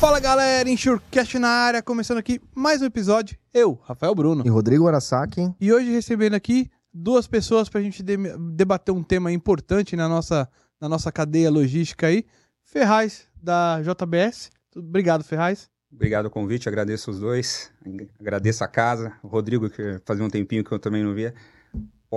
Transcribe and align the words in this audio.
Fala 0.00 0.18
galera, 0.18 0.68
Insurecast 0.70 1.38
na 1.38 1.48
área, 1.48 1.82
começando 1.82 2.18
aqui 2.18 2.40
mais 2.54 2.80
um 2.80 2.86
episódio. 2.86 3.36
Eu, 3.52 3.78
Rafael 3.82 4.14
Bruno. 4.14 4.42
E 4.46 4.48
Rodrigo 4.48 4.88
Arasaki. 4.88 5.52
E 5.60 5.70
hoje 5.72 5.90
recebendo 5.90 6.34
aqui 6.34 6.70
duas 6.92 7.26
pessoas 7.26 7.68
pra 7.68 7.82
gente 7.82 8.02
de- 8.02 8.16
debater 8.52 8.94
um 8.94 9.02
tema 9.02 9.30
importante 9.30 9.94
na 9.96 10.08
nossa, 10.08 10.48
na 10.80 10.88
nossa 10.88 11.12
cadeia 11.12 11.50
logística 11.50 12.06
aí. 12.06 12.24
Ferraz, 12.64 13.26
da 13.42 13.80
JBS. 13.82 14.50
Obrigado, 14.74 15.22
Ferraz. 15.22 15.68
Obrigado 15.92 16.26
o 16.26 16.30
convite, 16.30 16.68
agradeço 16.68 17.10
os 17.10 17.18
dois, 17.18 17.70
agradeço 18.18 18.62
a 18.62 18.68
casa, 18.68 19.12
o 19.24 19.28
Rodrigo, 19.28 19.68
que 19.68 20.00
fazia 20.06 20.24
um 20.24 20.30
tempinho 20.30 20.62
que 20.64 20.72
eu 20.72 20.78
também 20.78 21.02
não 21.04 21.12
via. 21.12 21.34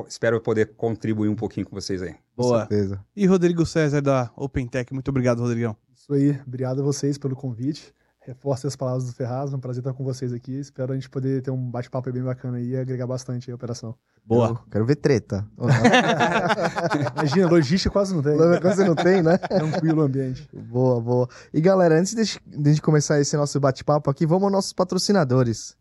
Espero 0.07 0.39
poder 0.39 0.73
contribuir 0.75 1.27
um 1.29 1.35
pouquinho 1.35 1.67
com 1.67 1.75
vocês 1.75 2.01
aí. 2.01 2.13
Com 2.35 2.43
Boa. 2.43 2.59
certeza. 2.61 3.03
E 3.15 3.25
Rodrigo 3.25 3.65
César, 3.65 4.01
da 4.01 4.31
OpenTech. 4.35 4.93
Muito 4.93 5.09
obrigado, 5.09 5.39
Rodrigão. 5.39 5.75
Isso 6.03 6.13
aí, 6.13 6.37
obrigado 6.45 6.81
a 6.81 6.83
vocês 6.83 7.17
pelo 7.17 7.33
convite. 7.33 7.93
Reforço 8.19 8.67
as 8.67 8.75
palavras 8.75 9.05
do 9.05 9.13
Ferraz, 9.13 9.53
é 9.53 9.55
um 9.55 9.59
prazer 9.59 9.79
estar 9.79 9.93
com 9.93 10.03
vocês 10.03 10.33
aqui. 10.33 10.51
Espero 10.59 10.91
a 10.91 10.95
gente 10.95 11.09
poder 11.09 11.41
ter 11.41 11.49
um 11.49 11.71
bate-papo 11.71 12.11
bem 12.11 12.21
bacana 12.21 12.57
aí 12.57 12.71
e 12.71 12.77
agregar 12.77 13.07
bastante 13.07 13.49
aí 13.49 13.53
a 13.53 13.55
operação. 13.55 13.95
Quero, 14.27 14.59
quero 14.69 14.85
ver 14.85 14.97
treta. 14.97 15.47
Imagina, 17.15 17.49
logística 17.49 17.89
quase 17.89 18.13
não 18.13 18.21
tem. 18.21 18.35
Você 18.35 18.83
não 18.83 18.95
tem, 18.95 19.23
né? 19.23 19.37
Tranquilo 19.37 20.01
o 20.01 20.05
ambiente. 20.05 20.45
Boa, 20.51 20.99
boa. 20.99 21.29
E 21.53 21.61
galera, 21.61 21.97
antes 21.97 22.13
de, 22.13 22.73
de 22.73 22.81
começar 22.81 23.21
esse 23.21 23.37
nosso 23.37 23.57
bate-papo 23.61 24.09
aqui, 24.09 24.25
vamos 24.25 24.43
aos 24.43 24.51
nossos 24.51 24.73
patrocinadores. 24.73 25.77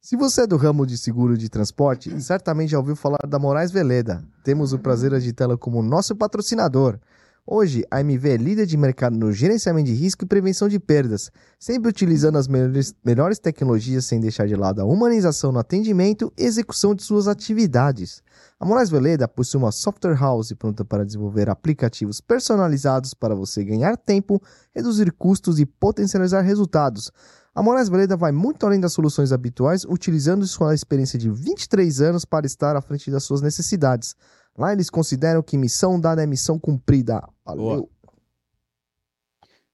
Se 0.00 0.16
você 0.16 0.44
é 0.44 0.46
do 0.46 0.56
ramo 0.56 0.86
de 0.86 0.96
seguro 0.96 1.36
de 1.36 1.50
transporte, 1.50 2.18
certamente 2.18 2.70
já 2.70 2.78
ouviu 2.78 2.96
falar 2.96 3.26
da 3.28 3.38
Moraes 3.38 3.70
Veleda. 3.70 4.24
Temos 4.42 4.72
o 4.72 4.78
prazer 4.78 5.18
de 5.20 5.34
tê-la 5.34 5.58
como 5.58 5.82
nosso 5.82 6.16
patrocinador. 6.16 6.98
Hoje, 7.46 7.84
a 7.90 8.00
MV 8.00 8.30
é 8.30 8.36
líder 8.38 8.64
de 8.64 8.74
mercado 8.74 9.18
no 9.18 9.30
gerenciamento 9.30 9.90
de 9.90 9.94
risco 9.94 10.24
e 10.24 10.26
prevenção 10.26 10.66
de 10.66 10.80
perdas, 10.80 11.30
sempre 11.60 11.90
utilizando 11.90 12.38
as 12.38 12.48
melhores, 12.48 12.94
melhores 13.04 13.38
tecnologias 13.38 14.06
sem 14.06 14.18
deixar 14.18 14.46
de 14.48 14.56
lado 14.56 14.80
a 14.80 14.86
humanização 14.86 15.52
no 15.52 15.58
atendimento 15.58 16.32
e 16.38 16.42
execução 16.42 16.94
de 16.94 17.02
suas 17.02 17.28
atividades. 17.28 18.22
A 18.58 18.64
Moraes 18.64 18.88
Veleda 18.88 19.28
possui 19.28 19.58
uma 19.58 19.72
software 19.72 20.18
house 20.18 20.54
pronta 20.54 20.86
para 20.86 21.04
desenvolver 21.04 21.50
aplicativos 21.50 22.18
personalizados 22.18 23.12
para 23.12 23.34
você 23.34 23.62
ganhar 23.62 23.98
tempo, 23.98 24.40
reduzir 24.74 25.12
custos 25.12 25.60
e 25.60 25.66
potencializar 25.66 26.40
resultados. 26.40 27.12
A 27.54 27.62
Moraes 27.62 27.90
Veleda 27.90 28.16
vai 28.16 28.32
muito 28.32 28.64
além 28.64 28.80
das 28.80 28.94
soluções 28.94 29.32
habituais, 29.32 29.84
utilizando 29.84 30.46
sua 30.46 30.74
experiência 30.74 31.18
de 31.18 31.30
23 31.30 32.00
anos 32.00 32.24
para 32.24 32.46
estar 32.46 32.74
à 32.74 32.80
frente 32.80 33.10
das 33.10 33.22
suas 33.22 33.42
necessidades. 33.42 34.16
Lá 34.56 34.72
eles 34.72 34.88
consideram 34.88 35.42
que 35.42 35.58
missão 35.58 36.00
dada 36.00 36.22
é 36.22 36.26
missão 36.26 36.58
cumprida. 36.58 37.28
Valeu. 37.44 37.64
Boa. 37.64 37.88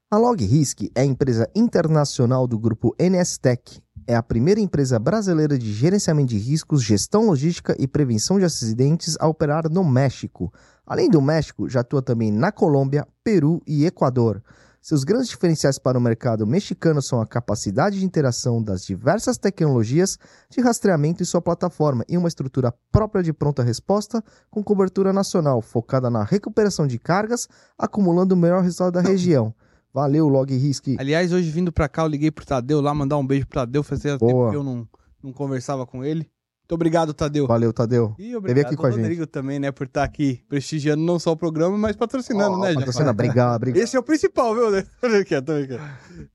A 0.10 0.18
LogRisk 0.18 0.90
é 0.96 1.02
a 1.02 1.06
empresa 1.06 1.50
internacional 1.56 2.48
do 2.48 2.58
grupo 2.58 2.96
NSTech. 3.00 3.82
É 4.08 4.16
a 4.16 4.24
primeira 4.24 4.62
empresa 4.62 5.00
brasileira 5.00 5.58
de 5.58 5.74
gerenciamento 5.74 6.30
de 6.30 6.38
riscos, 6.38 6.84
gestão 6.84 7.26
logística 7.26 7.76
e 7.80 7.88
prevenção 7.88 8.38
de 8.38 8.46
acidentes 8.46 9.18
a 9.20 9.28
operar 9.28 9.70
no 9.70 9.84
México. 9.84 10.54
Além 10.86 11.10
do 11.10 11.22
México, 11.22 11.68
já 11.68 11.82
atua 11.82 12.02
também 12.02 12.32
na 12.32 12.52
Colômbia, 12.52 13.08
Peru 13.24 13.62
e 13.66 13.86
Equador. 13.86 14.44
Seus 14.88 15.04
grandes 15.04 15.30
diferenciais 15.30 15.80
para 15.80 15.98
o 15.98 16.02
mercado 16.02 16.46
mexicano 16.46 17.02
são 17.02 17.20
a 17.20 17.26
capacidade 17.26 18.00
de 18.00 18.06
interação 18.06 18.62
das 18.62 18.86
diversas 18.86 19.36
tecnologias 19.36 20.16
de 20.48 20.62
rastreamento 20.62 21.24
em 21.24 21.26
sua 21.26 21.42
plataforma 21.42 22.06
e 22.08 22.16
uma 22.16 22.28
estrutura 22.28 22.72
própria 22.92 23.24
de 23.24 23.34
pronta 23.34 23.64
resposta 23.64 24.24
com 24.48 24.64
cobertura 24.64 25.12
nacional, 25.12 25.60
focada 25.60 26.08
na 26.08 26.24
recuperação 26.24 26.86
de 26.86 27.00
cargas, 27.00 27.48
acumulando 27.76 28.36
o 28.36 28.38
melhor 28.38 28.62
resultado 28.62 28.94
da 28.94 29.02
região. 29.02 29.56
Valeu, 29.92 30.28
LogRisk. 30.28 30.98
Aliás, 31.00 31.34
hoje 31.34 31.50
vindo 31.50 31.72
pra 31.72 31.90
cá, 31.90 32.04
eu 32.04 32.08
liguei 32.08 32.30
pro 32.30 32.46
Tadeu 32.46 32.80
lá, 32.80 32.94
mandar 32.94 33.18
um 33.18 33.26
beijo 33.26 33.48
pro 33.48 33.62
Tadeu. 33.62 33.82
Fazia 33.82 34.20
tempo 34.20 34.32
Boa. 34.32 34.52
que 34.52 34.56
eu 34.56 34.64
não, 34.64 34.88
não 35.24 35.34
conversava 35.34 35.88
com 35.88 36.04
ele. 36.06 36.30
Muito 36.66 36.74
obrigado, 36.74 37.14
Tadeu. 37.14 37.46
Valeu, 37.46 37.72
Tadeu. 37.72 38.16
E 38.18 38.36
obrigado 38.36 38.66
aqui 38.66 38.74
ao 38.74 38.82
com 38.82 38.88
a 38.88 38.90
gente. 38.90 39.02
Rodrigo 39.02 39.28
também, 39.28 39.60
né, 39.60 39.72
por 39.72 39.86
estar 39.86 40.04
aqui 40.04 40.44
prestigiando 40.50 41.04
não 41.04 41.20
só 41.20 41.32
o 41.32 41.38
programa, 41.38 41.78
mas 41.78 41.96
patrocinando, 41.96 42.58
Ó, 42.58 42.60
né, 42.60 42.74
patrocina, 42.74 43.12
obrigado, 43.12 43.56
obrigado. 43.62 43.84
Esse 43.84 43.96
é 43.96 44.00
o 44.00 44.04
principal, 44.04 44.56
viu? 44.56 44.72
né? 44.74 44.84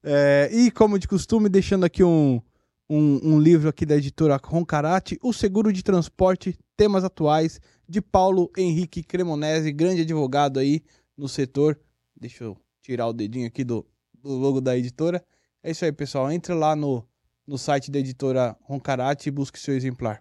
É, 0.04 0.48
e, 0.52 0.70
como 0.70 1.00
de 1.00 1.08
costume, 1.08 1.48
deixando 1.48 1.82
aqui 1.82 2.04
um, 2.04 2.40
um, 2.88 3.20
um 3.24 3.40
livro 3.40 3.68
aqui 3.68 3.84
da 3.84 3.96
editora 3.96 4.40
Roncarate, 4.40 5.18
O 5.20 5.32
Seguro 5.32 5.72
de 5.72 5.82
Transporte, 5.82 6.56
Temas 6.76 7.02
Atuais, 7.02 7.60
de 7.88 8.00
Paulo 8.00 8.52
Henrique 8.56 9.02
Cremonese, 9.02 9.72
grande 9.72 10.02
advogado 10.02 10.60
aí 10.60 10.80
no 11.18 11.28
setor. 11.28 11.76
Deixa 12.16 12.44
eu 12.44 12.56
tirar 12.80 13.08
o 13.08 13.12
dedinho 13.12 13.48
aqui 13.48 13.64
do, 13.64 13.84
do 14.14 14.30
logo 14.30 14.60
da 14.60 14.78
editora. 14.78 15.24
É 15.60 15.72
isso 15.72 15.84
aí, 15.84 15.90
pessoal. 15.90 16.30
Entre 16.30 16.54
lá 16.54 16.76
no, 16.76 17.04
no 17.46 17.58
site 17.58 17.90
da 17.90 17.98
editora 17.98 18.56
Roncarate 18.62 19.28
e 19.28 19.32
busque 19.32 19.58
seu 19.58 19.74
exemplar. 19.74 20.18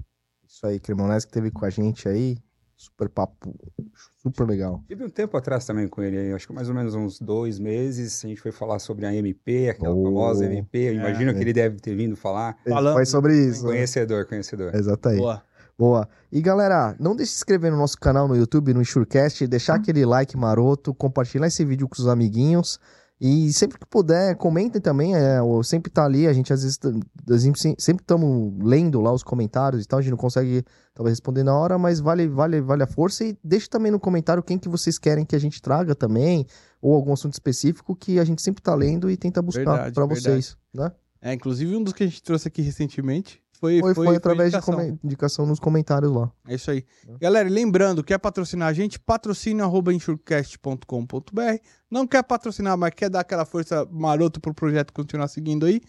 Isso 0.47 0.65
aí, 0.65 0.79
Cremonese 0.79 1.27
que 1.27 1.33
teve 1.33 1.51
com 1.51 1.65
a 1.65 1.69
gente 1.69 2.07
aí. 2.09 2.37
Super 2.75 3.09
papo, 3.09 3.53
super 4.23 4.47
legal. 4.47 4.81
Tive 4.87 5.03
um 5.03 5.09
tempo 5.09 5.35
atrás 5.35 5.65
também 5.65 5.85
com 5.85 6.01
ele, 6.01 6.17
aí, 6.17 6.31
acho 6.33 6.47
que 6.47 6.53
mais 6.53 6.69
ou 6.69 6.73
menos 6.75 6.95
uns 6.95 7.19
dois 7.19 7.59
meses, 7.59 8.23
a 8.23 8.27
gente 8.29 8.39
foi 8.39 8.53
falar 8.53 8.79
sobre 8.79 9.05
a 9.05 9.13
MP, 9.13 9.67
aquela 9.69 9.93
Oh. 9.93 10.01
famosa 10.05 10.45
MP, 10.45 10.77
eu 10.89 10.93
imagino 10.93 11.31
É. 11.31 11.33
que 11.33 11.41
ele 11.41 11.51
deve 11.51 11.75
ter 11.81 11.93
vindo 11.93 12.15
falar. 12.15 12.57
Falando- 12.65 12.93
Foi 12.95 13.05
sobre 13.05 13.35
isso. 13.37 13.65
né? 13.65 13.71
Conhecedor, 13.73 14.25
conhecedor. 14.27 14.73
Exato 14.73 15.09
aí. 15.09 15.17
Boa. 15.17 15.43
Boa. 15.77 16.09
E 16.31 16.41
galera, 16.41 16.95
não 16.99 17.15
deixe 17.17 17.31
de 17.31 17.35
se 17.35 17.41
inscrever 17.41 17.69
no 17.69 17.77
nosso 17.77 17.97
canal 17.97 18.27
no 18.29 18.35
YouTube, 18.35 18.73
no 18.73 18.81
Insurecast, 18.81 19.45
deixar 19.45 19.75
aquele 19.75 20.05
like 20.05 20.37
maroto, 20.37 20.93
compartilhar 20.93 21.47
esse 21.47 21.65
vídeo 21.65 21.87
com 21.87 22.01
os 22.01 22.07
amiguinhos. 22.07 22.79
E 23.21 23.51
sempre 23.51 23.77
que 23.77 23.85
puder, 23.85 24.35
comentem 24.37 24.79
também. 24.79 25.13
É, 25.13 25.39
eu 25.39 25.61
sempre 25.61 25.91
tá 25.91 26.05
ali, 26.05 26.25
a 26.25 26.31
gente 26.31 26.53
às 26.53 26.63
vezes 26.63 26.79
sempre 27.77 28.01
estamos 28.01 28.53
lendo 28.63 29.01
lá 29.01 29.11
os 29.11 29.23
comentários 29.23 29.83
e 29.83 29.87
tal. 29.87 29.99
A 29.99 30.01
gente 30.01 30.11
não 30.11 30.17
consegue 30.17 30.63
talvez 30.93 31.13
responder 31.17 31.43
na 31.43 31.53
hora, 31.53 31.77
mas 31.77 31.99
vale, 31.99 32.29
vale, 32.29 32.61
vale 32.61 32.83
a 32.83 32.87
força. 32.87 33.25
E 33.25 33.37
deixe 33.43 33.67
também 33.67 33.91
no 33.91 33.99
comentário 33.99 34.41
quem 34.41 34.57
que 34.57 34.69
vocês 34.69 34.97
querem 34.97 35.25
que 35.25 35.35
a 35.35 35.39
gente 35.39 35.61
traga 35.61 35.93
também, 35.93 36.45
ou 36.81 36.95
algum 36.95 37.11
assunto 37.11 37.33
específico 37.33 37.93
que 37.93 38.19
a 38.19 38.23
gente 38.23 38.41
sempre 38.41 38.63
tá 38.63 38.73
lendo 38.73 39.11
e 39.11 39.17
tenta 39.17 39.41
buscar 39.41 39.91
para 39.91 40.05
vocês. 40.05 40.55
Né? 40.73 40.89
É, 41.21 41.33
inclusive 41.33 41.75
um 41.75 41.83
dos 41.83 41.91
que 41.91 42.03
a 42.03 42.07
gente 42.07 42.23
trouxe 42.23 42.47
aqui 42.47 42.61
recentemente 42.61 43.41
foi, 43.59 43.79
Foi, 43.79 43.93
foi, 43.93 44.15
através 44.15 44.49
indicação. 44.53 44.75
de 44.75 44.81
come- 44.87 44.99
indicação 45.03 45.45
nos 45.45 45.59
comentários 45.59 46.11
lá. 46.11 46.31
É 46.47 46.55
isso 46.55 46.71
aí. 46.71 46.85
Galera, 47.19 47.47
e 47.49 47.51
lembrando, 47.51 48.03
quer 48.03 48.17
patrocinar 48.17 48.69
a 48.69 48.73
gente? 48.73 48.99
Insurecast.com.br. 49.93 51.41
Não 51.89 52.07
quer 52.07 52.23
patrocinar, 52.23 52.77
mas 52.77 52.93
quer 52.93 53.09
dar 53.09 53.21
aquela 53.21 53.45
força 53.45 53.85
maroto 53.91 54.39
pro 54.39 54.53
projeto 54.53 54.93
continuar 54.93 55.27
seguindo 55.27 55.65
aí? 55.65 55.81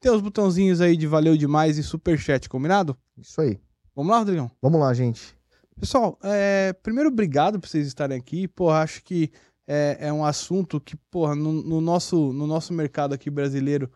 Tem 0.00 0.12
os 0.12 0.20
botãozinhos 0.22 0.80
aí 0.80 0.96
de 0.96 1.06
valeu 1.06 1.36
demais 1.36 1.76
e 1.76 1.82
superchat, 1.82 2.48
combinado? 2.48 2.96
Isso 3.16 3.40
aí. 3.40 3.58
Vamos 3.94 4.12
lá, 4.12 4.18
Rodrigão? 4.18 4.50
Vamos 4.62 4.80
lá, 4.80 4.94
gente. 4.94 5.36
Pessoal, 5.78 6.18
é, 6.22 6.72
primeiro, 6.82 7.08
obrigado 7.10 7.58
por 7.60 7.68
vocês 7.68 7.86
estarem 7.86 8.16
aqui. 8.16 8.46
Porra, 8.48 8.78
acho 8.78 9.02
que 9.02 9.30
é, 9.66 9.96
é 10.00 10.12
um 10.12 10.24
assunto 10.24 10.80
que, 10.80 10.96
porra, 11.10 11.34
no, 11.34 11.52
no 11.52 11.80
nosso, 11.80 12.32
no 12.32 12.46
nosso 12.46 12.72
mercado 12.72 13.12
aqui 13.12 13.28
brasileiro, 13.28 13.90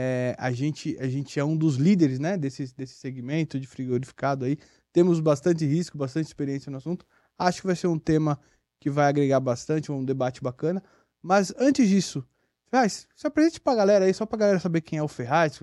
é, 0.00 0.36
a, 0.38 0.52
gente, 0.52 0.96
a 1.00 1.08
gente 1.08 1.40
é 1.40 1.44
um 1.44 1.56
dos 1.56 1.74
líderes, 1.76 2.18
né, 2.20 2.36
desse, 2.36 2.72
desse 2.76 2.94
segmento 2.94 3.58
de 3.58 3.66
frigorificado 3.66 4.44
aí. 4.44 4.56
Temos 4.92 5.18
bastante 5.18 5.64
risco, 5.66 5.98
bastante 5.98 6.26
experiência 6.26 6.70
no 6.70 6.76
assunto. 6.76 7.04
Acho 7.36 7.60
que 7.60 7.66
vai 7.66 7.74
ser 7.76 7.88
um 7.88 7.98
tema 7.98 8.38
que 8.80 8.88
vai 8.88 9.06
agregar 9.08 9.40
bastante, 9.40 9.90
um 9.90 10.04
debate 10.04 10.40
bacana. 10.40 10.80
Mas 11.20 11.52
antes 11.58 11.88
disso, 11.88 12.24
Ferraz, 12.70 13.08
se 13.16 13.26
apresente 13.26 13.60
pra 13.60 13.74
galera 13.74 14.04
aí, 14.04 14.14
só 14.14 14.24
pra 14.24 14.38
galera 14.38 14.60
saber 14.60 14.80
quem 14.82 14.98
é 14.98 15.02
o 15.02 15.08
Ferraz. 15.08 15.60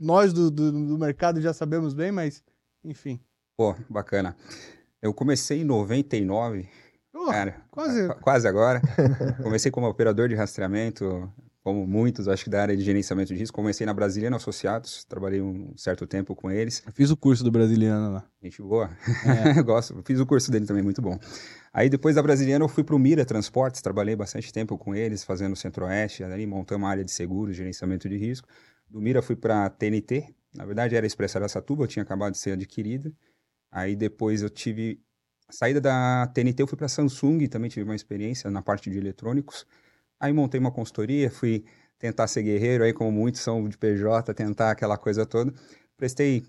Nós 0.00 0.32
do, 0.34 0.50
do, 0.50 0.70
do 0.72 0.98
mercado 0.98 1.40
já 1.40 1.52
sabemos 1.54 1.94
bem, 1.94 2.12
mas, 2.12 2.42
enfim. 2.84 3.18
Pô, 3.56 3.74
bacana. 3.88 4.36
Eu 5.00 5.14
comecei 5.14 5.62
em 5.62 5.64
99, 5.64 6.68
Pô, 7.12 7.26
cara, 7.30 7.62
quase- 7.70 8.08
qu- 8.08 8.20
quase 8.20 8.46
agora. 8.48 8.80
comecei 9.42 9.70
como 9.70 9.86
operador 9.88 10.28
de 10.28 10.34
rastreamento, 10.34 11.32
como 11.62 11.86
muitos, 11.86 12.26
acho 12.26 12.44
que 12.44 12.50
da 12.50 12.62
área 12.62 12.76
de 12.76 12.82
gerenciamento 12.82 13.34
de 13.34 13.38
risco. 13.38 13.54
Comecei 13.54 13.86
na 13.86 13.92
Brasiliano 13.92 14.36
Associados, 14.36 15.04
trabalhei 15.04 15.42
um 15.42 15.76
certo 15.76 16.06
tempo 16.06 16.34
com 16.34 16.50
eles. 16.50 16.82
Eu 16.86 16.92
fiz 16.92 17.10
o 17.10 17.16
curso 17.16 17.44
do 17.44 17.50
Brasiliano 17.50 18.14
lá. 18.14 18.26
Gente 18.42 18.62
boa, 18.62 18.90
é. 19.26 19.60
gosto. 19.62 20.02
Fiz 20.04 20.18
o 20.18 20.26
curso 20.26 20.50
dele 20.50 20.66
também, 20.66 20.82
muito 20.82 21.02
bom. 21.02 21.18
Aí 21.72 21.90
depois 21.90 22.16
da 22.16 22.22
Brasiliana 22.22 22.64
eu 22.64 22.68
fui 22.68 22.82
para 22.82 22.96
o 22.96 22.98
Mira 22.98 23.24
Transportes, 23.24 23.82
trabalhei 23.82 24.16
bastante 24.16 24.50
tempo 24.52 24.78
com 24.78 24.94
eles, 24.94 25.22
fazendo 25.22 25.52
o 25.52 25.56
Centro-Oeste, 25.56 26.24
ali 26.24 26.46
montamos 26.46 26.82
uma 26.82 26.90
área 26.90 27.04
de 27.04 27.12
seguros, 27.12 27.54
gerenciamento 27.54 28.08
de 28.08 28.16
risco. 28.16 28.48
Do 28.88 29.00
Mira 29.00 29.20
fui 29.20 29.36
para 29.36 29.66
a 29.66 29.70
TNT, 29.70 30.34
na 30.54 30.64
verdade 30.64 30.96
era 30.96 31.06
Expressa 31.06 31.38
Aracatuba, 31.38 31.84
eu 31.84 31.88
tinha 31.88 32.02
acabado 32.02 32.32
de 32.32 32.38
ser 32.38 32.52
adquirida. 32.52 33.12
Aí 33.70 33.94
depois 33.94 34.42
eu 34.42 34.48
tive 34.48 34.98
a 35.46 35.52
saída 35.52 35.80
da 35.80 36.26
TNT, 36.34 36.62
eu 36.62 36.66
fui 36.66 36.76
para 36.76 36.86
a 36.86 36.88
Samsung, 36.88 37.46
também 37.48 37.68
tive 37.68 37.84
uma 37.84 37.94
experiência 37.94 38.50
na 38.50 38.62
parte 38.62 38.88
de 38.90 38.96
eletrônicos. 38.96 39.66
Aí 40.20 40.32
montei 40.32 40.60
uma 40.60 40.70
consultoria, 40.70 41.30
fui 41.30 41.64
tentar 41.98 42.26
ser 42.26 42.42
guerreiro, 42.42 42.84
aí 42.84 42.92
como 42.92 43.10
muitos 43.10 43.40
são 43.40 43.68
de 43.68 43.76
PJ, 43.76 44.32
tentar 44.34 44.70
aquela 44.70 44.96
coisa 44.96 45.24
toda. 45.24 45.52
Prestei 45.96 46.44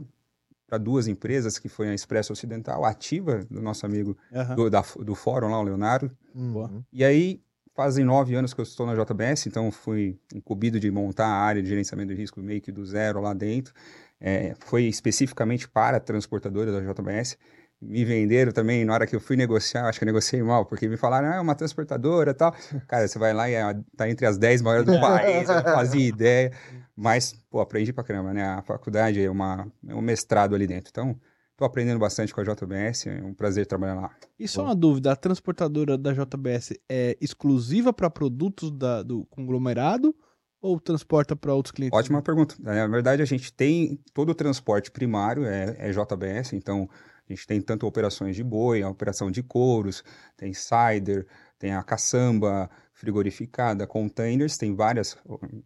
para 0.68 0.78
duas 0.78 1.08
empresas, 1.08 1.60
que 1.60 1.68
foi 1.68 1.90
a 1.90 1.94
Expresso 1.94 2.32
Ocidental, 2.32 2.86
ativa 2.86 3.46
do 3.50 3.62
nosso 3.62 3.86
amigo 3.86 4.18
uhum. 4.32 4.56
do, 4.56 4.70
da, 4.70 4.82
do 5.00 5.16
fórum 5.16 5.50
lá, 5.50 5.60
o 5.60 5.64
Leonardo. 5.64 6.10
Uhum. 6.34 6.82
E 6.94 7.04
aí, 7.04 7.42
fazem 7.74 8.06
nove 8.06 8.36
anos 8.36 8.54
que 8.54 8.62
eu 8.62 8.64
estou 8.64 8.86
na 8.86 8.96
JBS, 8.96 9.48
então 9.48 9.70
fui 9.70 10.18
incumbido 10.34 10.80
de 10.80 10.90
montar 10.90 11.28
a 11.28 11.42
área 11.42 11.62
de 11.62 11.68
gerenciamento 11.68 12.14
de 12.14 12.20
risco 12.20 12.40
meio 12.40 12.62
que 12.62 12.72
do 12.72 12.86
zero 12.86 13.20
lá 13.20 13.34
dentro. 13.34 13.74
É, 14.20 14.56
foi 14.60 14.84
especificamente 14.84 15.68
para 15.68 15.98
a 15.98 16.00
transportadora 16.00 16.72
da 16.72 16.80
JBS. 16.80 17.38
Me 17.82 18.06
venderam 18.06 18.52
também, 18.52 18.86
na 18.86 18.94
hora 18.94 19.08
que 19.08 19.16
eu 19.16 19.20
fui 19.20 19.36
negociar, 19.36 19.88
acho 19.88 19.98
que 19.98 20.06
eu 20.06 20.08
negociei 20.08 20.44
mal, 20.44 20.66
porque 20.66 20.88
me 20.88 20.98
falaram, 20.98 21.32
ah, 21.32 21.36
é 21.38 21.40
uma 21.40 21.56
transportadora 21.56 22.30
e 22.30 22.34
tal. 22.34 22.56
Cara, 22.88 23.08
você 23.08 23.18
vai 23.18 23.34
lá 23.34 23.50
e 23.50 23.56
é, 23.56 23.76
tá 23.98 24.08
entre 24.08 24.28
as 24.28 24.38
dez 24.38 24.62
maiores 24.62 24.86
do 24.86 25.00
país, 25.02 25.50
eu 25.50 25.56
não 25.56 25.64
fazia 25.64 26.06
ideia. 26.08 26.52
Mas, 26.96 27.34
pô, 27.50 27.60
aprendi 27.60 27.92
pra 27.92 28.04
caramba, 28.04 28.34
né? 28.34 28.44
A 28.44 28.62
faculdade 28.62 29.20
é, 29.20 29.30
uma, 29.30 29.68
é 29.88 29.96
um 29.96 30.02
mestrado 30.02 30.54
ali 30.54 30.68
dentro. 30.68 30.90
Então, 30.92 31.20
tô 31.58 31.66
aprendendo 31.66 31.98
bastante 31.98 32.34
com 32.34 32.42
a 32.42 32.44
JBS, 32.44 33.08
é 33.08 33.24
um 33.24 33.34
prazer 33.34 33.66
trabalhar 33.66 33.96
lá. 33.96 34.12
E 34.38 34.48
só 34.48 34.64
uma 34.66 34.76
dúvida, 34.76 35.12
a 35.12 35.16
transportadora 35.16 35.98
da 35.98 36.14
JBS 36.14 36.74
é 36.88 37.18
exclusiva 37.20 37.92
para 37.92 38.12
produtos 38.12 38.70
da, 38.70 39.02
do 39.02 39.26
conglomerado 39.26 40.16
ou 40.62 40.80
transporta 40.80 41.36
para 41.36 41.54
outros 41.54 41.72
clientes? 41.72 41.98
Ótima 41.98 42.22
pergunta. 42.22 42.56
Na 42.60 42.86
verdade, 42.86 43.22
a 43.24 43.26
gente 43.26 43.52
tem 43.52 44.00
todo 44.14 44.30
o 44.30 44.36
transporte 44.36 44.92
primário, 44.92 45.46
é, 45.46 45.76
é 45.80 45.92
JBS, 45.92 46.54
então 46.54 46.88
a 47.32 47.36
gente 47.36 47.48
tem 47.48 47.62
tanto 47.62 47.88
operações 47.88 48.36
de 48.36 48.44
boi, 48.44 48.84
a 48.84 48.90
operação 48.90 49.32
de 49.32 49.42
couros, 49.42 50.04
tem 50.36 50.54
cider, 50.54 51.26
tem 51.58 51.74
a 51.74 51.84
caçamba, 51.84 52.70
frigorificada, 52.94 53.88
containers, 53.88 54.58
tem 54.58 54.76
várias, 54.76 55.18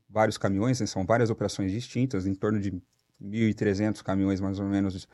vários 0.10 0.38
caminhões, 0.38 0.80
né? 0.80 0.86
são 0.86 1.06
várias 1.06 1.30
operações 1.30 1.72
distintas, 1.72 2.28
em 2.28 2.36
torno 2.36 2.60
de 2.60 2.72
1.300 3.22 4.04
caminhões 4.04 4.40
mais 4.40 4.60
ou 4.60 4.68
menos 4.68 5.08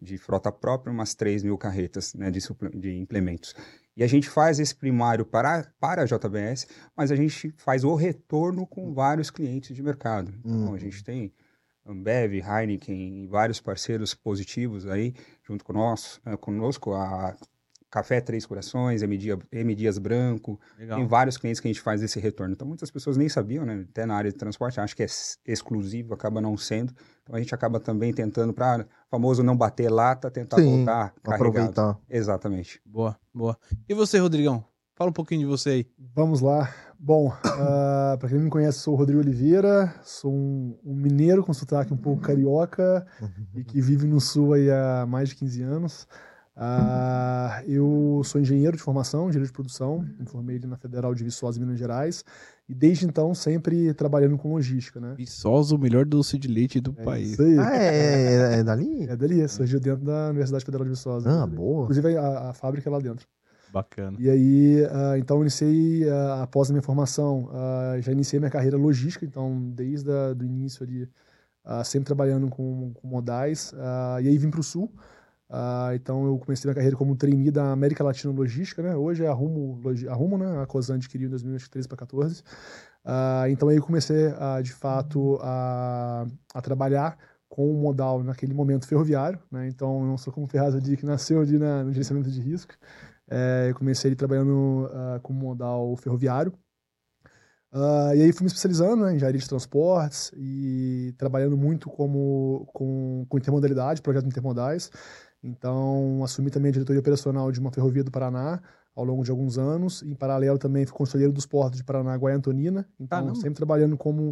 de 0.00 0.18
frota 0.18 0.52
própria, 0.52 0.92
umas 0.92 1.14
3 1.14 1.42
mil 1.42 1.56
carretas 1.56 2.14
né, 2.14 2.30
de, 2.30 2.40
de 2.74 2.96
implementos. 2.98 3.54
E 3.96 4.04
a 4.04 4.06
gente 4.06 4.28
faz 4.28 4.60
esse 4.60 4.74
primário 4.74 5.24
para, 5.24 5.72
para 5.80 6.02
a 6.02 6.04
JBS, 6.04 6.66
mas 6.94 7.10
a 7.10 7.16
gente 7.16 7.52
faz 7.56 7.82
o 7.82 7.94
retorno 7.94 8.66
com 8.66 8.92
vários 8.92 9.30
clientes 9.30 9.74
de 9.74 9.82
mercado. 9.82 10.34
Então, 10.44 10.74
a 10.74 10.78
gente 10.78 11.02
tem 11.02 11.32
Ambev, 11.86 12.34
Heineken 12.40 13.22
e 13.22 13.26
vários 13.26 13.60
parceiros 13.60 14.14
positivos 14.14 14.86
aí, 14.86 15.14
junto 15.42 15.64
com 15.64 15.72
nós, 15.72 16.20
eh, 16.26 16.36
conosco, 16.36 16.92
a 16.92 17.36
Café 17.90 18.20
Três 18.20 18.44
Corações, 18.44 19.02
M, 19.02 19.16
Dia, 19.16 19.38
M 19.52 19.74
Dias 19.74 19.96
Branco. 19.96 20.60
Legal. 20.78 20.98
Tem 20.98 21.06
vários 21.06 21.38
clientes 21.38 21.60
que 21.60 21.68
a 21.68 21.72
gente 21.72 21.80
faz 21.80 22.02
esse 22.02 22.18
retorno. 22.18 22.52
Então, 22.52 22.66
muitas 22.66 22.90
pessoas 22.90 23.16
nem 23.16 23.28
sabiam, 23.28 23.64
né? 23.64 23.86
Até 23.88 24.04
na 24.04 24.14
área 24.14 24.30
de 24.30 24.36
transporte, 24.36 24.80
acho 24.80 24.96
que 24.96 25.02
é 25.02 25.06
exclusivo, 25.46 26.12
acaba 26.12 26.40
não 26.40 26.56
sendo. 26.56 26.92
Então, 27.22 27.34
a 27.34 27.38
gente 27.38 27.54
acaba 27.54 27.78
também 27.80 28.12
tentando, 28.12 28.52
para 28.52 28.86
famoso 29.10 29.42
não 29.42 29.56
bater 29.56 29.90
lata, 29.90 30.30
tentar 30.30 30.56
Sim, 30.56 30.78
voltar 30.78 31.14
carregado. 31.22 31.34
Aproveitar. 31.34 31.98
Exatamente. 32.10 32.80
Boa, 32.84 33.16
boa. 33.32 33.56
E 33.88 33.94
você, 33.94 34.18
Rodrigão? 34.18 34.64
Fala 34.94 35.10
um 35.10 35.14
pouquinho 35.14 35.40
de 35.40 35.46
você 35.46 35.70
aí. 35.70 35.86
Vamos 36.14 36.40
lá. 36.40 36.72
Bom, 36.98 37.28
uh, 37.28 38.18
para 38.18 38.28
quem 38.28 38.38
não 38.38 38.44
me 38.44 38.50
conhece, 38.50 38.78
sou 38.78 38.94
o 38.94 38.96
Rodrigo 38.96 39.20
Oliveira, 39.20 39.94
sou 40.02 40.32
um, 40.32 40.78
um 40.84 40.94
mineiro 40.94 41.44
com 41.44 41.52
sotaque 41.52 41.92
um 41.92 41.96
pouco 41.96 42.22
carioca 42.22 43.06
e 43.54 43.62
que 43.62 43.80
vive 43.80 44.06
no 44.06 44.20
Sul 44.20 44.54
aí 44.54 44.70
há 44.70 45.06
mais 45.06 45.28
de 45.28 45.36
15 45.36 45.62
anos. 45.62 46.08
Ah, 46.58 47.62
eu 47.66 48.22
sou 48.24 48.40
engenheiro 48.40 48.78
de 48.78 48.82
formação, 48.82 49.28
engenheiro 49.28 49.46
de 49.46 49.52
produção, 49.52 50.02
me 50.18 50.24
formei 50.24 50.58
na 50.60 50.78
Federal 50.78 51.14
de 51.14 51.22
Viçosa, 51.22 51.60
Minas 51.60 51.78
Gerais, 51.78 52.24
e 52.66 52.74
desde 52.74 53.04
então 53.04 53.34
sempre 53.34 53.92
trabalhando 53.92 54.38
com 54.38 54.54
logística, 54.54 54.98
né? 54.98 55.14
Viçosa, 55.18 55.74
o 55.74 55.78
melhor 55.78 56.06
doce 56.06 56.38
de 56.38 56.48
leite 56.48 56.80
do 56.80 56.94
é 56.96 57.04
país. 57.04 57.38
Ah, 57.38 57.76
é, 57.76 57.86
é, 57.86 58.58
é, 58.60 58.64
dali? 58.64 59.02
É 59.02 59.14
dali, 59.14 59.46
surgiu 59.48 59.78
dentro 59.78 60.06
da 60.06 60.28
Universidade 60.28 60.64
Federal 60.64 60.84
de 60.84 60.90
Viçosa. 60.90 61.42
Ah, 61.42 61.46
boa. 61.46 61.82
Inclusive 61.82 62.16
a, 62.16 62.48
a 62.48 62.52
fábrica 62.54 62.88
é 62.88 62.92
lá 62.92 63.00
dentro. 63.00 63.28
Bacana. 63.72 64.16
E 64.18 64.30
aí, 64.30 64.82
uh, 64.84 65.16
então, 65.18 65.40
iniciei, 65.40 66.04
uh, 66.04 66.42
após 66.42 66.70
a 66.70 66.72
minha 66.72 66.82
formação, 66.82 67.50
uh, 67.50 68.00
já 68.00 68.12
iniciei 68.12 68.38
minha 68.38 68.50
carreira 68.50 68.76
logística, 68.76 69.24
então, 69.24 69.70
desde 69.70 70.10
o 70.10 70.42
início 70.42 70.84
ali, 70.84 71.08
sempre 71.84 72.06
trabalhando 72.06 72.48
com, 72.48 72.92
com 72.94 73.08
modais, 73.08 73.74
e 74.22 74.28
aí 74.28 74.38
vim 74.38 74.50
para 74.50 74.60
o 74.60 74.62
Sul, 74.62 74.88
então 75.96 76.24
eu 76.24 76.38
comecei 76.38 76.68
minha 76.68 76.76
carreira 76.76 76.96
como 76.96 77.16
trainee 77.16 77.50
da 77.50 77.72
América 77.72 78.04
Latina 78.04 78.32
Logística, 78.32 78.80
né? 78.82 78.94
Hoje 78.94 79.24
é 79.24 79.26
a 79.26 79.32
Rumo, 79.32 79.80
a 80.08 80.14
Rumo 80.14 80.38
né? 80.38 80.62
A 80.62 80.66
Cosan 80.66 80.94
adquiriu 80.94 81.26
em 81.26 81.30
2013 81.30 81.88
para 81.88 82.06
2014. 82.06 82.42
Uh, 83.04 83.50
então 83.50 83.68
aí 83.68 83.78
eu 83.78 83.82
comecei 83.82 84.32
de 84.62 84.72
fato 84.72 85.40
a, 85.42 86.24
a 86.54 86.62
trabalhar 86.62 87.18
com 87.48 87.68
o 87.68 87.74
modal 87.74 88.22
naquele 88.22 88.54
momento 88.54 88.86
ferroviário, 88.86 89.40
né? 89.50 89.66
Então 89.66 90.02
eu 90.02 90.06
não 90.06 90.18
sou 90.18 90.32
como 90.32 90.46
Ferraz 90.46 90.72
ali 90.72 90.96
que 90.96 91.04
nasceu 91.04 91.40
ali 91.40 91.58
na, 91.58 91.82
no 91.82 91.90
gerenciamento 91.92 92.30
de 92.30 92.40
risco. 92.40 92.74
É, 93.28 93.66
eu 93.70 93.74
comecei 93.74 94.08
ali 94.08 94.16
trabalhando 94.16 94.86
uh, 94.86 95.20
como 95.22 95.40
modal 95.40 95.96
ferroviário. 95.96 96.52
Uh, 97.72 98.14
e 98.14 98.22
aí 98.22 98.32
fui 98.32 98.44
me 98.44 98.46
especializando 98.46 99.04
né, 99.04 99.12
em 99.12 99.16
engenharia 99.16 99.40
de 99.40 99.48
transportes 99.48 100.32
e 100.36 101.14
trabalhando 101.18 101.56
muito 101.56 101.90
como, 101.90 102.66
com, 102.72 103.26
com 103.28 103.38
intermodalidade, 103.38 104.00
projetos 104.00 104.28
intermodais. 104.28 104.90
Então, 105.42 106.22
assumi 106.24 106.50
também 106.50 106.70
a 106.70 106.72
diretoria 106.72 107.00
operacional 107.00 107.52
de 107.52 107.60
uma 107.60 107.70
ferrovia 107.70 108.02
do 108.02 108.10
Paraná 108.10 108.62
ao 108.94 109.04
longo 109.04 109.22
de 109.22 109.30
alguns 109.30 109.58
anos. 109.58 110.02
Em 110.02 110.14
paralelo, 110.14 110.58
também 110.58 110.86
fui 110.86 110.96
conselheiro 110.96 111.32
dos 111.32 111.46
portos 111.46 111.78
de 111.78 111.84
Paranaguá 111.84 112.30
e 112.32 112.34
Antonina. 112.34 112.88
Então, 112.98 113.34
sempre 113.34 113.56
trabalhando 113.56 113.96
como, 113.96 114.30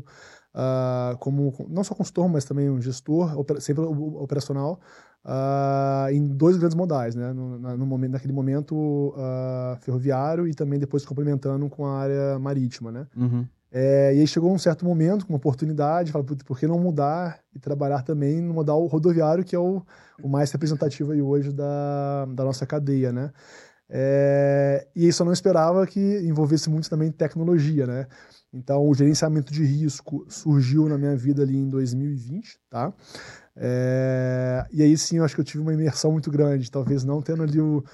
uh, 0.54 1.16
como, 1.18 1.54
não 1.68 1.84
só 1.84 1.94
consultor, 1.94 2.28
mas 2.28 2.44
também 2.44 2.70
um 2.70 2.80
gestor, 2.80 3.30
sempre 3.60 3.84
operacional, 3.84 4.80
uh, 5.24 6.10
em 6.12 6.26
dois 6.26 6.56
grandes 6.56 6.76
modais, 6.76 7.14
né? 7.14 7.32
No, 7.32 7.58
no 7.76 7.86
momento, 7.86 8.12
naquele 8.12 8.32
momento 8.32 8.74
uh, 8.74 9.76
ferroviário 9.80 10.46
e 10.46 10.54
também 10.54 10.78
depois 10.78 11.04
complementando 11.04 11.68
com 11.68 11.86
a 11.86 11.98
área 11.98 12.38
marítima, 12.38 12.92
né? 12.92 13.06
Uhum. 13.16 13.46
É, 13.76 14.14
e 14.14 14.20
aí 14.20 14.26
chegou 14.26 14.54
um 14.54 14.58
certo 14.58 14.84
momento, 14.84 15.26
com 15.26 15.32
uma 15.32 15.36
oportunidade, 15.36 16.12
falei, 16.12 16.24
por 16.44 16.56
que 16.56 16.64
não 16.64 16.78
mudar 16.78 17.40
e 17.52 17.58
trabalhar 17.58 18.02
também 18.02 18.40
no 18.40 18.54
modal 18.54 18.86
rodoviário, 18.86 19.42
que 19.42 19.56
é 19.56 19.58
o, 19.58 19.82
o 20.22 20.28
mais 20.28 20.52
representativo 20.52 21.10
aí 21.10 21.20
hoje 21.20 21.52
da, 21.52 22.24
da 22.26 22.44
nossa 22.44 22.64
cadeia, 22.64 23.10
né? 23.10 23.32
É, 23.90 24.86
e 24.94 25.08
isso 25.08 25.22
eu 25.22 25.24
não 25.24 25.32
esperava 25.32 25.84
que 25.88 26.20
envolvesse 26.20 26.70
muito 26.70 26.88
também 26.88 27.10
tecnologia, 27.10 27.84
né? 27.84 28.06
Então, 28.54 28.88
o 28.88 28.94
gerenciamento 28.94 29.52
de 29.52 29.64
risco 29.64 30.24
surgiu 30.28 30.88
na 30.88 30.96
minha 30.96 31.16
vida 31.16 31.42
ali 31.42 31.56
em 31.56 31.68
2020, 31.68 32.60
tá? 32.70 32.94
É, 33.56 34.64
e 34.72 34.80
aí 34.80 34.96
sim, 34.96 35.18
eu 35.18 35.24
acho 35.24 35.34
que 35.34 35.40
eu 35.40 35.44
tive 35.44 35.60
uma 35.60 35.74
imersão 35.74 36.12
muito 36.12 36.30
grande, 36.30 36.70
talvez 36.70 37.04
não 37.04 37.20
tendo 37.20 37.42
ali 37.42 37.60
o, 37.60 37.84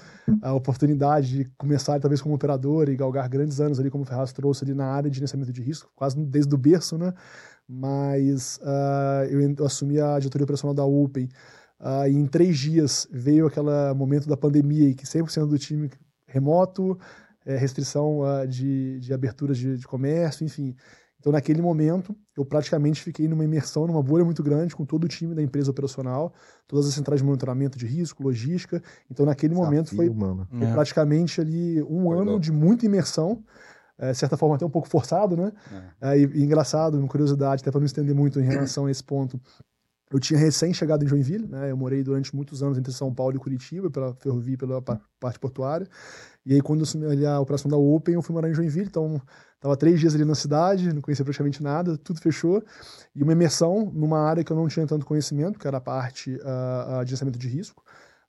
a 0.41 0.53
oportunidade 0.53 1.29
de 1.29 1.45
começar 1.57 1.99
talvez 1.99 2.21
como 2.21 2.35
operador 2.35 2.89
e 2.89 2.95
galgar 2.95 3.27
grandes 3.27 3.59
anos 3.59 3.79
ali, 3.79 3.89
como 3.89 4.03
o 4.03 4.07
Ferraz 4.07 4.31
trouxe 4.31 4.63
ali 4.63 4.75
na 4.75 4.85
área 4.85 5.09
de 5.09 5.15
gerenciamento 5.15 5.51
de 5.51 5.61
risco, 5.63 5.91
quase 5.95 6.15
desde 6.19 6.53
o 6.53 6.57
berço, 6.57 6.95
né? 6.95 7.11
Mas 7.67 8.59
uh, 8.61 9.25
eu, 9.29 9.65
assumi 9.65 9.99
a 9.99 10.19
diretoria 10.19 10.43
operacional 10.43 10.75
da 10.75 10.85
Open 10.85 11.27
uh, 11.79 12.07
e 12.07 12.15
em 12.15 12.27
três 12.27 12.57
dias 12.57 13.07
veio 13.11 13.47
aquele 13.47 13.93
momento 13.95 14.29
da 14.29 14.37
pandemia 14.37 14.89
e 14.89 14.93
que 14.93 15.05
100% 15.05 15.47
do 15.47 15.57
time 15.57 15.89
remoto, 16.27 16.97
é, 17.45 17.57
restrição 17.57 18.19
uh, 18.21 18.47
de, 18.47 18.99
de 18.99 19.13
aberturas 19.13 19.57
de, 19.57 19.77
de 19.77 19.87
comércio, 19.87 20.45
enfim. 20.45 20.75
Então, 21.21 21.31
naquele 21.31 21.61
momento, 21.61 22.15
eu 22.35 22.43
praticamente 22.43 22.99
fiquei 22.99 23.27
numa 23.27 23.45
imersão, 23.45 23.85
numa 23.85 24.01
bolha 24.01 24.25
muito 24.25 24.41
grande 24.41 24.75
com 24.75 24.83
todo 24.83 25.03
o 25.03 25.07
time 25.07 25.35
da 25.35 25.41
empresa 25.41 25.69
operacional, 25.69 26.33
todas 26.67 26.87
as 26.87 26.95
centrais 26.95 27.21
de 27.21 27.25
monitoramento 27.25 27.77
de 27.77 27.85
risco, 27.85 28.23
logística. 28.23 28.81
Então, 29.09 29.23
naquele 29.23 29.53
Desafio, 29.53 29.71
momento, 29.71 29.95
foi, 29.95 30.09
foi 30.09 30.67
é. 30.67 30.73
praticamente 30.73 31.39
ali 31.39 31.79
um 31.83 32.05
foi 32.05 32.15
ano 32.15 32.31
louco. 32.31 32.39
de 32.39 32.51
muita 32.51 32.87
imersão, 32.87 33.43
é, 33.99 34.13
de 34.13 34.17
certa 34.17 34.35
forma 34.35 34.55
até 34.55 34.65
um 34.65 34.69
pouco 34.69 34.89
forçado, 34.89 35.37
né? 35.37 35.51
É. 36.01 36.13
É, 36.13 36.19
e, 36.19 36.25
e, 36.25 36.43
engraçado, 36.43 36.97
uma 36.97 37.07
curiosidade, 37.07 37.61
até 37.61 37.69
para 37.69 37.79
não 37.79 37.85
estender 37.85 38.15
muito 38.15 38.39
em 38.39 38.43
relação 38.43 38.87
a 38.87 38.91
esse 38.91 39.03
ponto. 39.03 39.39
Eu 40.11 40.19
tinha 40.19 40.37
recém 40.37 40.73
chegado 40.73 41.05
em 41.05 41.07
Joinville, 41.07 41.47
né? 41.47 41.71
Eu 41.71 41.77
morei 41.77 42.03
durante 42.03 42.35
muitos 42.35 42.61
anos 42.61 42.77
entre 42.77 42.91
São 42.91 43.13
Paulo 43.13 43.35
e 43.35 43.39
Curitiba, 43.39 43.89
pela 43.89 44.13
ferrovia, 44.15 44.57
pela 44.57 44.81
parte 44.81 45.39
portuária. 45.39 45.87
E 46.45 46.53
aí, 46.53 46.61
quando 46.61 46.79
eu 46.79 46.83
assumi 46.83 47.05
ali 47.05 47.25
a 47.25 47.39
operação 47.39 47.71
da 47.71 47.77
Open, 47.77 48.15
eu 48.15 48.21
fui 48.21 48.33
morar 48.33 48.49
em 48.49 48.53
Joinville, 48.53 48.87
então 48.87 49.21
tava 49.59 49.77
três 49.77 49.99
dias 49.99 50.13
ali 50.13 50.25
na 50.25 50.35
cidade, 50.35 50.91
não 50.91 51.01
conhecia 51.01 51.23
praticamente 51.23 51.63
nada, 51.63 51.97
tudo 51.97 52.19
fechou. 52.19 52.61
E 53.15 53.23
uma 53.23 53.31
imersão 53.31 53.89
numa 53.93 54.19
área 54.19 54.43
que 54.43 54.51
eu 54.51 54.57
não 54.57 54.67
tinha 54.67 54.85
tanto 54.85 55.05
conhecimento, 55.05 55.57
que 55.57 55.67
era 55.67 55.77
a 55.77 55.81
parte 55.81 56.31
uh, 56.35 57.03
de 57.03 57.11
gerenciamento 57.11 57.39
de 57.39 57.47
risco. 57.47 57.81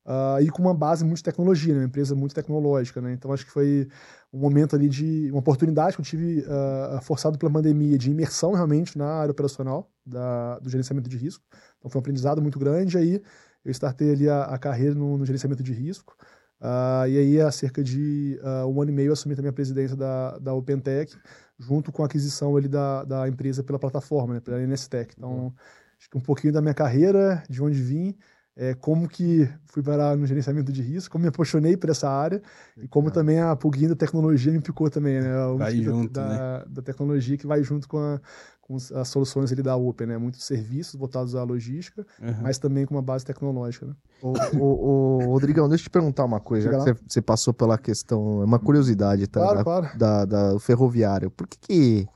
Uh, 0.04 0.42
e 0.42 0.50
com 0.50 0.60
uma 0.60 0.74
base 0.74 1.04
muito 1.04 1.18
de 1.18 1.22
tecnologia, 1.22 1.74
né? 1.74 1.80
uma 1.80 1.86
empresa 1.86 2.14
muito 2.14 2.34
tecnológica, 2.34 3.00
né? 3.00 3.12
Então 3.12 3.32
acho 3.32 3.46
que 3.46 3.52
foi 3.52 3.88
um 4.32 4.38
momento 4.40 4.74
ali 4.74 4.88
de 4.88 5.30
uma 5.30 5.38
oportunidade 5.38 5.94
que 5.94 6.00
eu 6.00 6.04
tive 6.04 6.40
uh, 6.40 7.00
forçado 7.02 7.38
pela 7.38 7.52
pandemia 7.52 7.96
de 7.96 8.10
imersão 8.10 8.52
realmente 8.52 8.98
na 8.98 9.06
área 9.06 9.30
operacional 9.30 9.88
da, 10.04 10.58
do 10.58 10.68
gerenciamento 10.68 11.08
de 11.08 11.16
risco. 11.16 11.44
Então 11.82 11.90
foi 11.90 11.98
um 11.98 12.02
aprendizado 12.02 12.40
muito 12.40 12.58
grande. 12.58 12.96
Aí 12.96 13.20
eu 13.64 13.70
startei 13.72 14.12
ali 14.12 14.28
a, 14.28 14.44
a 14.44 14.58
carreira 14.58 14.94
no, 14.94 15.18
no, 15.18 15.26
gerenciamento 15.26 15.62
de 15.62 15.72
risco. 15.72 16.16
Uh, 16.60 17.08
e 17.08 17.18
aí 17.18 17.40
há 17.40 17.50
cerca 17.50 17.82
de 17.82 18.38
um 18.68 18.80
ano 18.80 18.92
e 18.92 18.94
meio 18.94 19.08
eu 19.08 19.12
assumi 19.14 19.34
também 19.34 19.50
a 19.50 19.52
presidência 19.52 19.96
da, 19.96 20.38
da 20.38 20.54
OpenTech, 20.54 21.12
junto 21.58 21.90
com 21.90 22.04
a 22.04 22.06
aquisição 22.06 22.56
ali 22.56 22.68
da, 22.68 23.02
da 23.02 23.28
empresa 23.28 23.64
pela 23.64 23.80
plataforma, 23.80 24.34
né? 24.34 24.40
pela 24.40 24.64
NSTech. 24.64 25.12
Então 25.18 25.52
acho 25.98 26.08
que 26.08 26.16
um 26.16 26.20
pouquinho 26.20 26.52
da 26.52 26.60
minha 26.60 26.74
carreira, 26.74 27.42
de 27.50 27.60
onde 27.60 27.82
vim 27.82 28.16
é, 28.56 28.74
como 28.74 29.08
que 29.08 29.48
fui 29.66 29.82
parar 29.82 30.16
no 30.16 30.26
gerenciamento 30.26 30.70
de 30.70 30.82
risco, 30.82 31.12
como 31.12 31.22
me 31.22 31.28
apaixonei 31.28 31.76
por 31.76 31.88
essa 31.88 32.08
área 32.08 32.42
e 32.76 32.86
como 32.86 33.10
também 33.10 33.40
a 33.40 33.56
pulguinha 33.56 33.88
da 33.88 33.96
tecnologia 33.96 34.52
me 34.52 34.60
picou 34.60 34.90
também, 34.90 35.20
né? 35.20 35.46
O 35.46 35.56
vai 35.56 35.74
junto, 35.76 36.12
da, 36.12 36.28
né? 36.28 36.64
da, 36.68 36.82
tecnologia 36.82 37.38
que 37.38 37.46
vai 37.46 37.62
junto 37.62 37.88
com, 37.88 37.98
a, 37.98 38.20
com 38.60 38.76
as 38.76 39.08
soluções 39.08 39.50
ali 39.50 39.62
da 39.62 39.74
Open, 39.74 40.06
né? 40.06 40.18
Muitos 40.18 40.44
serviços 40.44 40.94
voltados 40.94 41.34
à 41.34 41.42
logística, 41.42 42.06
uhum. 42.20 42.34
mas 42.42 42.58
também 42.58 42.84
com 42.84 42.94
uma 42.94 43.02
base 43.02 43.24
tecnológica, 43.24 43.86
né? 43.86 43.94
O, 44.22 44.34
o, 44.58 45.24
o 45.24 45.32
Rodrigão, 45.32 45.66
deixa 45.68 45.82
eu 45.82 45.84
te 45.84 45.90
perguntar 45.90 46.24
uma 46.24 46.38
coisa, 46.38 46.70
já 46.70 46.78
que 46.78 46.84
você, 46.84 46.96
você, 47.08 47.22
passou 47.22 47.54
pela 47.54 47.78
questão, 47.78 48.42
é 48.42 48.44
uma 48.44 48.58
curiosidade, 48.58 49.26
tá? 49.26 49.40
Claro, 49.40 49.56
da, 49.56 49.64
claro. 49.64 49.98
Da, 49.98 50.24
da 50.26 50.60
ferroviário. 50.60 51.30
Por 51.30 51.46
que 51.46 51.58
que 51.58 52.08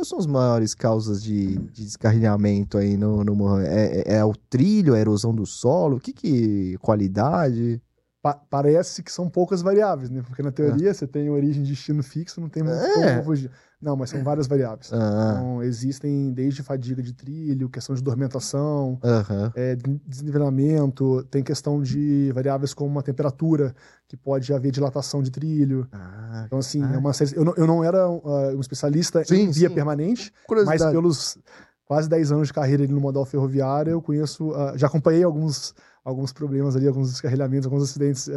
Quais 0.00 0.08
são 0.08 0.18
as 0.18 0.26
maiores 0.26 0.74
causas 0.74 1.22
de, 1.22 1.58
de 1.58 1.84
descarrilhamento 1.84 2.78
aí 2.78 2.96
no, 2.96 3.22
no 3.22 3.60
é, 3.60 4.00
é, 4.00 4.14
é, 4.14 4.24
o 4.24 4.34
trilho, 4.34 4.94
a 4.94 4.98
erosão 4.98 5.34
do 5.34 5.44
solo? 5.44 5.98
O 5.98 6.00
que 6.00 6.10
que... 6.10 6.78
qualidade? 6.78 7.82
Pa 8.22 8.34
parece 8.34 9.02
que 9.02 9.12
são 9.12 9.28
poucas 9.28 9.60
variáveis, 9.60 10.08
né? 10.08 10.22
Porque 10.26 10.42
na 10.42 10.50
teoria 10.50 10.88
é. 10.88 10.94
você 10.94 11.06
tem 11.06 11.28
origem 11.28 11.62
e 11.62 11.66
destino 11.66 12.02
fixo, 12.02 12.40
não 12.40 12.48
tem 12.48 12.62
muito 12.62 12.78
é. 12.78 13.12
como 13.12 13.24
fugir. 13.24 13.50
Não, 13.80 13.96
mas 13.96 14.10
são 14.10 14.22
várias 14.22 14.46
variáveis. 14.46 14.92
Ah. 14.92 15.36
Então, 15.36 15.62
existem 15.62 16.32
desde 16.32 16.62
fadiga 16.62 17.02
de 17.02 17.14
trilho, 17.14 17.68
questão 17.70 17.94
de 17.94 18.02
dormentação, 18.02 18.98
uhum. 19.02 19.50
é, 19.54 19.76
desnivelamento, 20.06 21.24
tem 21.30 21.42
questão 21.42 21.80
de 21.80 22.30
variáveis 22.34 22.74
como 22.74 22.90
uma 22.90 23.02
temperatura, 23.02 23.74
que 24.06 24.16
pode 24.16 24.52
haver 24.52 24.70
dilatação 24.70 25.22
de 25.22 25.30
trilho. 25.30 25.88
Ah, 25.92 26.42
então, 26.46 26.58
assim, 26.58 26.82
ah. 26.82 26.94
é 26.94 26.98
uma 26.98 27.14
série... 27.14 27.34
eu, 27.34 27.44
não, 27.44 27.54
eu 27.54 27.66
não 27.66 27.82
era 27.82 28.06
uh, 28.06 28.56
um 28.56 28.60
especialista 28.60 29.24
sim, 29.24 29.42
em 29.42 29.50
via 29.50 29.68
sim. 29.68 29.74
permanente, 29.74 30.30
mas 30.66 30.84
pelos 30.84 31.38
quase 31.86 32.08
10 32.08 32.32
anos 32.32 32.48
de 32.48 32.54
carreira 32.54 32.86
no 32.86 33.00
modal 33.00 33.24
ferroviário, 33.24 33.90
eu 33.90 34.02
conheço, 34.02 34.50
uh, 34.50 34.76
já 34.76 34.86
acompanhei 34.86 35.24
alguns, 35.24 35.74
alguns 36.04 36.32
problemas 36.32 36.76
ali, 36.76 36.86
alguns 36.86 37.10
descarrilhamentos, 37.10 37.66
alguns 37.66 37.82
acidentes 37.82 38.28
uh, 38.28 38.32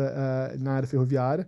na 0.58 0.72
área 0.72 0.88
ferroviária. 0.88 1.46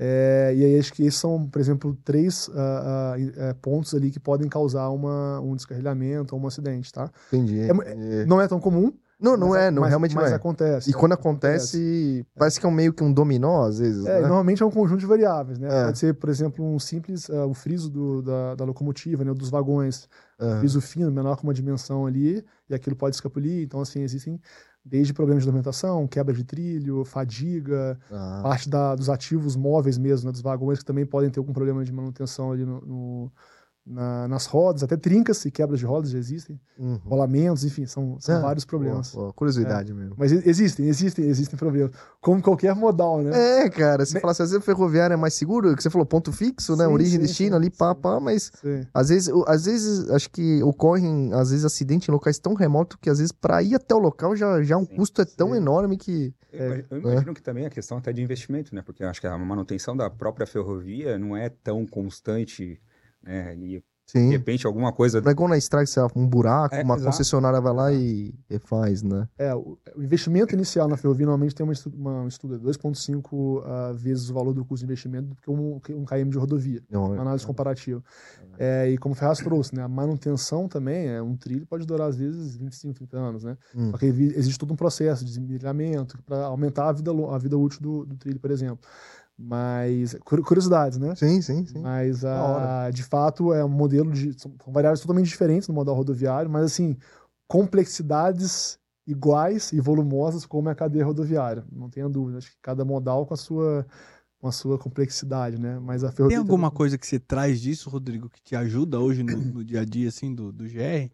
É, 0.00 0.52
e 0.54 0.64
aí 0.64 0.78
acho 0.78 0.92
que 0.92 1.02
esses 1.02 1.18
são, 1.18 1.48
por 1.48 1.60
exemplo, 1.60 1.98
três 2.04 2.46
uh, 2.46 2.52
uh, 2.52 3.50
uh, 3.50 3.54
pontos 3.60 3.92
ali 3.94 4.12
que 4.12 4.20
podem 4.20 4.48
causar 4.48 4.88
uma, 4.90 5.40
um 5.40 5.56
descarrilhamento 5.56 6.36
ou 6.36 6.40
um 6.40 6.46
acidente, 6.46 6.92
tá? 6.92 7.10
Entendi. 7.32 7.62
É, 7.62 8.24
não 8.24 8.40
é 8.40 8.46
tão 8.46 8.60
comum. 8.60 8.92
Não, 9.20 9.36
não 9.36 9.56
é, 9.56 9.68
não, 9.68 9.80
mas, 9.80 9.88
realmente 9.88 10.14
mas 10.14 10.26
não 10.26 10.32
é. 10.32 10.36
acontece. 10.36 10.88
E 10.88 10.92
quando 10.92 11.14
acontece, 11.14 11.76
acontece, 11.76 12.26
parece 12.36 12.60
que 12.60 12.66
é 12.66 12.68
um 12.68 12.72
meio 12.72 12.92
que 12.92 13.02
um 13.02 13.12
dominó, 13.12 13.66
às 13.66 13.80
vezes. 13.80 14.06
É, 14.06 14.20
né? 14.20 14.28
normalmente 14.28 14.62
é 14.62 14.66
um 14.66 14.70
conjunto 14.70 15.00
de 15.00 15.06
variáveis, 15.06 15.58
né? 15.58 15.66
É. 15.68 15.84
Pode 15.86 15.98
ser, 15.98 16.14
por 16.14 16.30
exemplo, 16.30 16.64
um 16.64 16.78
simples, 16.78 17.28
o 17.28 17.52
friso 17.52 17.90
do, 17.90 18.22
da, 18.22 18.54
da, 18.54 18.64
locomotiva, 18.64 19.24
né, 19.24 19.34
dos 19.34 19.50
vagões. 19.50 20.08
Uhum. 20.38 20.60
Friso 20.60 20.80
fino, 20.80 21.10
menor 21.10 21.36
que 21.36 21.42
uma 21.42 21.52
dimensão 21.52 22.06
ali, 22.06 22.44
e 22.70 22.74
aquilo 22.76 22.94
pode 22.94 23.16
escapulir. 23.16 23.64
Então, 23.64 23.80
assim, 23.80 24.02
existem 24.02 24.40
desde 24.88 25.12
problemas 25.12 25.42
de 25.42 25.50
dormentação, 25.50 26.06
quebra 26.06 26.34
de 26.34 26.44
trilho, 26.44 27.04
fadiga, 27.04 27.98
ah. 28.10 28.40
parte 28.42 28.68
da, 28.68 28.94
dos 28.94 29.10
ativos 29.10 29.54
móveis 29.56 29.98
mesmo, 29.98 30.26
né, 30.26 30.32
dos 30.32 30.40
vagões 30.40 30.78
que 30.78 30.84
também 30.84 31.04
podem 31.04 31.30
ter 31.30 31.38
algum 31.38 31.52
problema 31.52 31.84
de 31.84 31.92
manutenção 31.92 32.52
ali 32.52 32.64
no, 32.64 32.80
no 32.80 33.32
na, 33.88 34.28
nas 34.28 34.46
rodas, 34.46 34.82
até 34.82 34.96
trincas 34.96 35.44
e 35.44 35.50
quebras 35.50 35.80
de 35.80 35.86
rodas 35.86 36.10
já 36.10 36.18
existem, 36.18 36.60
uhum. 36.78 37.00
rolamentos, 37.04 37.64
enfim, 37.64 37.86
são, 37.86 38.16
são 38.20 38.36
ah, 38.36 38.40
vários 38.40 38.64
problemas. 38.64 39.12
Boa, 39.12 39.24
boa. 39.24 39.32
Curiosidade 39.32 39.92
é. 39.92 39.94
mesmo. 39.94 40.14
Mas 40.18 40.30
existem, 40.32 40.86
existem, 40.86 41.24
existem 41.24 41.58
problemas. 41.58 41.92
Como 42.20 42.42
qualquer 42.42 42.74
modal, 42.74 43.22
né? 43.22 43.62
É, 43.62 43.70
cara, 43.70 44.04
se 44.04 44.20
falar 44.20 44.32
assim, 44.32 44.42
às 44.42 44.50
vezes 44.50 44.62
o 44.62 44.66
ferroviário 44.66 45.14
é 45.14 45.16
mais 45.16 45.34
seguro, 45.34 45.74
que 45.74 45.82
você 45.82 45.90
falou 45.90 46.06
ponto 46.06 46.32
fixo, 46.32 46.76
né? 46.76 46.84
Sim, 46.84 46.92
Origem 46.92 47.14
e 47.14 47.22
destino 47.22 47.50
sim, 47.50 47.56
ali, 47.56 47.70
pá, 47.70 47.94
pá, 47.94 48.20
mas 48.20 48.52
às 48.92 49.08
vezes, 49.08 49.32
às 49.46 49.64
vezes 49.64 50.10
acho 50.10 50.30
que 50.30 50.62
ocorrem, 50.62 51.32
às 51.32 51.50
vezes, 51.50 51.64
acidentes 51.64 52.08
em 52.08 52.12
locais 52.12 52.38
tão 52.38 52.54
remotos 52.54 52.98
que 53.00 53.08
às 53.08 53.18
vezes 53.18 53.32
para 53.32 53.62
ir 53.62 53.74
até 53.74 53.94
o 53.94 53.98
local 53.98 54.36
já, 54.36 54.62
já 54.62 54.76
um 54.76 54.84
custo 54.84 55.22
é 55.22 55.24
tão 55.24 55.54
enorme 55.54 55.96
que. 55.96 56.34
Eu, 56.52 56.84
eu 56.90 56.98
imagino 56.98 57.32
é. 57.32 57.34
que 57.34 57.42
também 57.42 57.66
a 57.66 57.70
questão 57.70 57.98
até 57.98 58.12
de 58.12 58.22
investimento, 58.22 58.74
né? 58.74 58.82
Porque 58.82 59.04
acho 59.04 59.20
que 59.20 59.26
a 59.26 59.38
manutenção 59.38 59.96
da 59.96 60.08
própria 60.08 60.46
ferrovia 60.46 61.18
não 61.18 61.36
é 61.36 61.48
tão 61.48 61.86
constante, 61.86 62.80
né? 63.22 63.56
E 63.56 63.82
Sim. 64.08 64.30
De 64.30 64.36
repente, 64.38 64.66
alguma 64.66 64.90
coisa. 64.90 65.20
Não 65.20 65.28
é 65.28 65.32
igual 65.32 65.50
na 65.50 65.58
estrada 65.58 65.84
que 65.84 65.90
você 65.90 66.00
um 66.16 66.26
buraco, 66.26 66.74
é, 66.74 66.82
uma 66.82 66.94
exato. 66.94 67.10
concessionária 67.10 67.60
vai 67.60 67.74
lá 67.74 67.92
e, 67.92 68.34
e, 68.48 68.58
faz, 68.58 69.02
né? 69.02 69.28
É, 69.36 69.54
o, 69.54 69.78
investimento 69.98 70.54
inicial 70.54 70.88
na 70.88 70.96
ferrovia 70.96 71.26
normalmente 71.26 71.54
tem 71.54 71.62
uma, 71.62 71.74
uma, 71.94 72.22
um 72.22 72.26
estudo 72.26 72.58
de 72.58 72.64
2,5 72.64 73.32
uh, 73.34 73.94
vezes 73.94 74.30
o 74.30 74.34
valor 74.34 74.54
do 74.54 74.64
custo 74.64 74.86
de 74.86 74.90
investimento 74.90 75.28
do 75.28 75.36
que 75.36 75.50
um, 75.50 75.78
um 75.90 76.04
KM 76.06 76.30
de 76.30 76.38
rodovia. 76.38 76.82
Não, 76.90 77.12
uma 77.12 77.20
análise 77.20 77.44
é. 77.44 77.46
comparativa. 77.46 78.02
É, 78.58 78.88
e 78.88 78.96
como 78.96 79.14
o 79.14 79.14
Ferraz 79.14 79.40
trouxe, 79.40 79.74
né? 79.74 79.82
A 79.82 79.88
manutenção 79.88 80.66
também, 80.68 81.08
é, 81.08 81.20
um 81.20 81.36
trilho 81.36 81.66
pode 81.66 81.84
durar 81.84 82.08
às 82.08 82.16
vezes 82.16 82.56
25, 82.56 82.94
30 82.94 83.18
anos, 83.18 83.44
né? 83.44 83.58
Hum. 83.76 83.90
Só 83.90 83.98
que 83.98 84.06
existe 84.06 84.58
todo 84.58 84.72
um 84.72 84.76
processo 84.76 85.22
de 85.22 85.32
desmilhamento 85.32 86.16
para 86.24 86.46
aumentar 86.46 86.88
a 86.88 86.92
vida, 86.92 87.10
a 87.10 87.36
vida 87.36 87.58
útil 87.58 87.82
do, 87.82 88.06
do 88.06 88.16
trilho, 88.16 88.40
por 88.40 88.50
exemplo. 88.50 88.78
Mas. 89.38 90.16
Curiosidades, 90.24 90.98
né? 90.98 91.14
Sim, 91.14 91.40
sim, 91.40 91.64
sim. 91.64 91.80
Mas, 91.80 92.24
a, 92.24 92.90
de 92.92 93.04
fato, 93.04 93.52
é 93.54 93.64
um 93.64 93.68
modelo 93.68 94.10
de. 94.10 94.38
São 94.38 94.52
variáveis 94.66 95.00
totalmente 95.00 95.28
diferentes 95.28 95.68
no 95.68 95.74
modal 95.74 95.94
rodoviário, 95.94 96.50
mas, 96.50 96.64
assim, 96.64 96.96
complexidades 97.46 98.78
iguais 99.06 99.72
e 99.72 99.80
volumosas 99.80 100.44
como 100.44 100.68
é 100.68 100.72
a 100.72 100.74
cadeia 100.74 101.04
rodoviária. 101.04 101.64
Não 101.70 101.88
tenha 101.88 102.08
dúvida. 102.08 102.38
Acho 102.38 102.50
que 102.50 102.58
cada 102.60 102.84
modal 102.84 103.24
com 103.24 103.34
a 103.34 103.36
sua 103.36 103.86
com 104.40 104.46
a 104.46 104.52
sua 104.52 104.78
complexidade, 104.78 105.60
né? 105.60 105.80
Mas 105.80 106.04
a 106.04 106.12
ferrovia 106.12 106.36
Tem 106.36 106.38
alguma 106.38 106.68
também... 106.68 106.76
coisa 106.76 106.98
que 106.98 107.06
você 107.06 107.18
traz 107.18 107.60
disso, 107.60 107.90
Rodrigo, 107.90 108.28
que 108.28 108.40
te 108.40 108.54
ajuda 108.54 109.00
hoje 109.00 109.24
no, 109.24 109.36
no 109.36 109.64
dia 109.64 109.80
a 109.80 109.84
dia, 109.84 110.08
assim, 110.08 110.32
do, 110.32 110.52
do 110.52 110.64
GR? 110.64 111.10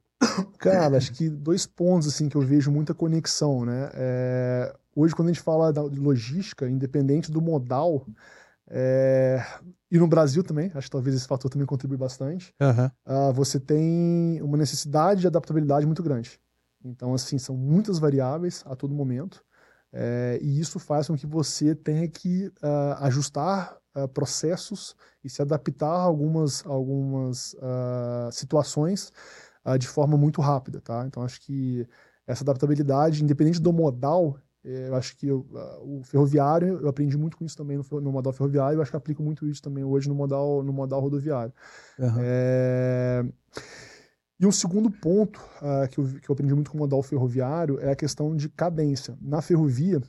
Cara, 0.59 0.97
acho 0.99 1.13
que 1.13 1.31
dois 1.31 1.67
pontos, 1.67 2.09
assim, 2.09 2.29
que 2.29 2.37
eu 2.37 2.43
vejo 2.43 2.71
muita 2.71 2.93
conexão, 2.93 3.65
né? 3.65 3.91
É, 3.95 4.77
Hoje, 4.95 5.15
quando 5.15 5.29
a 5.29 5.33
gente 5.33 5.43
fala 5.43 5.73
de 5.73 5.99
logística, 5.99 6.69
independente 6.69 7.31
do 7.31 7.41
modal, 7.41 8.07
é... 8.69 9.45
e 9.91 9.99
no 9.99 10.07
Brasil 10.07 10.43
também, 10.43 10.71
acho 10.75 10.87
que 10.87 10.91
talvez 10.91 11.17
esse 11.17 11.27
fator 11.27 11.51
também 11.51 11.67
contribui 11.67 11.97
bastante, 11.97 12.55
uhum. 12.61 12.87
uh, 13.07 13.33
você 13.33 13.59
tem 13.59 14.41
uma 14.41 14.57
necessidade 14.57 15.21
de 15.21 15.27
adaptabilidade 15.27 15.87
muito 15.87 16.03
grande. 16.03 16.41
Então, 16.85 17.15
assim, 17.15 17.39
são 17.39 17.57
muitas 17.57 17.99
variáveis 17.99 18.63
a 18.67 18.77
todo 18.77 18.95
momento, 18.95 19.45
é, 19.93 20.39
e 20.43 20.61
isso 20.61 20.79
faz 20.79 21.07
com 21.07 21.17
que 21.17 21.27
você 21.27 21.75
tenha 21.75 22.07
que 22.09 22.49
uh, 22.63 23.05
ajustar 23.05 23.77
uh, 23.97 24.09
processos 24.09 24.95
e 25.23 25.31
se 25.31 25.41
adaptar 25.41 25.87
a 25.89 26.03
algumas, 26.03 26.65
algumas 26.67 27.57
situações 28.31 29.11
de 29.79 29.89
forma 29.89 30.19
muito 30.19 30.43
rápida, 30.43 30.79
tá? 30.79 31.05
Então, 31.07 31.23
acho 31.23 31.41
que 31.41 31.89
essa 32.27 32.45
adaptabilidade, 32.45 33.23
independente 33.23 33.63
do 33.63 33.73
modal, 33.73 34.39
eu 34.65 34.95
acho 34.95 35.17
que 35.17 35.29
eu, 35.29 35.47
o 35.83 36.03
ferroviário, 36.05 36.81
eu 36.81 36.89
aprendi 36.89 37.17
muito 37.19 37.37
com 37.37 37.45
isso 37.45 37.57
também 37.57 37.77
no, 37.77 38.01
no 38.01 38.11
modal 38.11 38.33
ferroviário, 38.33 38.79
eu 38.79 38.83
acho 38.83 38.91
que 38.91 38.97
aplico 38.97 39.23
muito 39.23 39.47
isso 39.47 39.63
também 39.63 39.85
hoje 39.85 40.09
no 40.09 40.15
modal, 40.15 40.63
no 40.63 40.73
modal 40.73 41.01
rodoviário. 41.01 41.53
Uhum. 41.99 42.15
É... 42.19 43.25
E 44.41 44.47
um 44.47 44.53
segundo 44.53 44.91
ponto 44.91 45.39
uh, 45.63 45.89
que, 45.89 45.99
eu, 45.99 46.05
que 46.07 46.29
eu 46.29 46.33
aprendi 46.33 46.55
muito 46.55 46.71
com 46.71 46.77
o 46.77 46.81
modal 46.81 47.03
ferroviário 47.03 47.79
é 47.81 47.93
a 47.93 47.97
questão 47.97 48.35
de 48.35 48.49
cadência. 48.49 49.17
Na 49.21 49.41
ferrovia, 49.41 50.03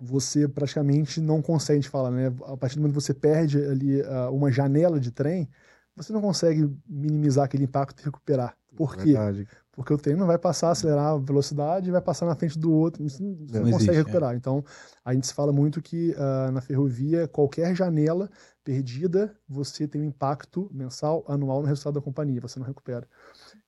você 0.00 0.48
praticamente 0.48 1.20
não 1.20 1.42
consegue, 1.42 1.78
a 1.78 1.80
gente 1.82 1.90
fala, 1.90 2.10
né? 2.10 2.32
A 2.46 2.56
partir 2.56 2.76
do 2.76 2.82
momento 2.82 2.96
que 2.96 3.02
você 3.02 3.14
perde 3.14 3.58
ali 3.58 4.00
uh, 4.00 4.30
uma 4.32 4.50
janela 4.50 4.98
de 4.98 5.10
trem, 5.10 5.48
você 5.96 6.12
não 6.12 6.20
consegue 6.20 6.70
minimizar 6.88 7.44
aquele 7.44 7.64
impacto 7.64 8.00
e 8.00 8.04
recuperar. 8.04 8.56
Por 8.76 8.96
quê? 8.96 9.12
Verdade. 9.12 9.46
Porque 9.72 9.92
o 9.92 9.96
trem 9.96 10.14
não 10.14 10.26
vai 10.26 10.38
passar, 10.38 10.70
acelerar 10.70 11.14
a 11.14 11.18
velocidade 11.18 11.88
e 11.88 11.92
vai 11.92 12.00
passar 12.00 12.26
na 12.26 12.34
frente 12.34 12.58
do 12.58 12.70
outro. 12.72 13.02
Você 13.08 13.22
não, 13.22 13.30
não 13.30 13.36
consegue 13.46 13.74
existe, 13.74 13.90
recuperar. 13.92 14.34
É. 14.34 14.36
Então, 14.36 14.62
a 15.02 15.14
gente 15.14 15.32
fala 15.32 15.50
muito 15.50 15.80
que 15.80 16.10
uh, 16.10 16.52
na 16.52 16.60
ferrovia, 16.60 17.26
qualquer 17.26 17.74
janela 17.74 18.30
perdida, 18.62 19.34
você 19.48 19.88
tem 19.88 20.02
um 20.02 20.04
impacto 20.04 20.70
mensal, 20.72 21.24
anual 21.26 21.62
no 21.62 21.68
resultado 21.68 21.94
da 21.94 22.02
companhia. 22.02 22.40
Você 22.42 22.58
não 22.58 22.66
recupera. 22.66 23.08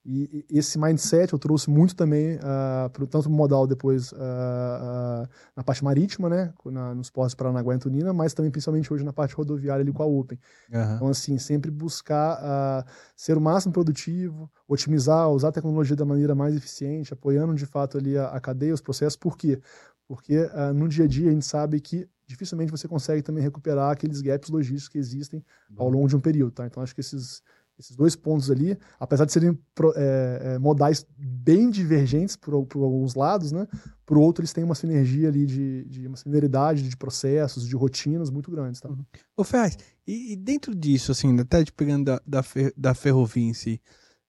E, 0.05 0.45
e 0.51 0.59
esse 0.59 0.77
mindset 0.77 1.33
eu 1.33 1.39
trouxe 1.39 1.67
muito 1.67 1.95
também, 1.95 2.35
uh, 2.35 2.87
pro, 2.93 3.07
tanto 3.07 3.27
no 3.27 3.35
modal 3.35 3.65
depois 3.65 4.11
uh, 4.11 4.15
uh, 4.15 5.27
na 5.55 5.63
parte 5.63 5.83
marítima, 5.83 6.29
né, 6.29 6.53
na, 6.65 6.93
nos 6.93 7.09
portos 7.09 7.33
Paranaguá 7.33 7.73
e 7.73 7.75
Antonina, 7.77 8.13
mas 8.13 8.31
também 8.31 8.51
principalmente 8.51 8.93
hoje 8.93 9.03
na 9.03 9.11
parte 9.11 9.33
rodoviária 9.33 9.81
ali 9.81 9.91
com 9.91 10.03
a 10.03 10.05
Open. 10.05 10.39
Uhum. 10.71 10.95
Então, 10.95 11.07
assim, 11.07 11.39
sempre 11.39 11.71
buscar 11.71 12.85
ser 13.15 13.35
o 13.35 13.41
máximo 13.41 13.73
produtivo, 13.73 14.49
otimizar, 14.67 15.27
usar 15.31 15.47
a 15.47 15.51
tecnologia 15.51 15.95
da 15.95 16.05
maneira 16.05 16.35
mais 16.35 16.55
eficiente, 16.55 17.11
apoiando 17.11 17.55
de 17.55 17.65
fato 17.65 17.97
ali 17.97 18.15
a, 18.15 18.27
a 18.27 18.39
cadeia, 18.39 18.75
os 18.75 18.81
processos. 18.81 19.17
Por 19.17 19.35
quê? 19.35 19.59
Porque 20.07 20.47
no 20.75 20.87
dia 20.87 21.05
a 21.05 21.07
dia 21.07 21.29
a 21.29 21.33
gente 21.33 21.45
sabe 21.45 21.79
que 21.79 22.07
dificilmente 22.27 22.71
você 22.71 22.87
consegue 22.87 23.23
também 23.23 23.41
recuperar 23.41 23.91
aqueles 23.91 24.21
gaps 24.21 24.49
logísticos 24.49 24.89
que 24.89 24.97
existem 24.99 25.43
ao 25.75 25.89
longo 25.89 26.07
de 26.07 26.15
um 26.15 26.19
período, 26.19 26.51
tá? 26.51 26.67
Então, 26.67 26.83
acho 26.83 26.93
que 26.93 27.01
esses 27.01 27.41
esses 27.77 27.95
dois 27.95 28.15
pontos 28.15 28.49
ali, 28.49 28.77
apesar 28.99 29.25
de 29.25 29.31
serem 29.33 29.57
é, 29.95 30.41
é, 30.41 30.59
modais 30.59 31.05
bem 31.17 31.69
divergentes 31.69 32.35
por, 32.35 32.65
por, 32.65 32.83
alguns 32.83 33.15
lados, 33.15 33.51
né? 33.51 33.67
Por 34.05 34.17
outro, 34.17 34.41
eles 34.41 34.53
têm 34.53 34.63
uma 34.63 34.75
sinergia 34.75 35.27
ali 35.27 35.45
de, 35.45 35.83
de 35.85 36.07
uma 36.07 36.15
similaridade 36.15 36.87
de 36.87 36.95
processos, 36.95 37.67
de 37.67 37.75
rotinas 37.75 38.29
muito 38.29 38.49
grandes, 38.49 38.79
tá? 38.79 38.89
Uhum. 38.89 39.03
Ô 39.35 39.43
Ferraz, 39.43 39.77
e, 40.07 40.33
e, 40.33 40.35
dentro 40.35 40.73
disso, 40.73 41.11
assim, 41.11 41.37
até 41.39 41.63
te 41.63 41.71
pegando 41.71 42.05
da, 42.05 42.21
da, 42.25 42.43
fer, 42.43 42.73
da 42.77 42.93
ferrovia 42.93 43.49
em 43.49 43.53
si, 43.53 43.81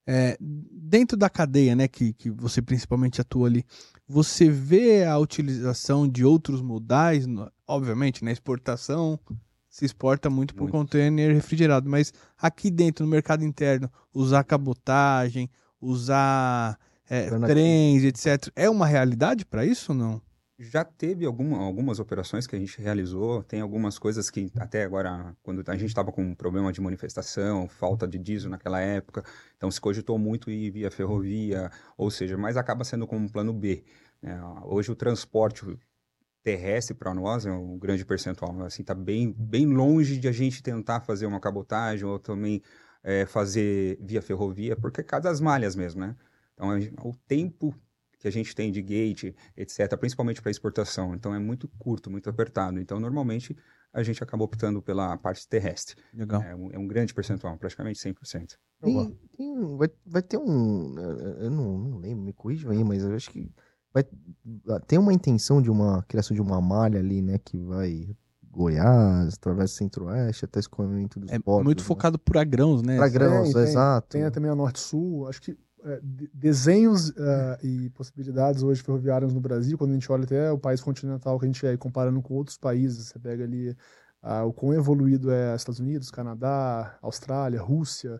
é, 0.05 0.37
dentro 0.39 1.17
da 1.17 1.29
cadeia, 1.29 1.75
né, 1.75 1.87
que, 1.87 2.13
que 2.13 2.29
você 2.29 2.61
principalmente 2.61 3.19
atua 3.19 3.47
ali, 3.47 3.65
você 4.07 4.49
vê 4.49 5.03
a 5.03 5.17
utilização 5.17 6.07
de 6.07 6.23
outros 6.23 6.61
modais, 6.61 7.25
obviamente, 7.67 8.23
na 8.23 8.31
exportação, 8.31 9.19
se 9.77 9.85
exporta 9.85 10.27
muito 10.27 10.55
por 10.55 10.71
container 10.71 11.31
refrigerado, 11.31 11.87
mas 11.87 12.11
aqui 12.35 12.71
dentro, 12.71 13.05
no 13.05 13.11
mercado 13.11 13.45
interno, 13.45 13.87
usar 14.11 14.43
cabotagem, 14.43 15.47
usar 15.79 16.79
é, 17.07 17.29
trens, 17.41 18.03
etc., 18.03 18.51
é 18.55 18.67
uma 18.67 18.87
realidade 18.87 19.45
para 19.45 19.63
isso 19.63 19.91
ou 19.91 19.97
não? 19.99 20.21
Já 20.57 20.83
teve 20.83 21.27
alguma, 21.27 21.59
algumas 21.59 21.99
operações 21.99 22.47
que 22.47 22.55
a 22.55 22.59
gente 22.59 22.81
realizou, 22.81 23.43
tem 23.43 23.61
algumas 23.61 23.99
coisas 23.99 24.31
que 24.31 24.51
até 24.57 24.83
agora, 24.83 25.35
quando 25.43 25.63
a 25.67 25.77
gente 25.77 25.89
estava 25.89 26.11
com 26.11 26.23
um 26.23 26.33
problema 26.33 26.73
de 26.73 26.81
manifestação, 26.81 27.67
falta 27.67 28.07
de 28.07 28.17
diesel 28.17 28.49
naquela 28.49 28.79
época, 28.81 29.23
então 29.57 29.69
se 29.69 29.79
cogitou 29.79 30.17
muito 30.17 30.49
ir 30.49 30.71
via 30.71 30.89
ferrovia, 30.89 31.69
ou 31.95 32.09
seja, 32.09 32.35
mas 32.35 32.57
acaba 32.57 32.83
sendo 32.83 33.05
como 33.05 33.25
um 33.25 33.29
plano 33.29 33.53
B. 33.53 33.83
Né? 34.23 34.41
Hoje 34.63 34.91
o 34.91 34.95
transporte 34.95 35.63
terrestre 36.47 36.95
para 36.95 37.13
nós 37.13 37.45
é 37.45 37.51
um 37.51 37.77
grande 37.77 38.05
percentual, 38.05 38.63
assim, 38.63 38.81
está 38.81 38.95
bem, 38.95 39.35
bem 39.37 39.65
longe 39.65 40.17
de 40.17 40.29
a 40.29 40.31
gente 40.31 40.63
tentar 40.63 41.01
fazer 41.01 41.25
uma 41.25 41.41
cabotagem 41.41 42.05
ou 42.05 42.17
também 42.17 42.61
é, 43.03 43.25
fazer 43.25 43.97
via 44.01 44.21
ferrovia, 44.21 44.73
porque 44.73 45.01
é 45.01 45.03
cada 45.03 45.29
as 45.29 45.41
malhas 45.41 45.75
mesmo, 45.75 45.99
né? 45.99 46.15
Então, 46.53 46.69
o 47.03 47.13
tempo 47.27 47.75
que 48.17 48.29
a 48.29 48.31
gente 48.31 48.55
tem 48.55 48.71
de 48.71 48.81
gate, 48.81 49.35
etc., 49.57 49.97
principalmente 49.99 50.41
para 50.41 50.49
exportação, 50.49 51.13
então 51.13 51.35
é 51.35 51.39
muito 51.39 51.67
curto, 51.77 52.09
muito 52.09 52.29
apertado. 52.29 52.79
Então, 52.79 52.97
normalmente, 52.97 53.53
a 53.91 54.01
gente 54.01 54.23
acaba 54.23 54.45
optando 54.45 54.81
pela 54.81 55.17
parte 55.17 55.45
terrestre. 55.49 55.97
Legal. 56.13 56.41
É 56.41 56.55
um, 56.55 56.71
é 56.71 56.79
um 56.79 56.87
grande 56.87 57.13
percentual, 57.13 57.57
praticamente 57.57 57.99
100%. 57.99 58.55
Tem, 58.81 59.19
tem, 59.35 59.77
vai, 59.77 59.89
vai 60.05 60.21
ter 60.21 60.37
um... 60.37 60.97
Eu 61.41 61.51
não, 61.51 61.77
não 61.77 61.97
lembro, 61.97 62.23
me 62.23 62.31
corrijam 62.31 62.71
aí, 62.71 62.83
mas 62.85 63.03
eu 63.03 63.13
acho 63.13 63.29
que 63.31 63.51
vai 64.03 64.79
tem 64.87 64.97
uma 64.97 65.13
intenção 65.13 65.61
de 65.61 65.69
uma 65.69 66.03
criação 66.03 66.33
de 66.33 66.41
uma 66.41 66.61
malha 66.61 66.99
ali, 66.99 67.21
né, 67.21 67.37
que 67.37 67.57
vai 67.57 68.15
Goiás, 68.49 69.35
através 69.35 69.71
do 69.71 69.75
Centro-Oeste, 69.75 70.45
até 70.45 70.59
escoamento 70.59 71.19
dos 71.19 71.31
é 71.31 71.37
portos. 71.37 71.65
muito 71.65 71.81
né? 71.81 71.85
focado 71.85 72.17
por 72.17 72.43
grãos, 72.43 72.81
né? 72.81 72.97
Para 72.97 73.07
grãos, 73.07 73.53
tem, 73.53 73.61
exato. 73.61 74.07
Tem, 74.09 74.21
tem 74.23 74.31
também 74.31 74.49
a 74.49 74.55
Norte-Sul, 74.55 75.27
acho 75.27 75.41
que 75.41 75.55
é, 75.83 76.01
desenhos 76.33 77.09
uh, 77.09 77.57
e 77.63 77.89
possibilidades 77.91 78.63
hoje 78.63 78.81
ferroviárias 78.81 79.31
no 79.31 79.39
Brasil, 79.39 79.77
quando 79.77 79.91
a 79.91 79.93
gente 79.93 80.11
olha 80.11 80.23
até 80.23 80.51
o 80.51 80.57
país 80.57 80.81
continental 80.81 81.37
que 81.37 81.45
a 81.45 81.47
gente 81.47 81.65
é 81.65 81.77
comparando 81.77 82.19
com 82.21 82.33
outros 82.33 82.57
países, 82.57 83.07
você 83.07 83.19
pega 83.19 83.43
ali 83.43 83.69
uh, 84.23 84.43
o 84.47 84.51
quão 84.51 84.73
evoluído 84.73 85.29
é 85.31 85.55
Estados 85.55 85.79
Unidos, 85.79 86.09
Canadá, 86.09 86.97
Austrália, 87.01 87.61
Rússia, 87.61 88.19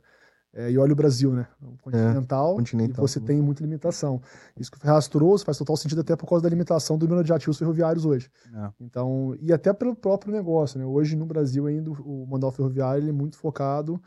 é, 0.58 0.72
e 0.72 0.78
olha 0.80 0.92
o 0.92 0.96
Brasil, 0.96 1.32
né? 1.32 1.48
O 1.62 1.78
continental, 1.78 2.54
é, 2.54 2.56
continental, 2.56 3.06
e 3.06 3.08
você 3.08 3.20
tem 3.20 3.40
muita 3.40 3.62
limitação. 3.62 4.20
Isso 4.60 4.72
que 4.72 4.78
o 4.78 4.80
Ferraz 4.80 5.08
trouxe 5.08 5.46
faz 5.46 5.56
total 5.56 5.78
sentido 5.78 6.02
até 6.02 6.16
por 6.16 6.28
causa 6.28 6.42
da 6.42 6.50
limitação 6.50 6.98
do 6.98 7.08
número 7.08 7.24
de 7.24 7.32
ativos 7.32 7.60
ferroviários 7.60 8.06
hoje. 8.06 8.28
É. 8.52 8.72
Então, 8.80 9.38
e 9.40 9.54
até 9.54 9.72
pelo 9.72 9.96
próprio 9.96 10.34
negócio, 10.34 10.80
né? 10.80 10.86
Hoje 10.86 11.16
no 11.16 11.28
Brasil 11.28 11.68
ainda 11.68 11.92
o 11.92 12.26
modal 12.26 12.52
ferroviário 12.52 13.04
ele 13.04 13.12
é 13.12 13.14
muito 13.14 13.38
focado 13.38 14.02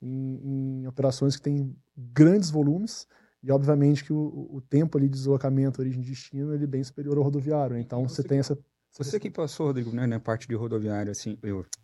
em, 0.00 0.82
em 0.82 0.86
operações 0.86 1.34
que 1.34 1.42
têm 1.42 1.74
grandes 1.96 2.50
volumes 2.50 3.08
e 3.42 3.50
obviamente 3.50 4.04
que 4.04 4.12
o, 4.12 4.48
o, 4.48 4.60
tempo 4.60 4.96
ali 4.96 5.08
de 5.08 5.14
deslocamento, 5.14 5.80
origem 5.80 6.02
e 6.02 6.06
destino, 6.06 6.54
ele 6.54 6.64
é 6.64 6.68
bem 6.68 6.84
superior 6.84 7.18
ao 7.18 7.24
rodoviário. 7.24 7.74
Né? 7.74 7.80
Então 7.80 8.06
você, 8.06 8.22
você 8.22 8.28
tem 8.28 8.38
essa... 8.38 8.56
Você 8.96 9.18
que 9.18 9.28
passou, 9.28 9.66
Rodrigo, 9.66 9.90
né, 9.90 10.06
na 10.06 10.20
parte 10.20 10.46
de 10.46 10.54
rodoviário, 10.54 11.10
assim, 11.10 11.36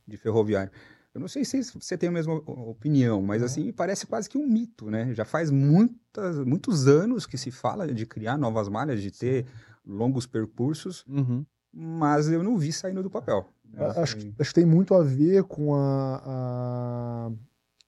de 0.07 0.17
ferroviário, 0.17 0.73
eu 1.15 1.21
não 1.21 1.29
sei 1.29 1.45
se 1.45 1.63
você 1.75 1.97
tem 1.97 2.09
a 2.09 2.13
mesma 2.13 2.35
opinião, 2.35 3.21
mas 3.21 3.43
assim, 3.43 3.71
parece 3.71 4.07
quase 4.07 4.31
que 4.31 4.39
um 4.39 4.47
mito, 4.47 4.91
né? 4.91 5.13
Já 5.13 5.25
faz 5.25 5.51
muitas, 5.51 6.39
muitos 6.39 6.89
anos 6.89 7.27
que 7.27 7.37
se 7.37 7.51
fala 7.51 7.87
de 7.93 8.07
criar 8.07 8.39
novas 8.39 8.69
malhas, 8.69 9.03
de 9.03 9.11
ter 9.11 9.47
longos 9.85 10.27
percursos, 10.27 11.05
uhum. 11.07 11.45
mas 11.73 12.31
eu 12.31 12.43
não 12.43 12.57
vi 12.57 12.73
saindo 12.73 13.03
do 13.03 13.11
papel. 13.11 13.47
Né? 13.65 13.85
Acho, 13.97 14.17
que, 14.17 14.35
acho 14.39 14.51
que 14.51 14.61
tem 14.61 14.67
muito 14.67 14.95
a 14.95 15.03
ver 15.03 15.45
com 15.45 15.75
a, 15.75 16.23
a, 16.25 17.31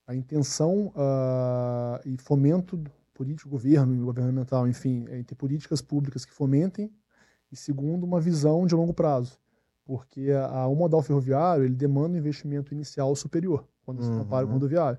a 0.09 0.15
intenção 0.15 0.89
uh, 0.89 2.01
e 2.05 2.19
fomento 2.19 2.83
político, 3.15 3.49
governo, 3.49 4.05
governamental, 4.05 4.69
enfim, 4.69 5.07
é, 5.09 5.23
ter 5.23 5.35
políticas 5.35 5.81
públicas 5.81 6.27
que 6.27 6.33
fomentem 6.33 6.93
e 7.51 7.57
segundo, 7.57 8.05
uma 8.05 8.21
visão 8.21 8.67
de 8.67 8.75
longo 8.75 8.93
prazo 8.93 9.39
porque 9.85 10.31
a, 10.31 10.67
o 10.67 10.75
modal 10.75 11.03
ferroviário 11.03 11.65
ele 11.65 11.75
demanda 11.75 12.15
um 12.15 12.19
investimento 12.19 12.73
inicial 12.73 13.15
superior 13.15 13.67
quando 13.85 14.01
uhum. 14.03 14.13
se 14.13 14.19
compara 14.19 14.45
com 14.45 14.51
o 14.51 14.55
rodoviário. 14.55 14.99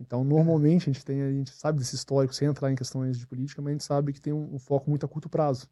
Então, 0.00 0.24
normalmente, 0.24 0.90
a 0.90 0.92
gente 0.92 1.04
tem, 1.04 1.22
a 1.22 1.30
gente 1.30 1.50
sabe 1.50 1.78
desse 1.78 1.94
histórico, 1.94 2.34
sem 2.34 2.48
entrar 2.48 2.70
em 2.70 2.74
questões 2.74 3.16
de 3.18 3.26
política, 3.26 3.62
mas 3.62 3.70
a 3.70 3.72
gente 3.72 3.84
sabe 3.84 4.12
que 4.12 4.20
tem 4.20 4.32
um, 4.32 4.54
um 4.54 4.58
foco 4.58 4.90
muito 4.90 5.06
a 5.06 5.08
curto 5.08 5.28
prazo. 5.28 5.68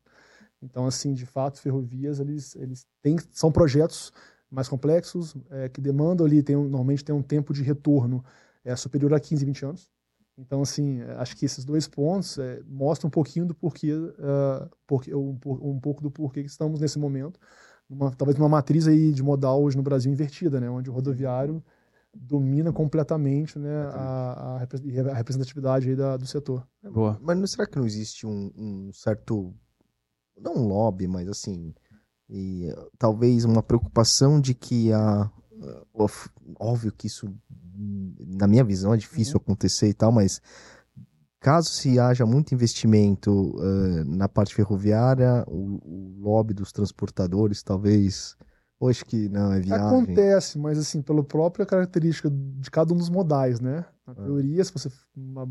Então, 0.63 0.87
assim, 0.87 1.13
de 1.13 1.27
fato, 1.27 1.61
ferrovias, 1.61 2.21
eles, 2.21 2.55
eles 2.55 2.87
têm, 3.03 3.17
são 3.33 3.51
projetos 3.51 4.13
mais 4.49 4.69
complexos, 4.69 5.35
é, 5.51 5.69
que 5.69 5.81
demandam 5.81 6.25
ali, 6.25 6.43
tem, 6.43 6.55
normalmente 6.55 7.05
tem 7.05 7.15
um 7.15 7.23
tempo 7.23 7.53
de 7.53 7.63
retorno 7.63 8.25
é, 8.65 8.77
superior 8.77 9.13
a 9.13 9.19
15, 9.19 9.45
20 9.45 9.65
anos. 9.65 9.91
Então, 10.39 10.63
assim, 10.63 11.03
acho 11.19 11.37
que 11.37 11.45
esses 11.45 11.65
dois 11.65 11.89
pontos 11.89 12.39
é, 12.39 12.63
mostram 12.67 13.09
um 13.09 13.11
pouquinho 13.11 13.45
do 13.45 13.55
porquê, 13.55 13.93
uh, 13.93 15.17
um, 15.17 15.39
um 15.61 15.81
pouco 15.81 16.03
do 16.03 16.11
porquê 16.11 16.43
que 16.43 16.49
estamos 16.49 16.81
nesse 16.81 16.99
momento 16.99 17.39
uma, 17.93 18.11
talvez 18.13 18.39
uma 18.39 18.49
matriz 18.49 18.89
aí 18.89 19.13
de 19.13 19.23
modal 19.23 19.63
hoje 19.63 19.77
no 19.77 19.83
Brasil 19.83 20.11
invertida, 20.11 20.61
né? 20.61 20.69
Onde 20.69 20.91
o 20.91 20.93
rodoviário 20.93 21.63
domina 22.15 22.73
completamente 22.73 23.59
né, 23.59 23.87
a, 23.95 24.59
a 24.59 25.15
representatividade 25.15 25.89
aí 25.89 25.97
da, 25.97 26.17
do 26.17 26.27
setor. 26.27 26.67
Boa. 26.83 27.19
Mas 27.23 27.39
não, 27.39 27.47
será 27.47 27.67
que 27.67 27.79
não 27.79 27.87
existe 27.87 28.27
um, 28.27 28.53
um 28.55 28.91
certo, 28.93 29.55
não 30.39 30.57
um 30.57 30.69
lobby, 30.69 31.07
mas 31.07 31.27
assim, 31.27 31.75
e, 32.29 32.69
talvez 32.99 33.47
uma 33.47 33.63
preocupação 33.63 34.41
de 34.41 34.53
que 34.53 34.93
a, 34.93 35.31
óbvio 36.59 36.93
que 36.93 37.07
isso, 37.07 37.33
na 38.19 38.47
minha 38.47 38.65
visão, 38.65 38.93
é 38.93 38.97
difícil 38.97 39.37
uhum. 39.37 39.43
acontecer 39.43 39.89
e 39.89 39.95
tal, 39.95 40.13
mas 40.13 40.41
caso 41.43 41.71
se 41.71 41.99
haja 41.99 42.25
muito 42.25 42.55
investimento 42.55 43.31
uh, 43.31 44.05
na 44.07 44.29
parte 44.29 44.55
ferroviária, 44.55 45.45
o, 45.49 45.81
o, 45.85 46.15
lobby 46.21 46.55
dos 46.55 46.73
transportadores 46.73 47.63
talvez. 47.63 48.37
Hoje 48.83 49.05
que 49.05 49.29
não 49.29 49.53
é 49.53 49.61
viagem. 49.61 49.87
Acontece, 49.87 50.59
mas 50.59 50.77
assim, 50.77 51.01
pela 51.01 51.23
própria 51.23 51.65
característica 51.65 52.29
de 52.29 52.69
cada 52.69 52.93
um 52.93 52.97
dos 52.97 53.09
modais, 53.09 53.61
né? 53.61 53.85
Na 54.05 54.13
ah. 54.13 54.25
teoria, 54.25 54.65
se 54.65 54.73
você. 54.73 54.91
Uma, 55.17 55.49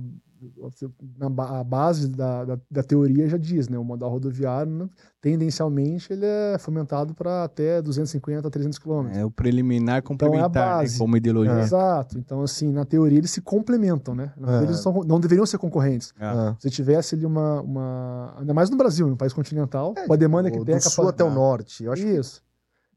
na, 1.17 1.59
a 1.59 1.63
base 1.63 2.09
da, 2.09 2.43
da, 2.43 2.59
da, 2.69 2.83
teoria 2.83 3.29
já 3.29 3.37
diz, 3.37 3.69
né? 3.69 3.77
O 3.77 3.85
modal 3.85 4.09
rodoviário, 4.09 4.69
né? 4.69 4.89
tendencialmente, 5.21 6.11
ele 6.11 6.25
é 6.25 6.57
fomentado 6.59 7.13
para 7.13 7.45
até 7.45 7.81
250, 7.81 8.49
300 8.49 8.77
quilômetros. 8.77 9.17
É 9.17 9.23
o 9.23 9.31
preliminar 9.31 10.03
complementar, 10.03 10.49
então, 10.49 10.61
é 10.61 10.65
a 10.65 10.69
né? 10.69 10.77
base. 10.79 10.93
Né? 10.95 10.99
como 10.99 11.15
ideologia. 11.15 11.53
É. 11.53 11.61
Exato. 11.61 12.17
Então, 12.17 12.41
assim, 12.41 12.69
na 12.69 12.83
teoria 12.83 13.19
eles 13.19 13.31
se 13.31 13.39
complementam, 13.39 14.13
né? 14.13 14.33
É. 14.45 14.63
Eles 14.63 14.83
não, 14.83 14.93
não, 15.05 15.19
deveriam 15.21 15.45
ser 15.45 15.57
concorrentes. 15.57 16.13
É. 16.19 16.53
Se 16.59 16.69
tivesse 16.69 17.15
ali 17.15 17.25
uma, 17.25 17.61
uma... 17.61 18.35
Ainda 18.39 18.53
mais 18.53 18.69
no 18.69 18.75
Brasil, 18.75 19.07
no 19.07 19.15
país 19.15 19.31
continental, 19.31 19.93
é, 19.95 20.05
com 20.05 20.11
a 20.11 20.17
demanda 20.17 20.51
que 20.51 20.59
tem... 20.65 20.75
Do 20.75 20.81
sul 20.81 21.07
até 21.07 21.23
o 21.23 21.31
norte. 21.31 21.85
Eu 21.85 21.93
acho 21.93 22.05
Isso. 22.05 22.41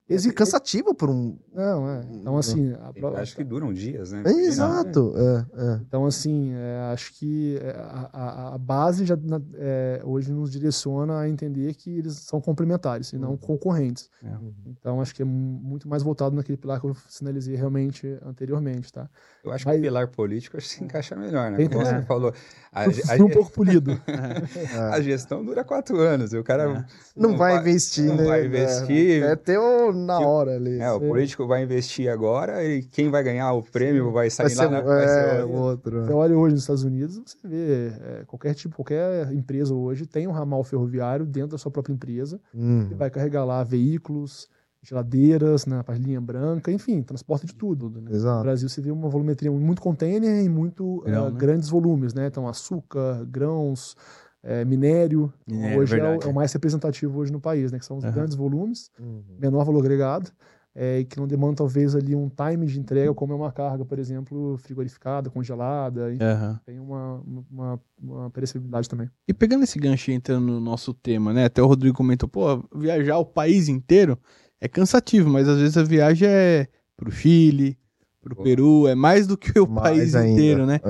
Eles 0.06 0.30
cansativo 0.32 0.94
por 0.94 1.08
um. 1.08 1.38
Não, 1.52 1.88
é. 1.88 2.04
Então, 2.12 2.36
assim. 2.36 2.74
Eu 2.94 3.16
acho 3.16 3.34
que 3.34 3.42
duram 3.42 3.72
dias, 3.72 4.12
né? 4.12 4.22
É, 4.26 4.30
exato. 4.30 5.14
É, 5.16 5.46
é. 5.62 5.80
Então, 5.86 6.04
assim, 6.04 6.52
é, 6.52 6.90
acho 6.92 7.14
que 7.14 7.58
é, 7.62 7.70
a, 7.70 8.10
a, 8.12 8.54
a 8.54 8.58
base 8.58 9.06
já 9.06 9.16
é, 9.54 10.02
hoje 10.04 10.30
nos 10.30 10.50
direciona 10.50 11.20
a 11.20 11.28
entender 11.28 11.74
que 11.74 11.98
eles 11.98 12.18
são 12.18 12.38
complementares 12.38 13.14
e 13.14 13.18
não 13.18 13.30
uhum. 13.30 13.36
concorrentes. 13.38 14.10
É. 14.22 14.28
Então, 14.66 15.00
acho 15.00 15.14
que 15.14 15.22
é 15.22 15.24
muito 15.24 15.88
mais 15.88 16.02
voltado 16.02 16.36
naquele 16.36 16.58
pilar 16.58 16.80
que 16.80 16.86
eu 16.86 16.94
sinalizei 17.08 17.56
realmente 17.56 18.18
anteriormente, 18.26 18.92
tá? 18.92 19.08
Eu 19.42 19.52
acho 19.52 19.66
Mas, 19.66 19.76
que 19.76 19.80
o 19.80 19.84
pilar 19.84 20.08
político 20.08 20.58
acho 20.58 20.68
que 20.68 20.74
se 20.74 20.84
encaixa 20.84 21.16
melhor, 21.16 21.50
né? 21.50 21.66
Como 21.66 21.82
você 21.82 22.02
falou. 22.02 22.34
A, 22.70 22.84
a, 22.84 23.24
um 23.24 23.30
pouco 23.30 23.50
polido. 23.52 23.98
a 24.92 25.00
gestão 25.00 25.42
dura 25.42 25.64
quatro 25.64 25.98
anos. 25.98 26.34
O 26.34 26.44
cara 26.44 26.86
não, 27.16 27.30
não 27.30 27.36
vai, 27.38 27.56
investir, 27.58 28.04
não 28.04 28.16
né? 28.16 28.24
vai 28.24 28.46
investir. 28.46 29.22
É, 29.22 29.36
ter 29.36 29.58
um 29.58 29.93
na 29.94 30.18
hora 30.18 30.56
ali. 30.56 30.78
É, 30.78 30.90
o 30.90 31.00
político 31.00 31.46
vai 31.46 31.62
investir 31.62 32.08
agora 32.10 32.64
e 32.64 32.82
quem 32.82 33.10
vai 33.10 33.22
ganhar 33.22 33.52
o 33.52 33.62
prêmio 33.62 34.12
vai 34.12 34.30
sair 34.30 34.54
vai 34.54 34.56
lá 34.56 34.62
ser, 34.62 34.70
na, 34.70 34.78
é, 34.78 35.36
vai 35.36 35.42
outro. 35.44 36.04
Você 36.04 36.12
olha 36.12 36.36
hoje 36.36 36.54
nos 36.54 36.62
Estados 36.62 36.84
Unidos, 36.84 37.22
você 37.24 37.38
vê 37.44 37.86
é, 37.88 38.24
qualquer 38.26 38.54
tipo, 38.54 38.76
qualquer 38.76 39.32
empresa 39.32 39.74
hoje 39.74 40.06
tem 40.06 40.26
um 40.26 40.32
ramal 40.32 40.62
ferroviário 40.64 41.24
dentro 41.24 41.50
da 41.50 41.58
sua 41.58 41.70
própria 41.70 41.92
empresa 41.92 42.40
hum. 42.54 42.86
que 42.88 42.94
vai 42.94 43.10
carregar 43.10 43.44
lá 43.44 43.62
veículos, 43.62 44.48
geladeiras, 44.84 45.64
na 45.66 45.78
né, 45.78 45.84
linha 45.98 46.20
branca, 46.20 46.70
enfim, 46.70 47.02
transporta 47.02 47.46
de 47.46 47.54
tudo. 47.54 47.90
Né? 47.90 48.02
No 48.12 48.42
Brasil 48.42 48.68
você 48.68 48.80
vê 48.80 48.90
uma 48.90 49.08
volumetria 49.08 49.50
muito 49.50 49.80
container 49.80 50.44
e 50.44 50.48
muito 50.48 51.02
uh, 51.02 51.08
né? 51.08 51.30
grandes 51.36 51.68
volumes, 51.68 52.12
né? 52.12 52.26
Então 52.26 52.46
açúcar, 52.46 53.24
grãos, 53.24 53.96
é, 54.44 54.64
minério, 54.64 55.32
é, 55.50 55.76
hoje 55.76 55.98
é, 55.98 56.02
o, 56.02 56.22
é, 56.22 56.26
o, 56.26 56.34
mais 56.34 56.52
representativo 56.52 57.18
hoje 57.18 57.32
no 57.32 57.40
país, 57.40 57.72
né? 57.72 57.78
Que 57.78 57.84
são 57.84 57.96
os 57.96 58.04
uhum. 58.04 58.12
grandes 58.12 58.36
volumes, 58.36 58.90
uhum. 59.00 59.22
menor 59.40 59.64
valor 59.64 59.80
agregado, 59.80 60.30
é, 60.74 61.00
e 61.00 61.04
que 61.04 61.18
não 61.18 61.26
demanda 61.26 61.56
talvez 61.56 61.94
ali 61.96 62.14
um 62.14 62.28
time 62.28 62.66
de 62.66 62.78
entrega, 62.78 63.14
como 63.14 63.32
é 63.32 63.36
uma 63.36 63.50
carga, 63.50 63.84
por 63.84 63.98
exemplo, 63.98 64.58
frigorificada, 64.58 65.30
congelada, 65.30 66.08
uhum. 66.08 66.58
tem 66.66 66.78
uma, 66.78 67.22
uma, 67.50 67.80
uma 67.98 68.30
perecibilidade 68.30 68.88
também. 68.88 69.08
E 69.26 69.32
pegando 69.32 69.64
esse 69.64 69.78
gancho 69.78 70.10
entrando 70.10 70.46
no 70.46 70.60
nosso 70.60 70.92
tema, 70.92 71.32
né? 71.32 71.46
Até 71.46 71.62
o 71.62 71.66
Rodrigo 71.66 71.96
comentou, 71.96 72.28
pô, 72.28 72.62
viajar 72.74 73.16
o 73.16 73.24
país 73.24 73.68
inteiro 73.68 74.18
é 74.60 74.68
cansativo, 74.68 75.30
mas 75.30 75.48
às 75.48 75.58
vezes 75.58 75.76
a 75.78 75.82
viagem 75.82 76.28
é 76.28 76.68
pro 76.96 77.10
Chile, 77.10 77.78
pro 78.20 78.36
Peru, 78.42 78.88
é 78.88 78.94
mais 78.94 79.26
do 79.26 79.36
que 79.36 79.58
o 79.60 79.66
mais 79.66 79.96
país 79.96 80.14
ainda, 80.14 80.32
inteiro, 80.32 80.66
né? 80.66 80.80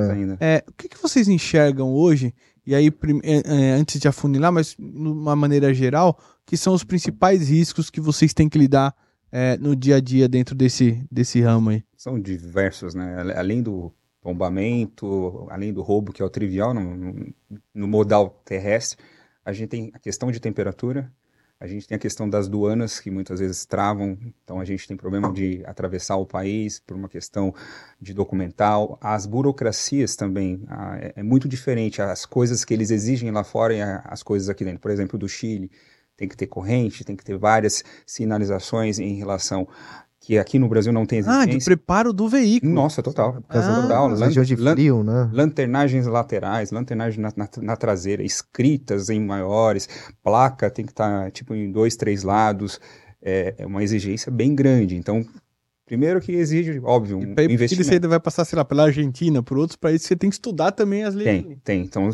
É. 0.41 0.57
É, 0.57 0.65
o 0.69 0.73
que, 0.73 0.89
que 0.89 1.01
vocês 1.01 1.29
enxergam 1.29 1.93
hoje 1.93 2.33
e 2.67 2.75
aí, 2.75 2.91
é, 3.23 3.43
é, 3.45 3.71
antes 3.73 4.01
de 4.01 4.09
afunilar, 4.09 4.51
mas 4.51 4.75
de 4.79 5.09
uma 5.09 5.37
maneira 5.37 5.73
geral, 5.75 6.19
que 6.47 6.57
são 6.57 6.73
os 6.73 6.83
principais 6.85 7.49
riscos 7.49 7.91
que 7.91 8.01
vocês 8.01 8.33
têm 8.33 8.49
que 8.49 8.59
lidar 8.59 8.95
é, 9.31 9.57
no 9.59 9.77
dia 9.77 9.97
a 9.97 10.01
dia 10.01 10.29
dentro 10.29 10.55
desse, 10.55 11.05
desse 11.11 11.41
ramo 11.41 11.71
aí? 11.71 11.85
São 11.97 12.19
diversos, 12.19 12.95
né? 12.95 13.17
Além 13.37 13.63
do 13.63 13.93
tombamento, 14.23 15.47
além 15.51 15.73
do 15.73 15.83
roubo, 15.83 16.13
que 16.13 16.23
é 16.23 16.25
o 16.25 16.31
trivial 16.31 16.73
no, 16.73 17.35
no 17.75 17.87
modal 17.87 18.41
terrestre, 18.45 18.99
a 19.45 19.53
gente 19.53 19.69
tem 19.69 19.91
a 19.93 19.99
questão 19.99 20.31
de 20.31 20.41
temperatura, 20.41 21.13
a 21.61 21.67
gente 21.67 21.87
tem 21.87 21.97
a 21.97 21.99
questão 21.99 22.29
das 22.29 22.49
duanas, 22.49 23.01
que 23.01 23.11
muitas 23.11 23.41
vezes 23.41 23.65
travam, 23.65 24.19
então 24.43 24.61
a 24.61 24.65
gente 24.65 24.87
tem 24.87 24.97
problema 24.97 25.33
de 25.33 25.63
atravessar 25.65 26.17
o 26.17 26.27
país 26.27 26.81
por 26.81 26.97
uma 26.97 27.09
questão 27.09 27.55
de 28.01 28.13
documental. 28.13 28.99
As 29.01 29.25
burocracias 29.25 30.17
também, 30.17 30.67
é, 31.01 31.15
é 31.17 31.23
muito 31.23 31.49
diferente 31.49 32.03
as 32.03 32.27
coisas 32.27 32.65
que 32.65 32.75
eles 32.75 32.91
exigem 32.91 33.31
lá 33.31 33.45
fora 33.45 33.75
e 33.75 33.81
as 33.81 34.23
coisas 34.23 34.49
aqui 34.49 34.65
dentro. 34.65 34.81
Por 34.81 34.91
exemplo, 34.91 35.19
do 35.19 35.29
Chile, 35.29 35.71
tem 36.17 36.29
que 36.29 36.37
ter 36.37 36.47
corrente, 36.47 37.05
tem 37.05 37.17
que 37.17 37.25
ter 37.25 37.37
várias 37.37 37.83
sinalizações 38.07 38.99
em 38.99 39.15
relação 39.15 39.67
que 40.25 40.39
aqui 40.39 40.59
no 40.59 40.69
Brasil 40.69 40.91
não 40.91 41.05
tem 41.05 41.19
exigência. 41.19 41.43
Ah, 41.43 41.47
de 41.47 41.63
preparo 41.63 42.11
do 42.11 42.27
veículo. 42.27 42.73
Nossa, 42.73 43.03
total. 43.03 43.43
Ah, 43.47 43.83
total. 43.83 44.09
Lan 44.09 44.31
de 44.31 44.57
frio, 44.57 45.05
né? 45.05 45.29
Lanternagens 45.31 46.07
laterais, 46.07 46.71
lanternagens 46.71 47.19
na, 47.19 47.31
na, 47.37 47.49
na, 47.61 47.77
traseira, 47.77 48.23
escritas 48.23 49.11
em 49.11 49.21
maiores, 49.21 49.87
placa 50.23 50.71
tem 50.71 50.87
que 50.87 50.93
estar, 50.93 51.25
tá, 51.25 51.31
tipo, 51.31 51.55
em 51.55 51.71
dois, 51.71 51.95
três 51.95 52.23
lados. 52.23 52.81
É, 53.21 53.55
é 53.59 53.67
uma 53.67 53.83
exigência 53.83 54.33
bem 54.33 54.55
grande. 54.55 54.97
Então, 54.97 55.25
Primeiro 55.87 56.19
que 56.19 56.33
exige, 56.33 56.81
óbvio, 56.83 57.19
um 57.19 57.23
e 57.23 57.53
investimento. 57.53 57.85
você 57.85 58.09
vai 58.09 58.19
passar, 58.19 58.47
sei 58.47 58.57
lá, 58.57 58.65
pela 58.65 58.85
Argentina, 58.85 59.43
por 59.43 59.59
outros 59.59 59.77
países, 59.77 60.07
você 60.07 60.17
tem 60.17 60.31
que 60.31 60.37
estudar 60.37 60.73
também 60.73 61.05
as 61.05 61.15
leis. 61.15 61.45
Tem, 61.45 61.57
tem. 61.63 61.83
Então, 61.83 62.09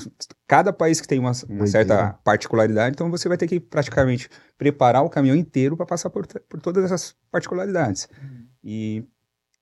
cada 0.46 0.72
país 0.72 1.00
que 1.00 1.06
tem 1.06 1.20
uma, 1.20 1.30
uma 1.48 1.66
certa 1.68 2.18
particularidade, 2.24 2.94
então 2.94 3.08
você 3.08 3.28
vai 3.28 3.38
ter 3.38 3.46
que 3.46 3.60
praticamente 3.60 4.28
preparar 4.58 5.04
o 5.04 5.08
caminhão 5.08 5.36
inteiro 5.36 5.76
para 5.76 5.86
passar 5.86 6.10
por, 6.10 6.26
por 6.26 6.60
todas 6.60 6.84
essas 6.84 7.14
particularidades. 7.30 8.08
Hum. 8.20 8.46
E, 8.64 9.04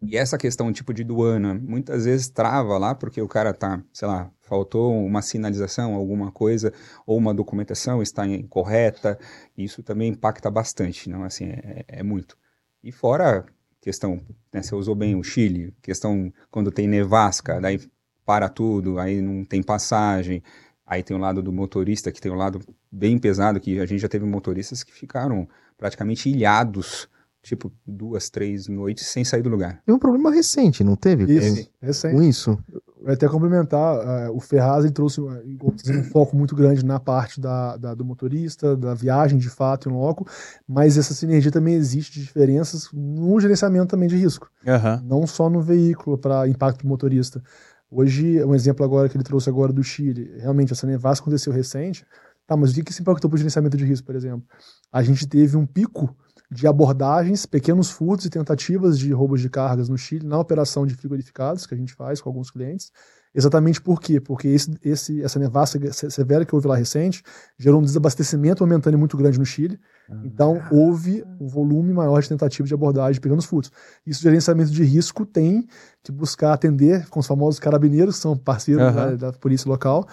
e 0.00 0.16
essa 0.16 0.38
questão, 0.38 0.72
tipo, 0.72 0.94
de 0.94 1.04
doana, 1.04 1.52
muitas 1.52 2.06
vezes 2.06 2.30
trava 2.30 2.78
lá, 2.78 2.94
porque 2.94 3.20
o 3.20 3.28
cara 3.28 3.52
tá, 3.52 3.82
sei 3.92 4.08
lá, 4.08 4.30
faltou 4.40 5.04
uma 5.04 5.20
sinalização, 5.20 5.94
alguma 5.94 6.32
coisa, 6.32 6.72
ou 7.06 7.18
uma 7.18 7.34
documentação 7.34 8.00
está 8.00 8.26
incorreta, 8.26 9.18
isso 9.54 9.82
também 9.82 10.12
impacta 10.12 10.50
bastante, 10.50 11.10
não? 11.10 11.24
Assim, 11.24 11.44
é, 11.44 11.84
é 11.86 12.02
muito. 12.02 12.38
E 12.82 12.90
fora 12.90 13.44
questão, 13.80 14.20
né, 14.52 14.62
você 14.62 14.74
usou 14.74 14.94
bem 14.94 15.14
o 15.14 15.22
Chile, 15.22 15.74
questão 15.82 16.32
quando 16.50 16.70
tem 16.70 16.86
nevasca, 16.86 17.60
daí 17.60 17.80
para 18.24 18.48
tudo, 18.48 18.98
aí 18.98 19.22
não 19.22 19.44
tem 19.44 19.62
passagem, 19.62 20.42
aí 20.84 21.02
tem 21.02 21.16
o 21.16 21.20
lado 21.20 21.42
do 21.42 21.52
motorista, 21.52 22.12
que 22.12 22.20
tem 22.20 22.30
um 22.30 22.36
lado 22.36 22.60
bem 22.90 23.18
pesado, 23.18 23.60
que 23.60 23.80
a 23.80 23.86
gente 23.86 24.00
já 24.00 24.08
teve 24.08 24.26
motoristas 24.26 24.82
que 24.82 24.92
ficaram 24.92 25.48
praticamente 25.76 26.28
ilhados, 26.28 27.08
tipo 27.42 27.72
duas, 27.86 28.28
três 28.30 28.68
noites 28.68 29.06
sem 29.06 29.24
sair 29.24 29.42
do 29.42 29.48
lugar. 29.48 29.82
É 29.86 29.92
um 29.92 29.98
problema 29.98 30.30
recente, 30.30 30.84
não 30.84 30.96
teve? 30.96 31.24
Isso, 31.24 31.70
recente. 31.80 32.14
Com 32.14 32.22
isso 32.22 32.58
até 33.06 33.28
complementar, 33.28 34.28
uh, 34.28 34.36
o 34.36 34.40
Ferraz 34.40 34.84
ele 34.84 34.92
trouxe 34.92 35.20
um 35.20 36.02
foco 36.10 36.36
muito 36.36 36.54
grande 36.54 36.84
na 36.84 36.98
parte 36.98 37.40
da, 37.40 37.76
da, 37.76 37.94
do 37.94 38.04
motorista, 38.04 38.76
da 38.76 38.94
viagem 38.94 39.38
de 39.38 39.48
fato 39.48 39.88
em 39.88 39.92
loco, 39.92 40.26
mas 40.66 40.98
essa 40.98 41.14
sinergia 41.14 41.50
também 41.50 41.74
existe 41.74 42.14
de 42.14 42.26
diferenças 42.26 42.88
no 42.92 43.38
gerenciamento 43.40 43.88
também 43.88 44.08
de 44.08 44.16
risco, 44.16 44.50
uhum. 44.66 45.00
não 45.04 45.26
só 45.26 45.48
no 45.48 45.60
veículo 45.60 46.18
para 46.18 46.48
impacto 46.48 46.82
do 46.82 46.88
motorista. 46.88 47.42
Hoje, 47.90 48.42
um 48.44 48.54
exemplo 48.54 48.84
agora 48.84 49.08
que 49.08 49.16
ele 49.16 49.24
trouxe 49.24 49.48
agora 49.48 49.72
do 49.72 49.82
Chile, 49.82 50.34
realmente 50.38 50.72
essa 50.72 50.86
nevasca 50.86 51.24
aconteceu 51.24 51.52
recente, 51.52 52.04
tá, 52.46 52.56
mas 52.56 52.72
o 52.72 52.74
que, 52.74 52.82
que 52.82 52.92
se 52.92 53.00
impactou 53.00 53.30
para 53.30 53.36
o 53.36 53.38
gerenciamento 53.38 53.76
de 53.76 53.84
risco, 53.84 54.06
por 54.06 54.16
exemplo? 54.16 54.46
A 54.92 55.02
gente 55.02 55.26
teve 55.26 55.56
um 55.56 55.64
pico 55.64 56.14
de 56.50 56.66
abordagens, 56.66 57.44
pequenos 57.44 57.90
furtos 57.90 58.26
e 58.26 58.30
tentativas 58.30 58.98
de 58.98 59.12
roubos 59.12 59.40
de 59.40 59.50
cargas 59.50 59.88
no 59.88 59.98
Chile 59.98 60.26
na 60.26 60.38
operação 60.38 60.86
de 60.86 60.94
frigorificados 60.94 61.66
que 61.66 61.74
a 61.74 61.76
gente 61.76 61.94
faz 61.94 62.20
com 62.20 62.30
alguns 62.30 62.50
clientes. 62.50 62.90
Exatamente 63.34 63.80
por 63.80 64.00
quê? 64.00 64.18
Porque 64.18 64.48
esse, 64.48 64.74
esse, 64.82 65.22
essa 65.22 65.38
nevasca 65.38 65.92
severa 65.92 66.46
que 66.46 66.54
houve 66.54 66.66
lá 66.66 66.74
recente 66.74 67.22
gerou 67.58 67.80
um 67.80 67.84
desabastecimento 67.84 68.66
momentâneo 68.66 68.98
muito 68.98 69.16
grande 69.16 69.38
no 69.38 69.44
Chile. 69.44 69.78
Então, 70.24 70.62
houve 70.70 71.22
um 71.38 71.46
volume 71.46 71.92
maior 71.92 72.22
de 72.22 72.28
tentativas 72.30 72.68
de 72.68 72.74
abordagem 72.74 73.12
de 73.12 73.20
pequenos 73.20 73.44
furtos. 73.44 73.70
Isso, 74.06 74.22
gerenciamento 74.22 74.70
de 74.70 74.82
risco, 74.82 75.26
tem 75.26 75.68
que 76.02 76.10
buscar 76.10 76.54
atender 76.54 77.06
com 77.10 77.20
os 77.20 77.26
famosos 77.26 77.60
carabineiros, 77.60 78.16
que 78.16 78.22
são 78.22 78.34
parceiros 78.34 78.82
uhum. 78.82 78.94
da, 78.94 79.14
da, 79.14 79.32
polícia 79.34 79.68
local, 79.68 80.08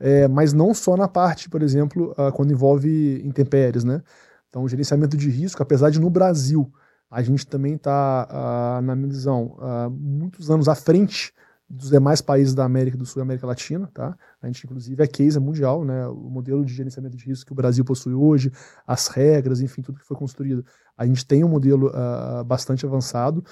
é, 0.00 0.26
mas 0.26 0.52
não 0.52 0.74
só 0.74 0.96
na 0.96 1.06
parte, 1.06 1.48
por 1.48 1.62
exemplo, 1.62 2.12
uh, 2.18 2.32
quando 2.32 2.52
envolve 2.52 3.22
intempéries, 3.24 3.84
né? 3.84 4.02
Então, 4.48 4.62
o 4.64 4.68
gerenciamento 4.68 5.16
de 5.16 5.28
risco, 5.28 5.62
apesar 5.62 5.90
de 5.90 6.00
no 6.00 6.10
Brasil 6.10 6.72
a 7.10 7.22
gente 7.22 7.46
também 7.46 7.74
está, 7.74 8.26
ah, 8.28 8.80
na 8.82 8.96
minha 8.96 9.08
visão, 9.08 9.56
uh, 9.58 9.88
muitos 9.90 10.50
anos 10.50 10.68
à 10.68 10.74
frente 10.74 11.32
dos 11.68 11.90
demais 11.90 12.20
países 12.20 12.54
da 12.54 12.64
América 12.64 12.96
do 12.96 13.04
Sul 13.04 13.20
e 13.20 13.24
América 13.24 13.46
Latina, 13.46 13.90
tá? 13.92 14.16
A 14.40 14.46
gente, 14.46 14.64
inclusive, 14.64 15.02
é 15.02 15.06
case 15.06 15.38
mundial, 15.40 15.84
né? 15.84 16.06
O 16.06 16.30
modelo 16.30 16.64
de 16.64 16.72
gerenciamento 16.72 17.16
de 17.16 17.24
risco 17.24 17.46
que 17.46 17.52
o 17.52 17.56
Brasil 17.56 17.84
possui 17.84 18.14
hoje, 18.14 18.52
as 18.86 19.08
regras, 19.08 19.60
enfim, 19.60 19.82
tudo 19.82 19.98
que 19.98 20.06
foi 20.06 20.16
construído. 20.16 20.64
A 20.96 21.04
gente 21.04 21.26
tem 21.26 21.42
um 21.42 21.48
modelo 21.48 21.88
uh, 21.88 22.44
bastante 22.44 22.86
avançado, 22.86 23.44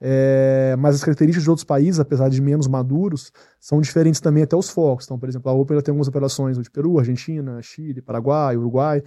é, 0.00 0.74
mas 0.78 0.96
as 0.96 1.04
características 1.04 1.44
de 1.44 1.48
outros 1.48 1.64
países, 1.64 2.00
apesar 2.00 2.28
de 2.28 2.42
menos 2.42 2.66
maduros, 2.66 3.32
são 3.60 3.80
diferentes 3.80 4.20
também 4.20 4.42
até 4.42 4.56
os 4.56 4.68
focos. 4.68 5.04
Então, 5.04 5.18
por 5.18 5.28
exemplo, 5.28 5.48
a 5.50 5.54
Opel 5.54 5.80
tem 5.80 5.92
algumas 5.92 6.08
operações 6.08 6.58
de 6.58 6.70
Peru, 6.70 6.98
Argentina, 6.98 7.62
Chile, 7.62 8.02
Paraguai, 8.02 8.56
Uruguai. 8.56 9.02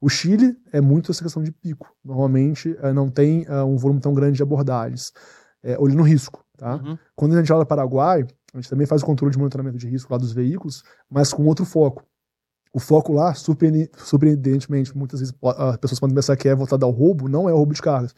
O 0.00 0.08
Chile 0.08 0.56
é 0.72 0.80
muito 0.80 1.12
essa 1.12 1.22
questão 1.22 1.42
de 1.42 1.52
pico. 1.52 1.88
Normalmente, 2.04 2.76
uh, 2.82 2.92
não 2.92 3.08
tem 3.08 3.46
uh, 3.48 3.64
um 3.64 3.76
volume 3.76 4.00
tão 4.00 4.12
grande 4.12 4.36
de 4.36 4.42
abordagens. 4.42 5.12
É, 5.62 5.76
no 5.76 6.02
risco. 6.02 6.44
Tá? 6.58 6.74
Uhum. 6.74 6.98
Quando 7.16 7.34
a 7.34 7.38
gente 7.38 7.52
olha 7.52 7.64
para 7.64 7.84
o 7.84 7.86
Paraguai, 7.88 8.26
a 8.52 8.58
gente 8.58 8.68
também 8.68 8.86
faz 8.86 9.00
o 9.00 9.06
controle 9.06 9.32
de 9.32 9.38
monitoramento 9.38 9.78
de 9.78 9.88
risco 9.88 10.12
lá 10.12 10.18
dos 10.18 10.32
veículos, 10.32 10.82
mas 11.08 11.32
com 11.32 11.46
outro 11.46 11.64
foco. 11.64 12.04
O 12.74 12.80
foco 12.80 13.12
lá, 13.12 13.32
surpreendentemente, 13.34 14.94
muitas 14.96 15.20
vezes 15.20 15.34
as 15.42 15.76
pessoas 15.78 16.00
podem 16.00 16.14
pensar 16.14 16.36
que 16.36 16.48
é 16.48 16.54
voltado 16.54 16.84
ao 16.84 16.90
roubo, 16.90 17.28
não 17.28 17.48
é 17.48 17.52
o 17.52 17.56
roubo 17.56 17.72
de 17.72 17.80
cargas. 17.80 18.14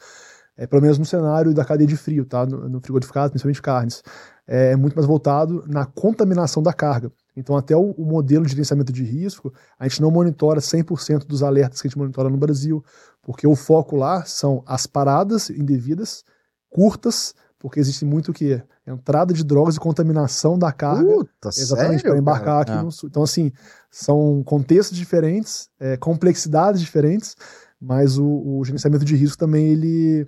é, 0.56 0.66
pelo 0.66 0.82
menos 0.82 0.98
no 0.98 1.04
cenário 1.04 1.54
da 1.54 1.64
cadeia 1.64 1.86
de 1.86 1.96
frio, 1.96 2.24
tá? 2.24 2.44
no, 2.44 2.68
no 2.68 2.80
frigorificado, 2.80 3.30
principalmente 3.30 3.62
carnes, 3.62 4.02
é, 4.46 4.72
é 4.72 4.76
muito 4.76 4.94
mais 4.94 5.06
voltado 5.06 5.64
na 5.66 5.86
contaminação 5.86 6.62
da 6.62 6.72
carga. 6.72 7.12
Então, 7.36 7.56
até 7.56 7.76
o, 7.76 7.92
o, 7.92 8.04
modelo 8.04 8.44
de 8.44 8.50
gerenciamento 8.50 8.92
de 8.92 9.04
risco, 9.04 9.52
a 9.78 9.86
gente 9.86 10.02
não 10.02 10.10
monitora 10.10 10.60
100% 10.60 11.24
dos 11.26 11.42
alertas 11.42 11.80
que 11.80 11.86
a 11.86 11.88
gente 11.88 11.98
monitora 11.98 12.28
no 12.28 12.36
Brasil, 12.36 12.84
porque 13.22 13.46
o 13.46 13.54
foco 13.54 13.96
lá 13.96 14.24
são 14.24 14.62
as 14.66 14.86
paradas 14.86 15.48
indevidas, 15.48 16.24
curtas, 16.68 17.34
porque 17.60 17.78
existe 17.78 18.06
muito 18.06 18.30
o 18.30 18.34
que? 18.34 18.60
Entrada 18.86 19.34
de 19.34 19.44
drogas 19.44 19.76
e 19.76 19.78
contaminação 19.80 20.58
da 20.58 20.72
carga. 20.72 21.04
Puta, 21.04 21.50
exatamente, 21.50 22.02
para 22.02 22.18
embarcar 22.18 22.64
cara? 22.64 22.78
aqui 22.78 22.84
no 22.84 22.90
sul. 22.90 23.08
Então, 23.08 23.22
assim, 23.22 23.52
são 23.90 24.42
contextos 24.42 24.96
diferentes, 24.96 25.68
é, 25.78 25.96
complexidades 25.98 26.80
diferentes, 26.80 27.36
mas 27.78 28.16
o, 28.16 28.26
o, 28.26 28.64
gerenciamento 28.64 29.04
de 29.04 29.14
risco 29.14 29.36
também 29.36 29.66
ele, 29.68 30.26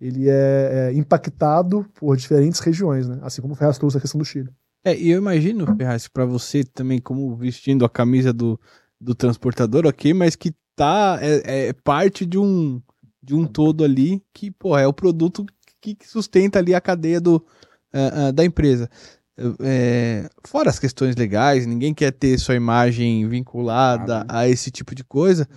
ele 0.00 0.28
é, 0.28 0.90
é 0.90 0.92
impactado 0.92 1.86
por 1.94 2.16
diferentes 2.16 2.58
regiões, 2.58 3.08
né? 3.08 3.20
assim 3.22 3.40
como 3.40 3.54
o 3.54 3.56
Ferraz 3.56 3.78
trouxe 3.78 3.98
a 3.98 4.00
questão 4.00 4.18
do 4.18 4.24
Chile. 4.24 4.50
É, 4.84 4.96
e 4.98 5.10
eu 5.10 5.18
imagino, 5.18 5.76
Ferraz, 5.76 6.08
para 6.08 6.24
você 6.24 6.64
também, 6.64 7.00
como 7.00 7.36
vestindo 7.36 7.84
a 7.84 7.88
camisa 7.88 8.32
do, 8.32 8.60
do 9.00 9.14
transportador, 9.14 9.86
ok, 9.86 10.12
mas 10.12 10.34
que 10.34 10.52
tá, 10.74 11.20
é, 11.22 11.68
é 11.68 11.72
parte 11.72 12.26
de 12.26 12.38
um, 12.38 12.82
de 13.22 13.36
um 13.36 13.46
todo 13.46 13.84
ali 13.84 14.20
que, 14.34 14.50
pô, 14.50 14.76
é 14.76 14.84
o 14.84 14.92
produto 14.92 15.46
que 15.82 16.08
sustenta 16.08 16.58
ali 16.58 16.74
a 16.74 16.80
cadeia 16.80 17.20
do, 17.20 17.36
uh, 17.36 18.28
uh, 18.28 18.32
da 18.32 18.44
empresa. 18.44 18.88
É, 19.60 20.28
fora 20.46 20.70
as 20.70 20.78
questões 20.78 21.16
legais, 21.16 21.66
ninguém 21.66 21.94
quer 21.94 22.12
ter 22.12 22.38
sua 22.38 22.54
imagem 22.54 23.26
vinculada 23.28 24.24
ah, 24.28 24.40
a 24.40 24.48
esse 24.48 24.70
tipo 24.70 24.94
de 24.94 25.02
coisa, 25.02 25.48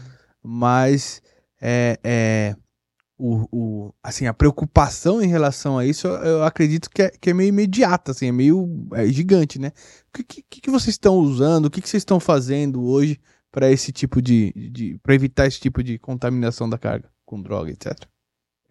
mas 0.41 1.21
é, 1.61 1.99
é 2.03 2.55
o, 3.17 3.47
o, 3.51 3.93
assim, 4.01 4.27
a 4.27 4.33
preocupação 4.33 5.21
em 5.21 5.27
relação 5.27 5.77
a 5.77 5.85
isso, 5.85 6.07
eu 6.07 6.43
acredito 6.43 6.89
que 6.89 7.01
é, 7.01 7.09
que 7.09 7.29
é 7.29 7.33
meio 7.33 7.49
imediata, 7.49 8.11
assim, 8.11 8.27
é 8.27 8.31
meio 8.31 8.87
é 8.93 9.07
gigante, 9.07 9.59
né? 9.59 9.71
O 10.09 10.23
que, 10.23 10.43
que, 10.49 10.61
que 10.61 10.71
vocês 10.71 10.93
estão 10.95 11.15
usando, 11.17 11.65
o 11.65 11.69
que, 11.69 11.81
que 11.81 11.89
vocês 11.89 12.01
estão 12.01 12.19
fazendo 12.19 12.83
hoje 12.83 13.19
para 13.51 13.71
esse 13.71 13.91
tipo 13.91 14.21
de, 14.21 14.51
de 14.71 14.99
para 15.01 15.15
evitar 15.15 15.47
esse 15.47 15.59
tipo 15.59 15.81
de 15.83 15.97
contaminação 15.97 16.69
da 16.69 16.77
carga 16.77 17.09
com 17.25 17.41
droga, 17.41 17.71
etc. 17.71 17.97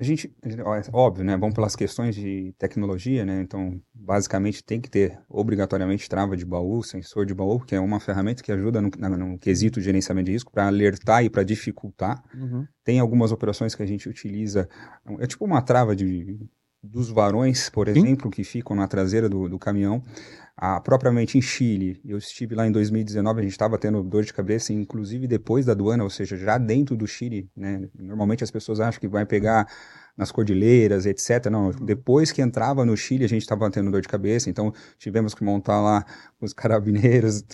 A 0.05 0.07
gente, 0.07 0.31
óbvio, 0.93 1.25
né? 1.25 1.37
Vamos 1.37 1.55
pelas 1.55 1.75
questões 1.75 2.14
de 2.14 2.55
tecnologia, 2.59 3.25
né? 3.25 3.40
Então, 3.40 3.81
basicamente 3.95 4.62
tem 4.62 4.79
que 4.79 4.90
ter 4.90 5.19
obrigatoriamente 5.29 6.09
trava 6.09 6.37
de 6.37 6.45
baú, 6.45 6.83
sensor 6.83 7.25
de 7.25 7.33
baú, 7.33 7.59
que 7.59 7.75
é 7.75 7.81
uma 7.81 7.99
ferramenta 7.99 8.43
que 8.43 8.53
ajuda 8.53 8.83
no, 8.83 8.90
no, 8.99 9.17
no 9.17 9.38
quesito 9.38 9.81
de 9.81 9.87
gerenciamento 9.87 10.27
de 10.27 10.33
risco 10.33 10.53
para 10.53 10.67
alertar 10.67 11.25
e 11.25 11.31
para 11.31 11.43
dificultar. 11.43 12.23
Uhum. 12.35 12.67
Tem 12.85 13.01
algumas 13.01 13.33
operações 13.33 13.75
que 13.75 13.83
a 13.83 13.87
gente 13.87 14.07
utiliza, 14.09 14.69
é 15.19 15.27
tipo 15.27 15.45
uma 15.45 15.62
trava 15.62 15.97
de 15.97 16.38
dos 16.85 17.11
varões, 17.11 17.70
por 17.70 17.88
exemplo, 17.88 18.27
Sim. 18.27 18.31
que 18.31 18.44
ficam 18.44 18.77
na 18.77 18.87
traseira 18.87 19.29
do, 19.29 19.49
do 19.49 19.59
caminhão. 19.59 20.03
Ah, 20.57 20.81
propriamente 20.81 21.37
em 21.37 21.42
Chile, 21.42 22.01
eu 22.05 22.16
estive 22.16 22.55
lá 22.55 22.64
em 22.64 22.70
2019, 22.70 23.40
a 23.40 23.42
gente 23.42 23.53
estava 23.53 23.77
tendo 23.77 24.03
dor 24.05 24.23
de 24.25 24.33
cabeça, 24.33 24.73
inclusive 24.73 25.27
depois 25.27 25.66
da 25.66 25.73
aduana, 25.73 26.05
ou 26.05 26.11
seja, 26.11 26.37
já 26.37 26.59
dentro 26.59 26.97
do 26.97 27.09
Chile, 27.09 27.51
né? 27.57 27.88
Normalmente 27.99 28.44
as 28.44 28.53
pessoas 28.53 28.79
acham 28.79 29.01
que 29.01 29.09
vai 29.09 29.27
pegar 29.27 29.66
nas 30.16 30.31
cordilheiras, 30.31 31.07
etc. 31.07 31.46
Não, 31.50 31.70
depois 31.70 32.31
que 32.31 32.40
entrava 32.40 32.85
no 32.85 32.96
Chile, 32.96 33.24
a 33.24 33.29
gente 33.29 33.42
estava 33.42 33.68
tendo 33.70 33.90
dor 33.90 34.00
de 34.00 34.09
cabeça, 34.09 34.48
então 34.48 34.72
tivemos 34.98 35.35
que 35.35 35.42
montar 35.42 35.81
lá 35.81 36.05
os 36.40 36.53
carabineiros, 36.53 37.44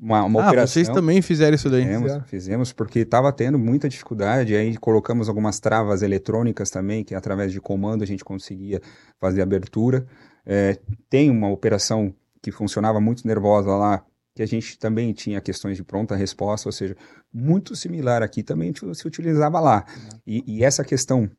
uma, 0.00 0.22
uma 0.24 0.42
ah, 0.42 0.48
operação. 0.48 0.72
vocês 0.72 0.88
também 0.88 1.20
fizeram 1.20 1.54
isso 1.54 1.68
daí? 1.68 1.84
Fizemos, 1.84 2.22
fizemos 2.26 2.72
porque 2.72 3.00
estava 3.00 3.32
tendo 3.32 3.58
muita 3.58 3.88
dificuldade, 3.88 4.54
aí 4.54 4.76
colocamos 4.76 5.28
algumas 5.28 5.58
travas 5.58 6.02
eletrônicas 6.02 6.70
também, 6.70 7.02
que 7.02 7.14
através 7.14 7.50
de 7.52 7.60
comando 7.60 8.02
a 8.02 8.06
gente 8.06 8.24
conseguia 8.24 8.80
fazer 9.20 9.42
abertura. 9.42 10.06
É, 10.46 10.78
tem 11.08 11.30
uma 11.30 11.48
operação 11.48 12.14
que 12.42 12.52
funcionava 12.52 13.00
muito 13.00 13.26
nervosa 13.26 13.74
lá, 13.74 14.04
que 14.34 14.42
a 14.42 14.46
gente 14.46 14.78
também 14.78 15.12
tinha 15.12 15.40
questões 15.40 15.76
de 15.76 15.84
pronta 15.84 16.14
resposta, 16.14 16.68
ou 16.68 16.72
seja, 16.72 16.96
muito 17.32 17.74
similar 17.74 18.22
aqui 18.22 18.42
também 18.42 18.72
se 18.92 19.06
utilizava 19.06 19.60
lá. 19.60 19.84
E, 20.26 20.44
e, 20.46 20.64
essa 20.64 20.84
questão, 20.84 21.30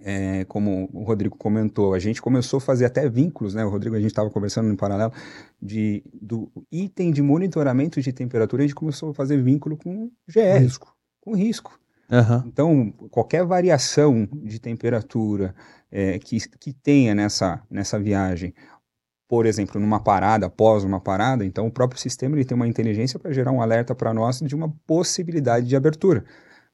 é, 0.00 0.44
como 0.46 0.88
o 0.92 1.02
Rodrigo 1.02 1.36
comentou, 1.36 1.94
a 1.94 1.98
gente 1.98 2.22
começou 2.22 2.58
a 2.58 2.60
fazer 2.60 2.86
até 2.86 3.08
vínculos, 3.08 3.54
né? 3.54 3.64
O 3.64 3.68
Rodrigo, 3.68 3.94
a 3.94 4.00
gente 4.00 4.10
estava 4.10 4.30
conversando 4.30 4.72
em 4.72 4.76
paralelo, 4.76 5.12
de, 5.60 6.02
do 6.12 6.50
item 6.70 7.10
de 7.10 7.22
monitoramento 7.22 8.00
de 8.00 8.12
temperatura, 8.12 8.62
a 8.62 8.66
gente 8.66 8.74
começou 8.74 9.10
a 9.10 9.14
fazer 9.14 9.42
vínculo 9.42 9.76
com 9.76 10.10
GR. 10.28 10.58
Risco. 10.60 10.96
Com 11.20 11.36
risco. 11.36 11.78
Uhum. 12.10 12.42
Então, 12.46 12.92
qualquer 13.10 13.44
variação 13.44 14.28
de 14.32 14.58
temperatura 14.58 15.54
é, 15.90 16.18
que, 16.18 16.38
que 16.58 16.72
tenha 16.72 17.14
nessa, 17.14 17.62
nessa 17.70 17.98
viagem, 17.98 18.54
por 19.28 19.46
exemplo, 19.46 19.80
numa 19.80 19.98
parada, 19.98 20.46
após 20.46 20.84
uma 20.84 21.00
parada, 21.00 21.44
então 21.44 21.66
o 21.66 21.70
próprio 21.70 21.98
sistema 21.98 22.36
ele 22.36 22.44
tem 22.44 22.54
uma 22.54 22.68
inteligência 22.68 23.18
para 23.18 23.32
gerar 23.32 23.52
um 23.52 23.62
alerta 23.62 23.94
para 23.94 24.12
nós 24.12 24.40
de 24.40 24.54
uma 24.54 24.68
possibilidade 24.86 25.66
de 25.66 25.76
abertura. 25.76 26.24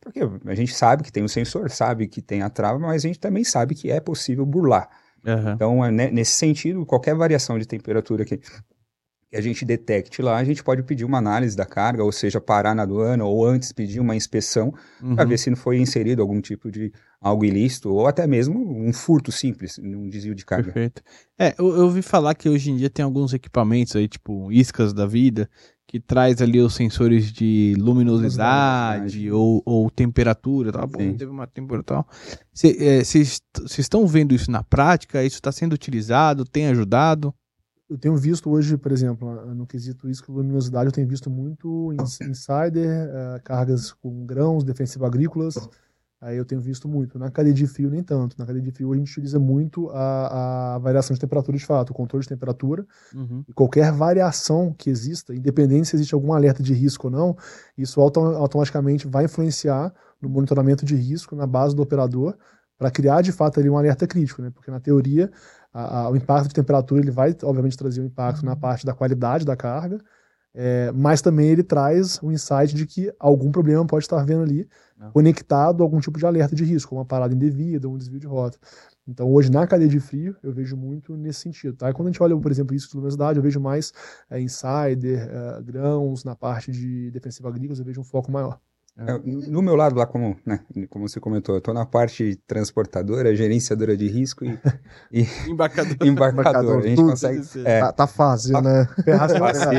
Porque 0.00 0.20
a 0.46 0.54
gente 0.54 0.72
sabe 0.74 1.02
que 1.02 1.12
tem 1.12 1.22
o 1.22 1.28
sensor, 1.28 1.70
sabe 1.70 2.06
que 2.06 2.22
tem 2.22 2.42
a 2.42 2.48
trava, 2.48 2.78
mas 2.78 3.04
a 3.04 3.08
gente 3.08 3.18
também 3.18 3.44
sabe 3.44 3.74
que 3.74 3.90
é 3.90 4.00
possível 4.00 4.46
burlar. 4.46 4.88
Uhum. 5.26 5.52
Então, 5.52 5.84
é, 5.84 5.90
né, 5.90 6.10
nesse 6.10 6.32
sentido, 6.32 6.86
qualquer 6.86 7.14
variação 7.14 7.58
de 7.58 7.66
temperatura 7.66 8.24
que 8.24 8.40
que 9.30 9.36
a 9.36 9.40
gente 9.42 9.64
detecte 9.64 10.22
lá, 10.22 10.38
a 10.38 10.44
gente 10.44 10.64
pode 10.64 10.82
pedir 10.82 11.04
uma 11.04 11.18
análise 11.18 11.54
da 11.54 11.66
carga, 11.66 12.02
ou 12.02 12.10
seja, 12.10 12.40
parar 12.40 12.74
na 12.74 12.82
aduana, 12.82 13.24
ou 13.24 13.46
antes 13.46 13.72
pedir 13.72 14.00
uma 14.00 14.16
inspeção 14.16 14.72
uhum. 15.02 15.14
para 15.14 15.24
ver 15.26 15.38
se 15.38 15.50
não 15.50 15.56
foi 15.56 15.78
inserido 15.78 16.22
algum 16.22 16.40
tipo 16.40 16.70
de 16.70 16.90
algo 17.20 17.44
ilícito, 17.44 17.92
ou 17.92 18.06
até 18.06 18.26
mesmo 18.26 18.58
um 18.58 18.92
furto 18.92 19.30
simples, 19.30 19.78
um 19.78 20.08
desvio 20.08 20.34
de 20.34 20.46
carga. 20.46 20.72
Perfeito. 20.72 21.02
É, 21.38 21.54
eu, 21.58 21.76
eu 21.76 21.84
ouvi 21.84 22.00
falar 22.00 22.34
que 22.34 22.48
hoje 22.48 22.70
em 22.70 22.76
dia 22.76 22.88
tem 22.88 23.04
alguns 23.04 23.34
equipamentos 23.34 23.94
aí, 23.96 24.08
tipo 24.08 24.50
iscas 24.50 24.94
da 24.94 25.04
vida, 25.04 25.48
que 25.88 25.98
traz 25.98 26.42
ali 26.42 26.60
os 26.60 26.74
sensores 26.74 27.32
de 27.32 27.74
luminosidade 27.78 29.30
ou, 29.32 29.62
ou 29.64 29.90
temperatura, 29.90 30.70
tá 30.70 30.86
bom, 30.86 31.16
teve 31.16 31.30
uma 31.30 31.46
temperatura 31.46 31.82
tal. 31.82 32.08
Vocês 32.52 33.40
é, 33.58 33.80
estão 33.80 34.06
vendo 34.06 34.34
isso 34.34 34.50
na 34.50 34.62
prática? 34.62 35.24
Isso 35.24 35.36
está 35.36 35.50
sendo 35.50 35.72
utilizado? 35.72 36.44
Tem 36.44 36.66
ajudado? 36.68 37.34
eu 37.88 37.96
tenho 37.96 38.16
visto 38.16 38.50
hoje, 38.50 38.76
por 38.76 38.92
exemplo, 38.92 39.54
no 39.54 39.66
quesito 39.66 40.06
risco 40.06 40.30
luminosidade, 40.30 40.88
eu 40.88 40.92
tenho 40.92 41.08
visto 41.08 41.30
muito 41.30 41.90
insider, 41.94 43.08
uh, 43.08 43.42
cargas 43.42 43.92
com 43.92 44.26
grãos, 44.26 44.62
defensivo 44.62 45.06
agrícolas. 45.06 45.56
Aí 46.20 46.36
eu 46.36 46.44
tenho 46.44 46.60
visto 46.60 46.88
muito. 46.88 47.16
Na 47.18 47.30
cadeia 47.30 47.54
de 47.54 47.66
frio, 47.66 47.88
nem 47.90 48.02
tanto. 48.02 48.36
Na 48.38 48.44
cadeia 48.44 48.62
de 48.62 48.72
frio, 48.72 48.92
a 48.92 48.96
gente 48.96 49.10
utiliza 49.10 49.38
muito 49.38 49.88
a, 49.90 50.74
a 50.74 50.78
variação 50.78 51.14
de 51.14 51.20
temperatura 51.20 51.56
de 51.56 51.64
fato, 51.64 51.90
o 51.90 51.94
controle 51.94 52.22
de 52.22 52.28
temperatura. 52.28 52.84
Uhum. 53.14 53.44
E 53.46 53.52
qualquer 53.52 53.92
variação 53.92 54.74
que 54.76 54.90
exista, 54.90 55.32
independente 55.32 55.88
se 55.88 55.96
existe 55.96 56.14
algum 56.14 56.32
alerta 56.32 56.60
de 56.60 56.74
risco 56.74 57.06
ou 57.06 57.10
não, 57.12 57.36
isso 57.76 58.00
auto 58.00 58.18
automaticamente 58.18 59.06
vai 59.06 59.26
influenciar 59.26 59.94
no 60.20 60.28
monitoramento 60.28 60.84
de 60.84 60.96
risco 60.96 61.36
na 61.36 61.46
base 61.46 61.76
do 61.76 61.82
operador 61.82 62.36
para 62.76 62.90
criar 62.90 63.22
de 63.22 63.30
fato 63.30 63.60
ali 63.60 63.70
um 63.70 63.78
alerta 63.78 64.06
crítico, 64.06 64.42
né? 64.42 64.50
Porque 64.50 64.70
na 64.70 64.80
teoria 64.80 65.30
a, 65.72 66.00
a, 66.00 66.10
o 66.10 66.16
impacto 66.16 66.48
de 66.48 66.54
temperatura 66.54 67.00
ele 67.00 67.10
vai, 67.10 67.34
obviamente, 67.44 67.76
trazer 67.76 68.00
um 68.00 68.06
impacto 68.06 68.44
na 68.44 68.56
parte 68.56 68.84
da 68.84 68.92
qualidade 68.92 69.44
da 69.44 69.56
carga, 69.56 69.98
é, 70.60 70.90
mas 70.90 71.22
também 71.22 71.50
ele 71.50 71.62
traz 71.62 72.20
um 72.20 72.32
insight 72.32 72.74
de 72.74 72.84
que 72.84 73.14
algum 73.16 73.52
problema 73.52 73.86
pode 73.86 74.02
estar 74.02 74.24
vendo 74.24 74.42
ali, 74.42 74.68
Não. 74.98 75.12
conectado 75.12 75.84
a 75.84 75.86
algum 75.86 76.00
tipo 76.00 76.18
de 76.18 76.26
alerta 76.26 76.56
de 76.56 76.64
risco, 76.64 76.96
uma 76.96 77.04
parada 77.04 77.32
indevida, 77.32 77.88
um 77.88 77.96
desvio 77.96 78.18
de 78.18 78.26
rota. 78.26 78.58
Então, 79.06 79.30
hoje, 79.32 79.52
na 79.52 79.68
cadeia 79.68 79.88
de 79.88 80.00
frio, 80.00 80.34
eu 80.42 80.52
vejo 80.52 80.76
muito 80.76 81.16
nesse 81.16 81.42
sentido. 81.42 81.76
Tá? 81.76 81.88
E 81.88 81.92
quando 81.92 82.08
a 82.08 82.10
gente 82.10 82.20
olha, 82.20 82.36
por 82.36 82.50
exemplo, 82.50 82.74
isso 82.74 82.88
de 82.88 82.96
luminosidade, 82.96 83.38
eu 83.38 83.42
vejo 83.42 83.60
mais 83.60 83.92
é, 84.28 84.40
insider, 84.40 85.30
é, 85.30 85.62
grãos, 85.62 86.24
na 86.24 86.34
parte 86.34 86.72
de 86.72 87.08
defensiva 87.12 87.48
agrícola, 87.48 87.78
eu 87.78 87.84
vejo 87.84 88.00
um 88.00 88.04
foco 88.04 88.32
maior. 88.32 88.58
É, 89.00 89.16
no 89.24 89.62
meu 89.62 89.76
lado 89.76 89.94
lá, 89.94 90.04
como, 90.04 90.36
né, 90.44 90.58
como 90.90 91.08
você 91.08 91.20
comentou, 91.20 91.54
eu 91.54 91.60
estou 91.60 91.72
na 91.72 91.86
parte 91.86 92.34
transportadora, 92.48 93.34
gerenciadora 93.36 93.96
de 93.96 94.08
risco 94.08 94.44
e, 94.44 94.58
e 95.12 95.26
embarcador. 95.48 95.96
embarcador. 96.04 96.78
A 96.78 96.82
gente 96.82 97.00
consegue. 97.00 97.40
É, 97.64 97.78
tá, 97.78 97.92
tá, 97.92 98.06
fácil, 98.08 98.54
tá, 98.54 98.60
né? 98.60 98.88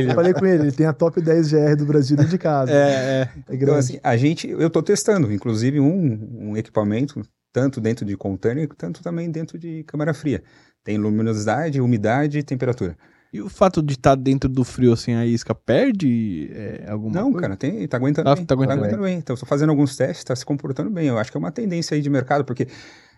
eu 0.07 0.15
falei 0.15 0.33
com 0.33 0.45
ele, 0.45 0.63
ele 0.63 0.71
tem 0.71 0.85
a 0.85 0.93
top 0.93 1.21
10 1.21 1.51
GR 1.51 1.75
do 1.77 1.85
Brasil 1.85 2.15
dentro 2.15 2.31
de 2.31 2.37
casa. 2.37 2.71
É, 2.71 2.75
é. 2.75 3.29
é 3.49 3.55
então, 3.55 3.75
assim, 3.75 3.99
a 4.01 4.15
gente, 4.15 4.49
eu 4.49 4.67
estou 4.67 4.81
testando, 4.81 5.29
inclusive, 5.33 5.81
um, 5.81 6.51
um 6.51 6.57
equipamento, 6.57 7.21
tanto 7.51 7.81
dentro 7.81 8.05
de 8.05 8.15
container, 8.15 8.69
tanto 8.77 9.03
também 9.03 9.29
dentro 9.29 9.59
de 9.59 9.83
câmara 9.83 10.13
fria. 10.13 10.41
Tem 10.81 10.97
luminosidade, 10.97 11.81
umidade 11.81 12.39
e 12.39 12.43
temperatura. 12.43 12.95
E 13.31 13.41
o 13.41 13.49
fato 13.49 13.81
de 13.83 13.93
estar 13.93 14.15
tá 14.17 14.21
dentro 14.21 14.49
do 14.49 14.63
frio, 14.63 14.91
assim, 14.91 15.13
a 15.13 15.25
isca 15.25 15.53
perde 15.53 16.49
é, 16.51 16.85
alguma 16.89 17.13
Não, 17.13 17.31
coisa? 17.31 17.41
cara, 17.41 17.57
tem, 17.57 17.87
tá 17.87 17.97
aguentando 17.97 18.25
tá, 18.25 18.35
bem. 18.35 18.45
Tá 18.45 18.53
aguentando, 18.55 18.79
tá 18.79 18.85
aguentando 18.85 19.03
bem. 19.03 19.11
bem. 19.13 19.19
Então, 19.19 19.35
estou 19.35 19.47
fazendo 19.47 19.69
alguns 19.69 19.95
testes, 19.95 20.19
está 20.19 20.35
se 20.35 20.43
comportando 20.43 20.89
bem. 20.89 21.07
Eu 21.07 21.17
acho 21.17 21.29
que 21.31 21.37
é 21.37 21.39
uma 21.39 21.51
tendência 21.51 21.93
aí 21.93 22.01
de 22.01 22.09
mercado, 22.09 22.43
porque, 22.43 22.67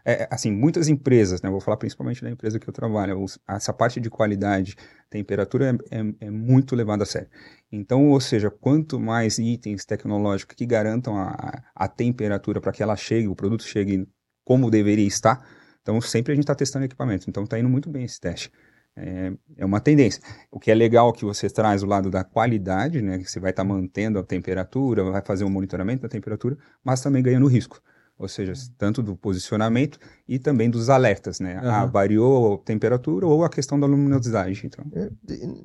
é, 0.04 0.28
assim, 0.30 0.52
muitas 0.52 0.90
empresas, 0.90 1.42
né, 1.42 1.50
vou 1.50 1.62
falar 1.62 1.78
principalmente 1.78 2.22
da 2.22 2.30
empresa 2.30 2.60
que 2.60 2.68
eu 2.68 2.74
trabalho, 2.74 3.24
essa 3.48 3.72
parte 3.72 4.02
de 4.02 4.10
qualidade, 4.10 4.76
temperatura 5.10 5.80
é, 5.90 6.00
é, 6.00 6.28
é 6.28 6.30
muito 6.30 6.76
levada 6.76 7.04
a 7.04 7.06
sério. 7.06 7.30
Então, 7.72 8.10
ou 8.10 8.20
seja, 8.20 8.52
quanto 8.52 9.00
mais 9.00 9.40
itens 9.40 9.86
tecnológicos 9.86 10.56
que 10.58 10.66
garantam 10.66 11.16
a, 11.16 11.64
a 11.74 11.88
temperatura 11.88 12.60
para 12.60 12.74
que 12.74 12.84
ela 12.84 12.98
chegue, 12.98 13.30
o 13.30 13.36
produto 13.36 13.64
chegue 13.64 14.06
como 14.44 14.70
deveria 14.70 15.08
estar, 15.08 15.42
Então, 15.82 16.02
sempre 16.02 16.34
a 16.34 16.36
gente 16.36 16.44
está 16.44 16.54
testando 16.54 16.84
equipamento. 16.84 17.30
Então, 17.30 17.44
está 17.44 17.58
indo 17.58 17.70
muito 17.70 17.90
bem 17.90 18.04
esse 18.04 18.20
teste. 18.20 18.52
É, 18.96 19.32
é, 19.58 19.66
uma 19.66 19.80
tendência. 19.80 20.22
O 20.52 20.60
que 20.60 20.70
é 20.70 20.76
legal 20.76 21.14
que 21.14 21.24
você 21.24 21.50
traz 21.50 21.82
o 21.82 21.86
lado 21.86 22.10
da 22.10 22.24
qualidade, 22.24 23.02
né? 23.02 23.18
Que 23.20 23.30
você 23.30 23.40
vai 23.40 23.52
estar 23.52 23.64
tá 23.64 23.68
mantendo 23.68 24.20
a 24.20 24.24
temperatura, 24.24 25.04
vai 25.04 25.22
fazer 25.22 25.44
um 25.44 25.50
monitoramento 25.50 26.02
da 26.02 26.10
temperatura, 26.10 26.58
mas 26.84 27.02
também 27.02 27.24
ganhando 27.24 27.48
risco. 27.48 27.82
Ou 28.22 28.28
seja, 28.28 28.54
tanto 28.78 29.02
do 29.02 29.16
posicionamento 29.16 29.98
e 30.28 30.38
também 30.38 30.70
dos 30.70 30.92
alertas, 30.92 31.40
né? 31.40 31.60
Uhum. 31.60 31.72
Ah, 31.72 31.86
variou 31.88 32.54
a 32.54 32.58
temperatura 32.60 33.26
ou 33.26 33.44
a 33.44 33.50
questão 33.50 33.80
da 33.80 33.88
luminosidade. 33.88 34.62
Então. 34.64 34.86
É, 34.94 35.10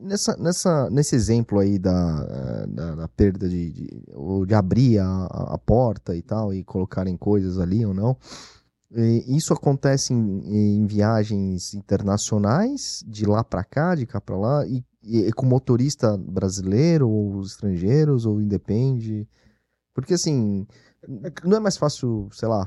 nessa, 0.00 0.34
nessa, 0.38 0.88
nesse 0.88 1.14
exemplo 1.14 1.58
aí 1.58 1.78
da, 1.78 2.64
da, 2.66 2.94
da 2.94 3.08
perda 3.08 3.46
de, 3.46 3.70
de, 3.72 4.02
ou 4.14 4.46
de 4.46 4.54
abrir 4.54 4.98
a, 5.00 5.26
a 5.26 5.58
porta 5.58 6.16
e 6.16 6.22
tal, 6.22 6.54
e 6.54 6.64
colocarem 6.64 7.14
coisas 7.14 7.58
ali 7.58 7.84
ou 7.84 7.92
não, 7.92 8.16
isso 9.26 9.52
acontece 9.52 10.14
em, 10.14 10.78
em, 10.78 10.86
viagens 10.86 11.74
internacionais, 11.74 13.04
de 13.06 13.26
lá 13.26 13.44
para 13.44 13.62
cá, 13.62 13.94
de 13.94 14.06
cá 14.06 14.20
para 14.20 14.36
lá, 14.36 14.66
e, 14.66 14.84
e, 15.02 15.32
com 15.32 15.44
motorista 15.44 16.16
brasileiro 16.16 17.08
ou 17.08 17.42
estrangeiros, 17.42 18.24
ou 18.24 18.40
independe? 18.40 19.28
Porque 19.92 20.14
assim, 20.14 20.66
não 21.44 21.56
é 21.56 21.60
mais 21.60 21.76
fácil, 21.76 22.28
sei 22.32 22.48
lá. 22.48 22.66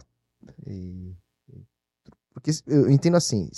E... 0.67 1.15
Porque 2.33 2.51
eu 2.67 2.89
entendo 2.89 3.17
assim, 3.17 3.49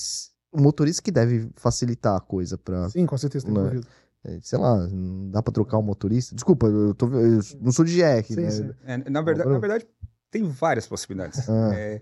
o 0.52 0.62
motorista 0.62 1.02
que 1.02 1.12
deve 1.12 1.50
facilitar 1.56 2.16
a 2.16 2.22
coisa 2.22 2.58
para. 2.58 2.90
Sim, 2.90 3.06
com 3.06 3.18
certeza 3.18 3.46
tem 3.46 3.54
né? 3.54 3.82
É, 4.24 4.40
sei 4.42 4.60
lá, 4.60 4.88
não 4.88 5.32
dá 5.32 5.42
para 5.42 5.54
trocar 5.54 5.78
o 5.78 5.80
um 5.80 5.84
motorista. 5.84 6.36
Desculpa, 6.36 6.68
eu, 6.68 6.94
tô, 6.94 7.08
eu 7.08 7.40
não 7.60 7.72
sou 7.72 7.84
de 7.84 7.96
GR, 7.96 8.24
sim, 8.24 8.36
né? 8.36 8.52
Sim. 8.52 8.72
É, 8.84 9.10
na, 9.10 9.22
verdade, 9.22 9.50
na 9.50 9.58
verdade, 9.58 9.88
tem 10.30 10.44
várias 10.44 10.88
possibilidades. 10.88 11.50
Ah. 11.50 11.72
É, 11.74 12.02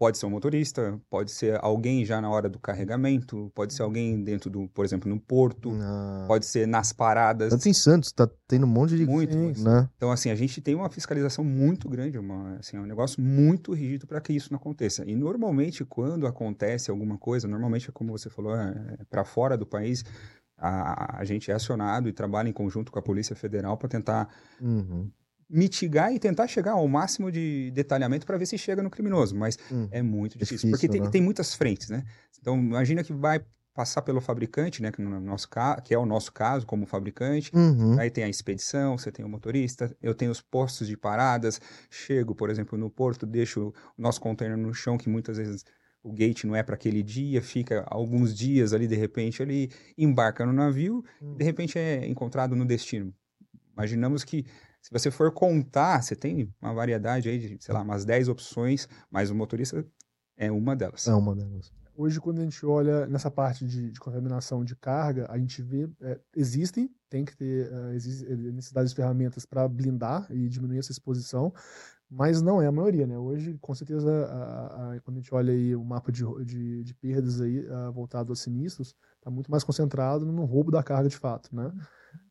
Pode 0.00 0.16
ser 0.16 0.24
um 0.24 0.30
motorista, 0.30 0.98
pode 1.10 1.30
ser 1.30 1.62
alguém 1.62 2.06
já 2.06 2.22
na 2.22 2.30
hora 2.30 2.48
do 2.48 2.58
carregamento, 2.58 3.52
pode 3.54 3.74
ser 3.74 3.82
alguém 3.82 4.24
dentro 4.24 4.48
do, 4.48 4.66
por 4.68 4.82
exemplo, 4.82 5.10
no 5.10 5.20
porto, 5.20 5.76
ah. 5.78 6.24
pode 6.26 6.46
ser 6.46 6.66
nas 6.66 6.90
paradas. 6.90 7.50
Tanto 7.50 7.68
em 7.68 7.74
Santos, 7.74 8.10
tá 8.10 8.26
tendo 8.48 8.64
um 8.64 8.68
monte 8.70 8.96
de... 8.96 9.04
Muito, 9.04 9.36
né? 9.62 9.90
Então, 9.98 10.10
assim, 10.10 10.30
a 10.30 10.34
gente 10.34 10.58
tem 10.62 10.74
uma 10.74 10.88
fiscalização 10.88 11.44
muito 11.44 11.86
grande, 11.86 12.16
uma, 12.16 12.56
assim, 12.56 12.78
é 12.78 12.80
um 12.80 12.86
negócio 12.86 13.20
muito 13.20 13.74
rígido 13.74 14.06
para 14.06 14.22
que 14.22 14.32
isso 14.32 14.50
não 14.50 14.56
aconteça. 14.56 15.04
E, 15.04 15.14
normalmente, 15.14 15.84
quando 15.84 16.26
acontece 16.26 16.90
alguma 16.90 17.18
coisa, 17.18 17.46
normalmente, 17.46 17.92
como 17.92 18.10
você 18.10 18.30
falou, 18.30 18.56
é, 18.56 18.96
é 19.00 19.04
para 19.04 19.22
fora 19.22 19.54
do 19.54 19.66
país, 19.66 20.02
a, 20.56 21.18
a, 21.20 21.24
gente 21.26 21.50
é 21.50 21.54
acionado 21.54 22.08
e 22.08 22.12
trabalha 22.14 22.48
em 22.48 22.54
conjunto 22.54 22.90
com 22.90 22.98
a 22.98 23.02
Polícia 23.02 23.36
Federal 23.36 23.76
para 23.76 23.90
tentar 23.90 24.30
uhum 24.62 25.10
mitigar 25.50 26.12
e 26.14 26.18
tentar 26.18 26.46
chegar 26.46 26.72
ao 26.72 26.86
máximo 26.86 27.30
de 27.30 27.70
detalhamento 27.72 28.24
para 28.24 28.38
ver 28.38 28.46
se 28.46 28.56
chega 28.56 28.82
no 28.82 28.90
criminoso, 28.90 29.34
mas 29.34 29.58
hum, 29.70 29.88
é 29.90 30.00
muito 30.00 30.38
difícil, 30.38 30.68
difícil 30.68 30.70
porque 30.70 30.88
tem, 30.88 31.00
né? 31.00 31.10
tem, 31.10 31.20
muitas 31.20 31.54
frentes, 31.54 31.88
né? 31.88 32.04
Então, 32.38 32.56
imagina 32.56 33.02
que 33.02 33.12
vai 33.12 33.44
passar 33.74 34.02
pelo 34.02 34.20
fabricante, 34.20 34.82
né, 34.82 34.90
que, 34.90 35.00
no 35.00 35.20
nosso 35.20 35.48
que 35.84 35.94
é 35.94 35.98
o 35.98 36.04
nosso 36.04 36.32
caso 36.32 36.66
como 36.66 36.86
fabricante, 36.86 37.50
uhum. 37.54 37.98
aí 37.98 38.10
tem 38.10 38.24
a 38.24 38.28
expedição, 38.28 38.98
você 38.98 39.10
tem 39.10 39.24
o 39.24 39.28
motorista, 39.28 39.96
eu 40.02 40.14
tenho 40.14 40.30
os 40.30 40.40
postos 40.40 40.86
de 40.88 40.96
paradas, 40.96 41.60
chego, 41.88 42.34
por 42.34 42.50
exemplo, 42.50 42.76
no 42.76 42.90
porto, 42.90 43.24
deixo 43.24 43.72
o 43.96 44.02
nosso 44.02 44.20
container 44.20 44.56
no 44.56 44.74
chão, 44.74 44.98
que 44.98 45.08
muitas 45.08 45.36
vezes 45.38 45.64
o 46.02 46.12
gate 46.12 46.44
não 46.44 46.56
é 46.56 46.62
para 46.62 46.74
aquele 46.74 47.02
dia, 47.02 47.40
fica 47.40 47.84
alguns 47.86 48.36
dias 48.36 48.72
ali, 48.72 48.86
de 48.86 48.96
repente, 48.96 49.42
ali 49.42 49.70
embarca 49.96 50.44
no 50.44 50.52
navio, 50.52 51.04
uhum. 51.20 51.36
de 51.36 51.44
repente 51.44 51.78
é 51.78 52.06
encontrado 52.06 52.56
no 52.56 52.64
destino. 52.64 53.14
Imaginamos 53.72 54.24
que 54.24 54.44
se 54.80 54.90
você 54.90 55.10
for 55.10 55.30
contar, 55.32 56.02
você 56.02 56.16
tem 56.16 56.52
uma 56.60 56.72
variedade 56.72 57.28
aí 57.28 57.38
de, 57.38 57.58
sei 57.60 57.74
lá, 57.74 57.82
umas 57.82 58.04
10 58.04 58.28
opções, 58.28 58.88
mas 59.10 59.30
o 59.30 59.34
motorista 59.34 59.84
é 60.36 60.50
uma 60.50 60.74
delas. 60.74 61.06
É 61.06 61.14
uma 61.14 61.34
delas. 61.34 61.72
Hoje, 61.94 62.18
quando 62.18 62.40
a 62.40 62.42
gente 62.42 62.64
olha 62.64 63.06
nessa 63.06 63.30
parte 63.30 63.66
de, 63.66 63.90
de 63.90 64.00
contaminação 64.00 64.64
de 64.64 64.74
carga, 64.74 65.26
a 65.28 65.36
gente 65.36 65.60
vê, 65.60 65.86
é, 66.00 66.18
existem, 66.34 66.90
tem 67.10 67.26
que 67.26 67.36
ter 67.36 67.70
existe, 67.92 68.26
é, 68.26 68.34
necessidade 68.34 68.88
de 68.88 68.94
ferramentas 68.94 69.44
para 69.44 69.68
blindar 69.68 70.26
e 70.30 70.48
diminuir 70.48 70.78
essa 70.78 70.92
exposição, 70.92 71.52
mas 72.10 72.40
não 72.40 72.60
é 72.60 72.66
a 72.66 72.72
maioria, 72.72 73.06
né? 73.06 73.18
Hoje, 73.18 73.56
com 73.60 73.74
certeza, 73.74 74.10
a, 74.10 74.94
a, 74.94 75.00
quando 75.02 75.18
a 75.18 75.20
gente 75.20 75.32
olha 75.34 75.52
aí 75.52 75.76
o 75.76 75.84
mapa 75.84 76.10
de, 76.10 76.24
de, 76.44 76.82
de 76.82 76.94
perdas 76.94 77.40
aí, 77.40 77.60
uh, 77.60 77.92
voltado 77.92 78.32
a 78.32 78.36
sinistros, 78.36 78.96
está 79.16 79.30
muito 79.30 79.50
mais 79.50 79.62
concentrado 79.62 80.24
no 80.24 80.44
roubo 80.44 80.72
da 80.72 80.82
carga 80.82 81.08
de 81.08 81.16
fato, 81.16 81.54
né? 81.54 81.70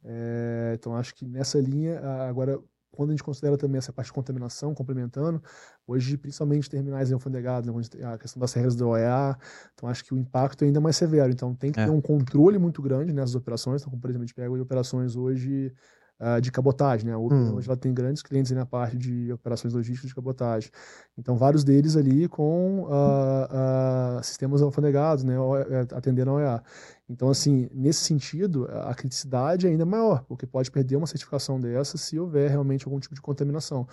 É, 0.03 0.73
então, 0.75 0.95
acho 0.95 1.13
que 1.15 1.25
nessa 1.25 1.59
linha, 1.59 1.99
agora, 2.27 2.59
quando 2.91 3.09
a 3.09 3.13
gente 3.13 3.23
considera 3.23 3.57
também 3.57 3.77
essa 3.77 3.93
parte 3.93 4.07
de 4.07 4.13
contaminação, 4.13 4.73
complementando, 4.73 5.41
hoje, 5.87 6.17
principalmente 6.17 6.69
terminais 6.69 7.11
alfandegados, 7.11 7.69
né, 7.69 8.05
a 8.13 8.17
questão 8.17 8.39
das 8.39 8.53
regras 8.53 8.75
da 8.75 8.85
OEA, 8.85 9.37
então 9.73 9.87
acho 9.87 10.03
que 10.03 10.13
o 10.13 10.17
impacto 10.17 10.63
é 10.63 10.67
ainda 10.67 10.81
mais 10.81 10.97
severo. 10.97 11.31
Então, 11.31 11.53
tem 11.55 11.71
que 11.71 11.79
é. 11.79 11.85
ter 11.85 11.91
um 11.91 12.01
controle 12.01 12.57
muito 12.57 12.81
grande 12.81 13.13
nessas 13.13 13.35
operações. 13.35 13.81
Então, 13.81 13.91
como, 13.91 14.01
por 14.01 14.09
exemplo, 14.09 14.23
a 14.23 14.27
gente 14.27 14.35
pega 14.35 14.51
operações 14.51 15.15
hoje 15.15 15.73
uh, 16.19 16.41
de 16.41 16.51
cabotagem, 16.51 17.07
né? 17.07 17.17
Hum. 17.17 17.55
Hoje 17.55 17.67
ela 17.67 17.77
tem 17.77 17.93
grandes 17.93 18.21
clientes 18.21 18.51
na 18.51 18.65
parte 18.65 18.97
de 18.97 19.31
operações 19.31 19.73
logísticas 19.73 20.09
de 20.09 20.15
cabotagem. 20.15 20.69
Então, 21.17 21.37
vários 21.37 21.63
deles 21.63 21.95
ali 21.95 22.27
com 22.27 22.83
uh, 22.83 24.19
uh, 24.19 24.23
sistemas 24.23 24.61
alfandegados, 24.61 25.23
né? 25.23 25.35
É, 25.69 25.95
atendendo 25.95 26.31
a 26.31 26.33
OEA. 26.33 26.63
Então, 27.09 27.29
assim, 27.29 27.67
nesse 27.73 28.01
sentido, 28.01 28.67
a 28.71 28.93
criticidade 28.93 29.65
é 29.65 29.69
ainda 29.69 29.85
maior, 29.85 30.23
porque 30.25 30.45
pode 30.45 30.69
perder 30.69 30.95
uma 30.95 31.07
certificação 31.07 31.59
dessa 31.59 31.97
se 31.97 32.19
houver 32.19 32.51
realmente 32.51 32.85
algum 32.85 32.99
tipo 32.99 33.15
de 33.15 33.21
contaminação. 33.21 33.87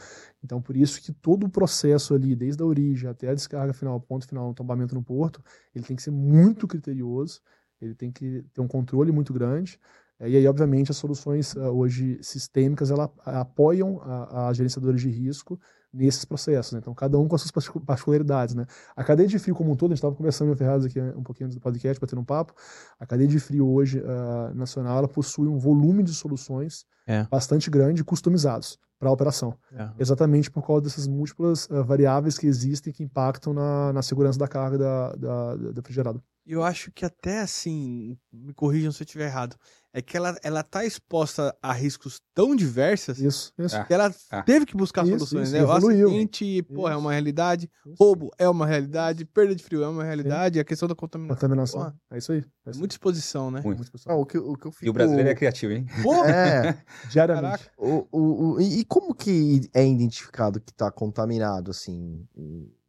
Então, 0.45 0.61
por 0.61 0.77
isso 0.77 1.01
que 1.01 1.13
todo 1.13 1.47
o 1.47 1.49
processo 1.49 2.15
ali, 2.15 2.37
desde 2.37 2.63
a 2.63 2.67
origem 2.67 3.09
até 3.09 3.31
a 3.31 3.35
descarga 3.35 3.73
final, 3.73 3.99
ponto 4.01 4.27
final, 4.27 4.53
tombamento 4.53 4.95
no 4.95 5.03
porto, 5.03 5.43
ele 5.75 5.85
tem 5.85 5.97
que 5.97 6.03
ser 6.03 6.11
muito 6.11 6.69
criterioso, 6.69 7.41
ele 7.81 7.95
tem 7.95 8.13
que 8.13 8.45
ter 8.53 8.61
um 8.61 8.69
controle 8.69 9.11
muito 9.11 9.33
grande, 9.33 9.81
e 10.21 10.37
aí, 10.37 10.47
obviamente, 10.47 10.91
as 10.91 10.97
soluções 10.97 11.55
uh, 11.55 11.71
hoje 11.71 12.19
sistêmicas 12.23 12.91
ela 12.91 13.11
apoiam 13.25 14.01
as 14.33 14.57
gerenciadoras 14.57 15.01
de 15.01 15.11
risco 15.11 15.59
nesses 15.93 16.25
processos. 16.25 16.73
Né? 16.73 16.79
Então, 16.79 16.95
cada 16.95 17.19
um 17.19 17.27
com 17.27 17.35
as 17.35 17.43
suas 17.43 17.69
particularidades. 17.85 18.55
Né? 18.55 18.67
A 18.95 19.03
cadeia 19.03 19.29
de 19.29 19.39
frio 19.39 19.55
como 19.55 19.73
um 19.73 19.77
todo, 19.77 19.91
a 19.91 19.95
gente 19.95 19.99
estava 19.99 20.15
conversando 20.15 20.53
em 20.53 20.57
Ferraz 20.57 20.85
aqui 20.85 21.01
um 21.01 21.23
pouquinho 21.23 21.47
antes 21.47 21.57
do 21.57 21.61
podcast, 21.61 22.01
batendo 22.01 22.21
um 22.21 22.25
papo, 22.25 22.55
a 22.99 23.07
cadeia 23.07 23.29
de 23.29 23.41
frio 23.41 23.67
hoje 23.67 24.01
uh, 24.01 24.55
nacional 24.55 24.99
ela 24.99 25.09
possui 25.09 25.49
um 25.49 25.59
volume 25.59 26.03
de 26.03 26.13
soluções 26.13 26.85
é. 27.07 27.25
bastante 27.25 27.71
grande 27.71 28.05
customizados 28.05 28.79
para 28.99 29.09
a 29.09 29.13
operação. 29.13 29.55
É. 29.73 29.91
Exatamente 29.99 30.51
por 30.51 30.67
causa 30.67 30.83
dessas 30.83 31.07
múltiplas 31.07 31.67
uh, 31.67 31.85
variáveis 31.85 32.39
que 32.39 32.47
existem 32.47 32.93
que 32.93 33.03
impactam 33.03 33.53
na, 33.53 33.93
na 33.93 34.03
segurança 34.03 34.39
da 34.39 34.49
carga 34.49 34.79
da, 34.79 35.13
da, 35.17 35.57
da 35.57 35.73
refrigerado. 35.77 36.23
Eu 36.47 36.63
acho 36.63 36.93
que 36.93 37.05
até 37.05 37.41
assim, 37.41 38.17
me 38.33 38.55
corrijam 38.55 38.93
se 38.93 39.03
eu 39.03 39.05
estiver 39.05 39.27
errado, 39.27 39.57
é 39.93 40.01
que 40.01 40.17
ela, 40.17 40.37
ela 40.43 40.63
tá 40.63 40.85
exposta 40.85 41.57
a 41.61 41.73
riscos 41.73 42.21
tão 42.35 42.55
diversos 42.55 43.19
isso, 43.19 43.53
isso. 43.59 43.85
que 43.85 43.95
ela 43.95 44.15
é. 44.31 44.43
teve 44.43 44.67
que 44.67 44.77
buscar 44.77 45.05
isso, 45.05 45.19
soluções, 45.19 45.49
isso, 45.49 45.57
né? 45.57 45.63
Evoluiu. 45.63 46.07
O 46.07 46.11
acidente, 46.11 46.63
porra, 46.63 46.93
é 46.93 46.97
uma 46.97 47.13
realidade, 47.13 47.69
roubo 47.99 48.31
é 48.39 48.49
uma 48.49 48.67
realidade, 48.67 49.25
perda 49.25 49.57
de 49.57 49.65
frio 49.65 49.83
é 49.83 49.89
uma 49.89 50.05
realidade, 50.05 50.55
Sim. 50.55 50.61
a 50.61 50.65
questão 50.65 50.87
da 50.87 50.95
contaminação. 50.95 51.35
Contaminação. 51.37 51.81
Porra, 51.81 51.97
é 52.13 52.19
isso 52.19 52.31
aí. 52.31 52.45
É 52.67 52.71
isso. 52.71 52.79
Muita 52.79 52.95
exposição, 52.95 53.51
né? 53.51 53.63
Muito. 53.65 53.83
exposição. 53.83 54.13
Ah, 54.13 54.17
o 54.17 54.27
que, 54.27 54.39
o 54.39 54.55
que 54.55 54.67
eu 54.67 54.71
fico... 54.71 54.85
E 54.85 54.91
o 54.91 54.93
brasileiro 54.93 55.31
é 55.31 55.35
criativo, 55.35 55.73
hein? 55.73 55.87
Porra. 56.03 56.27
É. 56.37 56.77
Diariamente. 57.09 57.71
O, 57.79 58.07
o, 58.13 58.53
o, 58.53 58.61
e 58.61 58.85
como 58.85 59.15
que 59.15 59.69
é 59.75 59.87
identificado 59.87 60.61
que 60.61 60.73
tá 60.73 60.91
contaminado, 60.91 61.71
assim? 61.71 62.27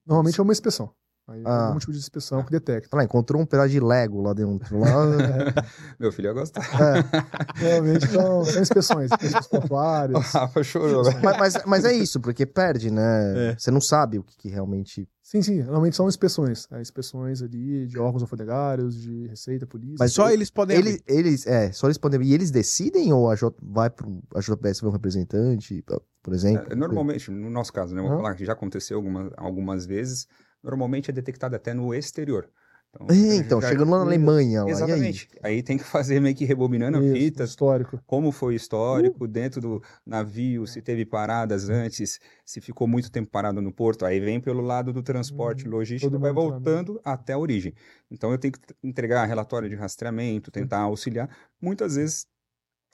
Normalmente 0.06 0.40
é 0.40 0.44
uma 0.44 0.52
inspeção. 0.52 0.92
Aí 1.30 1.42
ah. 1.46 1.68
algum 1.68 1.80
tipo 1.80 1.92
de 1.92 1.98
inspeção 1.98 2.42
que 2.42 2.50
detecta. 2.50 2.96
Lá, 2.96 3.04
encontrou 3.04 3.42
um 3.42 3.46
pedaço 3.46 3.68
de 3.68 3.82
Lego 3.82 4.22
lá 4.22 4.34
dentro. 4.34 4.80
Lá... 4.80 4.88
Meu 6.00 6.10
filho 6.10 6.28
ia 6.28 6.34
gostar. 6.34 6.62
É. 6.64 7.04
Realmente 7.60 8.08
são, 8.08 8.46
são 8.46 8.62
inspeções, 8.62 9.12
inspeções 9.12 9.48
pontuárias. 9.48 10.18
O 10.18 10.22
Rafa 10.38 10.64
chorou, 10.64 11.04
né? 11.04 11.20
Mas, 11.22 11.38
mas, 11.38 11.66
mas, 11.66 11.86
é 11.86 11.92
isso, 11.92 12.22
porque 12.22 12.46
perde, 12.46 12.90
né? 12.90 13.50
É. 13.50 13.56
Você 13.58 13.70
não 13.70 13.82
sabe 13.82 14.18
o 14.18 14.24
que, 14.24 14.38
que, 14.38 14.48
realmente. 14.48 15.06
Sim, 15.22 15.42
sim. 15.42 15.58
Normalmente 15.64 15.98
são 15.98 16.08
inspeções. 16.08 16.66
É, 16.72 16.80
inspeções 16.80 17.42
ali 17.42 17.88
de 17.88 18.00
órgãos 18.00 18.22
alfandegários, 18.22 18.96
de 18.96 19.28
receita, 19.28 19.68
polícia. 19.68 19.98
Mas 20.00 20.14
só 20.14 20.32
eles 20.32 20.50
podem. 20.50 20.78
Eles, 20.78 21.04
eles, 21.06 21.46
é, 21.46 21.74
só 21.74 21.88
eles 21.88 21.98
podem. 21.98 22.24
E 22.24 22.34
eles 22.34 22.52
decidem 22.52 23.12
ou 23.12 23.30
a 23.30 23.36
J 23.36 23.54
vai 23.62 23.90
para 23.90 24.08
a 24.34 24.40
JBS 24.40 24.80
ver 24.80 24.88
um 24.88 24.92
representante, 24.92 25.84
por 26.24 26.34
exemplo? 26.34 26.72
É, 26.72 26.76
normalmente, 26.76 27.30
no 27.30 27.50
nosso 27.50 27.74
caso, 27.74 27.94
né? 27.94 28.02
Vou 28.02 28.12
uhum. 28.12 28.18
falar 28.18 28.34
que 28.34 28.46
já 28.46 28.54
aconteceu 28.54 28.96
algumas, 28.96 29.30
algumas 29.36 29.86
vezes 29.86 30.26
normalmente 30.68 31.10
é 31.10 31.14
detectado 31.14 31.56
até 31.56 31.74
no 31.74 31.94
exterior. 31.94 32.50
Então, 32.94 33.08
é, 33.16 33.36
então 33.36 33.62
já... 33.62 33.70
chegando 33.70 33.92
lá 33.92 33.98
na 34.00 34.06
Alemanha. 34.06 34.64
Lá, 34.64 34.70
Exatamente. 34.70 35.30
Aí? 35.44 35.56
aí? 35.56 35.64
tem 35.64 35.78
que 35.78 35.84
fazer 35.86 36.20
meio 36.20 36.36
que 36.36 36.46
rebobinando 36.46 36.98
Isso, 37.04 37.12
a 37.12 37.18
fita. 37.18 37.44
Histórico. 37.44 38.02
Como 38.06 38.32
foi 38.32 38.56
histórico, 38.56 39.26
uh. 39.26 39.28
dentro 39.28 39.62
do 39.62 39.84
navio, 40.06 40.66
se 40.66 40.82
teve 40.82 41.06
paradas 41.06 41.70
antes, 41.70 42.20
se 42.46 42.62
ficou 42.62 42.88
muito 42.88 43.12
tempo 43.12 43.30
parado 43.30 43.62
no 43.62 43.72
porto. 43.72 44.06
Aí 44.06 44.20
vem 44.20 44.40
pelo 44.40 44.62
lado 44.62 44.92
do 44.92 45.04
transporte, 45.04 45.68
hum, 45.68 45.72
logístico, 45.72 46.18
vai 46.18 46.34
voltando 46.34 47.00
até 47.04 47.34
a 47.34 47.38
origem. 47.38 47.74
Então 48.10 48.32
eu 48.32 48.38
tenho 48.38 48.54
que 48.54 48.60
entregar 48.84 49.26
relatório 49.26 49.70
de 49.70 49.76
rastreamento, 49.76 50.50
tentar 50.50 50.80
auxiliar. 50.80 51.30
Muitas 51.62 51.96
vezes 51.96 52.26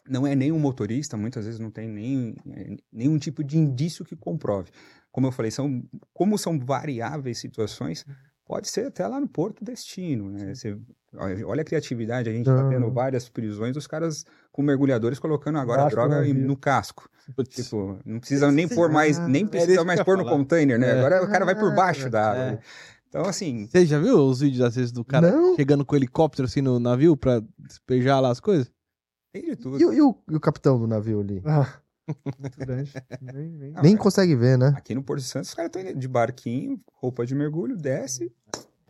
não 0.07 0.27
é 0.27 0.35
nem 0.35 0.51
um 0.51 0.59
motorista, 0.59 1.15
muitas 1.15 1.45
vezes 1.45 1.59
não 1.59 1.71
tem 1.71 1.87
nem, 1.87 2.35
eh, 2.51 2.77
nenhum 2.91 3.17
tipo 3.17 3.43
de 3.43 3.57
indício 3.57 4.03
que 4.03 4.15
comprove 4.15 4.69
como 5.13 5.27
eu 5.27 5.31
falei, 5.31 5.51
são, 5.51 5.83
como 6.11 6.37
são 6.39 6.59
variáveis 6.59 7.37
situações, 7.37 8.03
pode 8.43 8.67
ser 8.67 8.87
até 8.87 9.07
lá 9.07 9.21
no 9.21 9.27
Porto 9.27 9.63
Destino, 9.63 10.27
né? 10.27 10.55
Você, 10.55 10.75
olha 11.45 11.61
a 11.61 11.63
criatividade, 11.63 12.27
a 12.27 12.33
gente 12.33 12.49
está 12.49 12.67
tendo 12.67 12.91
várias 12.91 13.29
prisões, 13.29 13.77
os 13.77 13.85
caras 13.85 14.25
com 14.51 14.63
mergulhadores 14.63 15.19
colocando 15.19 15.59
agora 15.59 15.83
a 15.83 15.87
droga 15.87 16.23
no 16.33 16.57
casco. 16.57 17.07
Tipo, 17.47 17.99
não 18.03 18.19
precisa 18.19 18.51
nem 18.51 18.67
pôr 18.67 18.89
mais, 18.89 19.19
nem 19.19 19.45
precisa 19.45 19.85
mais 19.85 20.01
pôr 20.01 20.17
no 20.17 20.25
container, 20.25 20.79
né? 20.79 20.89
É. 20.89 20.97
Agora 20.97 21.23
o 21.23 21.29
cara 21.29 21.45
vai 21.45 21.55
por 21.55 21.73
baixo 21.75 22.09
da 22.09 22.31
água. 22.31 22.43
É. 22.43 22.59
Então, 23.07 23.21
assim. 23.25 23.67
Você 23.67 23.85
já 23.85 23.99
viu 23.99 24.17
os 24.17 24.39
vídeos, 24.39 24.61
às 24.61 24.75
vezes, 24.75 24.91
do 24.91 25.05
cara 25.05 25.31
não. 25.31 25.55
chegando 25.55 25.85
com 25.85 25.93
o 25.93 25.97
helicóptero 25.97 26.47
assim 26.47 26.61
no 26.61 26.79
navio 26.79 27.15
pra 27.15 27.39
despejar 27.59 28.19
lá 28.19 28.31
as 28.31 28.39
coisas? 28.39 28.69
Tem 29.33 29.43
de 29.43 29.55
tudo. 29.55 29.79
E, 29.79 29.81
e, 29.81 30.01
o, 30.01 30.15
e 30.29 30.35
o 30.35 30.39
capitão 30.39 30.77
do 30.77 30.85
navio 30.85 31.19
ali? 31.19 31.41
Ah. 31.43 31.79
Muito 32.39 32.57
grande. 32.59 32.93
nem, 33.19 33.49
nem... 33.49 33.73
nem 33.81 33.97
consegue 33.97 34.35
ver, 34.35 34.57
né? 34.57 34.73
Aqui 34.77 34.93
no 34.93 35.01
Porto 35.01 35.23
Santos, 35.23 35.49
os 35.49 35.55
caras 35.55 35.71
estão 35.75 35.99
de 35.99 36.07
barquinho, 36.07 36.79
roupa 36.93 37.25
de 37.25 37.33
mergulho, 37.33 37.75
desce, 37.75 38.31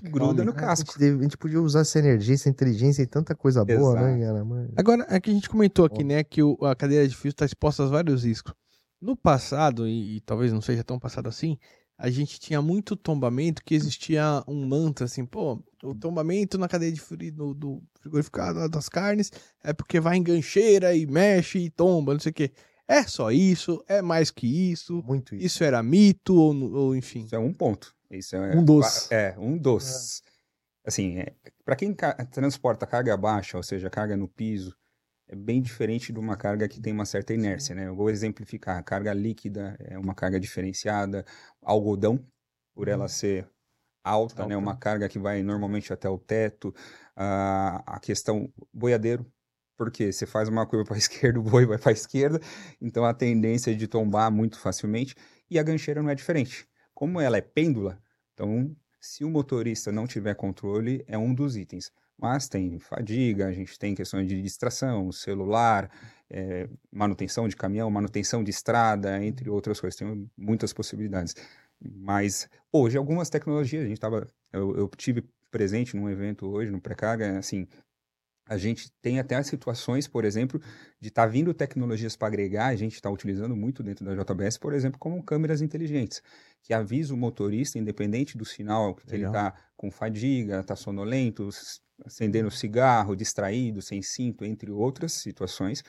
gruda 0.04 0.44
no 0.44 0.54
casco. 0.54 0.92
A 0.98 1.00
gente, 1.00 1.20
a 1.20 1.22
gente, 1.22 1.38
podia 1.38 1.62
usar 1.62 1.82
essa 1.82 2.00
energia, 2.00 2.36
essa 2.36 2.50
inteligência 2.50 3.02
e 3.04 3.08
tanta 3.08 3.34
coisa 3.34 3.64
boa, 3.64 3.94
né, 4.02 4.20
Exato. 4.20 4.44
né, 4.44 4.62
cara? 4.62 4.74
Agora, 4.76 5.08
é 5.10 5.20
que 5.20 5.30
a 5.30 5.34
gente 5.34 5.50
comentou 5.50 5.86
aqui, 5.86 6.04
né, 6.04 6.24
que 6.24 6.44
o, 6.44 6.58
a 6.66 6.76
cadeira 6.76 7.08
de 7.08 7.16
fio 7.16 7.30
está 7.30 7.46
exposta 7.46 7.84
a 7.84 7.88
vários 7.88 8.26
riscos. 8.26 8.54
No 9.00 9.16
passado, 9.16 9.88
e, 9.88 10.18
e, 10.18 10.22
talvez 10.22 10.52
não 10.52 10.62
seja 10.62 10.84
tão 10.84 11.00
passado 11.00 11.30
assim, 11.30 11.58
a 11.98 12.10
gente 12.10 12.40
tinha 12.40 12.62
muito 12.62 12.96
tombamento 12.96 13.64
que 13.64 13.76
existia 13.76 14.44
um 14.48 14.66
manto 14.66 15.04
assim, 15.04 15.26
pô, 15.26 15.64
o 15.84 15.94
tombamento 15.94 16.58
na 16.58 16.68
cadeia 16.68 16.92
de 16.92 17.00
frio 17.00 17.32
do, 17.32 17.54
do 17.54 17.84
frigorificado 18.00 18.68
das 18.70 18.90
carnes 18.90 19.32
é 19.64 19.74
porque 19.74 20.00
vai 20.00 20.18
em 20.18 20.24
gancheira 20.24 20.96
e 20.96 21.06
mexe 21.06 21.60
e 21.60 21.70
tomba, 21.70 22.14
não 22.14 22.20
sei 22.20 22.32
o 22.32 22.34
quê. 22.34 22.52
É 22.88 23.04
só 23.04 23.32
isso? 23.32 23.84
É 23.88 24.02
mais 24.02 24.30
que 24.30 24.72
isso? 24.72 25.02
Muito 25.06 25.36
isso. 25.36 25.46
Isso 25.46 25.64
era 25.64 25.82
mito 25.82 26.36
ou, 26.36 26.54
ou 26.74 26.96
enfim? 26.96 27.26
Isso 27.26 27.36
é 27.36 27.40
um 27.40 27.54
ponto. 27.54 27.96
Isso 28.12 28.36
é 28.36 28.56
um 28.56 28.64
dos. 28.64 29.12
É, 29.12 29.36
um 29.38 29.58
dos. 29.58 30.22
É. 30.22 30.34
Assim, 30.86 31.18
é, 31.18 31.34
para 31.64 31.76
quem 31.76 31.96
transporta 32.32 32.86
carga 32.86 33.16
baixa, 33.16 33.56
ou 33.56 33.64
seja, 33.64 33.90
carga 33.90 34.18
no 34.18 34.28
piso, 34.28 34.76
é 35.28 35.36
bem 35.36 35.62
diferente 35.62 36.12
de 36.12 36.20
uma 36.20 36.36
carga 36.36 36.68
que 36.68 36.82
tem 36.82 36.94
uma 36.94 37.06
certa 37.06 37.34
inércia, 37.34 37.74
né? 37.74 37.88
Eu 37.88 37.96
vou 37.96 38.10
exemplificar. 38.10 38.78
A 38.78 38.84
carga 38.84 39.14
líquida 39.14 39.76
é 39.80 39.98
uma 39.98 40.14
carga 40.14 40.40
diferenciada. 40.40 41.26
Algodão, 41.62 42.26
por 42.74 42.88
ela 42.88 43.04
uhum. 43.04 43.08
ser 43.08 43.50
alta, 44.04 44.44
alta. 44.44 44.48
né? 44.48 44.58
Uma 44.58 44.76
carga 44.76 45.08
que 45.08 45.18
vai 45.18 45.42
normalmente 45.42 45.94
até 45.94 46.10
o 46.10 46.18
teto. 46.18 46.70
Uh, 47.18 47.80
a 47.86 48.00
questão 48.02 48.52
boiadeiro, 48.74 49.26
porque 49.78 50.12
você 50.12 50.26
faz 50.26 50.50
uma 50.50 50.66
curva 50.66 50.86
para 50.86 50.96
a 50.96 50.98
esquerda, 50.98 51.40
o 51.40 51.44
boi 51.44 51.66
vai 51.66 51.78
para 51.78 51.92
a 51.92 51.94
esquerda, 51.94 52.40
então 52.82 53.06
a 53.06 53.14
tendência 53.14 53.72
é 53.72 53.74
de 53.74 53.88
tombar 53.88 54.32
muito 54.32 54.60
facilmente. 54.60 55.16
E 55.50 55.58
a 55.58 55.64
gancheira 55.64 56.02
não 56.02 56.10
é 56.10 56.16
diferente. 56.16 56.68
Como 56.94 57.20
ela 57.20 57.38
é 57.38 57.42
pêndula, 57.42 58.02
então 58.34 58.76
se 59.00 59.24
o 59.24 59.30
motorista 59.30 59.92
não 59.92 60.08
tiver 60.08 60.34
controle, 60.36 61.04
é 61.08 61.18
um 61.18 61.34
dos 61.34 61.58
itens. 61.58 61.92
Mas 62.24 62.48
tem 62.48 62.80
fadiga, 62.80 63.48
a 63.48 63.52
gente 63.52 63.78
tem 63.78 63.94
questões 63.94 64.30
de 64.30 64.42
distração, 64.42 65.12
celular, 65.12 65.92
é, 66.30 66.70
manutenção 66.90 67.50
de 67.50 67.56
caminhão, 67.58 67.92
manutenção 67.92 68.42
de 68.42 68.50
estrada, 68.50 69.22
entre 69.22 69.50
outras 69.50 69.78
coisas. 69.78 70.00
Tem 70.00 70.32
muitas 70.38 70.72
possibilidades. 70.72 71.36
Mas 71.82 72.50
hoje, 72.72 72.98
algumas 72.98 73.30
tecnologias, 73.30 73.84
a 73.84 73.88
gente 73.88 73.98
estava. 73.98 74.26
Eu, 74.54 74.74
eu 74.74 74.90
tive 74.96 75.26
presente 75.52 75.98
num 75.98 76.10
evento 76.10 76.48
hoje, 76.48 76.72
no 76.72 76.80
Precarga, 76.80 77.38
assim, 77.38 77.68
a 78.46 78.58
gente 78.58 78.90
tem 79.02 79.20
até 79.20 79.36
as 79.36 79.48
situações, 79.48 80.08
por 80.08 80.24
exemplo, 80.24 80.62
de 81.02 81.10
estar 81.10 81.24
tá 81.24 81.28
vindo 81.28 81.54
tecnologias 81.54 82.16
para 82.16 82.30
agregar, 82.30 82.68
a 82.68 82.76
gente 82.76 82.94
está 82.94 83.10
utilizando 83.10 83.56
muito 83.56 83.84
dentro 83.84 84.06
da 84.06 84.16
JBS, 84.16 84.58
por 84.58 84.74
exemplo, 84.74 84.98
como 84.98 85.22
câmeras 85.24 85.62
inteligentes, 85.62 86.22
que 86.62 86.74
avisa 86.74 87.14
o 87.14 87.18
motorista, 87.18 87.78
independente 87.78 88.38
do 88.38 88.46
sinal, 88.46 88.96
que 88.96 89.06
Legal. 89.12 89.18
ele 89.18 89.26
está 89.26 89.54
com 89.76 89.92
fadiga, 89.92 90.62
está 90.62 90.76
sonolento, 90.76 91.50
acendendo 92.06 92.50
cigarro, 92.52 93.16
distraído, 93.16 93.82
sem 93.82 94.02
cinto, 94.02 94.46
entre 94.46 94.72
outras 94.72 95.14
situações. 95.14 95.84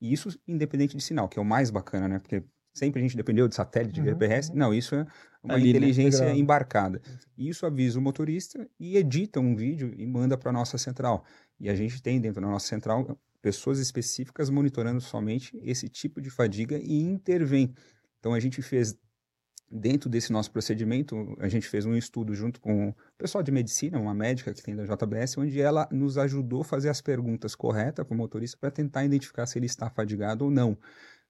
E 0.00 0.12
isso 0.12 0.28
independente 0.46 0.96
de 0.96 1.02
sinal, 1.02 1.28
que 1.28 1.38
é 1.38 1.42
o 1.42 1.44
mais 1.44 1.70
bacana, 1.70 2.08
né? 2.08 2.18
Porque 2.18 2.42
sempre 2.72 3.00
a 3.00 3.02
gente 3.02 3.16
dependeu 3.16 3.48
de 3.48 3.54
satélite, 3.54 3.94
de 3.94 4.00
uhum. 4.00 4.06
GPS. 4.06 4.54
Não, 4.54 4.72
isso 4.72 4.94
é 4.94 5.06
uma 5.42 5.54
Ali, 5.54 5.64
né? 5.64 5.70
inteligência 5.70 6.26
né? 6.26 6.36
embarcada. 6.36 7.00
E 7.36 7.48
isso 7.48 7.66
avisa 7.66 7.98
o 7.98 8.02
motorista 8.02 8.68
e 8.78 8.96
edita 8.96 9.40
um 9.40 9.54
vídeo 9.54 9.92
e 9.96 10.06
manda 10.06 10.36
para 10.36 10.50
a 10.50 10.52
nossa 10.52 10.78
central. 10.78 11.24
E 11.58 11.68
a 11.68 11.74
gente 11.74 12.02
tem 12.02 12.20
dentro 12.20 12.40
da 12.40 12.48
nossa 12.48 12.66
central 12.66 13.18
pessoas 13.42 13.78
específicas 13.78 14.50
monitorando 14.50 15.00
somente 15.00 15.58
esse 15.62 15.88
tipo 15.88 16.20
de 16.20 16.30
fadiga 16.30 16.78
e 16.78 17.00
intervém. 17.00 17.74
Então 18.18 18.34
a 18.34 18.40
gente 18.40 18.60
fez 18.62 18.96
dentro 19.70 20.10
desse 20.10 20.32
nosso 20.32 20.50
procedimento, 20.50 21.36
a 21.38 21.48
gente 21.48 21.68
fez 21.68 21.86
um 21.86 21.96
estudo 21.96 22.34
junto 22.34 22.60
com 22.60 22.88
o 22.88 22.94
pessoal 23.16 23.42
de 23.42 23.52
medicina, 23.52 24.00
uma 24.00 24.14
médica 24.14 24.52
que 24.52 24.62
tem 24.62 24.74
da 24.74 24.84
JBS, 24.84 25.38
onde 25.38 25.60
ela 25.60 25.88
nos 25.92 26.18
ajudou 26.18 26.62
a 26.62 26.64
fazer 26.64 26.88
as 26.88 27.00
perguntas 27.00 27.54
corretas 27.54 28.04
para 28.04 28.14
o 28.14 28.16
motorista 28.16 28.58
para 28.60 28.70
tentar 28.70 29.04
identificar 29.04 29.46
se 29.46 29.58
ele 29.58 29.66
está 29.66 29.88
fadigado 29.88 30.44
ou 30.44 30.50
não. 30.50 30.76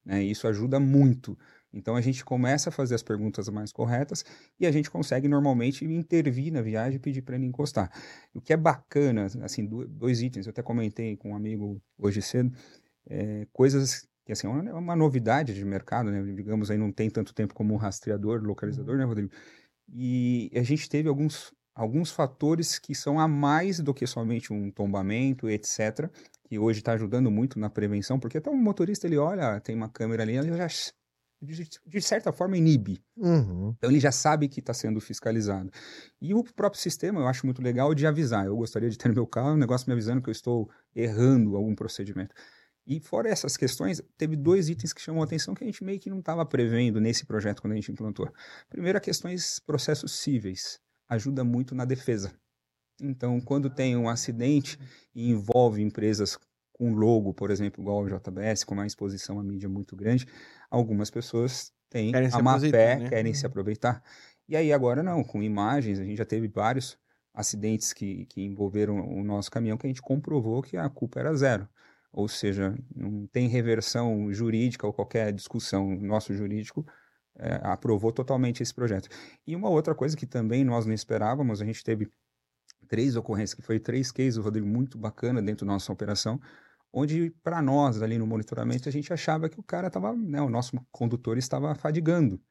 Né? 0.03 0.23
Isso 0.23 0.47
ajuda 0.47 0.79
muito. 0.79 1.37
Então 1.71 1.95
a 1.95 2.01
gente 2.01 2.25
começa 2.25 2.69
a 2.69 2.71
fazer 2.71 2.95
as 2.95 3.03
perguntas 3.03 3.47
mais 3.49 3.71
corretas 3.71 4.25
e 4.59 4.65
a 4.65 4.71
gente 4.71 4.89
consegue 4.89 5.27
normalmente 5.27 5.85
intervir 5.85 6.51
na 6.51 6.61
viagem 6.61 6.95
e 6.95 6.99
pedir 6.99 7.21
para 7.21 7.35
ele 7.35 7.45
encostar. 7.45 7.91
O 8.33 8.41
que 8.41 8.51
é 8.51 8.57
bacana, 8.57 9.27
assim, 9.43 9.65
dois 9.65 10.21
itens, 10.21 10.47
eu 10.47 10.49
até 10.49 10.61
comentei 10.61 11.15
com 11.15 11.31
um 11.31 11.35
amigo 11.35 11.81
hoje 11.97 12.21
cedo, 12.21 12.51
é, 13.07 13.47
coisas 13.53 14.07
que 14.25 14.31
assim, 14.31 14.47
é 14.47 14.73
uma 14.73 14.95
novidade 14.95 15.53
de 15.53 15.65
mercado, 15.65 16.11
né? 16.11 16.21
Digamos 16.33 16.69
aí, 16.69 16.77
não 16.77 16.91
tem 16.91 17.09
tanto 17.09 17.33
tempo 17.33 17.53
como 17.53 17.73
um 17.73 17.77
rastreador, 17.77 18.41
localizador, 18.43 18.97
né, 18.97 19.03
Rodrigo? 19.03 19.31
E 19.93 20.51
a 20.55 20.63
gente 20.63 20.89
teve 20.89 21.09
alguns, 21.09 21.53
alguns 21.75 22.11
fatores 22.11 22.79
que 22.79 22.95
são 22.95 23.19
a 23.19 23.27
mais 23.27 23.79
do 23.79 23.93
que 23.93 24.07
somente 24.07 24.53
um 24.53 24.71
tombamento, 24.71 25.49
etc., 25.49 26.09
que 26.45 26.59
hoje 26.59 26.79
está 26.79 26.93
ajudando 26.93 27.31
muito 27.31 27.59
na 27.59 27.69
prevenção, 27.69 28.19
porque 28.19 28.37
até 28.37 28.49
o 28.49 28.55
motorista, 28.55 29.07
ele 29.07 29.17
olha, 29.17 29.59
tem 29.59 29.75
uma 29.75 29.89
câmera 29.89 30.23
ali, 30.23 30.37
ele 30.37 30.55
já, 30.55 30.67
de, 31.41 31.67
de 31.87 32.01
certa 32.01 32.31
forma, 32.31 32.57
inibe. 32.57 33.03
Uhum. 33.17 33.73
Então, 33.77 33.89
ele 33.89 33.99
já 33.99 34.11
sabe 34.11 34.47
que 34.47 34.59
está 34.59 34.73
sendo 34.73 35.01
fiscalizado. 35.01 35.71
E 36.21 36.33
o 36.33 36.43
próprio 36.43 36.81
sistema, 36.81 37.21
eu 37.21 37.27
acho 37.27 37.45
muito 37.45 37.61
legal 37.61 37.95
de 37.95 38.05
avisar. 38.05 38.45
Eu 38.45 38.55
gostaria 38.55 38.89
de 38.89 38.97
ter 38.97 39.07
no 39.07 39.15
meu 39.15 39.25
carro 39.25 39.53
um 39.53 39.57
negócio 39.57 39.87
me 39.87 39.93
avisando 39.93 40.21
que 40.21 40.29
eu 40.29 40.33
estou 40.33 40.69
errando 40.95 41.55
algum 41.55 41.73
procedimento. 41.73 42.35
E 42.85 42.99
fora 42.99 43.29
essas 43.29 43.55
questões, 43.55 44.01
teve 44.17 44.35
dois 44.35 44.67
itens 44.67 44.91
que 44.91 45.01
chamam 45.01 45.21
a 45.21 45.25
atenção 45.25 45.53
que 45.53 45.63
a 45.63 45.67
gente 45.67 45.83
meio 45.83 45.99
que 45.99 46.09
não 46.09 46.19
estava 46.19 46.45
prevendo 46.45 46.99
nesse 46.99 47.25
projeto 47.25 47.61
quando 47.61 47.73
a 47.73 47.75
gente 47.75 47.91
implantou. 47.91 48.31
Primeiro, 48.69 48.99
questões 48.99 49.59
processos 49.59 50.13
cíveis. 50.13 50.79
Ajuda 51.07 51.43
muito 51.43 51.75
na 51.75 51.85
defesa. 51.85 52.33
Então, 52.99 53.39
quando 53.39 53.69
tem 53.69 53.95
um 53.95 54.09
acidente 54.09 54.79
e 55.13 55.29
envolve 55.29 55.81
empresas 55.81 56.37
com 56.73 56.93
logo, 56.93 57.33
por 57.33 57.51
exemplo, 57.51 57.81
igual 57.81 58.03
o 58.03 58.07
JBS, 58.07 58.63
com 58.63 58.73
uma 58.73 58.87
exposição 58.87 59.39
à 59.39 59.43
mídia 59.43 59.69
muito 59.69 59.95
grande, 59.95 60.25
algumas 60.69 61.11
pessoas 61.11 61.71
têm 61.89 62.11
querem 62.11 62.29
a 62.31 62.41
má 62.41 62.59
fé, 62.59 62.97
né? 62.97 63.09
querem 63.09 63.33
se 63.33 63.45
uhum. 63.45 63.49
aproveitar. 63.49 64.03
E 64.47 64.55
aí 64.55 64.73
agora 64.73 65.03
não, 65.03 65.23
com 65.23 65.43
imagens, 65.43 65.99
a 65.99 66.03
gente 66.03 66.17
já 66.17 66.25
teve 66.25 66.47
vários 66.47 66.97
acidentes 67.33 67.93
que, 67.93 68.25
que 68.25 68.41
envolveram 68.41 68.99
o 68.99 69.23
nosso 69.23 69.51
caminhão 69.51 69.77
que 69.77 69.85
a 69.85 69.89
gente 69.89 70.01
comprovou 70.01 70.61
que 70.61 70.75
a 70.75 70.89
culpa 70.89 71.19
era 71.19 71.33
zero 71.35 71.67
ou 72.11 72.27
seja, 72.27 72.77
não 72.95 73.25
tem 73.27 73.47
reversão 73.47 74.31
jurídica 74.33 74.85
ou 74.85 74.93
qualquer 74.93 75.31
discussão. 75.31 75.97
O 75.97 76.01
nosso 76.01 76.33
jurídico 76.33 76.85
é, 77.37 77.59
aprovou 77.63 78.11
totalmente 78.11 78.61
esse 78.61 78.73
projeto. 78.73 79.09
E 79.47 79.55
uma 79.55 79.69
outra 79.69 79.95
coisa 79.95 80.17
que 80.17 80.25
também 80.25 80.63
nós 80.63 80.85
não 80.85 80.93
esperávamos, 80.93 81.61
a 81.61 81.65
gente 81.65 81.83
teve 81.83 82.09
três 82.87 83.15
ocorrências, 83.15 83.53
que 83.53 83.61
foi 83.61 83.79
três 83.79 84.11
cases, 84.11 84.37
Rodrigo, 84.37 84.67
muito 84.67 84.97
bacana 84.97 85.41
dentro 85.41 85.65
da 85.65 85.71
nossa 85.71 85.91
operação, 85.93 86.39
onde 86.91 87.31
para 87.41 87.61
nós 87.61 88.01
ali 88.01 88.17
no 88.17 88.27
monitoramento 88.27 88.89
a 88.89 88.91
gente 88.91 89.13
achava 89.13 89.47
que 89.47 89.59
o 89.59 89.63
cara 89.63 89.87
estava, 89.87 90.13
né, 90.13 90.41
o 90.41 90.49
nosso 90.49 90.77
condutor 90.91 91.37
estava 91.37 91.73
fadigando. 91.73 92.41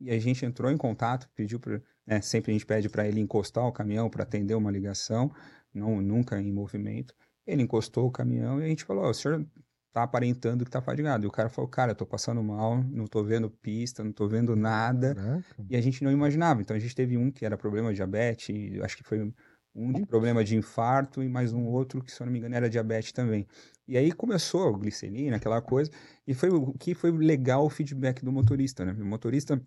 E 0.00 0.10
a 0.10 0.18
gente 0.18 0.46
entrou 0.46 0.70
em 0.70 0.78
contato, 0.78 1.28
pediu 1.34 1.60
para, 1.60 1.82
né, 2.06 2.22
sempre 2.22 2.50
a 2.50 2.54
gente 2.54 2.64
pede 2.64 2.88
para 2.88 3.06
ele 3.06 3.20
encostar 3.20 3.66
o 3.66 3.72
caminhão 3.72 4.08
para 4.08 4.22
atender 4.22 4.54
uma 4.54 4.70
ligação, 4.70 5.30
não 5.74 6.00
nunca 6.00 6.40
em 6.40 6.50
movimento. 6.50 7.14
Ele 7.46 7.62
encostou 7.62 8.06
o 8.06 8.10
caminhão 8.10 8.60
e 8.60 8.64
a 8.64 8.68
gente 8.68 8.84
falou: 8.84 9.04
oh, 9.04 9.10
o 9.10 9.14
senhor 9.14 9.46
tá 9.92 10.02
aparentando 10.02 10.64
que 10.64 10.70
tá 10.70 10.80
fadigado. 10.80 11.24
E 11.24 11.28
o 11.28 11.30
cara 11.30 11.48
falou: 11.48 11.68
cara, 11.68 11.92
eu 11.92 11.96
tô 11.96 12.06
passando 12.06 12.42
mal, 12.42 12.82
não 12.84 13.06
tô 13.06 13.22
vendo 13.22 13.50
pista, 13.50 14.04
não 14.04 14.12
tô 14.12 14.28
vendo 14.28 14.54
nada. 14.54 15.14
Caraca. 15.14 15.66
E 15.68 15.76
a 15.76 15.80
gente 15.80 16.04
não 16.04 16.10
imaginava. 16.10 16.60
Então 16.60 16.76
a 16.76 16.80
gente 16.80 16.94
teve 16.94 17.16
um 17.16 17.30
que 17.30 17.44
era 17.44 17.56
problema 17.56 17.90
de 17.90 17.96
diabetes, 17.96 18.80
acho 18.82 18.96
que 18.96 19.02
foi 19.02 19.32
um 19.74 19.92
de 19.92 20.04
problema 20.04 20.42
de 20.42 20.56
infarto 20.56 21.22
e 21.22 21.28
mais 21.28 21.52
um 21.52 21.64
outro 21.66 22.02
que, 22.02 22.10
se 22.10 22.20
eu 22.20 22.26
não 22.26 22.32
me 22.32 22.38
engano, 22.38 22.54
era 22.54 22.68
diabetes 22.68 23.12
também. 23.12 23.46
E 23.86 23.96
aí 23.96 24.12
começou 24.12 24.68
a 24.68 24.78
glicerina, 24.78 25.36
aquela 25.36 25.60
coisa, 25.60 25.90
e 26.26 26.34
foi 26.34 26.50
o 26.50 26.72
que 26.74 26.94
foi 26.94 27.10
legal 27.10 27.64
o 27.64 27.70
feedback 27.70 28.24
do 28.24 28.32
motorista, 28.32 28.84
né? 28.84 28.92
O 28.92 29.04
motorista 29.04 29.60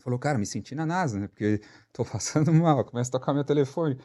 falou, 0.00 0.18
cara, 0.18 0.38
me 0.38 0.46
senti 0.46 0.74
na 0.74 0.86
NASA, 0.86 1.18
né? 1.18 1.28
Porque 1.28 1.60
tô 1.92 2.04
passando 2.06 2.52
mal, 2.52 2.84
começa 2.84 3.10
a 3.10 3.12
tocar 3.12 3.34
meu 3.34 3.44
telefone. 3.44 3.98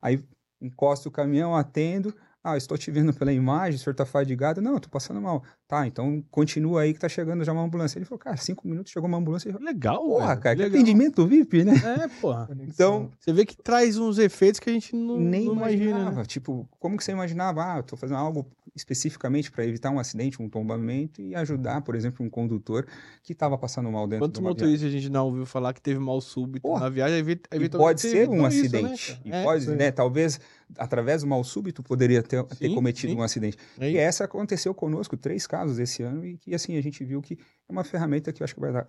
Aí 0.00 0.24
encosta 0.60 1.08
o 1.08 1.12
caminhão, 1.12 1.54
atendo, 1.54 2.14
ah, 2.42 2.56
estou 2.56 2.78
te 2.78 2.90
vendo 2.90 3.12
pela 3.12 3.32
imagem, 3.32 3.76
o 3.76 3.78
senhor 3.78 3.92
está 3.92 4.06
fadigado. 4.06 4.62
Não, 4.62 4.76
estou 4.76 4.90
passando 4.90 5.20
mal. 5.20 5.42
tá, 5.66 5.86
então 5.86 6.24
continua 6.30 6.82
aí 6.82 6.94
que 6.94 7.00
tá 7.00 7.08
chegando 7.08 7.44
já 7.44 7.52
uma 7.52 7.62
ambulância. 7.62 7.98
Ele 7.98 8.04
falou, 8.04 8.18
cara, 8.18 8.36
cinco 8.36 8.66
minutos 8.66 8.92
chegou 8.92 9.08
uma 9.08 9.18
ambulância. 9.18 9.54
Legal, 9.60 10.02
Porra, 10.04 10.28
velho, 10.28 10.40
cara, 10.40 10.56
que 10.56 10.62
legal. 10.62 10.80
atendimento 10.80 11.26
VIP, 11.26 11.64
né? 11.64 11.72
É, 12.04 12.08
porra. 12.20 12.48
Então, 12.62 13.10
Você 13.18 13.32
vê 13.32 13.44
que 13.44 13.56
traz 13.56 13.98
uns 13.98 14.18
efeitos 14.18 14.60
que 14.60 14.70
a 14.70 14.72
gente 14.72 14.94
não, 14.96 15.18
nem 15.18 15.44
não 15.46 15.54
imagina, 15.54 15.84
imaginava. 15.90 16.16
né? 16.20 16.24
Tipo, 16.24 16.68
como 16.78 16.96
que 16.96 17.04
você 17.04 17.12
imaginava? 17.12 17.62
Ah, 17.62 17.82
tô 17.82 17.96
fazendo 17.96 18.18
algo 18.18 18.46
especificamente 18.78 19.50
para 19.50 19.66
evitar 19.66 19.90
um 19.90 19.98
acidente, 19.98 20.40
um 20.40 20.48
tombamento 20.48 21.20
e 21.20 21.34
ajudar, 21.34 21.82
por 21.82 21.94
exemplo, 21.94 22.24
um 22.24 22.30
condutor 22.30 22.86
que 23.22 23.32
estava 23.32 23.58
passando 23.58 23.90
mal 23.90 24.06
dentro 24.06 24.24
Quantos 24.24 24.40
de 24.40 24.46
motoristas 24.48 24.88
a 24.88 24.90
gente 24.90 25.10
não 25.10 25.26
ouviu 25.26 25.44
falar 25.44 25.72
que 25.74 25.82
teve 25.82 25.98
mal 26.00 26.20
súbito 26.20 26.62
Porra. 26.62 26.80
na 26.84 26.88
viagem? 26.88 27.18
Evi- 27.18 27.40
E 27.52 27.56
evitou- 27.56 27.80
pode 27.80 28.00
ser 28.00 28.28
um 28.28 28.46
evitou 28.46 28.48
isso, 28.48 28.72
né, 28.72 28.78
acidente. 28.92 29.20
e 29.24 29.32
É, 29.32 29.42
pode, 29.42 29.64
sim. 29.64 29.74
né? 29.74 29.90
Talvez 29.90 30.40
através 30.78 31.22
do 31.22 31.28
mal 31.28 31.42
súbito 31.44 31.82
poderia 31.82 32.22
ter, 32.22 32.42
ter 32.44 32.68
Sim, 32.68 32.74
cometido 32.74 33.12
sim. 33.12 33.18
um 33.18 33.22
acidente. 33.22 33.58
é 33.78 33.90
E 33.90 33.96
essa 33.96 34.24
aconteceu 34.24 34.72
conosco, 34.74 35.16
três 35.16 35.46
casos 35.46 35.78
esse 35.78 36.02
ano, 36.02 36.24
e 36.24 36.38
que 36.38 36.54
assim 36.54 36.76
a 36.76 36.82
gente 36.82 37.04
viu 37.04 37.20
que 37.20 37.34
é 37.68 37.72
uma 37.72 37.84
ferramenta 37.84 38.32
que 38.32 38.42
eu 38.42 38.44
acho 38.44 38.54
que 38.54 38.60
vai 38.60 38.72
dar 38.72 38.86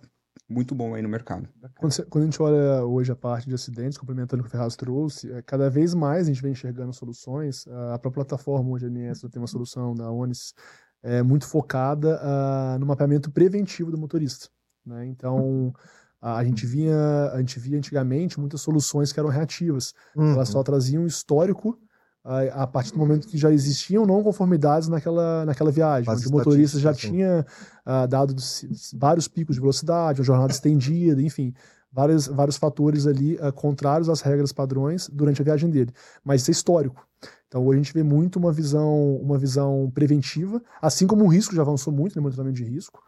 muito 0.50 0.74
bom 0.74 0.94
aí 0.94 1.00
no 1.02 1.08
mercado. 1.08 1.48
Quando, 1.78 1.92
você- 1.92 2.04
quando 2.04 2.22
a 2.22 2.26
gente 2.26 2.42
olha 2.42 2.84
hoje 2.84 3.12
a 3.12 3.16
parte 3.16 3.48
de 3.48 3.54
acidentes, 3.54 3.96
complementando 3.96 4.42
o 4.42 4.44
que 4.44 4.48
o 4.48 4.50
Ferraz 4.50 4.74
trouxe, 4.76 5.30
é, 5.32 5.40
cada 5.42 5.70
vez 5.70 5.94
mais 5.94 6.26
a 6.26 6.32
gente 6.32 6.42
vem 6.42 6.52
enxergando 6.52 6.92
soluções. 6.92 7.66
A 7.68 7.98
própria 7.98 8.24
plataforma 8.24 8.68
hoje, 8.70 8.86
a 8.86 8.88
ANS, 8.88 9.20
tem 9.30 9.40
uma 9.40 9.46
solução 9.46 9.94
da 9.94 10.10
ONIS 10.10 10.52
é, 11.02 11.22
muito 11.22 11.46
focada 11.46 12.20
no 12.78 12.84
mapeamento 12.86 13.30
preventivo 13.30 13.90
do 13.90 13.96
motorista. 13.98 14.48
né? 14.84 15.06
Então, 15.06 15.72
a, 16.20 16.36
a 16.38 16.44
gente 16.44 16.66
via, 16.66 17.30
a 17.32 17.38
gente 17.38 17.58
via 17.60 17.78
antigamente 17.78 18.38
muitas 18.38 18.60
soluções 18.60 19.12
que 19.12 19.20
eram 19.20 19.30
reativas. 19.30 19.94
Uhum. 20.16 20.32
Elas 20.32 20.48
só 20.48 20.62
traziam 20.62 21.06
histórico 21.06 21.78
a, 22.24 22.62
a 22.62 22.66
partir 22.66 22.92
do 22.92 22.98
momento 22.98 23.26
que 23.26 23.38
já 23.38 23.50
existiam 23.50 24.04
não 24.04 24.22
conformidades 24.22 24.88
naquela, 24.88 25.44
naquela 25.44 25.70
viagem, 25.70 26.04
Base 26.04 26.22
onde 26.22 26.28
o 26.28 26.38
motorista 26.38 26.78
já 26.78 26.90
estatística, 26.90 27.12
tinha 27.12 27.46
ah, 27.84 28.06
dado 28.06 28.34
vários 28.94 29.26
picos 29.26 29.56
de 29.56 29.60
velocidade, 29.60 30.20
uma 30.20 30.24
jornada 30.24 30.52
estendida, 30.52 31.20
enfim, 31.22 31.54
vários, 31.92 32.26
vários 32.26 32.56
fatores 32.56 33.06
ali 33.06 33.38
ah, 33.40 33.50
contrários 33.50 34.08
às 34.08 34.20
regras 34.20 34.52
padrões 34.52 35.08
durante 35.08 35.40
a 35.40 35.44
viagem 35.44 35.70
dele. 35.70 35.92
Mas 36.22 36.42
isso 36.42 36.50
é 36.50 36.52
histórico. 36.52 37.06
Então 37.48 37.66
hoje 37.66 37.80
a 37.80 37.82
gente 37.82 37.94
vê 37.94 38.02
muito 38.02 38.38
uma 38.38 38.52
visão, 38.52 39.16
uma 39.16 39.36
visão 39.36 39.90
preventiva, 39.92 40.62
assim 40.80 41.06
como 41.06 41.24
o 41.24 41.28
risco 41.28 41.54
já 41.54 41.62
avançou 41.62 41.92
muito 41.92 42.16
no 42.16 42.22
monitoramento 42.22 42.56
de 42.56 42.64
risco 42.64 43.02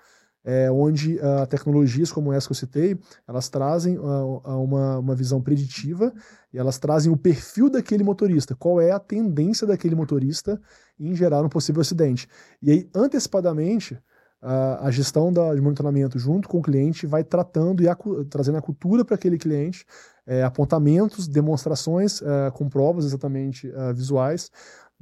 é, 0.44 0.70
onde 0.70 1.18
ah, 1.20 1.46
tecnologias 1.46 2.10
como 2.10 2.32
essa 2.32 2.46
que 2.46 2.52
eu 2.52 2.56
citei, 2.56 2.98
elas 3.26 3.48
trazem 3.48 3.96
ah, 3.96 4.56
uma, 4.56 4.98
uma 4.98 5.14
visão 5.14 5.40
preditiva 5.40 6.12
e 6.52 6.58
elas 6.58 6.78
trazem 6.78 7.12
o 7.12 7.16
perfil 7.16 7.70
daquele 7.70 8.02
motorista, 8.02 8.54
qual 8.54 8.80
é 8.80 8.90
a 8.90 8.98
tendência 8.98 9.66
daquele 9.66 9.94
motorista 9.94 10.60
em 10.98 11.14
gerar 11.14 11.42
um 11.44 11.48
possível 11.48 11.80
acidente. 11.80 12.28
E 12.60 12.70
aí, 12.70 12.90
antecipadamente, 12.94 13.98
ah, 14.40 14.88
a 14.88 14.90
gestão 14.90 15.32
da, 15.32 15.54
de 15.54 15.60
monitoramento 15.60 16.18
junto 16.18 16.48
com 16.48 16.58
o 16.58 16.62
cliente 16.62 17.06
vai 17.06 17.22
tratando 17.22 17.80
e 17.80 17.88
acu- 17.88 18.24
trazendo 18.24 18.58
a 18.58 18.62
cultura 18.62 19.04
para 19.04 19.14
aquele 19.14 19.38
cliente, 19.38 19.86
eh, 20.26 20.42
apontamentos, 20.42 21.28
demonstrações 21.28 22.20
eh, 22.22 22.50
com 22.52 22.68
provas 22.68 23.04
exatamente 23.04 23.72
ah, 23.76 23.92
visuais, 23.92 24.50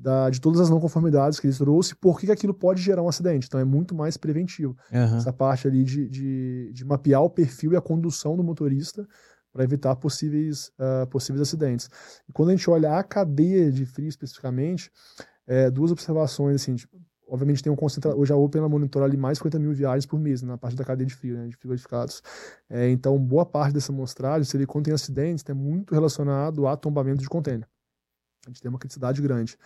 da- 0.00 0.30
de 0.30 0.40
todas 0.40 0.60
as 0.60 0.70
não 0.70 0.80
conformidades 0.80 1.38
que 1.38 1.46
ele 1.46 1.54
trouxe, 1.56 1.94
por 1.94 2.18
que 2.18 2.30
aquilo 2.30 2.54
pode 2.54 2.80
gerar 2.80 3.02
um 3.02 3.08
acidente. 3.08 3.46
Então 3.46 3.60
é 3.60 3.64
muito 3.64 3.94
mais 3.94 4.16
preventivo. 4.16 4.76
Aham. 4.92 5.18
Essa 5.18 5.32
parte 5.32 5.68
ali 5.68 5.84
de, 5.84 6.08
de, 6.08 6.70
de 6.72 6.84
mapear 6.84 7.22
o 7.22 7.28
perfil 7.30 7.72
e 7.72 7.76
a 7.76 7.80
condução 7.80 8.36
do 8.36 8.42
motorista 8.42 9.06
para 9.52 9.64
evitar 9.64 9.96
possíveis, 9.96 10.70
ah, 10.78 11.06
possíveis 11.10 11.42
acidentes. 11.42 11.88
E 12.28 12.32
quando 12.32 12.48
a 12.48 12.52
gente 12.52 12.70
olha 12.70 12.96
a 12.96 13.02
cadeia 13.02 13.70
de 13.70 13.84
frio 13.84 14.08
especificamente, 14.08 14.90
é, 15.46 15.70
duas 15.70 15.90
observações, 15.90 16.56
assim, 16.62 16.76
tipo, 16.76 16.96
obviamente 17.28 17.62
tem 17.62 17.70
um 17.72 17.76
concentra... 17.76 18.14
hoje 18.16 18.32
a 18.32 18.36
Open 18.36 18.60
ela 18.60 18.68
monitora 18.68 19.04
ali 19.04 19.16
mais 19.16 19.34
de 19.34 19.38
50 19.40 19.58
mil 19.58 19.72
viagens 19.72 20.06
por 20.06 20.18
mês, 20.18 20.40
né, 20.42 20.48
na 20.48 20.56
parte 20.58 20.76
da 20.76 20.84
cadeia 20.84 21.06
de 21.06 21.14
frio, 21.14 21.36
né, 21.36 21.48
de 21.48 21.56
frigoríficados. 21.56 22.22
É, 22.70 22.88
então, 22.90 23.18
boa 23.18 23.44
parte 23.44 23.74
dessa 23.74 23.92
amostragem, 23.92 24.44
se 24.44 24.56
ele 24.56 24.66
quando 24.66 24.84
tem 24.86 24.94
acidentes, 24.94 25.44
é 25.48 25.52
muito 25.52 25.94
relacionado 25.94 26.66
a 26.66 26.76
tombamento 26.76 27.20
de 27.20 27.28
contêiner. 27.28 27.66
A 28.46 28.50
gente 28.50 28.62
tem 28.62 28.68
uma 28.68 28.78
criticidade 28.78 29.20
grande. 29.20 29.56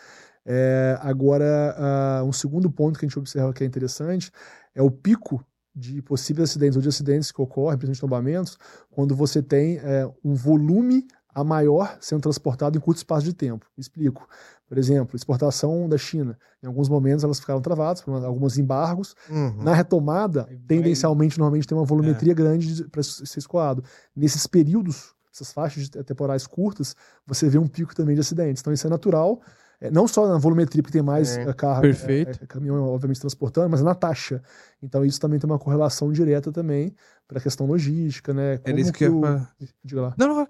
É, 0.44 0.98
agora, 1.00 1.74
ah, 1.78 2.24
um 2.24 2.32
segundo 2.32 2.70
ponto 2.70 2.98
que 2.98 3.04
a 3.04 3.08
gente 3.08 3.18
observa 3.18 3.52
que 3.52 3.64
é 3.64 3.66
interessante 3.66 4.30
é 4.74 4.82
o 4.82 4.90
pico 4.90 5.44
de 5.74 6.02
possíveis 6.02 6.50
acidentes 6.50 6.76
ou 6.76 6.82
de 6.82 6.88
acidentes 6.88 7.32
que 7.32 7.40
ocorrem, 7.40 7.78
principalmente 7.78 8.00
tombamentos, 8.00 8.58
quando 8.90 9.14
você 9.14 9.42
tem 9.42 9.78
é, 9.78 10.08
um 10.24 10.34
volume 10.34 11.06
a 11.34 11.42
maior 11.42 11.98
sendo 12.00 12.20
transportado 12.20 12.78
em 12.78 12.80
curto 12.80 12.98
espaço 12.98 13.24
de 13.24 13.34
tempo. 13.34 13.66
Explico. 13.76 14.28
Por 14.68 14.78
exemplo, 14.78 15.16
exportação 15.16 15.88
da 15.88 15.98
China. 15.98 16.38
Em 16.62 16.66
alguns 16.66 16.88
momentos 16.88 17.24
elas 17.24 17.40
ficaram 17.40 17.60
travadas 17.60 18.00
por 18.02 18.24
alguns 18.24 18.56
embargos. 18.56 19.16
Uhum. 19.28 19.62
Na 19.62 19.74
retomada, 19.74 20.48
tendencialmente, 20.66 21.38
normalmente 21.38 21.66
tem 21.66 21.76
uma 21.76 21.84
volumetria 21.84 22.32
grande 22.34 22.84
para 22.84 23.02
ser 23.02 23.38
escoado. 23.38 23.82
Nesses 24.14 24.46
períodos, 24.46 25.14
essas 25.34 25.52
faixas 25.52 25.88
de- 25.88 26.02
temporais 26.04 26.46
curtas, 26.46 26.94
você 27.26 27.48
vê 27.48 27.58
um 27.58 27.66
pico 27.66 27.94
também 27.94 28.14
de 28.14 28.20
acidentes. 28.20 28.60
Então 28.60 28.72
isso 28.72 28.86
é 28.86 28.90
natural. 28.90 29.40
É, 29.80 29.90
não 29.90 30.06
só 30.06 30.26
na 30.28 30.38
volumetria, 30.38 30.80
porque 30.82 30.92
tem 30.96 31.02
mais 31.02 31.36
É. 31.36 31.42
eh, 31.42 31.52
carro, 31.52 31.82
Perfeito. 31.82 32.38
eh, 32.42 32.46
caminhão, 32.46 32.84
obviamente, 32.88 33.20
transportando, 33.20 33.68
mas 33.68 33.82
na 33.82 33.94
taxa. 33.94 34.40
Então 34.80 35.04
isso 35.04 35.20
também 35.20 35.38
tem 35.38 35.50
uma 35.50 35.58
correlação 35.58 36.12
direta 36.12 36.52
também 36.52 36.94
para 37.26 37.38
a 37.38 37.40
questão 37.42 37.66
logística, 37.66 38.32
né? 38.32 38.60
Era 38.64 38.80
isso 38.80 38.92
que 38.92 39.04
eu 39.04 39.10
ia 39.12 39.16
o- 39.16 39.20
falar. 39.22 39.54
Diga 39.84 40.00
lá. 40.00 40.14
Não, 40.16 40.28
não, 40.28 40.48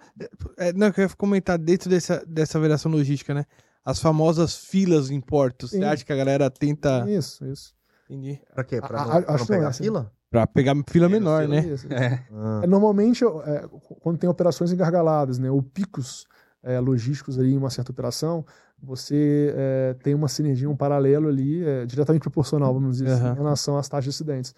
é, 0.58 0.72
não, 0.74 0.86
eu 0.88 0.92
queria 0.92 1.08
comentar 1.16 1.58
dentro 1.58 1.88
dessa, 1.88 2.22
dessa 2.26 2.60
variação 2.60 2.92
logística, 2.92 3.32
né? 3.32 3.46
As 3.84 3.98
famosas 3.98 4.56
filas 4.56 5.10
em 5.10 5.20
portos. 5.20 5.70
Você 5.70 5.78
Sim. 5.78 5.84
acha 5.84 6.04
que 6.04 6.12
a 6.12 6.16
galera 6.16 6.50
tenta. 6.50 7.04
Isso, 7.10 7.44
isso. 7.46 7.74
Entendi. 8.08 8.40
Pra 8.54 8.62
quê? 8.62 8.80
Pra 8.80 9.00
A- 9.02 9.06
não, 9.06 9.12
a- 9.16 9.22
pra 9.22 9.34
acho 9.34 9.42
não 9.42 9.46
que 9.46 9.52
não 9.52 9.58
pegar 9.58 9.70
é 9.70 9.72
fila? 9.72 10.12
Pra 10.34 10.48
pegar 10.48 10.74
fila 10.88 11.08
Menos 11.08 11.24
menor, 11.24 11.42
fila. 11.42 11.54
né? 11.54 11.68
Isso. 11.68 11.86
É. 11.92 12.24
Ah. 12.32 12.66
Normalmente, 12.66 13.24
é, 13.24 13.68
quando 14.00 14.18
tem 14.18 14.28
operações 14.28 14.72
engargaladas, 14.72 15.38
né, 15.38 15.48
ou 15.48 15.62
picos 15.62 16.26
é, 16.60 16.80
logísticos 16.80 17.38
ali 17.38 17.52
em 17.52 17.56
uma 17.56 17.70
certa 17.70 17.92
operação, 17.92 18.44
você 18.82 19.54
é, 19.56 19.94
tem 20.02 20.12
uma 20.12 20.26
sinergia, 20.26 20.68
um 20.68 20.74
paralelo 20.74 21.28
ali, 21.28 21.64
é, 21.64 21.86
diretamente 21.86 22.22
proporcional, 22.22 22.74
vamos 22.74 22.98
dizer 22.98 23.12
assim, 23.12 23.22
Aham. 23.22 23.32
em 23.32 23.36
relação 23.36 23.78
às 23.78 23.88
taxas 23.88 24.04
de 24.04 24.10
acidentes. 24.10 24.54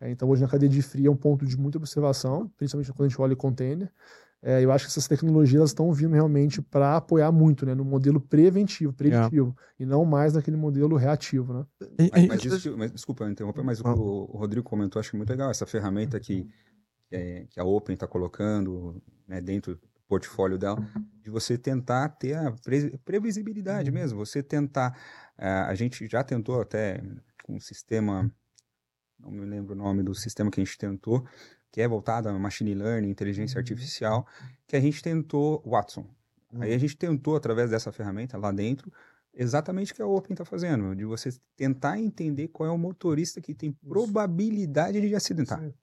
É, 0.00 0.10
então, 0.10 0.28
hoje 0.28 0.42
na 0.42 0.48
cadeia 0.48 0.68
de 0.68 0.82
frio 0.82 1.06
é 1.06 1.10
um 1.12 1.16
ponto 1.16 1.46
de 1.46 1.56
muita 1.56 1.78
observação, 1.78 2.50
principalmente 2.56 2.92
quando 2.92 3.06
a 3.06 3.08
gente 3.08 3.20
olha 3.20 3.34
o 3.34 3.36
container. 3.36 3.88
É, 4.42 4.64
eu 4.64 4.72
acho 4.72 4.86
que 4.86 4.90
essas 4.90 5.06
tecnologias 5.06 5.70
estão 5.70 5.92
vindo 5.92 6.14
realmente 6.14 6.62
para 6.62 6.96
apoiar 6.96 7.30
muito 7.30 7.66
né, 7.66 7.74
no 7.74 7.84
modelo 7.84 8.18
preventivo, 8.18 8.90
preditivo, 8.92 9.54
e 9.78 9.84
não 9.84 10.04
mais 10.04 10.32
naquele 10.32 10.56
modelo 10.56 10.96
reativo. 10.96 11.52
Né? 11.52 11.66
Mas, 12.10 12.26
mas 12.26 12.44
isso 12.44 12.76
mas, 12.76 12.90
desculpa 12.90 13.24
eu 13.24 13.30
interromper, 13.30 13.62
mas 13.62 13.80
o 13.80 13.86
Ah. 13.86 13.94
o 13.94 14.38
Rodrigo 14.38 14.66
comentou, 14.66 14.98
acho 14.98 15.14
muito 15.16 15.28
legal, 15.28 15.50
essa 15.50 15.66
ferramenta 15.66 16.18
que, 16.18 16.48
é- 17.10 17.46
que 17.50 17.60
a 17.60 17.64
Open 17.64 17.92
está 17.94 18.06
colocando 18.06 19.02
né, 19.28 19.40
dentro 19.42 19.74
do 19.74 19.80
portfólio 20.08 20.56
dela, 20.58 20.78
de 21.22 21.30
você 21.30 21.58
tentar 21.58 22.08
ter 22.08 22.34
a 22.34 22.50
pre- 22.64 22.98
previsibilidade 23.04 23.90
mesmo, 23.90 24.18
você 24.18 24.42
tentar, 24.42 24.98
ah, 25.36 25.66
a 25.68 25.74
gente 25.74 26.06
já 26.06 26.24
tentou 26.24 26.60
até 26.62 27.02
com 27.44 27.56
um 27.56 27.60
sistema, 27.60 28.30
não 29.18 29.30
me 29.30 29.44
lembro 29.44 29.74
o 29.74 29.76
nome 29.76 30.02
do 30.02 30.14
sistema 30.14 30.50
que 30.50 30.60
a 30.60 30.64
gente 30.64 30.78
tentou, 30.78 31.26
que 31.72 31.80
é 31.80 31.88
voltado 31.88 32.28
a 32.28 32.38
machine 32.38 32.74
learning, 32.74 33.08
inteligência 33.10 33.58
artificial, 33.58 34.26
que 34.66 34.76
a 34.76 34.80
gente 34.80 35.02
tentou, 35.02 35.62
Watson, 35.66 36.06
Aí 36.58 36.74
a 36.74 36.78
gente 36.78 36.96
tentou, 36.96 37.36
através 37.36 37.70
dessa 37.70 37.92
ferramenta 37.92 38.36
lá 38.36 38.50
dentro, 38.52 38.92
exatamente 39.32 39.92
o 39.92 39.94
que 39.94 40.02
a 40.02 40.06
Open 40.06 40.34
está 40.34 40.44
fazendo, 40.44 40.94
de 40.96 41.04
você 41.04 41.30
tentar 41.56 41.98
entender 41.98 42.48
qual 42.48 42.68
é 42.68 42.72
o 42.72 42.78
motorista 42.78 43.40
que 43.40 43.54
tem 43.54 43.72
probabilidade 43.88 45.00
de 45.00 45.14
acidentar. 45.14 45.64
Sim. 45.64 45.74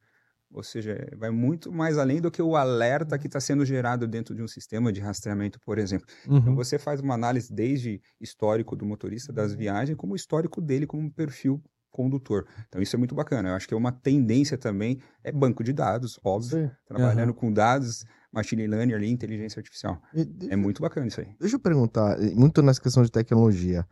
Ou 0.51 0.63
seja, 0.63 0.97
vai 1.17 1.29
muito 1.29 1.71
mais 1.71 1.97
além 1.97 2.21
do 2.21 2.31
que 2.31 2.41
o 2.41 2.55
alerta 2.55 3.17
que 3.19 3.27
está 3.27 3.39
sendo 3.39 3.65
gerado 3.65 4.07
dentro 4.07 4.33
de 4.35 4.41
um 4.41 4.47
sistema 4.47 4.91
de 4.93 5.01
rastreamento, 5.01 5.59
por 5.59 5.77
exemplo. 5.77 6.07
Então 6.41 6.53
Uhum. 6.53 6.55
você 6.55 6.79
faz 6.79 7.01
uma 7.01 7.13
análise 7.15 7.53
desde 7.53 8.01
histórico 8.19 8.75
do 8.75 8.85
motorista, 8.85 9.33
das 9.33 9.53
viagens, 9.53 9.97
como 9.97 10.15
histórico 10.15 10.61
dele 10.61 10.88
como 10.88 11.11
perfil 11.11 11.61
condutor. 11.91 12.45
Então 12.67 12.81
isso 12.81 12.95
é 12.95 12.99
muito 12.99 13.15
bacana. 13.15 13.49
Eu 13.49 13.55
acho 13.55 13.67
que 13.67 13.73
é 13.73 13.77
uma 13.77 13.91
tendência 13.91 14.57
também, 14.57 14.99
é 15.23 15.31
banco 15.31 15.63
de 15.63 15.73
dados, 15.73 16.19
óbvio, 16.23 16.67
Sim. 16.67 16.71
trabalhando 16.85 17.33
com 17.33 17.51
dados, 17.51 18.05
machine 18.31 18.67
learning 18.67 18.93
ali, 18.93 19.09
inteligência 19.09 19.59
artificial. 19.59 20.01
E 20.13 20.27
É 20.49 20.55
muito 20.55 20.81
bacana 20.81 21.07
isso 21.07 21.21
aí. 21.21 21.27
Deixa 21.39 21.55
eu 21.55 21.59
perguntar, 21.59 22.21
eh, 22.21 22.33
muito 22.35 22.61
nessa 22.61 22.81
questão 22.81 23.03
de 23.03 23.11
tecnologia. 23.11 23.85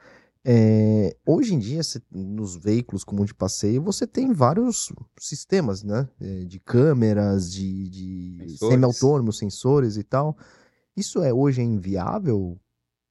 É, 0.48 1.18
hoje 1.26 1.56
em 1.56 1.60
dia, 1.60 1.82
nos 2.12 2.56
veículos 2.56 3.04
comum 3.04 3.26
de 3.26 3.34
passeio, 3.34 3.82
você 3.82 4.06
tem 4.06 4.32
vários 4.32 4.93
sistemas, 5.20 5.84
né? 5.84 6.08
É, 6.22 6.43
de 6.46 6.60
câmeras, 6.60 7.52
de, 7.52 7.89
de 7.89 8.58
semi-autônomos, 8.60 9.39
sensores 9.39 9.98
e 9.98 10.04
tal. 10.04 10.38
Isso 10.96 11.24
é 11.24 11.34
hoje 11.34 11.62
é 11.62 11.64
inviável 11.64 12.60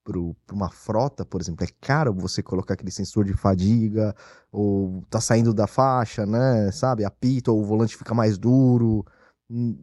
para 0.04 0.54
uma 0.54 0.70
frota, 0.70 1.24
por 1.24 1.40
exemplo? 1.40 1.64
É 1.64 1.68
caro 1.80 2.12
você 2.14 2.42
colocar 2.42 2.74
aquele 2.74 2.90
sensor 2.90 3.24
de 3.24 3.32
fadiga, 3.34 4.14
ou 4.52 5.02
tá 5.10 5.20
saindo 5.20 5.54
da 5.54 5.66
faixa, 5.66 6.26
né? 6.26 6.70
Sabe? 6.72 7.04
Apita, 7.04 7.50
ou 7.52 7.60
o 7.62 7.64
volante 7.64 7.96
fica 7.96 8.14
mais 8.14 8.38
duro. 8.38 9.04
Hum, 9.50 9.76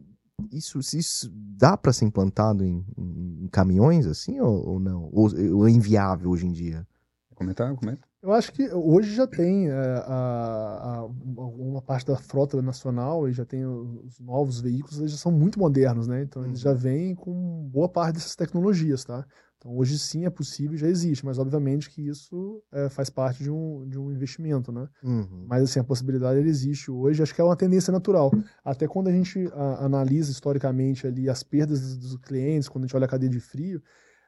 Isso, 0.52 0.78
isso 0.80 1.30
dá 1.32 1.76
para 1.76 1.92
ser 1.92 2.04
implantado 2.06 2.64
em, 2.64 2.84
em- 2.98 3.48
caminhões, 3.52 4.06
assim, 4.06 4.40
ou, 4.40 4.68
ou 4.70 4.80
não? 4.80 5.10
Ou, 5.12 5.28
ou 5.56 5.68
é 5.68 5.70
inviável 5.70 6.30
hoje 6.30 6.46
em 6.46 6.52
dia? 6.52 6.86
Comentar? 7.34 7.74
Comenta. 7.74 8.06
Eu 8.22 8.32
acho 8.32 8.52
que 8.52 8.68
hoje 8.72 9.14
já 9.14 9.26
tem 9.26 9.68
é, 9.68 9.72
a, 10.06 11.00
a, 11.00 11.04
uma 11.06 11.82
parte 11.82 12.06
da 12.06 12.16
frota 12.16 12.62
nacional 12.62 13.28
e 13.28 13.32
já 13.32 13.44
tem 13.44 13.64
os 13.66 14.20
novos 14.20 14.60
veículos, 14.60 14.98
eles 15.00 15.10
já 15.12 15.18
são 15.18 15.32
muito 15.32 15.58
modernos, 15.58 16.06
né? 16.06 16.22
Então 16.22 16.44
eles 16.44 16.60
já 16.60 16.70
Uhum. 16.70 16.76
vêm 16.76 17.14
com 17.16 17.68
boa 17.68 17.88
parte 17.88 18.14
dessas 18.14 18.36
tecnologias, 18.36 19.04
tá? 19.04 19.26
Então 19.62 19.76
hoje 19.76 19.96
sim 19.96 20.26
é 20.26 20.30
possível, 20.30 20.76
já 20.76 20.88
existe, 20.88 21.24
mas 21.24 21.38
obviamente 21.38 21.88
que 21.88 22.02
isso 22.02 22.60
é, 22.72 22.88
faz 22.88 23.08
parte 23.08 23.44
de 23.44 23.50
um, 23.50 23.86
de 23.88 23.96
um 23.96 24.10
investimento, 24.10 24.72
né? 24.72 24.88
Uhum. 25.04 25.46
Mas 25.48 25.62
assim, 25.62 25.78
a 25.78 25.84
possibilidade 25.84 26.40
ela 26.40 26.48
existe 26.48 26.90
hoje, 26.90 27.22
acho 27.22 27.32
que 27.32 27.40
é 27.40 27.44
uma 27.44 27.54
tendência 27.54 27.92
natural. 27.92 28.32
Até 28.64 28.88
quando 28.88 29.06
a 29.06 29.12
gente 29.12 29.48
a, 29.54 29.84
analisa 29.84 30.32
historicamente 30.32 31.06
ali 31.06 31.28
as 31.28 31.44
perdas 31.44 31.96
dos, 31.96 32.16
clientes, 32.16 32.68
quando 32.68 32.82
a 32.82 32.86
gente 32.88 32.96
olha 32.96 33.04
a 33.04 33.08
cadeia 33.08 33.30
de 33.30 33.38
frio, 33.38 33.80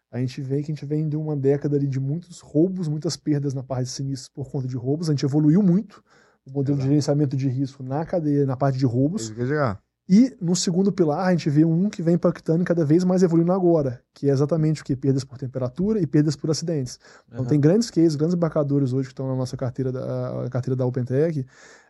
a 0.09 0.21
gente 0.21 0.41
vê 0.41 0.63
que 0.63 0.71
a 0.71 0.75
gente 0.75 0.87
vem 0.87 1.09
de 1.09 1.17
uma 1.17 1.37
década 1.37 1.77
ali 1.77 1.89
de 1.89 1.99
muitos 1.99 2.39
roubos, 2.41 2.87
muitas 2.87 3.17
perdas 3.17 3.55
na 3.55 3.63
parte 3.65 3.87
de 3.87 3.91
sinistros 3.91 4.29
por 4.29 4.49
conta 4.49 4.69
de 4.69 4.77
roubos. 4.77 5.11
A 5.11 5.13
gente 5.13 5.25
evoluiu 5.25 5.65
muito 5.65 6.01
o 6.47 6.53
modelo 6.53 6.79
de 6.79 6.85
gerenciamento 6.85 7.37
de 7.37 7.49
risco 7.49 7.83
na 7.83 8.07
cadeia, 8.07 8.47
na 8.47 8.57
parte 8.57 8.79
de 8.79 8.87
roubos. 8.87 9.23
Isso 9.23 9.35
que 9.35 9.41
eu 9.41 9.47
ia 9.47 9.49
chegar. 9.49 9.84
E 10.09 10.37
no 10.39 10.55
segundo 10.55 10.93
pilar, 10.93 11.27
a 11.27 11.31
gente 11.31 11.49
vê 11.49 11.65
um 11.65 11.89
que 11.89 12.03
vem 12.03 12.15
impactando 12.15 12.63
cada 12.63 12.85
vez 12.85 13.05
mais 13.05 13.23
evoluindo 13.23 13.53
agora, 13.53 14.03
que 14.13 14.29
é 14.29 14.33
exatamente 14.33 14.83
o 14.83 14.85
que? 14.85 14.95
Perdas 14.95 15.25
por 15.25 15.39
temperatura 15.39 15.99
e 15.99 16.07
perdas 16.07 16.37
por 16.37 16.51
acidentes. 16.51 17.01
Então 17.27 17.41
Aham. 17.41 17.49
tem 17.49 17.59
grandes 17.59 17.91
cases, 17.91 18.15
grandes 18.15 18.37
embarcadores 18.37 18.93
hoje 18.93 19.09
que 19.09 19.13
estão 19.13 19.27
na 19.27 19.35
nossa 19.35 19.57
carteira 19.57 19.91
da, 19.91 20.47
carteira 20.51 20.77
da 20.77 20.85
OpenTech, 20.85 21.47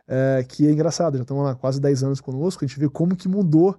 é, 0.07 0.45
que 0.47 0.65
é 0.65 0.71
engraçado, 0.71 1.17
já 1.17 1.23
estão 1.23 1.41
lá 1.41 1.55
quase 1.55 1.81
10 1.81 2.03
anos 2.03 2.21
conosco, 2.21 2.63
a 2.63 2.67
gente 2.67 2.79
vê 2.79 2.87
como 2.87 3.17
que 3.17 3.27
mudou 3.27 3.77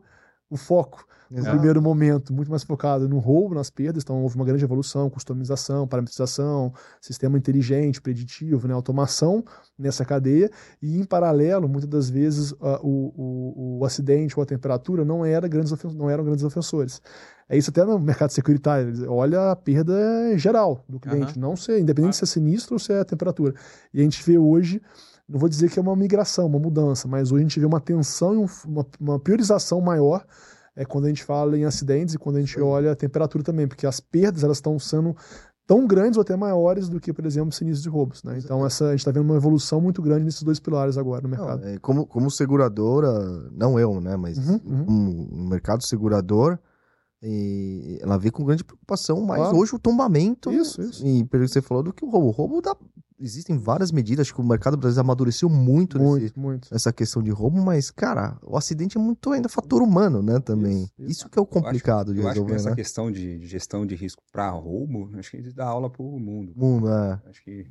o 0.48 0.56
foco. 0.56 1.04
No 1.28 1.38
Exato. 1.38 1.56
primeiro 1.56 1.82
momento, 1.82 2.32
muito 2.32 2.48
mais 2.48 2.62
focado 2.62 3.08
no 3.08 3.18
roubo, 3.18 3.52
nas 3.52 3.68
perdas, 3.68 4.04
então 4.04 4.22
houve 4.22 4.36
uma 4.36 4.44
grande 4.44 4.62
evolução, 4.62 5.10
customização, 5.10 5.86
parametrização, 5.88 6.72
sistema 7.00 7.36
inteligente, 7.36 8.00
preditivo, 8.00 8.68
né, 8.68 8.72
automação 8.74 9.44
nessa 9.76 10.04
cadeia, 10.04 10.48
e 10.80 11.00
em 11.00 11.04
paralelo, 11.04 11.68
muitas 11.68 11.90
das 11.90 12.08
vezes, 12.08 12.54
a- 12.60 12.78
o, 12.80 13.12
o, 13.16 13.78
o 13.80 13.84
acidente 13.84 14.38
ou 14.38 14.42
a 14.44 14.46
temperatura 14.46 15.04
não, 15.04 15.24
era 15.24 15.48
grandes 15.48 15.72
não 15.94 16.08
eram 16.08 16.24
grandes 16.24 16.44
ofensores. 16.44 17.02
É 17.48 17.56
isso 17.58 17.70
até 17.70 17.84
no 17.84 17.98
mercado 17.98 18.30
securitário, 18.30 19.10
olha 19.12 19.50
a 19.50 19.56
perda 19.56 19.94
geral 20.38 20.84
do 20.88 21.00
cliente, 21.00 21.36
não 21.40 21.56
ser, 21.56 21.80
independente 21.80 22.16
se 22.16 22.22
é 22.24 22.26
sinistro 22.26 22.74
ou 22.74 22.78
se 22.78 22.92
é 22.92 23.00
a 23.00 23.04
temperatura. 23.04 23.52
E 23.92 23.98
a 24.00 24.02
gente 24.04 24.22
vê 24.24 24.38
hoje, 24.38 24.80
não 25.28 25.38
vou 25.40 25.48
dizer 25.48 25.70
que 25.70 25.78
é 25.78 25.82
uma 25.82 25.96
migração, 25.96 26.46
uma 26.46 26.58
mudança, 26.58 27.08
mas 27.08 27.32
hoje 27.32 27.40
a 27.44 27.48
gente 27.48 27.60
vê 27.60 27.66
uma 27.66 27.80
tensão 27.80 28.34
e 28.34 28.36
um- 28.38 28.46
uma, 28.66 28.86
uma 29.00 29.18
priorização 29.18 29.80
maior 29.80 30.24
é 30.74 30.84
quando 30.84 31.06
a 31.06 31.08
gente 31.08 31.24
fala 31.24 31.56
em 31.58 31.64
acidentes 31.64 32.14
e 32.14 32.18
quando 32.18 32.36
a 32.36 32.40
gente 32.40 32.60
olha 32.60 32.92
a 32.92 32.96
temperatura 32.96 33.42
também, 33.42 33.66
porque 33.66 33.86
as 33.86 33.98
perdas 33.98 34.44
elas 34.44 34.58
estão 34.58 34.78
sendo 34.78 35.16
tão 35.66 35.84
grandes 35.86 36.16
ou 36.16 36.20
até 36.22 36.36
maiores 36.36 36.88
do 36.88 37.00
que, 37.00 37.12
por 37.12 37.26
exemplo, 37.26 37.50
sinistros 37.50 37.82
de 37.82 37.88
roubos. 37.88 38.22
Né? 38.22 38.38
Então 38.38 38.64
essa, 38.64 38.84
a 38.86 38.90
gente 38.90 39.00
está 39.00 39.10
vendo 39.10 39.24
uma 39.24 39.36
evolução 39.36 39.80
muito 39.80 40.00
grande 40.00 40.24
nesses 40.24 40.42
dois 40.42 40.60
pilares 40.60 40.96
agora 40.96 41.22
no 41.22 41.28
Não, 41.28 41.38
mercado. 41.38 41.66
é, 41.66 41.78
como, 41.78 42.06
como 42.06 42.30
seguradora, 42.30 43.10
não 43.52 43.80
eu, 43.80 44.00
né? 44.00 44.16
Mas 44.16 44.38
Uhum, 44.38 44.60
uhum. 44.64 44.84
como 44.84 45.28
um 45.44 45.48
mercado 45.48 45.84
segurador, 45.84 46.56
e 47.28 47.98
ela 48.00 48.16
vê 48.16 48.30
com 48.30 48.44
grande 48.44 48.62
preocupação, 48.64 49.20
mas 49.22 49.38
Claro. 49.40 49.56
hoje 49.58 49.74
o 49.74 49.78
tombamento. 49.78 50.52
Isso, 50.52 50.80
isso. 50.80 51.06
E 51.06 51.24
pelo 51.24 51.44
que 51.44 51.50
você 51.50 51.60
falou 51.60 51.82
do 51.82 51.92
que 51.92 52.04
o 52.04 52.08
roubo. 52.08 52.28
O 52.28 52.30
roubo 52.30 52.60
dá. 52.62 52.76
Existem 53.18 53.56
várias 53.56 53.90
medidas, 53.90 54.26
acho 54.26 54.34
que 54.34 54.40
o 54.42 54.44
mercado 54.44 54.76
brasileiro 54.76 55.06
amadureceu 55.06 55.48
muito, 55.48 55.98
nesse- 55.98 56.10
Muito, 56.20 56.38
muito. 56.40 56.68
nessa 56.70 56.92
questão 56.92 57.22
de 57.22 57.30
roubo, 57.30 57.58
mas, 57.62 57.90
cara, 57.90 58.36
o 58.46 58.58
acidente 58.58 58.98
é 58.98 59.00
muito 59.00 59.32
ainda 59.32 59.48
fator 59.48 59.80
humano, 59.80 60.20
né? 60.22 60.38
Também. 60.38 60.82
Isso, 60.82 60.92
Isso, 60.98 61.10
isso. 61.10 61.28
que 61.30 61.38
é 61.38 61.42
o 61.42 61.46
complicado 61.46 62.12
de 62.12 62.20
Eu 62.20 62.26
acho 62.28 62.34
que 62.34 62.40
resolver, 62.40 62.54
essa 62.56 62.70
né? 62.70 62.76
questão 62.76 63.10
de 63.10 63.38
de 63.38 63.46
gestão 63.46 63.86
de 63.86 63.94
risco 63.94 64.22
para 64.30 64.50
roubo, 64.50 65.08
acho 65.18 65.30
que 65.30 65.38
eles 65.38 65.54
dá 65.54 65.64
aula 65.66 65.88
pro 65.88 66.04
mundo. 66.04 66.52
Mundo, 66.54 66.88
é. 66.90 67.18
Acho 67.30 67.42
que 67.42 67.66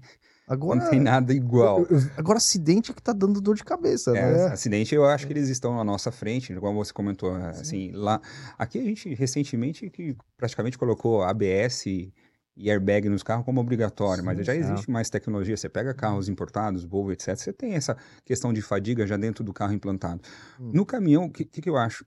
Agora, 0.47 0.79
não 0.79 0.89
tem 0.89 0.99
nada 0.99 1.33
igual. 1.33 1.87
Agora 2.15 2.37
acidente 2.37 2.93
que 2.93 3.01
tá 3.01 3.11
dando 3.11 3.41
dor 3.41 3.55
de 3.55 3.63
cabeça, 3.63 4.15
É, 4.15 4.31
né? 4.31 4.45
acidente, 4.53 4.93
eu 4.93 5.05
acho 5.05 5.25
que 5.25 5.33
eles 5.33 5.49
estão 5.49 5.75
na 5.75 5.83
nossa 5.83 6.11
frente, 6.11 6.53
igual 6.53 6.73
você 6.73 6.93
comentou, 6.93 7.33
assim, 7.35 7.91
lá, 7.91 8.21
aqui 8.57 8.77
a 8.79 8.83
gente 8.83 9.13
recentemente 9.15 9.89
que 9.89 10.15
praticamente 10.37 10.77
colocou 10.77 11.23
ABS 11.23 11.87
e 11.87 12.13
airbag 12.57 13.09
nos 13.09 13.23
carros 13.23 13.43
como 13.43 13.59
obrigatório, 13.59 14.23
mas 14.23 14.37
Sim, 14.37 14.43
já 14.43 14.53
é. 14.53 14.59
existe 14.59 14.89
mais 14.89 15.09
tecnologia, 15.09 15.57
você 15.57 15.67
pega 15.67 15.93
carros 15.93 16.29
importados, 16.29 16.85
Volvo, 16.85 17.11
etc, 17.11 17.35
você 17.35 17.51
tem 17.51 17.73
essa 17.73 17.97
questão 18.23 18.53
de 18.53 18.61
fadiga 18.61 19.05
já 19.05 19.17
dentro 19.17 19.43
do 19.43 19.51
carro 19.51 19.73
implantado. 19.73 20.21
Hum. 20.59 20.71
No 20.73 20.85
caminhão, 20.85 21.25
o 21.25 21.31
que, 21.31 21.43
que, 21.43 21.67
eu 21.69 21.75
acho, 21.75 22.05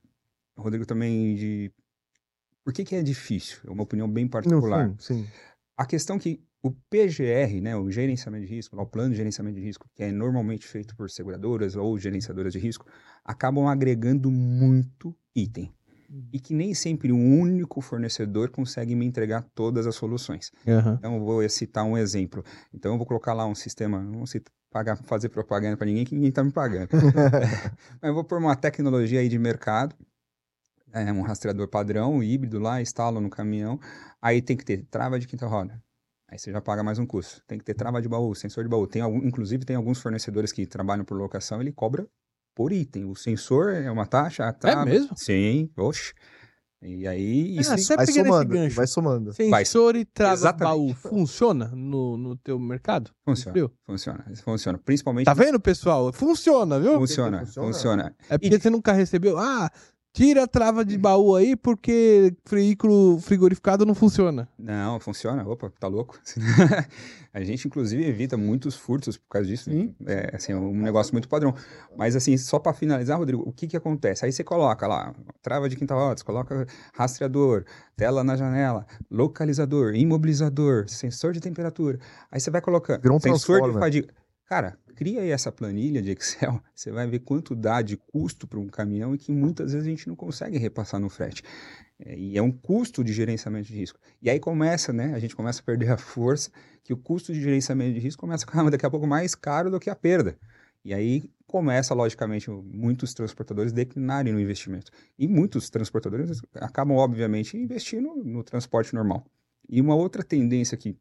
Rodrigo, 0.57 0.85
também 0.85 1.35
de... 1.35 1.71
Por 2.63 2.73
que 2.73 2.83
que 2.83 2.95
é 2.95 3.01
difícil? 3.03 3.59
É 3.65 3.69
uma 3.69 3.83
opinião 3.83 4.09
bem 4.09 4.27
particular. 4.27 4.87
fundo, 4.87 5.01
sim. 5.01 5.27
A 5.77 5.85
questão 5.85 6.17
que 6.19 6.41
o 6.61 6.71
PGR, 6.71 7.61
né, 7.61 7.75
o 7.75 7.89
gerenciamento 7.89 8.45
de 8.45 8.53
risco, 8.53 8.75
lá, 8.75 8.83
o 8.83 8.87
plano 8.87 9.11
de 9.11 9.17
gerenciamento 9.17 9.55
de 9.55 9.61
risco, 9.65 9.87
que 9.95 10.03
é 10.03 10.11
normalmente 10.11 10.67
feito 10.67 10.95
por 10.95 11.09
seguradoras 11.09 11.75
ou 11.75 11.97
gerenciadoras 11.97 12.51
de 12.51 12.59
risco, 12.59 12.85
acabam 13.23 13.67
agregando 13.67 14.29
muito 14.29 15.15
item. 15.35 15.71
E 16.33 16.39
que 16.39 16.55
nem 16.55 16.73
sempre 16.73 17.11
um 17.11 17.39
único 17.39 17.81
fornecedor 17.81 18.49
consegue 18.49 18.95
me 18.95 19.05
entregar 19.05 19.43
todas 19.53 19.85
as 19.85 19.95
soluções. 19.95 20.51
Aham. 20.67 20.95
Então, 20.97 21.15
eu 21.15 21.23
vou 21.23 21.47
citar 21.47 21.85
um 21.85 21.95
exemplo. 21.95 22.43
Então, 22.73 22.93
eu 22.93 22.97
vou 22.97 23.05
colocar 23.05 23.33
lá 23.33 23.45
um 23.45 23.53
sistema, 23.53 24.01
não 24.01 24.17
vou 24.17 24.27
citar- 24.27 24.51
pagar, 24.71 24.97
fazer 25.03 25.29
propaganda 25.29 25.77
para 25.77 25.85
ninguém, 25.85 26.05
que 26.05 26.15
ninguém 26.15 26.29
está 26.29 26.43
me 26.43 26.51
pagando. 26.51 26.89
Mas 28.01 28.09
eu 28.09 28.13
vou 28.13 28.23
pôr 28.23 28.39
uma 28.39 28.55
tecnologia 28.55 29.19
aí 29.19 29.29
de 29.29 29.37
mercado, 29.37 29.95
é, 30.91 31.11
um 31.13 31.21
rastreador 31.21 31.67
padrão, 31.67 32.23
híbrido 32.23 32.59
lá, 32.59 32.81
instalo 32.81 33.21
no 33.21 33.29
caminhão. 33.29 33.79
Aí 34.19 34.41
tem 34.41 34.57
que 34.57 34.65
ter 34.65 34.85
trava 34.89 35.19
de 35.19 35.27
quinta 35.27 35.45
roda. 35.45 35.81
Aí 36.31 36.37
você 36.37 36.51
já 36.51 36.61
paga 36.61 36.83
mais 36.83 36.99
um 36.99 37.05
custo. 37.05 37.41
Tem 37.47 37.57
que 37.57 37.65
ter 37.65 37.73
trava 37.73 38.01
de 38.01 38.07
baú, 38.07 38.35
sensor 38.35 38.63
de 38.63 38.69
baú. 38.69 38.85
Tem 38.85 39.01
algum, 39.01 39.17
inclusive, 39.17 39.65
tem 39.65 39.75
alguns 39.75 39.99
fornecedores 39.99 40.51
que 40.51 40.65
trabalham 40.67 41.03
por 41.03 41.17
locação, 41.17 41.59
ele 41.59 41.71
cobra 41.71 42.07
por 42.55 42.71
item. 42.71 43.05
O 43.05 43.15
sensor 43.15 43.73
é 43.73 43.89
uma 43.89 44.05
taxa, 44.05 44.47
a 44.47 44.53
trava... 44.53 44.85
mesmo? 44.85 45.09
Sim, 45.17 45.71
oxe. 45.75 46.13
E 46.81 47.05
aí, 47.07 47.57
isso... 47.57 47.71
Ah, 47.71 47.75
Até 47.75 47.95
Vai 47.95 48.07
somando, 48.07 48.69
vai 48.69 48.87
somando. 48.87 49.33
Sensor 49.33 49.95
e 49.97 50.05
trava 50.05 50.33
Exatamente. 50.33 50.63
baú 50.63 50.93
funciona 50.93 51.67
no, 51.75 52.15
no 52.15 52.37
teu 52.37 52.57
mercado? 52.57 53.11
funciona, 53.25 53.69
funciona, 53.85 54.25
funciona. 54.43 54.77
Principalmente... 54.77 55.25
Tá 55.25 55.33
vendo, 55.33 55.59
pessoal? 55.59 56.13
Funciona, 56.13 56.79
viu? 56.79 56.97
Funciona, 56.99 57.39
Funciona. 57.39 57.67
funciona. 57.67 58.15
É 58.29 58.37
porque 58.37 58.59
você 58.59 58.69
nunca 58.69 58.93
recebeu. 58.93 59.37
Ah, 59.37 59.69
tira 60.13 60.43
a 60.43 60.47
trava 60.47 60.83
de 60.83 60.97
baú 60.97 61.35
aí 61.35 61.55
porque 61.55 62.33
veículo 62.49 63.19
frigorificado 63.19 63.85
não 63.85 63.95
funciona. 63.95 64.47
Não, 64.57 64.99
funciona. 64.99 65.47
Opa, 65.47 65.71
tá 65.79 65.87
louco? 65.87 66.19
a 67.33 67.41
gente, 67.43 67.67
inclusive, 67.67 68.05
evita 68.05 68.37
muitos 68.37 68.75
furtos 68.75 69.17
por 69.17 69.27
causa 69.29 69.47
disso. 69.47 69.69
Sim. 69.69 69.95
É, 70.05 70.35
assim, 70.35 70.51
é 70.51 70.55
um 70.55 70.81
negócio 70.81 71.13
muito 71.13 71.27
padrão. 71.27 71.53
Mas, 71.97 72.15
assim, 72.15 72.37
só 72.37 72.59
para 72.59 72.73
finalizar, 72.73 73.17
Rodrigo, 73.17 73.43
o 73.47 73.51
que 73.51 73.67
que 73.67 73.77
acontece? 73.77 74.25
Aí 74.25 74.31
você 74.31 74.43
coloca 74.43 74.87
lá, 74.87 75.13
trava 75.41 75.69
de 75.69 75.75
quinta 75.75 75.93
roda, 75.93 76.17
você 76.17 76.23
coloca 76.23 76.65
rastreador, 76.93 77.65
tela 77.95 78.23
na 78.23 78.35
janela, 78.35 78.85
localizador, 79.09 79.95
imobilizador, 79.95 80.89
sensor 80.89 81.33
de 81.33 81.39
temperatura. 81.39 81.99
Aí 82.31 82.39
você 82.39 82.49
vai 82.49 82.61
colocando 82.61 83.01
Virou 83.01 83.17
um 83.17 83.19
sensor 83.19 83.71
de 83.71 83.79
fadiga. 83.79 84.13
Cara, 84.49 84.79
cria 84.95 85.21
aí 85.21 85.29
essa 85.29 85.51
planilha 85.51 86.01
de 86.01 86.09
Excel, 86.09 86.59
você 86.73 86.91
vai 86.91 87.05
ver 87.05 87.19
quanto 87.19 87.55
dá 87.55 87.83
de 87.83 87.95
custo 87.95 88.47
para 88.47 88.59
um 88.59 88.67
caminhão 88.67 89.13
e 89.13 89.17
que 89.19 89.31
muitas 89.31 89.73
vezes 89.73 89.85
a 89.85 89.89
gente 89.91 90.07
não 90.07 90.15
consegue 90.15 90.57
repassar 90.57 90.99
no 90.99 91.07
frete. 91.07 91.43
É, 91.99 92.17
e 92.17 92.35
é 92.35 92.41
um 92.41 92.51
custo 92.51 93.03
de 93.03 93.13
gerenciamento 93.13 93.67
de 93.67 93.75
risco. 93.75 93.99
E 94.19 94.27
aí 94.27 94.39
começa, 94.39 94.91
né? 94.91 95.13
A 95.13 95.19
gente 95.19 95.35
começa 95.35 95.61
a 95.61 95.63
perder 95.63 95.91
a 95.91 95.97
força, 95.97 96.49
que 96.83 96.91
o 96.91 96.97
custo 96.97 97.31
de 97.31 97.39
gerenciamento 97.39 97.93
de 97.93 97.99
risco 97.99 98.19
começa 98.19 98.43
a 98.43 98.47
ficar 98.47 98.63
daqui 98.71 98.87
a 98.87 98.89
pouco 98.89 99.05
mais 99.05 99.35
caro 99.35 99.69
do 99.69 99.79
que 99.79 99.87
a 99.87 99.95
perda. 99.95 100.35
E 100.83 100.95
aí 100.95 101.29
começa, 101.45 101.93
logicamente, 101.93 102.49
muitos 102.49 103.13
transportadores 103.13 103.71
declinarem 103.71 104.33
no 104.33 104.39
investimento. 104.39 104.91
E 105.15 105.27
muitos 105.27 105.69
transportadores 105.69 106.41
acabam, 106.55 106.97
obviamente, 106.97 107.55
investindo 107.55 108.15
no 108.23 108.43
transporte 108.43 108.95
normal. 108.95 109.23
E 109.69 109.79
uma 109.79 109.93
outra 109.93 110.23
tendência 110.23 110.73
aqui, 110.73 110.97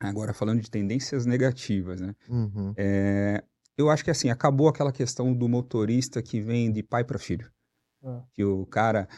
agora 0.00 0.32
falando 0.32 0.60
de 0.60 0.70
tendências 0.70 1.26
negativas, 1.26 2.00
né? 2.00 2.14
Uhum. 2.28 2.74
É, 2.76 3.42
eu 3.76 3.90
acho 3.90 4.04
que 4.04 4.10
assim, 4.10 4.30
acabou 4.30 4.68
aquela 4.68 4.92
questão 4.92 5.34
do 5.34 5.48
motorista 5.48 6.22
que 6.22 6.40
vem 6.40 6.72
de 6.72 6.82
pai 6.82 7.04
para 7.04 7.18
filho. 7.18 7.50
Ah. 8.02 8.22
Que 8.32 8.44
o 8.44 8.64
cara 8.66 9.08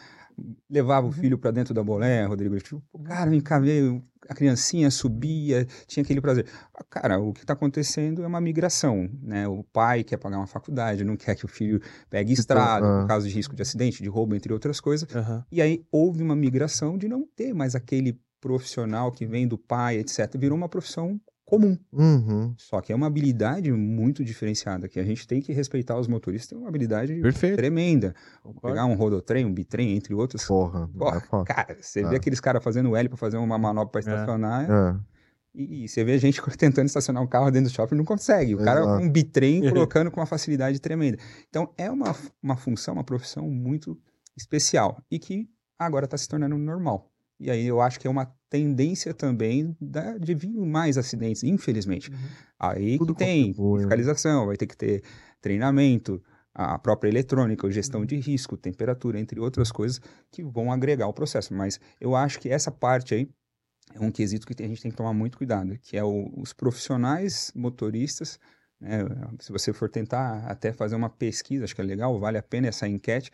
levava 0.69 1.07
o 1.07 1.11
filho 1.11 1.37
para 1.37 1.51
dentro 1.51 1.73
da 1.73 1.83
bolé, 1.83 2.25
Rodrigo. 2.25 2.57
Tipo, 2.57 2.83
o 2.91 2.99
cara, 2.99 3.29
vem 3.29 3.41
cá 3.41 3.59
ver, 3.59 4.01
a 4.27 4.33
criancinha 4.33 4.89
subia, 4.89 5.65
tinha 5.87 6.03
aquele 6.03 6.21
prazer. 6.21 6.45
Ah, 6.73 6.83
Cara, 6.83 7.19
o 7.19 7.33
que 7.33 7.41
está 7.41 7.53
acontecendo 7.53 8.23
é 8.23 8.27
uma 8.27 8.41
migração, 8.41 9.09
né? 9.21 9.47
O 9.47 9.63
pai 9.63 10.03
quer 10.03 10.17
pagar 10.17 10.37
uma 10.37 10.47
faculdade, 10.47 11.03
não 11.03 11.17
quer 11.17 11.35
que 11.35 11.45
o 11.45 11.47
filho 11.47 11.81
pegue 12.09 12.33
estrada, 12.33 12.85
ah. 12.85 13.01
por 13.01 13.07
causa 13.07 13.27
de 13.27 13.33
risco 13.33 13.55
de 13.55 13.61
acidente, 13.61 14.01
de 14.01 14.09
roubo, 14.09 14.35
entre 14.35 14.53
outras 14.53 14.79
coisas. 14.79 15.07
Aham. 15.13 15.45
E 15.51 15.61
aí 15.61 15.85
houve 15.91 16.23
uma 16.23 16.35
migração 16.35 16.97
de 16.97 17.07
não 17.07 17.27
ter 17.35 17.53
mais 17.53 17.75
aquele 17.75 18.19
profissional 18.41 19.11
que 19.11 19.25
vem 19.25 19.47
do 19.47 19.57
pai, 19.57 19.97
etc. 19.97 20.35
Virou 20.37 20.57
uma 20.57 20.69
profissão 20.69 21.19
comum. 21.45 21.75
Uhum. 21.91 22.53
Só 22.57 22.79
que 22.79 22.93
é 22.93 22.95
uma 22.95 23.07
habilidade 23.07 23.71
muito 23.71 24.23
diferenciada, 24.23 24.87
que 24.87 24.99
a 24.99 25.03
gente 25.03 25.27
tem 25.27 25.41
que 25.41 25.51
respeitar 25.51 25.97
os 25.97 26.07
motoristas, 26.07 26.49
tem 26.49 26.57
uma 26.59 26.69
habilidade 26.69 27.15
Perfeito. 27.21 27.55
tremenda. 27.57 28.13
Concordo. 28.43 28.67
Pegar 28.67 28.85
um 28.85 28.93
rodotrem, 28.93 29.45
um 29.45 29.53
bitrem, 29.53 29.95
entre 29.95 30.13
outros. 30.13 30.45
Porra. 30.45 30.87
Porra, 30.95 31.17
é 31.17 31.21
foda. 31.21 31.45
cara, 31.45 31.75
você 31.81 32.01
Ah. 32.01 32.09
vê 32.09 32.17
aqueles 32.17 32.39
caras 32.39 32.63
fazendo 32.63 32.95
L 32.95 33.09
para 33.09 33.17
fazer 33.17 33.37
uma 33.37 33.57
manobra 33.57 33.89
para 33.91 33.99
estacionar. 33.99 34.69
É. 34.69 34.99
E, 35.55 35.85
e 35.85 35.87
você 35.89 36.03
vê 36.03 36.13
a 36.13 36.17
gente 36.19 36.39
tentando 36.55 36.85
estacionar 36.85 37.23
um 37.23 37.27
carro 37.27 37.49
dentro 37.49 37.71
do 37.71 37.73
shopping 37.73 37.95
não 37.95 38.05
consegue. 38.05 38.53
O 38.53 38.59
cara 38.63 38.81
Exato. 38.81 38.99
com 38.99 39.05
um 39.05 39.09
bitrem 39.11 39.61
colocando 39.73 40.11
com 40.11 40.19
uma 40.19 40.27
facilidade 40.27 40.79
tremenda. 40.79 41.17
Então 41.49 41.73
é 41.75 41.89
uma, 41.89 42.15
uma 42.43 42.55
função, 42.55 42.93
uma 42.93 43.03
profissão 43.03 43.49
muito 43.49 43.97
especial 44.37 45.03
e 45.09 45.17
que 45.17 45.49
agora 45.79 46.05
está 46.05 46.15
se 46.15 46.27
tornando 46.27 46.55
normal. 46.59 47.08
E 47.39 47.49
aí 47.49 47.65
eu 47.65 47.79
acho 47.81 47.99
que 47.99 48.07
é 48.07 48.09
uma 48.09 48.25
tendência 48.49 49.13
também 49.13 49.75
da- 49.79 50.17
de 50.17 50.33
vir 50.35 50.51
mais 50.51 50.97
acidentes, 50.97 51.43
infelizmente. 51.43 52.11
Aí 52.59 52.97
Tudo 52.97 53.13
que 53.13 53.19
tem 53.19 53.47
contribui, 53.47 53.77
né? 53.77 53.83
fiscalização, 53.83 54.45
vai 54.47 54.57
ter 54.57 54.67
que 54.67 54.75
ter 54.75 55.03
treinamento, 55.41 56.21
a 56.53 56.77
própria 56.77 57.09
eletrônica, 57.09 57.69
gestão 57.71 58.05
de 58.05 58.17
risco, 58.17 58.57
temperatura, 58.57 59.19
entre 59.19 59.39
outras 59.39 59.71
coisas 59.71 60.01
que 60.31 60.43
vão 60.43 60.71
agregar 60.71 61.07
o 61.07 61.13
processo. 61.13 61.53
Mas 61.53 61.79
eu 62.01 62.15
acho 62.15 62.39
que 62.39 62.49
essa 62.49 62.69
parte 62.71 63.13
aí 63.15 63.29
é 63.93 63.99
um 64.01 64.11
quesito 64.11 64.45
que 64.45 64.61
a 64.61 64.67
gente 64.67 64.81
tem 64.81 64.91
que 64.91 64.97
tomar 64.97 65.13
muito 65.13 65.37
cuidado, 65.37 65.77
que 65.79 65.95
é 65.97 66.03
o- 66.03 66.29
os 66.37 66.51
profissionais 66.53 67.51
motoristas. 67.55 68.39
né, 68.81 68.99
se 69.41 69.51
você 69.51 69.73
for 69.73 69.89
tentar 69.89 70.45
até 70.47 70.71
fazer 70.71 70.95
uma 70.95 71.09
pesquisa, 71.09 71.65
acho 71.65 71.75
que 71.75 71.81
é 71.81 71.83
legal, 71.83 72.17
vale 72.17 72.37
a 72.37 72.41
pena 72.41 72.67
essa 72.69 72.87
enquete, 72.87 73.29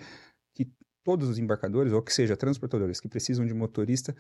que 0.56 0.68
todos 1.06 1.30
os 1.30 1.38
embarcadores, 1.40 1.94
ou 1.94 2.02
que 2.02 2.12
seja, 2.12 2.36
transportadores 2.36 3.00
que 3.00 3.08
precisam 3.08 3.46
de 3.46 3.54
motorista, 3.54 4.14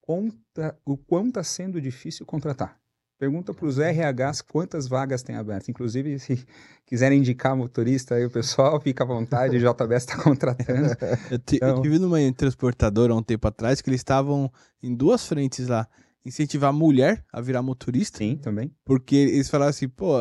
conta 0.00 0.76
o 0.84 0.96
quão 0.96 1.28
está 1.28 1.44
sendo 1.44 1.80
difícil 1.80 2.24
contratar. 2.26 2.76
Pergunta 3.18 3.52
para 3.52 3.66
os 3.66 3.76
RHs 3.78 4.40
quantas 4.40 4.88
vagas 4.88 5.22
tem 5.22 5.36
aberto. 5.36 5.68
Inclusive, 5.70 6.18
se 6.18 6.42
quiserem 6.86 7.18
indicar 7.18 7.54
motorista 7.54 8.14
aí, 8.14 8.24
o 8.24 8.30
pessoal 8.30 8.80
fica 8.80 9.04
à 9.04 9.06
vontade, 9.06 9.58
o 9.58 9.60
JBS 9.60 10.04
está 10.04 10.16
contratando. 10.22 10.88
Eu, 11.30 11.38
eu 11.38 11.38
Então- 11.52 11.82
tive 11.82 11.98
numa 11.98 12.16
transportadora 12.32 13.12
há 13.12 13.16
um 13.16 13.22
tempo 13.22 13.46
atrás 13.46 13.82
que 13.82 13.90
eles 13.90 14.00
estavam 14.00 14.50
em 14.82 14.94
duas 14.96 15.26
frentes 15.26 15.68
lá. 15.68 15.86
Incentivar 16.24 16.70
a 16.70 16.72
mulher 16.72 17.22
a 17.32 17.40
virar 17.42 17.62
motorista, 17.62 18.18
Sim, 18.18 18.36
também. 18.38 18.74
porque 18.84 19.16
eles 19.16 19.48
falaram 19.50 19.70
assim, 19.70 19.88
pô, 19.88 20.16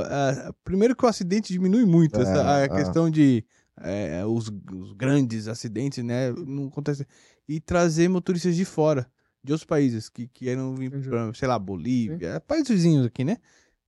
primeiro 0.64 0.96
que 0.96 1.06
o 1.06 1.08
acidente 1.10 1.52
diminui 1.54 1.86
muito, 1.86 2.18
É, 2.20 2.22
essa, 2.22 2.56
a 2.56 2.60
é. 2.62 2.70
questão 2.70 3.10
de 3.10 3.46
é, 3.84 4.26
os, 4.26 4.52
os 4.72 4.94
grandes 4.94 5.48
acidentes, 5.48 6.04
né, 6.04 6.32
não 6.32 6.68
acontece. 6.68 7.06
E 7.48 7.60
trazer 7.60 8.08
motoristas 8.08 8.56
de 8.56 8.66
fora, 8.66 9.10
de 9.44 9.52
outros 9.52 9.66
países, 9.66 10.10
que 10.10 10.28
queiram 10.28 10.76
vir 10.76 10.92
sei 11.34 11.48
lá, 11.48 11.58
Bolívia, 11.58 12.40
países 12.42 12.70
vizinhos 12.70 13.06
aqui, 13.06 13.24
né, 13.24 13.38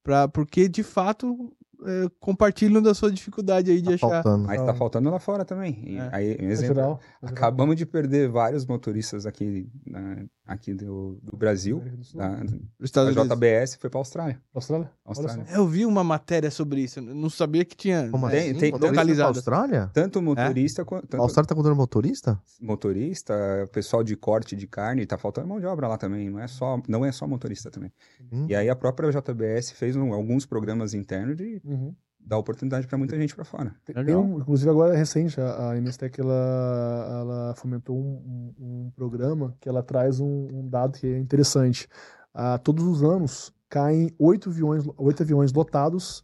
pra, 0.04 0.28
porque 0.28 0.68
de 0.68 0.84
fato 0.84 1.56
é, 1.86 2.08
compartilham 2.20 2.82
da 2.82 2.94
sua 2.94 3.12
dificuldade 3.12 3.72
aí 3.72 3.82
de 3.82 3.90
Tá 3.90 3.96
achar. 3.96 4.10
faltando. 4.24 4.46
Mas 4.48 4.60
está 4.60 4.74
faltando 4.74 5.10
lá 5.10 5.20
fora 5.20 5.44
também. 5.46 5.82
E 5.86 5.98
É. 5.98 6.10
aí, 6.12 6.38
um 6.42 6.48
É 6.48 6.52
exemplo, 6.52 6.76
geral. 6.76 7.00
é 7.22 7.28
geral. 7.28 7.34
acabamos 7.34 7.76
de 7.76 7.86
perder 7.86 8.30
vários 8.30 8.66
motoristas 8.66 9.26
aqui, 9.26 9.70
na- 9.86 10.24
aqui 10.46 10.74
do, 10.74 11.18
do 11.24 11.36
Brasil. 11.38 11.82
Da, 12.14 12.40
a. 12.40 13.12
JBS 13.26 13.76
foi 13.76 13.90
para 13.90 14.00
a 14.00 14.02
Austrália. 14.02 14.42
Austrália? 14.54 14.92
Austrália. 15.06 15.46
Eu 15.54 15.68
vi 15.68 15.86
uma 15.86 16.04
matéria 16.04 16.52
sobre 16.52 16.82
isso, 16.82 17.00
eu 17.00 17.04
não 17.04 17.30
sabia 17.30 17.64
que 17.66 17.76
tinha. 17.76 18.10
Como 18.10 18.28
né, 18.28 18.32
Tem- 18.34 18.52
assim? 18.52 18.60
tem- 18.60 18.72
Motorista 18.72 19.02
localizado. 19.02 19.44
pra 19.44 19.58
Austrália? 19.58 19.92
Tanto 19.94 20.22
motorista 20.22 20.86
quanto. 20.86 21.06
A 21.06 21.08
tanto 21.08 21.22
Austrália 21.24 21.48
tá 21.48 21.56
contando 21.56 21.76
motorista? 21.76 22.40
motorista, 22.62 23.34
pessoal 23.72 24.04
de 24.04 24.16
corte 24.16 24.56
de 24.56 24.68
carne, 24.68 25.06
tá 25.06 25.18
faltando 25.18 25.48
mão 25.48 25.60
de 25.60 25.66
obra 25.66 25.88
lá 25.88 25.98
também, 25.98 26.30
não 26.30 26.40
é 26.40 26.48
só, 26.48 26.82
não 26.88 27.06
é 27.06 27.12
só 27.12 27.28
motorista 27.28 27.70
também. 27.70 27.92
Hum. 28.32 28.46
E 28.50 28.56
aí 28.56 28.70
a 28.70 28.76
própria 28.76 29.10
JBS 29.12 29.72
fez 29.72 29.96
um- 29.96 30.14
alguns 30.14 30.46
programas 30.46 30.94
internos 30.94 31.38
de 31.38 31.62
Uhum. 31.74 31.96
dar 32.20 32.38
oportunidade 32.38 32.86
para 32.86 32.98
muita 32.98 33.18
gente 33.18 33.34
para 33.34 33.44
fora. 33.46 33.76
Um- 34.20 34.40
inclusive 34.40 34.70
agora 34.70 34.94
é 34.94 34.98
recente, 34.98 35.40
a, 35.42 35.72
a 35.72 35.78
MSTEC 35.78 36.20
ela, 36.22 37.08
ela 37.22 37.56
fomentou 37.56 37.98
um, 37.98 38.54
um- 38.60 38.86
um 38.86 38.92
programa 38.92 39.56
que 39.60 39.68
ela 39.68 39.82
traz 39.82 40.20
um, 40.20 40.48
um 40.52 40.70
dado 40.70 41.00
que 41.00 41.08
é 41.08 41.18
interessante. 41.18 41.88
Ah, 42.34 42.58
todos 42.58 42.86
os 42.86 43.04
anos 43.04 43.52
caem 43.70 44.14
oito 44.20 44.50
aviões, 44.50 44.84
oito 44.98 45.24
aviões 45.24 45.52
lotados 45.52 46.24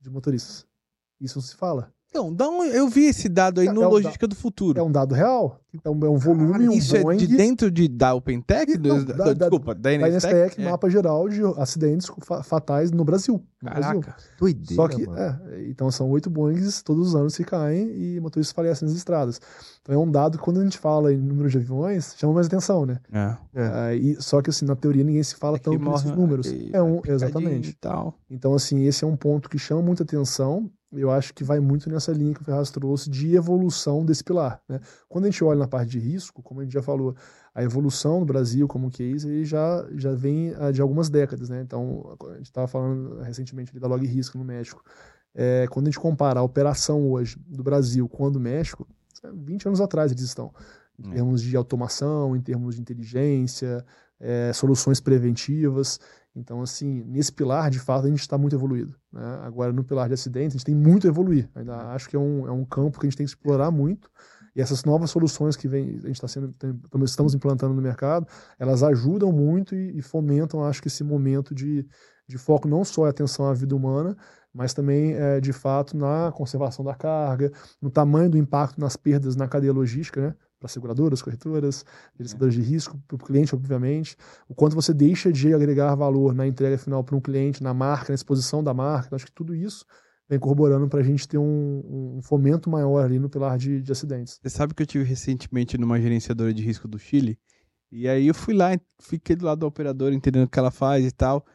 de 0.00 0.08
motoristas. 0.10 0.66
Isso 1.20 1.38
não 1.38 1.42
se 1.42 1.56
fala. 1.56 1.92
Então, 2.16 2.32
dá 2.34 2.48
um- 2.48 2.64
eu 2.64 2.88
vi 2.88 3.04
esse 3.04 3.28
dado 3.28 3.60
aí 3.60 3.68
É- 3.68 3.72
no 3.72 3.82
é 3.82 3.86
um 3.86 3.90
Logística 3.90 4.26
do 4.26 4.34
Futuro. 4.34 4.78
É 4.78 4.82
um 4.82 4.90
dado 4.90 5.14
real. 5.14 5.60
É 5.84 5.90
um, 5.90 6.06
é 6.06 6.08
um 6.08 6.16
volume, 6.16 6.52
Caralho, 6.52 6.70
um 6.70 6.74
Isso 6.74 6.98
Boeing 7.02 7.16
é 7.18 7.26
de 7.26 7.36
dentro 7.36 7.70
de, 7.70 7.86
da 7.86 8.14
OpenTech? 8.14 8.78
Não, 8.78 8.96
Do- 8.98 9.04
da- 9.04 9.12
da- 9.14 9.24
da- 9.24 9.32
desculpa, 9.34 9.74
da 9.74 9.90
da 9.90 10.08
NSTEC? 10.08 10.62
É. 10.62 10.70
mapa 10.70 10.88
geral 10.88 11.28
de 11.28 11.42
acidentes 11.58 12.10
fa- 12.22 12.42
fatais 12.42 12.90
no 12.90 13.04
Brasil. 13.04 13.42
No 13.60 13.70
Brasil. 13.70 14.00
Caraca. 14.00 14.16
Doideira, 14.38 14.74
Só 14.74 14.88
que, 14.88 15.06
mano. 15.06 15.18
é, 15.18 15.66
então 15.68 15.90
são 15.90 16.08
oito 16.10 16.30
Boeings 16.30 16.80
todos 16.82 17.08
os 17.08 17.14
anos 17.14 17.36
que 17.36 17.44
caem 17.44 17.90
e 17.94 18.18
motoristas 18.20 18.54
falecem 18.54 18.88
nas 18.88 18.96
estradas. 18.96 19.38
Então 19.82 19.94
é 19.94 19.98
um 19.98 20.10
dado 20.10 20.38
que 20.38 20.44
quando 20.44 20.60
a 20.60 20.64
gente 20.64 20.78
fala 20.78 21.12
em 21.12 21.18
número 21.18 21.50
de 21.50 21.58
aviões, 21.58 22.14
chama 22.16 22.32
mais 22.32 22.46
atenção, 22.46 22.86
né? 22.86 22.98
É. 23.12 23.36
É. 23.54 23.96
E, 23.96 24.16
só 24.22 24.40
que 24.40 24.48
assim, 24.48 24.64
na 24.64 24.74
teoria 24.76 25.04
ninguém 25.04 25.22
se 25.22 25.34
fala 25.36 25.58
tanto 25.58 25.78
nesses 25.78 26.10
números. 26.10 26.46
É 26.72 26.82
um, 26.82 27.02
exatamente. 27.06 27.74
Tal. 27.74 28.14
Então, 28.30 28.54
assim, 28.54 28.84
esse 28.86 29.04
é 29.04 29.06
um 29.06 29.16
ponto 29.16 29.50
que 29.50 29.58
chama 29.58 29.82
muita 29.82 30.04
atenção. 30.04 30.70
Eu 30.98 31.10
acho 31.10 31.32
que 31.34 31.44
vai 31.44 31.60
muito 31.60 31.88
nessa 31.90 32.12
linha 32.12 32.34
que 32.34 32.42
o 32.42 32.44
Ferraz 32.44 32.70
trouxe 32.70 33.08
de 33.10 33.34
evolução 33.34 34.04
desse 34.04 34.22
pilar. 34.24 34.60
Né? 34.68 34.80
Quando 35.08 35.24
a 35.24 35.30
gente 35.30 35.42
olha 35.44 35.58
na 35.60 35.68
parte 35.68 35.90
de 35.90 35.98
risco, 35.98 36.42
como 36.42 36.60
a 36.60 36.64
gente 36.64 36.72
já 36.72 36.82
falou, 36.82 37.14
a 37.54 37.62
evolução 37.62 38.20
no 38.20 38.26
Brasil 38.26 38.66
como 38.68 38.90
case 38.90 39.44
já, 39.44 39.86
já 39.94 40.12
vem 40.14 40.54
ah, 40.58 40.70
de 40.70 40.80
algumas 40.80 41.08
décadas. 41.08 41.48
Né? 41.48 41.60
Então, 41.62 42.16
a 42.30 42.36
gente 42.36 42.46
estava 42.46 42.66
falando 42.66 43.20
recentemente 43.20 43.78
da 43.78 43.86
Log 43.88 44.06
Risco 44.06 44.38
no 44.38 44.44
México. 44.44 44.82
É, 45.34 45.66
quando 45.70 45.86
a 45.86 45.90
gente 45.90 46.00
compara 46.00 46.40
a 46.40 46.42
operação 46.42 47.10
hoje 47.10 47.38
do 47.46 47.62
Brasil 47.62 48.08
com 48.08 48.26
a 48.26 48.30
do 48.30 48.40
México, 48.40 48.86
20 49.34 49.66
anos 49.68 49.80
atrás 49.80 50.10
eles 50.10 50.24
estão. 50.24 50.52
Em 50.98 51.10
É. 51.10 51.14
termos 51.14 51.42
de 51.42 51.54
automação, 51.56 52.34
em 52.34 52.40
termos 52.40 52.76
de 52.76 52.80
inteligência, 52.80 53.84
é, 54.18 54.50
soluções 54.54 54.98
preventivas. 54.98 56.00
Então, 56.36 56.60
assim, 56.60 57.02
nesse 57.04 57.32
pilar, 57.32 57.70
de 57.70 57.78
fato, 57.78 58.06
a 58.06 58.10
gente 58.10 58.20
está 58.20 58.36
muito 58.36 58.54
evoluído. 58.54 58.94
né? 59.12 59.40
Agora, 59.42 59.72
no 59.72 59.82
pilar 59.82 60.06
de 60.08 60.14
acidentes, 60.14 60.54
a 60.54 60.58
gente 60.58 60.66
tem 60.66 60.74
muito 60.74 61.06
a 61.06 61.10
evoluir. 61.10 61.48
Ainda 61.54 61.76
acho 61.92 62.08
que 62.10 62.14
é 62.16 62.18
um, 62.18 62.46
é 62.46 62.52
um 62.52 62.64
campo 62.64 63.00
que 63.00 63.06
a 63.06 63.08
gente 63.08 63.16
tem 63.16 63.24
que 63.24 63.30
explorar 63.30 63.70
muito. 63.70 64.10
E 64.54 64.60
essas 64.60 64.84
novas 64.84 65.10
soluções 65.10 65.56
que 65.56 65.66
vem, 65.68 65.88
a 65.88 66.06
gente 66.06 66.12
está 66.12 66.28
sendo, 66.28 66.52
tem- 66.52 66.78
estamos 67.04 67.34
implantando 67.34 67.74
no 67.74 67.82
mercado, 67.82 68.26
elas 68.58 68.82
ajudam 68.82 69.32
muito 69.32 69.74
e, 69.74 69.98
e 69.98 70.02
fomentam, 70.02 70.62
acho 70.64 70.80
que, 70.80 70.88
esse 70.88 71.02
momento 71.04 71.54
de, 71.54 71.86
de 72.28 72.38
foco 72.38 72.68
não 72.68 72.84
só 72.84 73.06
em 73.06 73.10
atenção 73.10 73.46
à 73.46 73.54
vida 73.54 73.74
humana, 73.74 74.16
mas 74.52 74.72
também, 74.72 75.12
é, 75.14 75.40
de 75.40 75.52
fato, 75.52 75.96
na 75.96 76.32
conservação 76.32 76.84
da 76.84 76.94
carga, 76.94 77.50
no 77.80 77.90
tamanho 77.90 78.30
do 78.30 78.38
impacto 78.38 78.80
nas 78.80 78.96
perdas 78.96 79.36
na 79.36 79.46
cadeia 79.48 79.72
logística, 79.72 80.20
né? 80.28 80.34
Para 80.58 80.68
seguradoras, 80.68 81.20
corretoras, 81.20 81.84
gerenciadores 82.16 82.54
de 82.54 82.62
risco, 82.62 82.98
para 83.06 83.14
o 83.14 83.18
cliente, 83.18 83.54
obviamente. 83.54 84.16
O 84.48 84.54
quanto 84.54 84.74
você 84.74 84.94
deixa 84.94 85.30
de 85.30 85.52
agregar 85.52 85.94
valor 85.94 86.34
na 86.34 86.46
entrega 86.46 86.78
final 86.78 87.04
para 87.04 87.14
um 87.14 87.20
cliente, 87.20 87.62
na 87.62 87.74
marca, 87.74 88.10
na 88.10 88.14
exposição 88.14 88.64
da 88.64 88.72
marca. 88.72 89.06
Então, 89.06 89.16
acho 89.16 89.26
que 89.26 89.32
tudo 89.32 89.54
isso 89.54 89.84
vem 90.28 90.38
corroborando 90.38 90.88
para 90.88 91.00
a 91.00 91.02
gente 91.02 91.28
ter 91.28 91.38
um, 91.38 92.16
um 92.16 92.22
fomento 92.22 92.68
maior 92.68 93.04
ali 93.04 93.18
no 93.18 93.28
pilar 93.28 93.56
de, 93.58 93.80
de 93.80 93.92
acidentes. 93.92 94.40
Você 94.42 94.50
sabe 94.50 94.74
que 94.74 94.82
eu 94.82 94.86
tive 94.86 95.04
recentemente 95.04 95.78
numa 95.78 96.00
gerenciadora 96.00 96.52
de 96.52 96.62
risco 96.62 96.88
do 96.88 96.98
Chile. 96.98 97.38
E 97.90 98.08
aí 98.08 98.26
eu 98.26 98.34
fui 98.34 98.52
lá, 98.52 98.76
fiquei 99.00 99.36
do 99.36 99.44
lado 99.44 99.60
da 99.60 99.66
operadora, 99.66 100.14
entendendo 100.14 100.44
o 100.44 100.48
que 100.48 100.58
ela 100.58 100.70
faz 100.70 101.04
e 101.04 101.12
tal. 101.12 101.46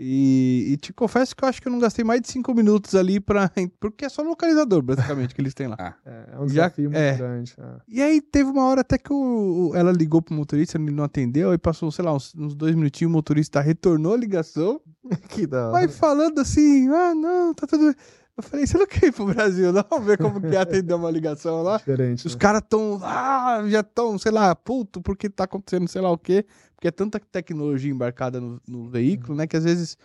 E, 0.00 0.68
e 0.72 0.76
te 0.76 0.92
confesso 0.92 1.34
que 1.34 1.42
eu 1.44 1.48
acho 1.48 1.60
que 1.60 1.66
eu 1.66 1.72
não 1.72 1.80
gastei 1.80 2.04
mais 2.04 2.20
de 2.20 2.28
cinco 2.28 2.54
minutos 2.54 2.94
ali 2.94 3.18
pra. 3.18 3.50
Porque 3.80 4.04
é 4.04 4.08
só 4.08 4.22
localizador, 4.22 4.80
basicamente, 4.82 5.34
que 5.34 5.40
eles 5.40 5.54
têm 5.54 5.66
lá. 5.66 5.76
É, 6.06 6.24
é 6.34 6.36
um 6.38 6.48
Já- 6.48 6.68
desafio 6.68 6.84
muito 6.84 6.96
é. 6.96 7.16
grande. 7.16 7.54
é. 7.58 7.64
E 7.88 8.00
aí 8.00 8.20
teve 8.20 8.48
uma 8.50 8.64
hora 8.64 8.82
até 8.82 8.96
que 8.96 9.12
o, 9.12 9.70
o- 9.70 9.76
ela 9.76 9.90
ligou 9.90 10.22
pro 10.22 10.34
motorista, 10.34 10.78
ele 10.78 10.90
não 10.92 11.02
atendeu, 11.04 11.50
aí 11.50 11.58
passou, 11.58 11.90
sei 11.90 12.04
lá, 12.04 12.14
uns, 12.14 12.32
uns 12.36 12.54
dois 12.54 12.74
minutinhos, 12.76 13.10
o 13.10 13.12
motorista 13.12 13.60
retornou 13.60 14.14
a 14.14 14.16
ligação, 14.16 14.80
Que 15.30 15.46
da 15.46 15.64
hora. 15.64 15.72
vai 15.72 15.88
falando 15.88 16.38
assim, 16.40 16.88
ah, 16.90 17.14
não, 17.14 17.52
tá 17.52 17.66
tudo. 17.66 17.92
Eu 18.38 18.42
falei, 18.44 18.64
você 18.68 18.78
não 18.78 18.86
quer 18.86 19.06
ir 19.06 19.12
pro 19.12 19.26
Brasil, 19.26 19.72
não? 19.72 20.00
Ver 20.00 20.16
como 20.16 20.40
que 20.40 20.54
é 20.54 20.60
atender 20.60 20.94
uma 20.94 21.10
ligação 21.10 21.60
lá. 21.60 21.76
Diferente. 21.78 22.24
Os 22.24 22.34
né? 22.34 22.38
caras 22.38 22.62
tão, 22.68 23.00
ah, 23.02 23.64
já 23.66 23.82
tão, 23.82 24.16
sei 24.16 24.30
lá, 24.30 24.54
puto, 24.54 25.02
porque 25.02 25.28
tá 25.28 25.42
acontecendo 25.42 25.88
sei 25.88 26.00
lá 26.00 26.12
o 26.12 26.16
quê. 26.16 26.46
Porque 26.76 26.86
é 26.86 26.92
tanta 26.92 27.18
tecnologia 27.18 27.90
embarcada 27.90 28.40
no, 28.40 28.62
no 28.68 28.88
veículo, 28.88 29.36
né, 29.36 29.48
que 29.48 29.56
às 29.56 29.64
vezes, 29.64 29.98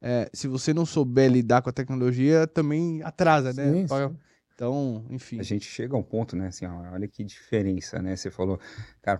é, 0.00 0.30
se 0.32 0.46
você 0.46 0.72
não 0.72 0.86
souber 0.86 1.28
lidar 1.28 1.62
com 1.62 1.70
a 1.70 1.72
tecnologia, 1.72 2.46
também 2.46 3.02
atrasa, 3.02 3.52
né? 3.52 3.72
Sim, 3.72 3.86
Paga- 3.88 4.08
sim. 4.10 4.16
Então, 4.60 5.06
enfim. 5.08 5.40
A 5.40 5.42
gente 5.42 5.64
chega 5.64 5.96
a 5.96 5.98
um 5.98 6.02
ponto, 6.02 6.36
né? 6.36 6.48
Assim, 6.48 6.66
olha 6.66 7.08
que 7.08 7.24
diferença, 7.24 8.00
né? 8.02 8.14
Você 8.14 8.30
falou, 8.30 8.60
cara, 9.00 9.18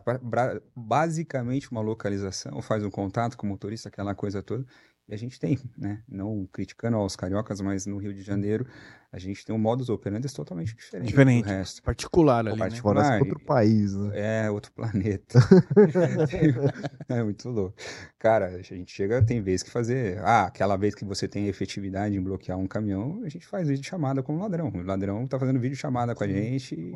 basicamente 0.77 1.73
uma 1.73 1.81
localização, 1.81 2.61
faz 2.61 2.85
um 2.85 2.91
contato 2.91 3.39
com 3.39 3.47
o 3.47 3.51
motorista, 3.51 3.89
aquela 3.89 4.15
coisa 4.15 4.43
toda. 4.43 4.67
E 5.11 5.15
a 5.15 5.17
gente 5.17 5.41
tem, 5.41 5.59
né? 5.77 6.03
Não 6.09 6.49
criticando 6.53 6.97
aos 6.97 7.17
cariocas, 7.17 7.61
mas 7.61 7.85
no 7.85 7.99
Rio 7.99 8.15
de 8.15 8.23
Janeiro 8.23 8.65
a 9.13 9.19
gente 9.19 9.45
tem 9.45 9.53
um 9.53 9.59
modus 9.59 9.89
operandi 9.89 10.33
totalmente 10.33 10.73
diferente, 10.77 11.09
Diferente. 11.09 11.45
do 11.45 11.49
resto. 11.49 11.83
Particular 11.83 12.39
ali, 12.47 12.51
né? 12.51 12.57
particular. 12.57 12.95
Parece 12.95 13.11
Claro, 13.11 13.25
outro 13.25 13.45
país, 13.45 13.97
né? 13.97 14.45
É 14.45 14.51
outro 14.51 14.71
planeta. 14.71 15.41
é 17.09 17.23
muito 17.25 17.49
louco. 17.49 17.75
Cara, 18.21 18.47
a 18.51 18.63
gente 18.63 18.93
chega, 18.93 19.21
tem 19.21 19.43
vez 19.43 19.65
que 19.65 19.71
fazer. 19.71 20.19
Ah, 20.21 20.45
aquela 20.45 20.77
vez 20.77 20.95
que 20.95 21.05
você 21.05 21.27
tem 21.27 21.49
efetividade 21.49 22.17
em 22.17 22.23
bloquear 22.23 22.57
um 22.57 22.69
caminhão, 22.69 23.21
a 23.25 23.29
gente 23.29 23.49
faz 23.49 23.67
vídeo 23.67 23.85
chamada 23.85 24.23
com 24.23 24.37
o 24.37 24.39
ladrão. 24.39 24.69
O 24.69 24.83
ladrão 24.83 25.27
tá 25.27 25.41
fazendo 25.41 25.59
vídeo 25.59 25.77
chamada 25.77 26.15
com 26.15 26.23
a 26.23 26.29
gente. 26.29 26.77
e-. 26.77 26.93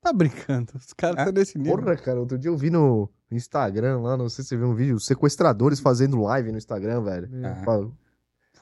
tá 0.00 0.12
brincando. 0.12 0.72
Os 0.76 0.92
caras 0.92 1.18
É? 1.18 1.20
estão 1.22 1.32
nesse 1.32 1.58
nível. 1.58 1.76
Porra, 1.78 1.96
cara, 1.96 2.20
outro 2.20 2.38
dia 2.38 2.50
eu 2.50 2.56
vi 2.56 2.70
no 2.70 3.08
Instagram 3.30 4.00
lá, 4.00 4.16
não 4.16 4.28
sei 4.28 4.42
se 4.42 4.50
você 4.50 4.56
viu 4.56 4.68
um 4.68 4.74
vídeo, 4.74 4.98
sequestradores 5.00 5.80
fazendo 5.80 6.20
live 6.22 6.50
no 6.52 6.58
Instagram, 6.58 7.02
velho. 7.02 7.28
Ah. 7.44 7.62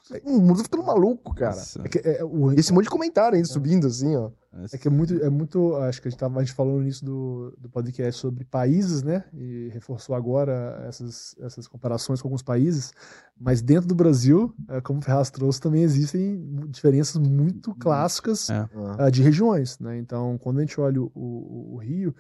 Fala, 0.09 0.21
O 0.25 0.41
mundo 0.41 0.59
tá 0.59 0.65
ficando 0.65 0.83
maluco, 0.85 1.35
cara. 1.35 1.57
É 1.85 1.89
que, 1.89 1.99
é, 1.99 2.25
o, 2.25 2.53
esse 2.53 2.73
monte 2.73 2.85
de 2.85 2.91
comentário 2.91 3.37
ainda 3.37 3.49
subindo 3.49 3.87
assim, 3.87 4.15
ó. 4.17 4.31
É 4.73 4.79
que 4.79 4.89
é 4.89 4.91
muito, 4.91 5.23
é 5.23 5.29
muito. 5.29 5.77
Acho 5.77 6.01
que 6.01 6.09
a 6.09 6.11
gente 6.11 6.19
tava 6.19 6.41
a 6.41 6.43
gente 6.43 6.55
falou 6.55 6.77
no 6.77 6.83
início 6.83 7.05
do, 7.05 7.55
do 7.59 7.69
podcast 7.69 8.19
sobre 8.19 8.43
países, 8.43 9.03
né? 9.03 9.25
E 9.35 9.69
reforçou 9.71 10.15
agora 10.17 10.83
essas, 10.89 11.35
essas 11.41 11.69
comparações 11.69 12.23
com 12.23 12.29
alguns 12.29 12.41
países. 12.41 12.91
Mas 13.39 13.61
dentro 13.61 13.87
do 13.87 13.95
Brasil, 13.95 14.55
é, 14.69 14.81
como 14.81 15.01
o 15.01 15.03
Ferraz 15.03 15.29
trouxe, 15.29 15.61
também 15.61 15.83
existem 15.83 16.43
diferenças 16.71 17.17
muito 17.21 17.75
clássicas 17.75 18.49
É. 18.49 18.67
Ah, 18.99 19.11
de 19.11 19.23
regiões, 19.23 19.79
né? 19.79 19.99
Então, 19.99 20.39
quando 20.39 20.57
a 20.57 20.61
gente 20.63 20.81
olha 20.81 21.03
o, 21.03 21.13
o- 21.15 21.75
o 21.75 21.77
Rio, 21.77 22.15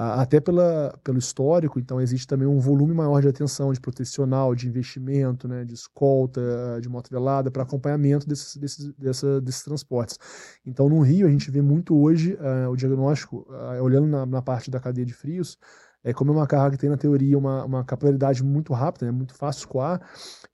até 0.00 0.38
pela, 0.40 0.96
pelo 1.02 1.18
histórico, 1.18 1.78
então 1.80 2.00
existe 2.00 2.26
também 2.26 2.46
um 2.46 2.60
volume 2.60 2.94
maior 2.94 3.20
de 3.20 3.28
atenção, 3.28 3.72
de 3.72 3.80
protecional, 3.80 4.54
de 4.54 4.68
investimento, 4.68 5.48
né? 5.48 5.64
De 5.64 5.74
escolta, 5.74 6.40
de 6.80 6.88
moto 6.88 7.10
velada, 7.10 7.50
para 7.50 7.62
acompanhamento 7.64 8.26
desses, 8.28 8.56
desses, 8.56 8.92
dessa- 8.94 9.40
desses 9.40 9.62
transportes. 9.64 10.18
Então, 10.64 10.88
no 10.88 11.00
Rio, 11.00 11.26
a 11.26 11.30
gente 11.30 11.50
vê 11.50 11.60
muito 11.62 11.96
hoje 11.96 12.36
ah, 12.40 12.68
o 12.70 12.76
diagnóstico, 12.76 13.46
ah, 13.50 13.82
olhando 13.82 14.06
na, 14.06 14.24
na 14.26 14.42
parte 14.42 14.70
da 14.70 14.78
cadeia 14.80 15.04
de 15.06 15.12
frios, 15.14 15.58
é 16.04 16.12
como 16.12 16.30
é 16.32 16.34
uma 16.36 16.46
carga 16.46 16.76
que 16.76 16.80
tem, 16.80 16.90
na 16.90 16.96
teoria, 16.96 17.36
uma, 17.36 17.64
uma 17.64 17.84
capilaridade 17.84 18.42
muito 18.44 18.72
rápida, 18.72 19.06
né, 19.06 19.12
muito 19.12 19.34
fácil 19.34 19.60
escoar, 19.60 20.00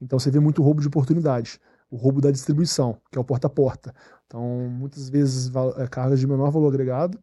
então 0.00 0.18
você 0.18 0.30
vê 0.30 0.40
muito 0.40 0.62
roubo 0.62 0.80
de 0.80 0.88
oportunidade. 0.88 1.60
O 1.90 1.96
roubo 1.96 2.20
da 2.20 2.30
distribuição, 2.30 2.98
que 3.12 3.18
é 3.18 3.20
o 3.20 3.24
porta 3.24 3.46
a 3.46 3.50
porta. 3.50 3.94
Então, 4.26 4.42
muitas 4.70 5.08
vezes, 5.08 5.50
eh, 5.76 5.86
cargas 5.88 6.18
de 6.18 6.26
menor 6.26 6.50
valor 6.50 6.68
agregado, 6.68 7.18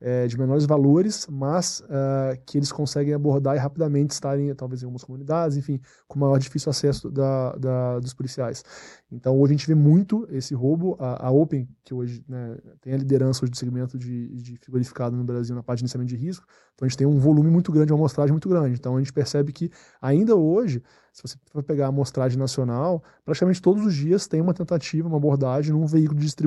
eh, 0.00 0.26
de 0.26 0.36
menores 0.38 0.64
valores, 0.66 1.26
mas 1.30 1.82
ah, 1.88 2.36
que 2.46 2.58
eles 2.58 2.72
conseguem 2.72 3.14
abordar 3.14 3.54
e 3.56 3.58
rapidamente 3.58 4.12
estarem, 4.12 4.52
talvez, 4.54 4.82
em 4.82 4.86
algumas 4.86 5.04
comunidades, 5.04 5.56
enfim, 5.56 5.80
com 6.08 6.18
maior 6.18 6.38
difícil 6.38 6.70
acesso 6.70 7.10
da, 7.10 7.52
da- 7.56 8.00
dos 8.00 8.14
policiais. 8.14 8.64
Então, 9.10 9.38
hoje 9.38 9.54
a 9.54 9.56
gente 9.56 9.66
vê 9.66 9.74
muito 9.74 10.26
esse 10.30 10.54
roubo. 10.54 10.96
A, 10.98 11.26
a 11.28 11.30
Open, 11.30 11.68
que 11.84 11.94
hoje 11.94 12.24
né, 12.28 12.56
tem 12.80 12.92
a 12.94 12.96
liderança 12.96 13.44
hoje 13.44 13.50
do 13.52 13.56
segmento 13.56 13.98
de, 13.98 14.28
de 14.36 14.56
frigorificado 14.58 15.16
no 15.16 15.24
Brasil 15.24 15.54
na 15.54 15.62
parte 15.62 15.78
de 15.78 15.84
iniciamento 15.84 16.08
de 16.08 16.16
risco, 16.16 16.44
então 16.74 16.84
a 16.84 16.88
gente 16.88 16.98
tem 16.98 17.06
um 17.06 17.18
volume 17.18 17.50
muito 17.50 17.72
grande, 17.72 17.92
uma 17.92 17.98
amostragem 17.98 18.32
muito 18.32 18.48
grande. 18.48 18.74
Então, 18.78 18.96
a 18.96 18.98
gente 18.98 19.12
percebe 19.12 19.52
que, 19.52 19.70
ainda 20.00 20.34
hoje, 20.36 20.82
se 21.12 21.22
você 21.22 21.36
for 21.50 21.62
pegar 21.62 21.86
a 21.86 21.88
amostragem 21.88 22.38
nacional, 22.38 23.02
praticamente 23.24 23.62
todos 23.62 23.84
os 23.86 23.94
dias 23.94 24.26
tem 24.26 24.40
uma 24.40 24.52
tentativa, 24.52 25.08
uma 25.08 25.16
abordagem 25.16 25.72
num 25.72 25.86
veículo 25.86 26.18
de 26.18 26.26
distribuição 26.26 26.45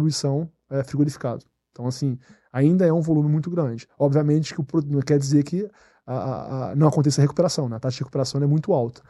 eh, 0.69 0.83
frigorificado. 0.83 1.45
Então, 1.71 1.87
assim, 1.87 2.17
ainda 2.51 2.85
é 2.85 2.93
um 2.93 3.01
volume 3.01 3.29
muito 3.29 3.49
grande. 3.49 3.87
Obviamente 3.97 4.53
que 4.53 4.61
o 4.61 4.65
não 4.87 5.01
quer 5.01 5.17
dizer 5.19 5.43
que 5.43 5.69
a- 6.05 6.13
a- 6.15 6.71
a- 6.71 6.75
não 6.75 6.87
aconteça 6.87 7.21
a 7.21 7.23
recuperação, 7.23 7.69
né? 7.69 7.75
a 7.77 7.79
taxa 7.79 7.97
de 7.97 8.01
recuperação 8.01 8.41
é 8.41 8.47
muito 8.47 8.73
alta. 8.73 9.01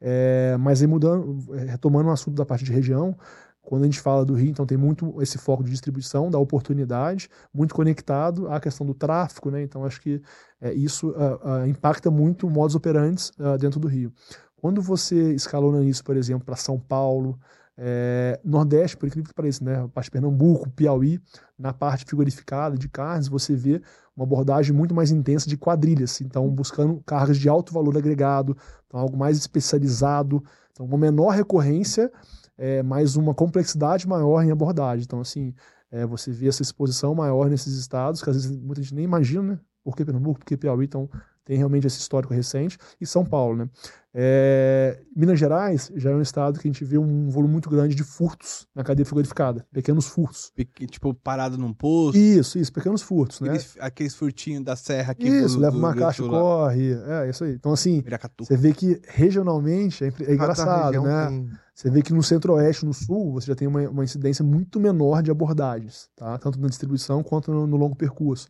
É, 0.00 0.56
mas 0.58 0.80
aí 0.82 0.86
mudando, 0.88 1.38
retomando 1.52 2.08
o 2.08 2.12
assunto 2.12 2.34
da 2.36 2.44
parte 2.44 2.64
de 2.64 2.72
região, 2.72 3.16
quando 3.62 3.82
a 3.82 3.86
gente 3.86 4.00
fala 4.00 4.24
do 4.24 4.34
Rio, 4.34 4.50
então 4.50 4.66
tem 4.66 4.76
muito 4.76 5.22
esse 5.22 5.38
foco 5.38 5.62
de 5.62 5.70
distribuição, 5.70 6.28
da 6.30 6.38
oportunidade, 6.38 7.28
muito 7.54 7.74
conectado 7.74 8.48
à 8.48 8.58
questão 8.60 8.84
do 8.84 8.92
tráfico, 8.94 9.50
né? 9.50 9.62
Então 9.62 9.84
acho 9.84 10.00
que 10.00 10.20
eh, 10.60 10.74
isso 10.74 11.14
ah, 11.16 11.62
ah, 11.62 11.68
impacta 11.68 12.10
muito 12.10 12.46
o 12.46 12.50
modus 12.50 12.74
operandi 12.74 13.30
ah, 13.38 13.56
dentro 13.56 13.78
do 13.78 13.86
Rio. 13.88 14.12
Quando 14.56 14.82
você 14.82 15.32
escalona 15.34 15.84
isso, 15.84 16.02
por 16.04 16.16
exemplo, 16.16 16.44
para 16.44 16.56
São 16.56 16.78
Paulo, 16.78 17.38
eh, 17.78 18.38
Nordeste, 18.44 18.96
por 18.96 19.06
incrível 19.06 19.28
que 19.28 19.34
pareça, 19.34 19.64
né? 19.64 19.82
A 19.82 19.88
parte 19.88 20.06
de 20.06 20.12
Pernambuco, 20.12 20.70
Piauí, 20.70 21.20
na 21.58 21.72
parte 21.72 22.04
frigorificada 22.04 22.76
de 22.76 22.88
carnes, 22.88 23.28
você 23.28 23.54
vê 23.54 23.80
uma 24.16 24.24
abordagem 24.24 24.74
muito 24.74 24.94
mais 24.94 25.10
intensa 25.10 25.48
de 25.48 25.56
quadrilhas, 25.56 26.20
então 26.20 26.48
buscando 26.50 27.02
cargas 27.06 27.38
de 27.38 27.48
alto 27.48 27.72
valor 27.72 27.96
agregado, 27.96 28.56
então 28.86 29.00
algo 29.00 29.16
mais 29.16 29.38
especializado, 29.38 30.42
então 30.70 30.84
uma 30.84 30.98
menor 30.98 31.30
recorrência, 31.30 32.12
é, 32.58 32.82
mas 32.82 33.16
uma 33.16 33.34
complexidade 33.34 34.06
maior 34.06 34.42
em 34.42 34.50
abordagem. 34.50 35.04
Então, 35.04 35.20
assim, 35.20 35.54
é, 35.90 36.06
você 36.06 36.30
vê 36.30 36.48
essa 36.48 36.62
exposição 36.62 37.14
maior 37.14 37.48
nesses 37.48 37.74
estados, 37.74 38.22
que 38.22 38.28
às 38.28 38.36
vezes 38.36 38.56
muita 38.56 38.82
gente 38.82 38.94
nem 38.94 39.04
imagina, 39.04 39.42
né? 39.42 39.60
Por 39.82 39.96
que 39.96 40.04
Pernambuco, 40.04 40.40
por 40.40 40.46
que 40.46 40.56
Piauí, 40.56 40.84
então 40.84 41.08
tem 41.44 41.56
realmente 41.56 41.86
esse 41.86 41.98
histórico 41.98 42.32
recente, 42.32 42.78
e 43.00 43.06
São 43.06 43.24
Paulo, 43.24 43.56
né? 43.56 43.70
É, 44.14 45.00
Minas 45.16 45.38
Gerais 45.38 45.90
já 45.96 46.10
é 46.10 46.14
um 46.14 46.20
estado 46.20 46.58
que 46.60 46.68
a 46.68 46.70
gente 46.70 46.84
vê 46.84 46.98
um 46.98 47.30
volume 47.30 47.52
muito 47.52 47.70
grande 47.70 47.94
de 47.94 48.04
furtos 48.04 48.66
na 48.74 48.84
cadeia 48.84 49.06
frigorificada, 49.06 49.66
pequenos 49.72 50.06
furtos. 50.06 50.52
Pequ- 50.54 50.86
Tipo, 50.86 51.14
parado 51.14 51.56
num 51.56 51.72
posto. 51.72 52.18
Isso, 52.18 52.58
isso, 52.58 52.72
pequenos 52.72 53.00
furtos, 53.00 53.40
né? 53.40 53.48
Aqueles, 53.48 53.76
aqueles 53.80 54.14
furtinhos 54.14 54.64
da 54.64 54.76
serra 54.76 55.12
aqui. 55.12 55.26
Isso, 55.28 55.56
do- 55.56 55.62
leva 55.62 55.76
uma 55.76 55.94
do 55.94 55.98
caixa 56.00 56.22
e 56.22 56.28
corre, 56.28 56.92
é 56.92 57.30
isso 57.30 57.44
aí. 57.44 57.52
Então, 57.54 57.72
assim, 57.72 58.02
Piracatu. 58.02 58.44
você 58.44 58.56
vê 58.56 58.72
que 58.74 59.00
regionalmente 59.08 60.04
é, 60.04 60.08
é 60.08 60.34
engraçado, 60.34 61.02
né? 61.02 61.26
tem- 61.28 61.48
Você 61.74 61.90
vê 61.90 62.02
que 62.02 62.12
no 62.12 62.22
centro-oeste, 62.22 62.84
no 62.84 62.92
sul, 62.92 63.32
você 63.32 63.46
já 63.46 63.54
tem 63.54 63.66
uma, 63.66 63.80
uma 63.88 64.04
incidência 64.04 64.44
muito 64.44 64.78
menor 64.78 65.22
de 65.22 65.30
abordagens, 65.30 66.10
tá? 66.14 66.36
Tanto 66.36 66.60
na 66.60 66.68
distribuição 66.68 67.22
quanto 67.22 67.50
no, 67.50 67.66
no 67.66 67.76
longo 67.78 67.96
percurso. 67.96 68.46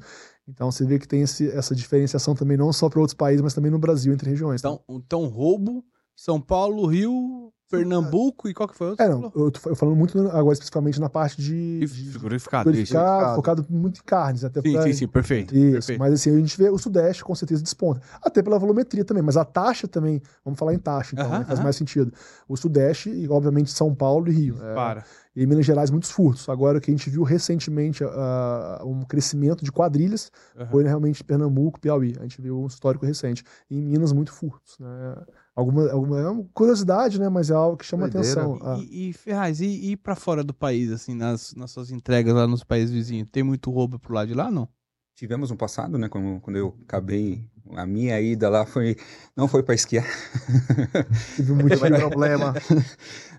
Então 0.53 0.71
você 0.71 0.85
vê 0.85 0.99
que 0.99 1.09
tem 1.09 1.23
esse- 1.23 1.51
essa 1.51 1.75
diferenciação 1.75 2.35
também 2.35 2.57
não 2.57 2.73
só 2.73 2.89
para 2.89 3.01
outros 3.01 3.15
países, 3.15 3.41
mas 3.43 3.55
também 3.55 3.71
no 3.71 3.79
Brasil 3.79 4.13
entre 4.13 4.29
regiões. 4.31 4.61
tá? 4.63 4.69
Então, 4.69 4.85
então, 4.97 5.27
roubo, 5.27 5.85
São 6.15 6.41
Paulo, 6.41 6.87
Rio, 6.87 7.53
Pernambuco 7.71 8.49
e 8.49 8.55
qual 8.55 8.69
que 8.69 8.77
foi 8.77 8.89
o 8.89 8.91
outro? 8.91 9.05
é, 9.05 9.09
não, 9.09 9.33
eu 9.35 9.51
tô 9.51 9.75
falando 9.75 9.97
muito 9.97 10.19
agora 10.29 10.53
especificamente 10.53 11.01
na 11.01 11.09
parte 11.09 11.41
de, 11.41 11.81
E 11.83 11.87
de 11.87 12.19
Verificado. 12.19 13.35
focado 13.35 13.67
muito 13.71 14.01
em 14.01 14.05
carnes, 14.05 14.45
até 14.45 14.61
Sim, 14.61 14.73
pra- 14.73 14.83
sim, 14.83 14.93
sim, 14.93 15.09
perfeito. 15.09 15.57
Isso, 15.57 15.73
perfeito. 15.73 15.99
mas 15.99 16.13
assim, 16.13 16.31
a 16.35 16.39
gente 16.39 16.57
vê 16.59 16.69
o 16.69 16.77
Sudeste 16.77 17.25
com 17.25 17.35
certeza 17.35 17.63
desponta. 17.63 18.03
Até 18.23 18.43
pela 18.43 18.59
volumetria 18.59 19.05
também, 19.07 19.23
mas 19.23 19.39
a 19.39 19.45
taxa 19.45 19.89
também, 19.89 20.21
vamos 20.45 20.59
falar 20.59 20.75
em 20.75 20.79
taxa, 20.79 21.15
então, 21.15 21.27
Aham, 21.27 21.39
né, 21.39 21.45
faz 21.47 21.59
aham. 21.59 21.65
mais 21.65 21.77
sentido. 21.77 22.13
O 22.47 22.57
Sudeste 22.59 23.09
e, 23.09 23.27
obviamente, 23.29 23.71
São 23.71 23.95
Paulo 23.95 24.29
e 24.29 24.33
Rio. 24.33 24.63
É, 24.63 24.75
Para. 24.75 25.05
E 25.35 25.43
em 25.43 25.47
Minas 25.47 25.65
Gerais, 25.65 25.91
muitos 25.91 26.11
furtos. 26.11 26.47
Agora, 26.51 26.77
o 26.77 26.81
que 26.81 26.91
a 26.91 26.95
gente 26.95 27.09
viu 27.09 27.23
recentemente, 27.23 28.05
ah, 28.05 28.83
um 28.85 29.03
crescimento 29.03 29.65
de 29.65 29.73
quadrilhas, 29.73 30.31
Aham. 30.55 30.67
foi 30.71 30.85
realmente 30.85 31.25
Pernambuco, 31.25 31.81
Piauí. 31.81 32.15
A 32.19 32.23
gente 32.25 32.41
viu 32.43 32.61
um 32.61 32.67
histórico 32.67 33.07
recente. 33.07 33.43
E 33.71 33.79
em 33.79 33.83
Minas, 33.83 34.13
muito 34.13 34.31
furtos. 34.31 34.79
Né? 34.79 35.17
Alguma, 35.55 35.91
alguma 35.91 36.21
é 36.21 36.29
uma 36.29 36.45
curiosidade, 36.55 37.21
né? 37.21 37.29
Mas 37.29 37.51
é 37.51 37.55
algo 37.55 37.77
que 37.77 37.85
chama 37.85 38.09
Doideira. 38.09 38.43
atenção. 38.43 38.59
Ah, 38.63 38.79
E, 38.79 39.11
e 39.11 39.13
Ferraz, 39.13 39.61
e, 39.61 39.91
e 39.91 39.97
pra 39.97 40.17
fora 40.17 40.43
do 40.43 40.55
país, 40.55 40.91
assim, 40.91 41.15
nas, 41.15 41.55
nas 41.55 41.71
suas 41.71 41.91
entregas 41.91 42.35
lá 42.35 42.47
nos 42.47 42.65
países 42.65 42.91
vizinhos? 42.91 43.29
Tem 43.31 43.43
muito 43.43 43.71
roubo 43.71 43.99
pro 43.99 44.15
lado 44.15 44.29
de 44.29 44.35
lá, 44.35 44.51
não? 44.51 44.67
Tivemos 45.15 45.51
um 45.51 45.57
passado, 45.57 45.99
né? 45.99 46.09
Quando, 46.09 46.41
quando 46.41 46.57
eu 46.57 46.75
acabei, 46.83 47.45
a 47.77 47.85
minha 47.85 48.19
ida 48.19 48.49
lá 48.49 48.65
foi, 48.65 48.97
não 49.37 49.47
foi 49.47 49.63
para 49.63 49.75
esquiar. 49.75 50.07
teve 51.37 51.53
muito 51.53 51.79
problema. 51.79 52.55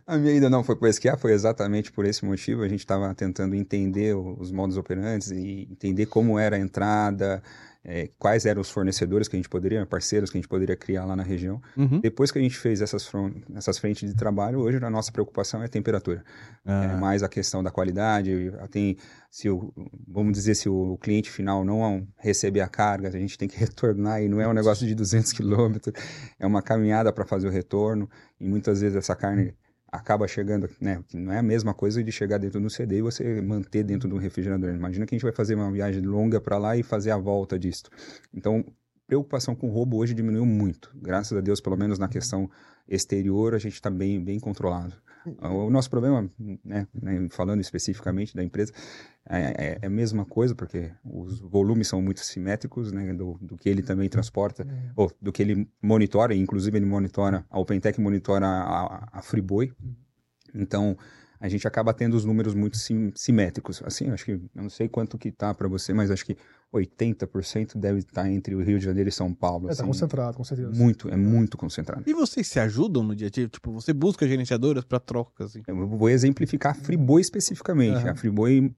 A 0.05 0.17
minha 0.17 0.33
ida 0.33 0.49
não 0.49 0.65
foi 0.65 0.75
para 0.75 0.89
esquiar, 0.89 1.17
foi 1.17 1.31
exatamente 1.31 1.89
por 1.89 2.03
esse 2.05 2.25
motivo. 2.25 2.61
A 2.61 2.67
gente 2.67 2.81
estava 2.81 3.15
tentando 3.15 3.55
entender 3.55 4.13
os 4.13 4.51
modos 4.51 4.75
operantes 4.75 5.31
e 5.31 5.65
entender 5.71 6.07
como 6.07 6.37
era 6.37 6.57
a 6.57 6.59
entrada, 6.59 7.41
eh, 7.85 8.09
quais 8.17 8.45
eram 8.45 8.61
os 8.61 8.69
fornecedores 8.69 9.27
que 9.27 9.35
a 9.35 9.39
gente 9.39 9.49
poderia, 9.49 9.85
parceiros 9.85 10.29
que 10.29 10.37
a 10.37 10.41
gente 10.41 10.47
poderia 10.47 10.75
criar 10.75 11.05
lá 11.05 11.15
na 11.15 11.23
região. 11.23 11.61
Uhum. 11.75 11.99
Depois 11.99 12.31
que 12.31 12.39
a 12.39 12.41
gente 12.41 12.57
fez 12.57 12.81
essas, 12.81 13.05
fron- 13.05 13.33
essas 13.55 13.77
frentes 13.77 14.09
de 14.09 14.15
trabalho, 14.15 14.59
hoje 14.59 14.77
a 14.83 14.89
nossa 14.89 15.11
preocupação 15.11 15.61
é 15.61 15.65
a 15.65 15.69
temperatura. 15.69 16.23
É 16.65 16.71
Ah, 16.71 16.97
mais 16.97 17.23
a 17.23 17.27
questão 17.29 17.61
da 17.63 17.69
qualidade. 17.71 18.31
Tem, 18.71 18.95
se 19.29 19.49
o, 19.49 19.73
vamos 20.07 20.33
dizer, 20.33 20.55
se 20.55 20.69
o 20.69 20.97
cliente 20.97 21.29
final 21.29 21.63
não 21.65 22.07
receber 22.17 22.61
a 22.61 22.67
carga, 22.67 23.09
a 23.09 23.11
gente 23.11 23.37
tem 23.37 23.47
que 23.47 23.57
retornar 23.59 24.21
e 24.21 24.29
não 24.29 24.39
é 24.39 24.47
um 24.47 24.53
negócio 24.53 24.87
de 24.87 24.95
200 24.95 25.33
quilômetros, 25.33 25.93
é 26.39 26.47
uma 26.47 26.61
caminhada 26.61 27.11
para 27.11 27.25
fazer 27.25 27.47
o 27.47 27.51
retorno. 27.51 28.09
E 28.39 28.45
muitas 28.45 28.81
vezes 28.81 28.95
essa 28.97 29.15
carne 29.15 29.53
acaba 29.93 30.27
chegando, 30.27 30.67
né? 30.81 31.03
Não 31.13 31.31
é 31.31 31.37
a 31.37 31.43
mesma 31.43 31.71
coisa 31.71 32.03
de 32.03 32.11
chegar 32.11 32.39
dentro 32.39 32.59
do 32.59 32.67
CD 32.67 32.97
e 32.97 33.01
você 33.03 33.39
manter 33.41 33.83
dentro 33.83 34.09
do 34.09 34.17
refrigerador. 34.17 34.73
Imagina 34.73 35.05
que 35.05 35.13
a 35.13 35.15
gente 35.15 35.23
vai 35.23 35.31
fazer 35.31 35.53
uma 35.53 35.71
viagem 35.71 36.01
longa 36.01 36.41
para 36.41 36.57
lá 36.57 36.75
e 36.75 36.81
fazer 36.81 37.11
a 37.11 37.17
volta 37.17 37.59
disso. 37.59 37.83
Então, 38.33 38.65
preocupação 39.05 39.53
com 39.53 39.69
roubo 39.69 39.97
hoje 39.97 40.15
diminuiu 40.15 40.47
muito. 40.47 40.89
Graças 40.95 41.37
a 41.37 41.41
Deus, 41.41 41.61
pelo 41.61 41.77
menos 41.77 41.99
na 41.99 42.07
questão 42.07 42.49
exterior, 42.87 43.53
a 43.55 43.57
gente 43.57 43.73
está 43.73 43.89
bem, 43.89 44.23
bem 44.23 44.39
controlado. 44.39 44.93
O 45.41 45.69
nosso 45.69 45.89
problema, 45.89 46.29
né, 46.65 46.85
né, 46.93 47.27
falando 47.31 47.61
especificamente 47.61 48.35
da 48.35 48.43
empresa, 48.43 48.73
é, 49.29 49.39
é- 49.39 49.79
é 49.81 49.85
a 49.87 49.89
mesma 49.89 50.25
coisa, 50.25 50.53
porque 50.53 50.91
os 51.03 51.39
volumes 51.39 51.87
são 51.87 52.01
muito 52.01 52.19
simétricos, 52.19 52.91
né, 52.91 53.13
do, 53.13 53.37
do 53.41 53.55
que 53.57 53.69
ele 53.69 53.81
também 53.81 54.09
transporta, 54.09 54.67
ou 54.97 55.09
do 55.21 55.31
que 55.31 55.41
ele 55.41 55.65
monitora, 55.81 56.35
inclusive 56.35 56.77
ele 56.77 56.85
monitora, 56.85 57.45
a 57.49 57.57
OpenTech 57.57 58.01
monitora 58.01 58.45
a, 58.45 58.81
a, 58.81 59.09
a 59.13 59.21
Friboi, 59.21 59.71
então 60.53 60.97
a 61.39 61.47
gente 61.49 61.67
acaba 61.67 61.93
tendo 61.93 62.15
os 62.15 62.25
números 62.25 62.53
muito 62.53 62.77
sim- 62.77 63.11
simétricos. 63.15 63.81
Assim, 63.85 64.09
acho 64.09 64.25
que, 64.25 64.31
eu 64.31 64.41
não 64.53 64.69
sei 64.69 64.87
quanto 64.87 65.17
que 65.17 65.31
tá 65.31 65.53
para 65.53 65.67
você, 65.67 65.93
mas 65.93 66.11
acho 66.11 66.25
que 66.25 66.37
80% 66.73 67.77
deve 67.77 67.99
estar 67.99 68.29
entre 68.29 68.55
o 68.55 68.63
Rio 68.63 68.79
de 68.79 68.85
Janeiro 68.85 69.09
e 69.09 69.11
São 69.11 69.33
Paulo. 69.33 69.65
É, 69.65 69.67
tá 69.67 69.73
assim, 69.73 69.83
concentrado, 69.83 70.37
com 70.37 70.43
certeza. 70.43 70.71
muito, 70.71 71.09
é 71.09 71.15
muito 71.15 71.57
concentrado. 71.57 72.03
E 72.05 72.13
vocês 72.13 72.47
se 72.47 72.59
ajudam 72.59 73.03
no 73.03 73.15
dia 73.15 73.27
a 73.27 73.29
dia? 73.29 73.47
Tipo, 73.47 73.71
você 73.71 73.93
busca 73.93 74.27
gerenciadoras 74.27 74.83
pra 74.83 74.99
troca, 74.99 75.45
assim? 75.45 75.61
Eu 75.67 75.87
vou 75.87 76.09
exemplificar 76.09 76.71
a 76.71 76.75
Friboi 76.75 77.21
especificamente. 77.21 77.97
Aham. 77.97 78.11
A 78.11 78.15
Friboi, 78.15 78.75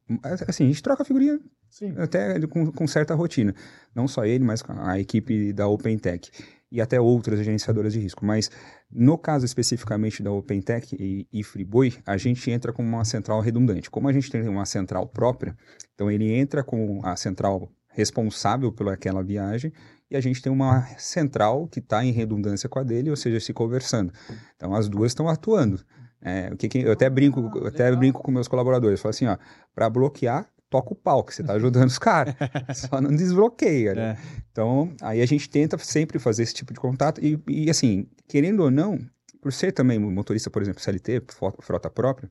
assim, 0.47 0.65
a 0.65 0.67
gente 0.67 0.83
troca 0.83 1.05
figurinha 1.05 1.39
Sim. 1.69 1.93
até 1.97 2.39
com, 2.47 2.71
com 2.71 2.87
certa 2.87 3.15
rotina. 3.15 3.55
Não 3.93 4.07
só 4.07 4.25
ele, 4.25 4.43
mas 4.43 4.63
a 4.67 4.99
equipe 4.99 5.53
da 5.53 5.67
OpenTech 5.67 6.29
e 6.71 6.81
até 6.81 6.99
outras 6.99 7.39
gerenciadoras 7.39 7.93
de 7.93 7.99
risco. 7.99 8.25
Mas 8.25 8.51
no 8.91 9.17
caso 9.17 9.45
especificamente 9.45 10.21
da 10.21 10.31
OpenTech 10.31 10.95
e, 10.99 11.27
e 11.31 11.43
Friboi, 11.43 11.93
a 12.05 12.17
gente 12.17 12.51
entra 12.51 12.73
com 12.73 12.83
uma 12.83 13.05
central 13.05 13.39
redundante. 13.39 13.89
Como 13.89 14.07
a 14.07 14.13
gente 14.13 14.29
tem 14.29 14.47
uma 14.47 14.65
central 14.65 15.07
própria, 15.07 15.55
então 15.93 16.11
ele 16.11 16.31
entra 16.31 16.63
com 16.63 16.99
a 17.03 17.15
central 17.15 17.71
responsável 17.95 18.71
pelaquela 18.71 19.23
viagem 19.23 19.71
e 20.09 20.15
a 20.15 20.21
gente 20.21 20.41
tem 20.41 20.51
uma 20.51 20.85
central 20.97 21.67
que 21.67 21.79
está 21.79 22.05
em 22.05 22.11
redundância 22.11 22.69
com 22.69 22.77
a 22.77 22.83
dele, 22.83 23.09
ou 23.09 23.15
seja, 23.15 23.39
se 23.39 23.53
conversando. 23.53 24.13
Então 24.55 24.75
as 24.75 24.87
duas 24.87 25.11
estão 25.11 25.27
atuando. 25.27 25.83
É, 26.21 26.49
o 26.51 26.57
que, 26.57 26.67
que 26.67 26.79
eu 26.79 26.91
até 26.91 27.09
brinco, 27.09 27.51
eu 27.55 27.67
até 27.67 27.93
brinco 27.95 28.21
com 28.21 28.31
meus 28.31 28.47
colaboradores, 28.47 28.99
falo 28.99 29.11
assim, 29.11 29.25
ó, 29.25 29.37
para 29.73 29.89
bloquear 29.89 30.47
toca 30.69 30.93
o 30.93 30.95
pau, 30.95 31.23
que 31.23 31.33
você 31.33 31.41
está 31.41 31.53
ajudando 31.53 31.87
os 31.87 31.99
caras. 31.99 32.35
Só 32.75 32.99
não 32.99 33.15
desbloqueia, 33.15 33.93
né? 33.93 34.01
É. 34.01 34.17
Então, 34.51 34.93
aí 35.01 35.21
a 35.21 35.25
gente 35.25 35.49
tenta 35.49 35.77
sempre 35.77 36.19
fazer 36.19 36.43
esse 36.43 36.53
tipo 36.53 36.73
de 36.73 36.79
contato. 36.79 37.23
E, 37.23 37.39
e, 37.47 37.69
assim, 37.69 38.07
querendo 38.27 38.61
ou 38.61 38.71
não, 38.71 38.99
por 39.41 39.53
ser 39.53 39.71
também 39.71 39.99
motorista, 39.99 40.49
por 40.49 40.61
exemplo, 40.61 40.81
CLT, 40.81 41.23
frota 41.61 41.89
própria, 41.89 42.29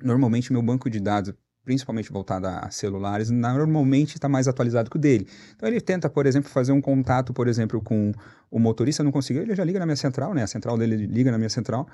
normalmente 0.00 0.52
meu 0.52 0.62
banco 0.62 0.88
de 0.88 1.00
dados 1.00 1.34
principalmente 1.64 2.12
voltada 2.12 2.58
a 2.58 2.70
celulares, 2.70 3.30
normalmente 3.30 4.14
está 4.14 4.28
mais 4.28 4.48
atualizado 4.48 4.90
que 4.90 4.96
o 4.96 5.00
dele. 5.00 5.26
Então 5.54 5.68
ele 5.68 5.80
tenta, 5.80 6.08
por 6.08 6.26
exemplo, 6.26 6.50
fazer 6.50 6.72
um 6.72 6.80
contato, 6.80 7.32
por 7.32 7.48
exemplo, 7.48 7.80
com 7.80 8.12
o 8.50 8.58
motorista, 8.58 9.02
não 9.02 9.12
conseguiu, 9.12 9.42
ele 9.42 9.54
já 9.54 9.64
liga 9.64 9.78
na 9.78 9.86
minha 9.86 9.96
central, 9.96 10.34
né? 10.34 10.42
A 10.42 10.46
central 10.46 10.76
dele 10.76 11.06
liga 11.06 11.30
na 11.30 11.38
minha 11.38 11.48
central 11.48 11.86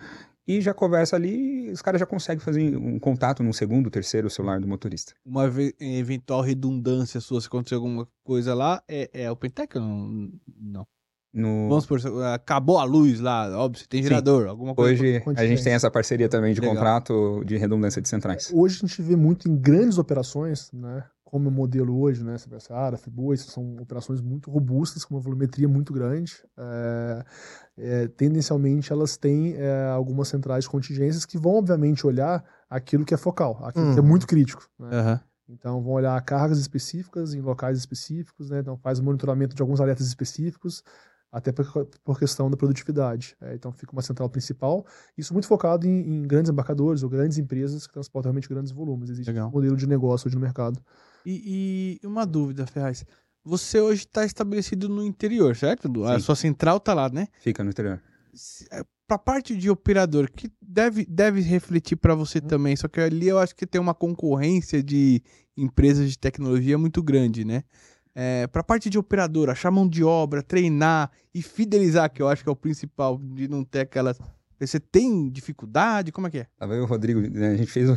e 0.46 0.60
já 0.60 0.72
conversa 0.72 1.14
ali, 1.14 1.70
os 1.70 1.82
caras 1.82 2.00
já 2.00 2.06
conseguem 2.06 2.40
fazer 2.40 2.76
um 2.76 2.98
contato 2.98 3.42
no 3.42 3.52
segundo, 3.52 3.90
terceiro 3.90 4.30
celular 4.30 4.58
do 4.60 4.66
motorista. 4.66 5.14
Uma 5.24 5.44
eventual 5.78 6.40
redundância 6.40 7.20
sua, 7.20 7.40
se 7.40 7.46
acontecer 7.46 7.74
alguma 7.74 8.08
coisa 8.24 8.54
lá, 8.54 8.82
é, 8.88 9.10
é 9.12 9.30
OpenTech 9.30 9.76
ou 9.76 9.84
não? 9.84 10.32
Não. 10.60 10.86
No... 11.32 11.68
Vamos 11.68 11.84
por 11.84 12.00
acabou 12.32 12.78
a 12.78 12.84
luz 12.84 13.20
lá, 13.20 13.48
óbvio, 13.58 13.86
tem 13.86 14.02
gerador, 14.02 14.44
Sim. 14.44 14.48
alguma 14.48 14.74
coisa. 14.74 15.02
Hoje 15.02 15.22
a 15.36 15.46
gente 15.46 15.62
tem 15.62 15.74
essa 15.74 15.90
parceria 15.90 16.28
também 16.28 16.54
de 16.54 16.60
Legal. 16.60 16.74
contrato 16.74 17.42
de 17.44 17.56
redundância 17.56 18.00
de 18.00 18.08
centrais. 18.08 18.50
Hoje 18.52 18.76
a 18.82 18.86
gente 18.86 19.02
vê 19.02 19.14
muito 19.14 19.48
em 19.48 19.56
grandes 19.56 19.98
operações, 19.98 20.70
né? 20.72 21.04
Como 21.22 21.50
o 21.50 21.52
modelo 21.52 22.00
hoje, 22.00 22.24
né? 22.24 22.36
CBSARA, 22.38 22.96
FIBOI, 22.96 23.36
são 23.36 23.76
operações 23.76 24.22
muito 24.22 24.50
robustas, 24.50 25.04
com 25.04 25.14
uma 25.14 25.20
volumetria 25.20 25.68
muito 25.68 25.92
grande. 25.92 26.42
É, 26.56 27.24
é, 27.76 28.08
tendencialmente 28.08 28.90
elas 28.90 29.18
têm 29.18 29.54
é, 29.54 29.90
algumas 29.90 30.28
centrais 30.28 30.64
de 30.64 30.70
contingências 30.70 31.26
que 31.26 31.36
vão, 31.36 31.56
obviamente, 31.56 32.06
olhar 32.06 32.42
aquilo 32.70 33.04
que 33.04 33.12
é 33.12 33.18
focal, 33.18 33.60
aquilo 33.62 33.92
que 33.92 33.98
é 33.98 34.02
uhum. 34.02 34.08
muito 34.08 34.26
crítico. 34.26 34.66
Né? 34.78 34.88
Uhum. 34.88 35.18
Então, 35.50 35.82
vão 35.82 35.92
olhar 35.92 36.20
cargas 36.22 36.58
específicas 36.58 37.34
em 37.34 37.40
locais 37.40 37.78
específicos, 37.78 38.50
né? 38.50 38.60
Então, 38.60 38.76
faz 38.76 38.98
o 38.98 39.04
monitoramento 39.04 39.54
de 39.54 39.62
alguns 39.62 39.80
alertas 39.80 40.06
específicos, 40.06 40.82
até 41.30 41.52
por, 41.52 41.86
por 42.04 42.18
questão 42.18 42.50
da 42.50 42.56
produtividade. 42.56 43.36
É, 43.40 43.54
então 43.54 43.70
fica 43.72 43.92
uma 43.92 44.02
central 44.02 44.28
principal, 44.28 44.86
isso 45.16 45.32
muito 45.32 45.46
focado 45.46 45.86
em, 45.86 46.00
em, 46.00 46.22
grandes 46.22 46.50
embarcadores 46.50 47.02
ou 47.02 47.08
grandes 47.08 47.38
empresas 47.38 47.86
que 47.86 47.92
transportam 47.92 48.30
realmente 48.30 48.48
grandes 48.48 48.72
volumes. 48.72 49.10
Existe 49.10 49.28
Legal. 49.28 49.48
um 49.48 49.52
modelo 49.52 49.76
de 49.76 49.86
negócio 49.86 50.28
hoje 50.28 50.36
no 50.36 50.40
mercado. 50.40 50.80
E, 51.24 52.00
e 52.02 52.06
uma 52.06 52.24
dúvida, 52.24 52.66
Ferraz. 52.66 53.04
Você 53.44 53.80
hoje 53.80 54.02
está 54.02 54.24
estabelecido 54.24 54.88
no 54.88 55.04
interior, 55.04 55.54
certo? 55.56 55.88
Sim. 55.88 56.04
A 56.04 56.18
sua 56.20 56.36
central 56.36 56.78
está 56.78 56.92
lá, 56.92 57.08
né? 57.08 57.28
Fica 57.40 57.62
no 57.64 57.70
interior. 57.70 58.00
É, 58.70 58.84
para 59.06 59.16
a 59.16 59.18
parte 59.18 59.56
de 59.56 59.70
operador, 59.70 60.30
que 60.30 60.50
deve, 60.60 61.06
deve 61.06 61.40
refletir 61.40 61.96
para 61.96 62.14
você 62.14 62.38
uhum. 62.38 62.46
também, 62.46 62.76
só 62.76 62.88
que 62.88 63.00
ali 63.00 63.26
eu 63.26 63.38
acho 63.38 63.56
que 63.56 63.66
tem 63.66 63.80
uma 63.80 63.94
concorrência 63.94 64.82
de 64.82 65.22
empresas 65.56 66.10
de 66.10 66.18
tecnologia 66.18 66.76
muito 66.76 67.02
grande, 67.02 67.44
né? 67.44 67.64
É, 68.20 68.48
para 68.48 68.62
a 68.62 68.64
parte 68.64 68.90
de 68.90 68.98
operadora, 68.98 69.52
achar 69.52 69.70
mão 69.70 69.88
de 69.88 70.02
obra, 70.02 70.42
treinar 70.42 71.08
e 71.32 71.40
fidelizar, 71.40 72.10
que 72.12 72.20
eu 72.20 72.26
acho 72.26 72.42
que 72.42 72.48
é 72.48 72.52
o 72.52 72.56
principal, 72.56 73.16
de 73.16 73.46
não 73.46 73.62
ter 73.62 73.78
aquelas. 73.78 74.18
Você 74.58 74.80
tem 74.80 75.30
dificuldade? 75.30 76.10
Como 76.10 76.26
é 76.26 76.30
que 76.30 76.38
é? 76.38 76.46
Tava 76.58 76.74
eu, 76.74 76.82
o 76.82 76.86
Rodrigo, 76.86 77.20
né, 77.20 77.50
a 77.50 77.56
gente 77.56 77.70
fez, 77.70 77.88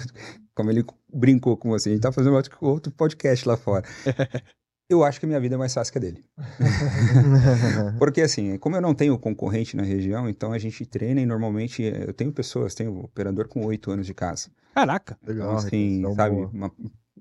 como 0.53 0.69
ele 0.69 0.85
brincou 1.11 1.57
com 1.57 1.69
você, 1.69 1.89
a 1.89 1.93
gente 1.93 2.03
tá 2.03 2.11
fazendo 2.11 2.39
outro 2.61 2.91
podcast 2.91 3.47
lá 3.47 3.57
fora. 3.57 3.83
eu 4.87 5.03
acho 5.03 5.19
que 5.19 5.25
a 5.25 5.27
minha 5.27 5.39
vida 5.39 5.55
é 5.55 5.57
mais 5.57 5.73
fácil 5.73 5.91
que 5.91 5.97
a 5.97 6.01
dele. 6.01 6.23
Porque 7.97 8.21
assim, 8.21 8.59
como 8.59 8.75
eu 8.75 8.81
não 8.81 8.93
tenho 8.93 9.17
concorrente 9.17 9.75
na 9.75 9.81
região, 9.81 10.29
então 10.29 10.53
a 10.53 10.59
gente 10.59 10.85
treina 10.85 11.19
e 11.19 11.25
normalmente 11.25 11.81
eu 11.81 12.13
tenho 12.13 12.31
pessoas, 12.31 12.75
tenho 12.75 12.95
operador 12.99 13.47
com 13.47 13.65
oito 13.65 13.89
anos 13.89 14.05
de 14.05 14.13
casa. 14.13 14.51
Caraca! 14.75 15.17
Legal. 15.25 15.47
Então, 15.47 15.57
assim, 15.57 16.15
sabe, 16.15 16.35
uma, 16.53 16.71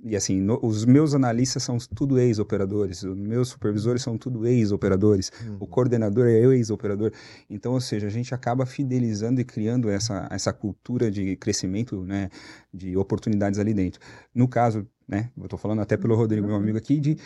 e 0.02 0.16
assim, 0.16 0.40
no, 0.40 0.58
os 0.62 0.84
meus 0.84 1.14
analistas 1.14 1.62
são 1.62 1.76
tudo 1.94 2.18
ex-operadores, 2.18 3.02
os 3.02 3.16
meus 3.16 3.48
supervisores 3.48 4.02
são 4.02 4.16
tudo 4.16 4.46
ex-operadores, 4.46 5.30
uhum. 5.46 5.58
o 5.60 5.66
coordenador 5.66 6.26
é 6.26 6.38
ex-operador. 6.54 7.12
Então, 7.48 7.72
ou 7.72 7.80
seja, 7.80 8.06
a 8.06 8.10
gente 8.10 8.34
acaba 8.34 8.64
fidelizando 8.64 9.40
e 9.40 9.44
criando 9.44 9.90
essa, 9.90 10.26
essa 10.30 10.52
cultura 10.52 11.10
de 11.10 11.36
crescimento, 11.36 12.02
né, 12.02 12.30
de 12.72 12.96
oportunidades 12.96 13.58
ali 13.58 13.74
dentro. 13.74 14.00
No 14.34 14.48
caso, 14.48 14.86
né, 15.06 15.30
eu 15.36 15.44
estou 15.44 15.58
falando 15.58 15.82
até 15.82 15.96
pelo 15.96 16.14
Rodrigo, 16.14 16.46
meu 16.46 16.56
amigo 16.56 16.78
aqui, 16.78 16.98
de 16.98 17.18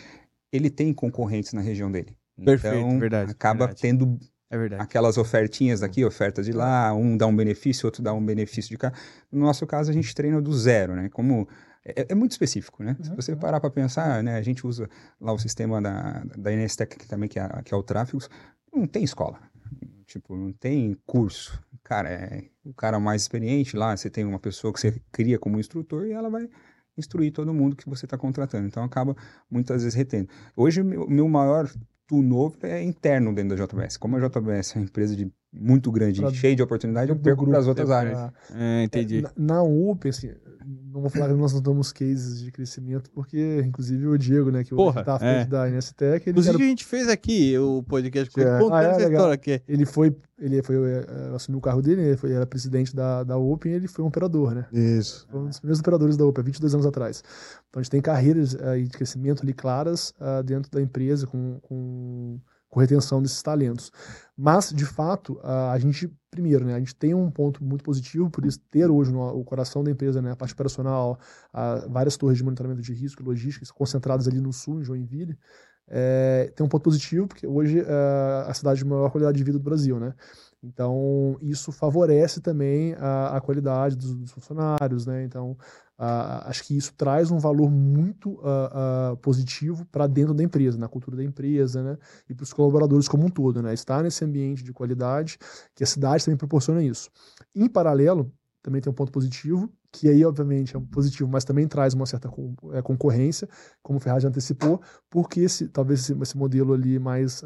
ele 0.51 0.69
tem 0.69 0.93
concorrentes 0.93 1.53
na 1.53 1.61
região 1.61 1.91
dele. 1.91 2.15
Perfeito, 2.43 2.77
então, 2.77 2.99
verdade. 2.99 3.31
Acaba 3.31 3.67
verdade. 3.67 3.81
tendo 3.81 4.19
é 4.49 4.57
verdade. 4.57 4.81
Aquelas 4.81 5.17
ofertinhas 5.17 5.79
daqui, 5.79 6.05
ofertas 6.05 6.45
de 6.45 6.51
lá, 6.51 6.93
um 6.93 7.17
dá 7.17 7.25
um 7.25 7.35
benefício, 7.35 7.87
outro 7.87 8.03
dá 8.03 8.13
um 8.13 8.23
benefício 8.23 8.69
de 8.69 8.77
cá. 8.77 8.93
No 9.31 9.39
nosso 9.39 9.65
caso, 9.65 9.89
a 9.89 9.93
gente 9.93 10.13
treina 10.13 10.39
do 10.39 10.53
zero, 10.53 10.95
né? 10.95 11.09
Como 11.09 11.47
é, 11.85 12.07
é 12.09 12.15
muito 12.15 12.31
específico, 12.31 12.83
né? 12.83 12.95
Uhum. 12.97 13.05
Se 13.05 13.15
você 13.15 13.35
parar 13.35 13.59
para 13.59 13.69
pensar, 13.69 14.23
né, 14.23 14.35
a 14.35 14.41
gente 14.41 14.65
usa 14.65 14.89
lá 15.21 15.31
o 15.31 15.37
sistema 15.37 15.81
da, 15.81 16.23
da 16.35 16.51
Inestec 16.51 16.97
que 16.97 17.07
também, 17.07 17.29
que 17.29 17.39
é, 17.39 17.47
que 17.63 17.73
é 17.73 17.77
o 17.77 17.83
tráfego, 17.83 18.19
não 18.73 18.87
tem 18.87 19.03
escola. 19.03 19.39
Tipo, 20.07 20.35
não 20.35 20.51
tem 20.51 20.97
curso. 21.05 21.61
Cara, 21.83 22.09
é 22.09 22.49
o 22.63 22.73
cara 22.73 22.99
mais 22.99 23.21
experiente 23.21 23.77
lá, 23.77 23.95
você 23.95 24.09
tem 24.09 24.25
uma 24.25 24.39
pessoa 24.39 24.73
que 24.73 24.79
você 24.79 24.99
cria 25.11 25.37
como 25.37 25.59
instrutor 25.59 26.07
e 26.07 26.11
ela 26.11 26.29
vai 26.29 26.49
instruir 26.97 27.31
todo 27.31 27.53
mundo 27.53 27.75
que 27.75 27.87
você 27.87 28.05
está 28.05 28.17
contratando. 28.17 28.67
Então 28.67 28.83
acaba 28.83 29.15
muitas 29.49 29.83
vezes 29.83 29.95
retendo. 29.95 30.29
Hoje, 30.55 30.81
meu, 30.81 31.07
meu 31.07 31.27
maior 31.27 31.69
tu 32.07 32.21
novo 32.21 32.57
é 32.63 32.83
interno 32.83 33.33
dentro 33.33 33.55
da 33.55 33.65
JBS. 33.65 33.97
Como 33.97 34.15
a 34.15 34.19
JBS 34.19 34.75
é 34.75 34.79
uma 34.79 34.85
empresa 34.85 35.15
de 35.15 35.31
muito 35.57 35.91
grande, 35.91 36.21
pra, 36.21 36.31
cheia 36.31 36.55
de 36.55 36.61
oportunidade, 36.61 37.09
eu 37.09 37.15
perco 37.15 37.45
para 37.45 37.59
as 37.59 37.67
outras 37.67 37.89
áreas. 37.89 38.31
É, 38.53 38.83
entendi. 38.83 39.21
Na, 39.21 39.31
na 39.37 39.63
UP, 39.63 40.07
assim, 40.07 40.31
não 40.65 41.01
vou 41.01 41.09
falar 41.09 41.27
que 41.27 41.33
nós 41.33 41.53
não 41.53 41.61
damos 41.61 41.91
cases 41.91 42.41
de 42.41 42.51
crescimento, 42.51 43.09
porque, 43.11 43.61
inclusive, 43.65 44.07
o 44.07 44.17
Diego, 44.17 44.49
né, 44.49 44.63
que 44.63 44.73
Porra, 44.73 45.03
tá 45.03 45.15
à 45.15 45.19
frente 45.19 45.41
é. 45.41 45.45
da 45.45 45.69
NSTEC... 45.69 46.29
Inclusive, 46.29 46.55
era... 46.55 46.63
a 46.63 46.67
gente 46.67 46.85
fez 46.85 47.07
aqui 47.07 47.57
o 47.57 47.83
podcast 47.83 48.33
com 48.33 48.41
ele, 48.41 48.49
é. 48.49 48.59
contando 48.59 48.73
ah, 48.73 48.83
é, 48.83 48.91
essa 48.91 49.09
história 49.09 49.33
aqui. 49.33 49.61
Ele 49.67 49.85
foi, 49.85 50.15
ele 50.39 50.63
foi, 50.63 50.75
é, 50.75 51.35
assumiu 51.35 51.59
o 51.59 51.61
carro 51.61 51.81
dele, 51.81 52.01
ele 52.01 52.17
foi, 52.17 52.31
era 52.31 52.45
presidente 52.45 52.95
da, 52.95 53.23
da 53.23 53.37
Open 53.37 53.71
e 53.71 53.75
ele 53.75 53.87
foi 53.87 54.03
um 54.03 54.07
operador, 54.07 54.55
né? 54.55 54.65
Isso. 54.71 55.27
Foi 55.29 55.41
um 55.41 55.47
dos 55.47 55.59
primeiros 55.59 55.79
operadores 55.79 56.17
da 56.17 56.25
Open, 56.25 56.43
22 56.43 56.73
anos 56.73 56.85
atrás. 56.85 57.23
Então, 57.69 57.79
a 57.79 57.83
gente 57.83 57.91
tem 57.91 58.01
carreiras 58.01 58.55
aí 58.55 58.83
de 58.83 58.97
crescimento 58.97 59.43
ali 59.43 59.53
claras 59.53 60.13
uh, 60.19 60.43
dentro 60.43 60.71
da 60.71 60.81
empresa, 60.81 61.27
com, 61.27 61.59
com 61.61 62.39
com 62.75 62.81
retenção 62.81 63.21
desses 63.21 63.41
talentos. 63.41 63.89
Mas, 64.35 64.69
de 64.73 64.85
fato, 64.85 65.39
a 65.41 65.79
gente, 65.79 66.13
primeiro, 66.29 66.65
né, 66.65 66.75
a 66.75 66.79
gente 66.79 66.93
tem 66.93 67.13
um 67.13 67.31
ponto 67.31 67.63
muito 67.63 67.85
positivo, 67.85 68.29
por 68.29 68.45
isso 68.45 68.59
ter 68.69 68.91
hoje 68.91 69.13
no, 69.13 69.29
o 69.29 69.45
coração 69.45 69.81
da 69.81 69.89
empresa, 69.89 70.21
né, 70.21 70.31
a 70.33 70.35
parte 70.35 70.53
operacional, 70.53 71.17
a, 71.53 71.87
várias 71.87 72.17
torres 72.17 72.37
de 72.37 72.43
monitoramento 72.43 72.81
de 72.81 72.93
risco 72.93 73.21
e 73.21 73.25
logística 73.25 73.65
concentradas 73.73 74.27
ali 74.27 74.41
no 74.41 74.51
sul, 74.51 74.81
em 74.81 74.83
Joinville, 74.83 75.37
é, 75.87 76.51
tem 76.53 76.65
um 76.65 76.67
ponto 76.67 76.83
positivo, 76.83 77.29
porque 77.29 77.47
hoje 77.47 77.79
é 77.79 78.45
a 78.45 78.53
cidade 78.53 78.79
de 78.79 78.85
maior 78.85 79.09
qualidade 79.09 79.37
de 79.37 79.43
vida 79.45 79.57
do 79.57 79.63
Brasil, 79.63 79.97
né? 79.97 80.13
Então, 80.65 81.37
isso 81.41 81.71
favorece 81.71 82.41
também 82.41 82.93
a, 82.95 83.37
a 83.37 83.41
qualidade 83.41 83.95
dos, 83.95 84.15
dos, 84.15 84.31
funcionários, 84.31 85.05
né? 85.05 85.23
Então, 85.23 85.57
Uh, 85.97 86.43
acho 86.47 86.65
que 86.65 86.75
isso 86.75 86.93
traz 86.93 87.31
um 87.31 87.39
valor 87.39 87.71
muito 87.71 88.33
uh, 88.41 89.15
positivo 89.21 89.85
para 89.85 90.07
dentro 90.07 90.33
da 90.33 90.43
empresa, 90.43 90.77
na 90.77 90.89
cultura 90.89 91.15
da 91.15 91.23
empresa, 91.23 91.81
né? 91.81 91.97
E 92.29 92.35
para 92.35 92.43
os 92.43 92.51
colaboradores 92.51 93.07
como 93.07 93.25
um 93.25 93.29
todo, 93.29 93.61
né? 93.61 93.73
Estar 93.73 94.03
nesse 94.03 94.25
ambiente 94.25 94.61
de 94.61 94.73
qualidade, 94.73 95.37
que 95.73 95.85
a 95.85 95.87
cidade 95.87 96.25
também 96.25 96.37
proporciona 96.37 96.83
isso. 96.83 97.09
Em 97.55 97.69
paralelo, 97.69 98.29
também 98.61 98.81
tem 98.81 98.91
um 98.91 98.93
ponto 98.93 99.09
positivo, 99.09 99.71
que 99.95 100.09
aí, 100.09 100.25
obviamente, 100.25 100.75
é 100.75 100.79
um 100.79 100.85
positivo, 100.85 101.29
mas 101.29 101.45
também 101.45 101.67
traz 101.67 101.93
uma 101.93 102.05
certa 102.05 102.29
é, 102.73 102.81
concorrência, 102.81 103.47
como 103.81 103.97
o 103.97 103.99
Ferraz 104.01 104.25
antecipou, 104.25 104.81
porque 105.09 105.41
esse, 105.41 105.67
talvez 105.69 106.01
esse, 106.01 106.13
esse 106.21 106.37
modelo 106.37 106.73
ali 106.73 106.99
mais 106.99 107.43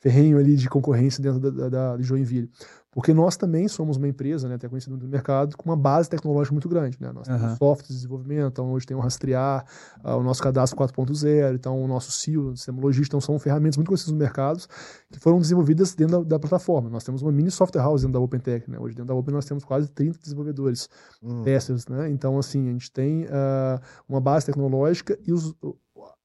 ferrenho 0.00 0.38
ali 0.38 0.54
de 0.54 0.68
concorrência 0.68 1.22
dentro 1.22 1.40
da, 1.40 1.50
da, 1.50 1.68
da 1.68 1.96
de 1.96 2.02
Joinville 2.02 2.50
porque 2.94 3.12
nós 3.12 3.36
também 3.36 3.66
somos 3.66 3.96
uma 3.96 4.06
empresa, 4.06 4.48
né, 4.48 4.54
até 4.54 4.68
conhecida 4.68 4.96
no 4.96 5.08
mercado, 5.08 5.56
com 5.56 5.68
uma 5.68 5.76
base 5.76 6.08
tecnológica 6.08 6.54
muito 6.54 6.68
grande. 6.68 6.96
Né? 7.00 7.10
Nós 7.12 7.26
temos 7.26 7.42
uhum. 7.42 7.56
software 7.56 7.88
de 7.88 7.94
desenvolvimento, 7.94 8.52
então 8.52 8.72
hoje 8.72 8.86
tem 8.86 8.96
o 8.96 9.00
Rastrear, 9.00 9.66
uh, 10.04 10.10
o 10.10 10.22
nosso 10.22 10.40
cadastro 10.40 10.78
4.0, 10.78 11.56
então 11.56 11.82
o 11.82 11.88
nosso 11.88 12.12
CIO, 12.12 12.50
o 12.50 12.56
sistema 12.56 12.80
logístico, 12.80 13.16
então 13.16 13.20
são 13.20 13.36
ferramentas 13.36 13.76
muito 13.76 13.88
conhecidas 13.88 14.12
no 14.12 14.18
mercado 14.18 14.64
que 15.10 15.18
foram 15.18 15.40
desenvolvidas 15.40 15.92
dentro 15.96 16.20
da, 16.20 16.36
da, 16.36 16.38
plataforma. 16.38 16.88
Nós 16.88 17.02
temos 17.02 17.20
uma 17.20 17.32
mini 17.32 17.50
software 17.50 17.82
house 17.82 18.02
dentro 18.02 18.12
da 18.12 18.20
OpenTech. 18.20 18.70
Né? 18.70 18.78
Hoje 18.78 18.94
dentro 18.94 19.08
da 19.08 19.14
Open 19.14 19.34
nós 19.34 19.44
temos 19.44 19.64
quase 19.64 19.88
30 19.88 20.20
desenvolvedores 20.20 20.88
hum. 21.22 21.42
testers, 21.42 21.86
né? 21.86 22.08
Então, 22.10 22.38
assim, 22.38 22.68
a 22.68 22.72
gente 22.72 22.90
tem 22.90 23.24
uh, 23.24 23.80
uma 24.08 24.20
base 24.20 24.46
tecnológica 24.46 25.18
e 25.26 25.32
os, 25.32 25.54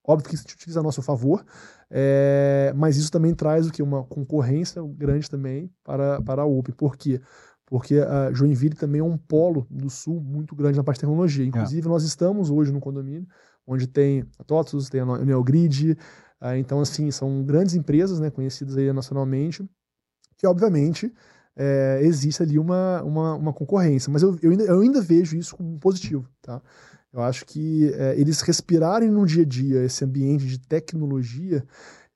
óbvio 0.10 0.30
que 0.30 0.36
isso 0.36 0.44
utiliza 0.44 0.80
a 0.80 0.84
nosso 0.84 1.02
favor, 1.02 1.46
é, 1.90 2.74
mas 2.76 2.98
isso 2.98 3.12
também 3.12 3.34
traz 3.34 3.68
o 3.68 3.72
que? 3.72 3.84
Uma 3.84 4.04
concorrência 4.04 4.82
grande 4.84 5.30
também 5.30 5.72
para, 5.84 6.22
para 6.22 6.42
a 6.42 6.46
Open. 6.46 6.74
Por 6.74 6.96
quê? 6.98 7.22
Porque 7.66 8.00
a 8.00 8.32
Joinville 8.34 8.76
também 8.76 9.02
é 9.02 9.04
um 9.04 9.18
polo 9.18 9.68
do 9.70 9.90
sul 9.90 10.20
muito 10.20 10.56
grande 10.56 10.78
na 10.78 10.84
parte 10.84 10.98
de 10.98 11.02
tecnologia. 11.02 11.46
Inclusive, 11.46 11.86
é. 11.86 11.90
nós 11.90 12.04
estamos 12.04 12.50
hoje 12.50 12.72
no 12.72 12.80
condomínio, 12.80 13.28
onde 13.68 13.86
tem 13.86 14.26
a 14.40 14.44
TOTUS, 14.44 14.90
tem 14.90 15.02
a 15.02 15.06
Neogrid, 15.24 15.92
uh, 15.92 16.56
então, 16.58 16.82
assim, 16.82 17.12
são 17.12 17.44
grandes 17.44 17.76
empresas, 17.76 18.20
né, 18.20 18.32
conhecidas 18.32 18.76
aí 18.78 18.92
nacionalmente, 18.92 19.70
que, 20.38 20.48
obviamente, 20.48 21.14
é, 21.60 22.00
existe 22.04 22.42
ali 22.42 22.58
uma, 22.58 23.04
uma, 23.04 23.36
uma, 23.36 23.54
concorrência. 23.54 24.10
Mas 24.10 24.24
eu, 24.24 24.38
eu, 24.42 24.52
ainda, 24.52 24.64
eu 24.64 24.80
ainda 24.80 25.02
vejo 25.02 25.36
isso 25.36 25.58
como 25.58 25.78
positivo, 25.78 26.26
tá? 26.42 26.62
Eu 27.12 27.22
acho 27.22 27.46
que 27.46 27.92
é, 27.96 28.18
eles 28.18 28.40
respirarem 28.40 29.12
no 29.12 29.26
dia 29.26 29.44
a 29.44 29.46
dia 29.46 29.84
esse 29.84 30.06
ambiente 30.06 30.46
de 30.48 30.58
tecnologia, 30.58 31.66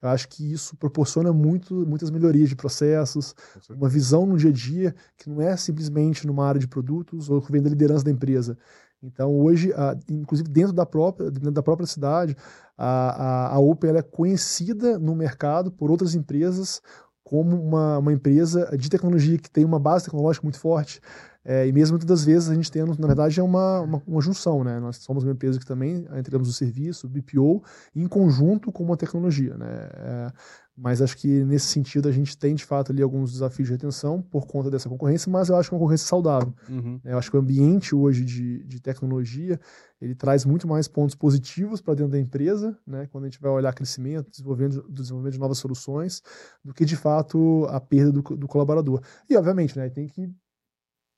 eu 0.02 0.10
acho 0.10 0.30
que 0.30 0.52
isso 0.52 0.76
proporciona 0.78 1.34
muito, 1.34 1.86
muitas 1.88 2.12
melhorias 2.12 2.50
de 2.50 2.56
processos, 2.56 3.34
uma 3.70 3.90
visão 3.90 4.26
no 4.26 4.38
dia 4.38 4.50
a 4.50 4.54
dia 4.54 4.96
que 5.18 5.30
não 5.30 5.42
é 5.42 5.56
simplesmente 5.58 6.28
numa 6.28 6.46
área 6.46 6.60
de 6.60 6.68
produtos 6.68 7.30
ou 7.30 7.42
que 7.42 7.52
vem 7.52 7.62
da 7.62 7.70
liderança 7.70 8.04
da 8.04 8.12
empresa. 8.12 8.58
Então, 9.02 9.34
hoje, 9.34 9.74
a, 9.74 9.98
inclusive 10.10 10.50
dentro 10.50 10.74
da 10.74 10.86
própria, 10.86 11.30
dentro 11.30 11.52
da 11.52 11.64
própria 11.64 11.86
cidade, 11.86 12.36
a, 12.78 13.48
a, 13.48 13.56
a 13.56 13.60
Open 13.60 13.96
é 13.96 14.02
conhecida 14.02 14.98
no 14.98 15.16
mercado 15.16 15.72
por 15.72 15.92
outras 15.92 16.16
empresas 16.16 16.82
como 17.24 17.56
uma, 17.62 17.98
uma 18.00 18.14
empresa 18.14 18.76
de 18.78 18.90
tecnologia 18.90 19.38
que 19.38 19.50
tem 19.50 19.64
uma 19.64 19.80
base 19.80 20.06
tecnológica 20.06 20.46
muito 20.46 20.60
forte. 20.60 21.02
É, 21.46 21.68
e 21.68 21.74
mesmo 21.74 21.94
muitas 21.94 22.08
das 22.08 22.24
vezes 22.24 22.50
a 22.50 22.56
gente 22.56 22.72
tem, 22.72 22.84
na 22.84 23.08
verdade, 23.08 23.40
é 23.40 23.44
uma, 23.44 23.82
uma, 23.82 24.04
uma, 24.08 24.22
junção, 24.22 24.64
né? 24.64 24.80
Nós 24.80 24.98
somos 24.98 25.24
uma 25.24 25.34
empresa 25.34 25.60
que 25.60 25.66
também 25.66 26.06
entregamos 26.18 26.48
o 26.48 26.54
serviço, 26.54 27.06
o 27.06 27.10
BPO, 27.10 27.64
em 27.96 28.08
conjunto 28.08 28.72
com 28.72 28.84
uma 28.84 28.96
tecnologia, 28.96 29.58
né? 29.58 29.90
É, 29.94 30.32
mas 30.76 31.02
acho 31.02 31.18
que 31.18 31.44
nesse 31.44 31.68
sentido 31.68 32.10
a 32.10 32.12
gente 32.12 32.36
tem 32.36 32.56
de 32.56 32.66
fato 32.66 32.92
ali 32.92 33.02
alguns 33.02 33.32
desafios 33.32 33.68
de 33.68 33.74
retenção 33.74 34.22
por 34.22 34.48
conta 34.48 34.72
dessa 34.72 34.90
concorrência, 34.90 35.32
mas 35.32 35.50
eu 35.50 35.56
acho 35.56 35.70
que 35.70 35.76
é 35.76 35.78
uma 35.78 35.82
concorrência 35.82 36.08
saudável. 36.08 36.54
Uhum. 36.68 37.00
Eu 37.06 37.18
acho 37.18 37.30
que 37.30 37.38
o 37.38 37.40
ambiente 37.40 37.94
hoje 37.94 38.26
de, 38.26 38.64
de 38.64 38.80
tecnologia 38.80 39.60
ele 40.02 40.16
traz 40.16 40.46
muito 40.46 40.68
mais 40.68 40.88
pontos 40.88 41.16
positivos 41.16 41.80
para 41.80 41.94
dentro 41.94 42.14
da 42.14 42.20
empresa, 42.20 42.78
né, 42.88 43.08
quando 43.12 43.26
a 43.26 43.28
gente 43.28 43.40
vai 43.40 43.52
olhar 43.52 43.74
crescimento, 43.74 44.32
desenvolvimento, 44.32 44.84
desenvolvimento 44.90 45.34
de 45.34 45.40
novas 45.40 45.60
soluções, 45.60 46.22
do 46.64 46.74
que 46.74 46.86
de 46.86 46.96
fato 46.96 47.66
a 47.70 47.80
perda 47.80 48.12
do, 48.12 48.22
do 48.22 48.48
colaborador. 48.48 49.00
E 49.30 49.38
obviamente, 49.38 49.78
né, 49.78 49.90
tem 49.90 50.08
que 50.08 50.30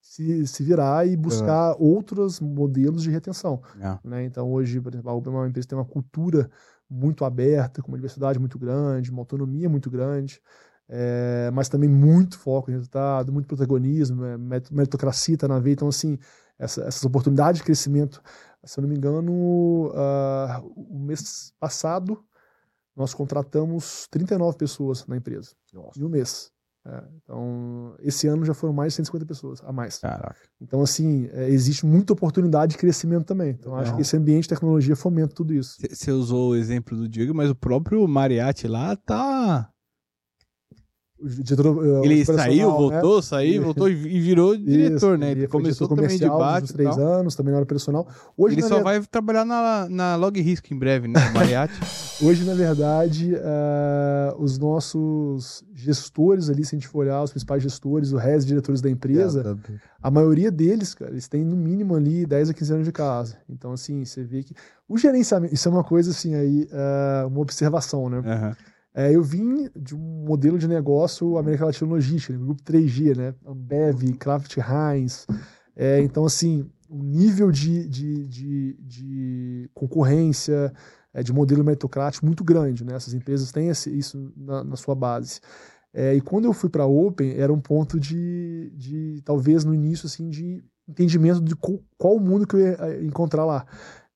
se, 0.05 0.45
se 0.45 0.63
virar 0.63 1.07
e 1.07 1.17
buscar 1.17 1.75
uhum. 1.75 1.83
outros 1.83 2.39
modelos 2.39 3.01
de 3.01 3.09
retenção. 3.09 3.61
É. 3.79 3.97
Né? 4.03 4.25
Então 4.25 4.51
hoje, 4.51 4.79
por 4.79 4.93
exemplo, 4.93 5.09
a 5.09 5.15
Uber 5.15 5.33
é 5.33 5.37
uma 5.37 5.47
empresa 5.47 5.65
que 5.65 5.69
tem 5.69 5.77
uma 5.77 5.83
cultura 5.83 6.49
muito 6.87 7.25
aberta, 7.25 7.81
com 7.81 7.87
uma 7.87 7.97
diversidade 7.97 8.37
muito 8.37 8.59
grande, 8.59 9.09
uma 9.09 9.21
autonomia 9.21 9.67
muito 9.67 9.89
grande, 9.89 10.39
é, 10.87 11.49
mas 11.51 11.67
também 11.67 11.89
muito 11.89 12.37
foco 12.37 12.69
em 12.69 12.75
resultado, 12.75 13.33
muito 13.33 13.47
protagonismo, 13.47 14.23
é, 14.23 14.37
meritocracia 14.71 15.33
está 15.33 15.47
na 15.47 15.57
veia. 15.57 15.73
Então, 15.73 15.87
assim, 15.87 16.19
essa, 16.59 16.83
essas 16.83 17.03
oportunidades 17.03 17.59
de 17.59 17.65
crescimento, 17.65 18.21
se 18.63 18.79
eu 18.79 18.83
não 18.83 18.89
me 18.89 18.95
engano, 18.95 19.87
uh, 19.87 20.73
o 20.75 20.99
mês 20.99 21.51
passado 21.59 22.23
nós 22.95 23.13
contratamos 23.13 24.07
39 24.09 24.55
pessoas 24.55 25.05
na 25.07 25.17
empresa, 25.17 25.51
Nossa. 25.73 25.99
em 25.99 26.03
um 26.03 26.09
mês. 26.09 26.54
É, 26.87 27.03
então, 27.23 27.95
esse 27.99 28.27
ano 28.27 28.45
já 28.45 28.53
foram 28.53 28.73
mais 28.73 28.93
de 28.93 28.97
150 28.97 29.25
pessoas 29.25 29.61
a 29.63 29.71
mais. 29.71 29.97
Caraca. 29.97 30.37
Então, 30.61 30.81
assim, 30.81 31.27
é, 31.33 31.49
existe 31.49 31.85
muita 31.85 32.13
oportunidade 32.13 32.73
de 32.73 32.77
crescimento 32.77 33.25
também. 33.25 33.51
Então, 33.51 33.75
acho 33.75 33.95
que 33.95 34.01
esse 34.01 34.15
ambiente 34.15 34.43
de 34.43 34.49
tecnologia 34.49 34.95
fomenta 34.95 35.33
tudo 35.33 35.53
isso. 35.53 35.77
Você 35.89 36.11
usou 36.11 36.51
o 36.51 36.55
exemplo 36.55 36.95
do 36.95 37.09
Diego, 37.09 37.33
mas 37.33 37.49
o 37.49 37.55
próprio 37.55 38.07
Mariatti 38.07 38.67
lá 38.67 38.95
tá 38.95 39.69
diretor, 41.23 41.85
eh, 41.85 42.05
ele 42.05 42.25
saiu, 42.25 42.67
né? 42.67 42.77
voltou, 42.77 43.21
saiu, 43.21 43.63
voltou 43.63 43.89
e 43.89 44.19
virou 44.19 44.55
diretor, 44.57 44.95
Isso, 44.95 45.17
né? 45.17 45.31
Ele 45.31 45.47
começou 45.47 45.87
também 45.87 46.17
de 46.17 46.27
bate. 46.27 46.73
três 46.73 46.97
anos, 46.97 47.35
também 47.35 47.51
na 47.51 47.57
hora 47.57 47.65
personal. 47.65 48.07
Hoje, 48.37 48.55
ele 48.55 48.63
só 48.63 48.81
vai 48.83 49.01
trabalhar 49.01 49.45
na, 49.45 49.87
na 49.89 50.15
Log 50.15 50.39
Risk 50.39 50.71
em 50.71 50.77
breve, 50.77 51.07
né? 51.07 51.19
Mariatti. 51.33 51.73
Hoje, 52.21 52.43
na 52.43 52.53
verdade, 52.53 53.33
uh, 53.33 54.41
os 54.41 54.57
nossos 54.57 55.63
gestores 55.73 56.49
ali, 56.49 56.65
se 56.65 56.75
a 56.75 56.79
gente 56.79 56.87
for 56.87 56.99
olhar, 56.99 57.23
os 57.23 57.31
principais 57.31 57.63
gestores, 57.63 58.11
o 58.11 58.17
resto 58.17 58.47
diretores 58.47 58.81
da 58.81 58.89
empresa, 58.89 59.41
é, 59.41 59.43
tá 59.43 59.79
a 60.01 60.11
maioria 60.11 60.51
deles, 60.51 60.93
cara, 60.93 61.11
eles 61.11 61.27
têm 61.27 61.43
no 61.43 61.55
mínimo 61.55 61.95
ali 61.95 62.25
10 62.25 62.49
a 62.49 62.53
15 62.53 62.73
anos 62.73 62.85
de 62.85 62.91
casa. 62.91 63.37
Então, 63.49 63.71
assim, 63.71 64.03
você 64.03 64.23
vê 64.23 64.43
que 64.43 64.53
o 64.87 64.97
gerenciamento, 64.97 65.53
isso 65.53 65.67
é 65.67 65.71
uma 65.71 65.83
coisa 65.83 66.11
assim 66.11 66.35
aí, 66.35 66.67
uh, 66.71 67.27
uma 67.27 67.39
observação, 67.39 68.09
né? 68.09 68.17
Uhum. 68.17 68.74
É, 68.97 69.13
eu 69.13 69.21
vim 69.21 69.69
de 69.75 69.93
um 69.93 70.25
modelo 70.25 70.57
de 70.57 70.69
negócio 70.69 71.37
América 71.37 71.65
Latina 71.65 71.91
Logística, 71.91 72.31
né? 72.31 72.39
grupo 72.39 72.63
3G, 72.63 73.17
né? 73.17 73.35
Ambev, 73.45 74.01
Kraft 74.17 74.55
Heinz. 74.57 75.27
É, 75.75 75.99
então, 75.99 76.25
assim, 76.25 76.65
o 76.89 77.03
nível 77.03 77.51
de, 77.51 77.85
de, 77.89 78.25
de, 78.25 78.77
de 78.79 79.69
concorrência, 79.73 80.71
é, 81.13 81.21
de 81.21 81.33
modelo 81.33 81.61
meritocrático 81.61 82.25
muito 82.25 82.41
grande, 82.41 82.85
né? 82.85 82.95
Essas 82.95 83.13
empresas 83.13 83.51
têm 83.51 83.67
esse, 83.67 83.89
isso 83.89 84.31
na, 84.37 84.63
na, 84.63 84.75
sua 84.77 84.95
base. 84.95 85.41
É, 85.93 86.15
e 86.15 86.21
quando 86.21 86.45
eu 86.45 86.53
fui 86.53 86.69
para 86.69 86.83
a 86.83 86.87
Open, 86.87 87.33
era 87.37 87.51
um 87.51 87.59
ponto 87.59 87.99
de, 87.99 88.71
de, 88.77 89.21
talvez 89.25 89.65
no 89.65 89.73
início, 89.73 90.05
assim, 90.05 90.29
de 90.29 90.63
entendimento 90.87 91.41
de 91.41 91.53
qual, 91.53 91.79
qual 91.97 92.15
o 92.15 92.21
mundo 92.21 92.47
que 92.47 92.55
eu 92.55 92.59
ia 92.61 92.77
é, 92.79 93.03
encontrar 93.03 93.43
lá. 93.43 93.65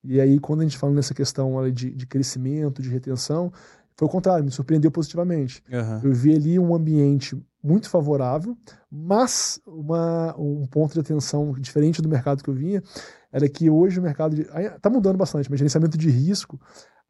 E 0.02 0.18
aí, 0.18 0.38
quando 0.38 0.60
a 0.60 0.62
gente 0.62 0.78
fala 0.78 0.94
nessa 0.94 1.12
questão 1.12 1.70
de, 1.70 1.90
de 1.90 2.06
crescimento, 2.06 2.80
de 2.80 2.88
retenção, 2.88 3.52
foi 4.00 4.08
o 4.08 4.10
contrário, 4.10 4.42
me 4.42 4.50
surpreendeu 4.50 4.90
positivamente. 4.90 5.62
Uhum. 5.70 6.00
Eu 6.04 6.14
vi 6.14 6.34
ali 6.34 6.58
um 6.58 6.74
ambiente 6.74 7.36
muito 7.62 7.90
favorável, 7.90 8.56
mas 8.90 9.60
uma, 9.66 10.34
um 10.38 10.66
ponto 10.66 10.94
de 10.94 11.00
atenção 11.00 11.52
diferente 11.52 12.00
do 12.00 12.08
mercado 12.08 12.42
que 12.42 12.48
eu 12.48 12.54
vinha 12.54 12.82
era 13.30 13.46
que 13.46 13.68
hoje 13.68 14.00
o 14.00 14.02
mercado 14.02 14.40
está 14.40 14.88
mudando 14.88 15.18
bastante, 15.18 15.50
mas 15.50 15.58
gerenciamento 15.58 15.98
de 15.98 16.08
risco 16.08 16.58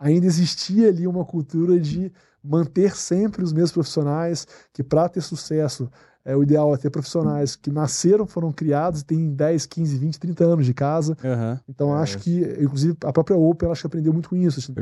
ainda 0.00 0.26
existia 0.26 0.88
ali 0.88 1.06
uma 1.06 1.24
cultura 1.24 1.78
de 1.78 2.12
manter 2.42 2.96
sempre 2.96 3.44
os 3.44 3.52
mesmos 3.52 3.70
profissionais 3.70 4.44
que 4.72 4.82
para 4.82 5.08
ter 5.08 5.20
sucesso 5.20 5.88
é, 6.24 6.36
o 6.36 6.42
ideal 6.42 6.74
é 6.74 6.76
ter 6.76 6.90
profissionais 6.90 7.56
que 7.56 7.70
nasceram, 7.70 8.26
foram 8.26 8.52
criados, 8.52 9.02
têm 9.02 9.32
10, 9.32 9.66
15, 9.66 9.98
20, 9.98 10.20
30 10.20 10.44
anos 10.44 10.66
de 10.66 10.74
casa. 10.74 11.16
Uhum. 11.24 11.58
Então, 11.68 11.96
é. 11.96 12.02
acho 12.02 12.18
que, 12.18 12.40
inclusive, 12.60 12.96
a 13.04 13.12
própria 13.12 13.36
Open 13.36 13.70
acho 13.70 13.82
que 13.82 13.86
aprendeu 13.86 14.12
muito 14.12 14.28
com 14.28 14.36
isso. 14.36 14.60
Assim, 14.60 14.74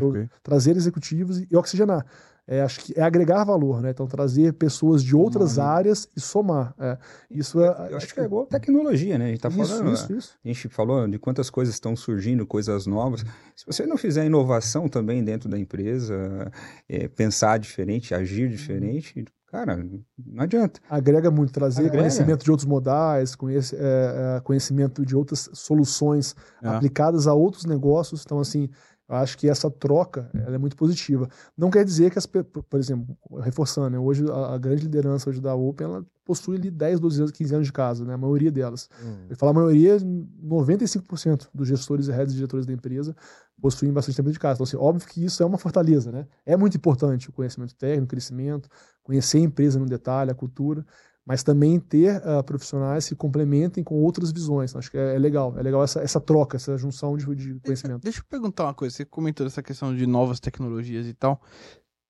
trazer 0.42 0.76
executivos 0.76 1.40
e 1.40 1.56
oxigenar. 1.56 2.04
É, 2.50 2.62
acho 2.62 2.80
que 2.80 2.98
é 2.98 3.02
agregar 3.02 3.44
valor, 3.44 3.82
né? 3.82 3.90
Então, 3.90 4.06
trazer 4.06 4.54
pessoas 4.54 5.04
de 5.04 5.14
outras 5.14 5.52
somar, 5.52 5.68
áreas 5.68 6.08
e 6.16 6.20
somar. 6.20 6.74
É. 6.78 6.96
Isso 7.30 7.60
é. 7.60 7.66
Eu 7.66 7.72
acho, 7.72 7.96
acho 7.96 8.14
que 8.14 8.20
é 8.20 8.24
igual 8.24 8.46
tecnologia, 8.46 9.18
né? 9.18 9.26
A 9.26 9.28
gente 9.28 9.40
tá 9.40 9.50
falando. 9.50 9.92
Isso, 9.92 10.12
isso. 10.14 10.38
A 10.42 10.48
gente 10.48 10.66
falou 10.70 11.06
de 11.06 11.18
quantas 11.18 11.50
coisas 11.50 11.74
estão 11.74 11.94
surgindo, 11.94 12.46
coisas 12.46 12.86
novas. 12.86 13.20
Se 13.54 13.66
você 13.66 13.84
não 13.84 13.98
fizer 13.98 14.24
inovação 14.24 14.88
também 14.88 15.22
dentro 15.22 15.46
da 15.46 15.58
empresa, 15.58 16.50
é, 16.88 17.06
pensar 17.06 17.58
diferente, 17.58 18.14
agir 18.14 18.48
diferente, 18.48 19.26
cara, 19.50 19.76
não 19.76 20.42
adianta. 20.42 20.80
Agrega 20.88 21.30
muito, 21.30 21.52
trazer 21.52 21.80
Agrega. 21.80 21.98
conhecimento 21.98 22.44
de 22.44 22.50
outros 22.50 22.66
modais, 22.66 23.34
conhece, 23.34 23.76
é, 23.76 24.36
é, 24.36 24.40
conhecimento 24.40 25.04
de 25.04 25.16
outras 25.16 25.48
soluções 25.52 26.34
é. 26.62 26.68
aplicadas 26.68 27.26
a 27.26 27.34
outros 27.34 27.64
negócios. 27.64 28.22
Então, 28.24 28.38
assim, 28.38 28.68
eu 29.08 29.16
acho 29.16 29.38
que 29.38 29.48
essa 29.48 29.70
troca 29.70 30.30
ela 30.34 30.54
é 30.54 30.58
muito 30.58 30.76
positiva. 30.76 31.28
Não 31.56 31.70
quer 31.70 31.84
dizer 31.84 32.10
que 32.10 32.18
as 32.18 32.26
por 32.26 32.78
exemplo, 32.78 33.16
reforçando, 33.40 33.90
né, 33.90 33.98
hoje 33.98 34.24
a, 34.30 34.54
a, 34.54 34.58
grande 34.58 34.82
liderança 34.82 35.30
hoje 35.30 35.40
da 35.40 35.54
Open, 35.54 35.86
ela 35.86 36.06
possui 36.24 36.56
ali 36.56 36.70
10, 36.70 37.00
12 37.00 37.20
anos, 37.20 37.32
15 37.32 37.54
anos 37.54 37.66
de 37.66 37.72
casa, 37.72 38.04
né, 38.04 38.12
a 38.12 38.18
maioria 38.18 38.50
delas. 38.50 38.90
Hum. 39.02 39.26
Eu 39.30 39.36
falo 39.36 39.50
a 39.50 39.54
maioria, 39.54 39.96
95% 39.98 41.48
dos 41.54 41.66
gestores 41.66 42.08
e 42.08 42.12
heads 42.12 42.34
e 42.34 42.36
diretores 42.36 42.66
da 42.66 42.72
empresa 42.72 43.16
possuem 43.60 43.92
bastante 43.92 44.16
tempo 44.16 44.30
de 44.30 44.38
casa. 44.38 44.54
Então, 44.54 44.64
assim, 44.64 44.76
óbvio 44.76 45.08
que 45.08 45.24
isso 45.24 45.42
é 45.42 45.46
uma 45.46 45.58
fortaleza, 45.58 46.12
né? 46.12 46.26
É 46.44 46.56
muito 46.56 46.76
importante 46.76 47.30
o 47.30 47.32
conhecimento 47.32 47.74
técnico, 47.74 48.04
o 48.04 48.08
crescimento, 48.08 48.68
conhecer 49.02 49.38
a 49.38 49.40
empresa 49.40 49.78
no 49.78 49.86
detalhe, 49.86 50.30
a 50.30 50.34
cultura, 50.34 50.84
mas 51.28 51.42
também 51.42 51.78
ter 51.78 52.16
uh, 52.22 52.42
profissionais 52.42 53.06
que 53.06 53.14
complementem 53.14 53.84
com 53.84 53.96
outras 53.96 54.32
visões. 54.32 54.74
Acho 54.74 54.90
que 54.90 54.96
é, 54.96 55.14
é 55.14 55.18
legal, 55.18 55.54
é 55.58 55.62
legal 55.62 55.84
essa, 55.84 56.00
essa 56.00 56.18
troca, 56.18 56.56
essa 56.56 56.78
junção 56.78 57.18
de, 57.18 57.26
de 57.34 57.60
conhecimento. 57.60 58.00
Deixa 58.02 58.20
eu 58.20 58.24
perguntar 58.24 58.64
uma 58.64 58.72
coisa, 58.72 58.96
você 58.96 59.04
comentou 59.04 59.46
essa 59.46 59.62
questão 59.62 59.94
de 59.94 60.06
novas 60.06 60.40
tecnologias 60.40 61.06
e 61.06 61.12
tal, 61.12 61.38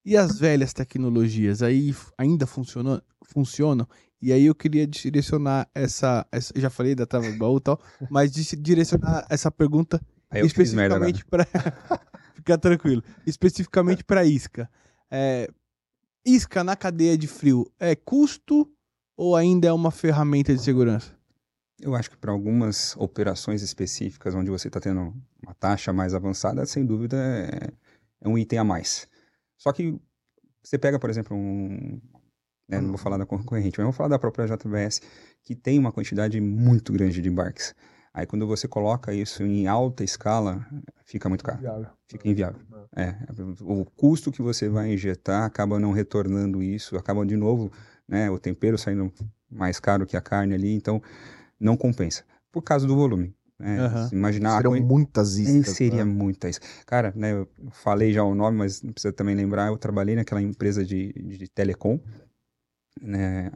e 0.04 0.16
as 0.16 0.38
velhas 0.38 0.72
tecnologias 0.72 1.62
aí 1.64 1.92
ainda 2.16 2.46
funcionam? 2.46 3.02
funcionam? 3.24 3.88
E 4.22 4.32
aí 4.32 4.46
eu 4.46 4.54
queria 4.54 4.86
direcionar 4.86 5.68
essa, 5.74 6.24
essa 6.30 6.53
já 6.57 6.70
falei 6.70 6.95
da 6.95 7.04
trava 7.04 7.28
baú 7.32 7.57
e 7.57 7.61
tal, 7.61 7.80
mas 8.08 8.30
direcionar 8.30 9.26
essa 9.28 9.50
pergunta 9.50 10.00
especificamente 10.32 11.24
para 11.24 11.45
ficar 12.34 12.57
tranquilo, 12.58 13.03
especificamente 13.26 14.04
para 14.04 14.24
isca. 14.24 14.70
É, 15.11 15.50
isca 16.24 16.62
na 16.62 16.76
cadeia 16.76 17.18
de 17.18 17.26
frio 17.26 17.68
é 17.80 17.96
custo 17.96 18.70
ou 19.18 19.34
ainda 19.34 19.66
é 19.66 19.72
uma 19.72 19.90
ferramenta 19.90 20.54
de 20.54 20.62
segurança? 20.62 21.12
Eu 21.80 21.95
acho 21.96 22.08
que 22.08 22.16
para 22.16 22.30
algumas 22.30 22.96
operações 22.96 23.62
específicas, 23.62 24.32
onde 24.34 24.49
você 24.49 24.68
está 24.68 24.80
tendo 24.80 25.12
uma 25.42 25.54
taxa 25.54 25.92
mais 25.92 26.14
avançada, 26.14 26.64
sem 26.64 26.86
dúvida 26.86 27.16
é, 27.16 27.70
é, 28.20 28.28
um 28.28 28.38
item 28.38 28.61
a 28.61 28.64
mais. 28.64 29.08
Só 29.57 29.72
que 29.72 30.00
você 30.62 30.78
pega, 30.78 30.99
por 31.00 31.11
exemplo, 31.11 31.36
um. 31.36 32.00
Né, 32.68 32.80
não 32.80 32.90
vou 32.90 32.99
falar 32.99 33.16
da 33.16 33.26
concorrente, 33.26 33.78
mas 33.78 33.84
vou 33.84 33.92
falar 33.92 34.11
da 34.11 34.18
própria 34.18 34.46
JBS, 34.46 35.00
que 35.42 35.54
tem 35.54 35.78
uma 35.78 35.90
quantidade 35.90 36.40
muito 36.40 36.92
grande 36.92 37.20
de 37.20 37.28
embarques. 37.28 37.74
Aí 38.12 38.26
quando 38.26 38.46
você 38.46 38.68
coloca 38.68 39.12
isso 39.14 39.42
em 39.42 39.66
alta 39.66 40.04
escala, 40.04 40.66
fica 41.04 41.28
muito 41.28 41.42
caro. 41.42 41.58
Inviável. 41.58 41.86
Fica 42.07 42.28
inviável. 42.28 42.61
É. 42.95 43.14
O 43.62 43.84
custo 43.84 44.30
que 44.30 44.42
você 44.42 44.68
vai 44.68 44.92
injetar 44.92 45.45
acaba 45.45 45.78
não 45.78 45.92
retornando 45.92 46.62
isso, 46.62 46.96
acaba 46.96 47.24
de 47.24 47.36
novo, 47.36 47.70
né, 48.09 48.30
o 48.30 48.39
tempero 48.39 48.79
saindo 48.79 49.13
mais 49.51 49.79
caro 49.79 50.07
que 50.07 50.17
a 50.17 50.21
carne 50.21 50.55
ali, 50.55 50.72
então 50.72 51.03
não 51.61 51.76
compensa. 51.76 52.25
Por 52.51 52.63
causa 52.63 52.87
do 52.87 52.97
volume. 52.97 53.35
Né? 53.59 53.87
Uhum. 53.87 54.09
Imaginar 54.13 54.57
Seriam 54.57 54.75
com... 54.75 54.87
muitas 54.87 55.37
iscas. 55.37 55.75
Seria 55.75 56.05
né? 56.05 56.11
muita 56.11 56.49
isca. 56.49 56.67
Cara, 56.87 57.13
né, 57.14 57.33
eu 57.33 57.49
falei 57.72 58.13
já 58.13 58.22
o 58.22 58.35
nome, 58.35 58.57
mas 58.57 58.83
não 58.83 58.93
precisa 58.93 59.13
também 59.13 59.35
lembrar, 59.35 59.68
eu 59.68 59.76
trabalhei 59.76 60.14
naquela 60.14 60.41
empresa 60.41 60.85
de, 60.85 61.13
de 61.13 61.49
telecom, 61.49 62.01
né, 63.01 63.51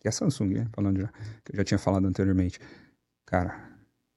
que 0.00 0.06
é 0.06 0.10
a 0.10 0.12
Samsung, 0.12 0.54
né, 0.54 0.68
falando 0.74 1.00
já, 1.00 1.08
que 1.44 1.52
eu 1.52 1.56
já 1.56 1.64
tinha 1.64 1.78
falado 1.78 2.06
anteriormente. 2.06 2.60
Cara, 3.24 3.76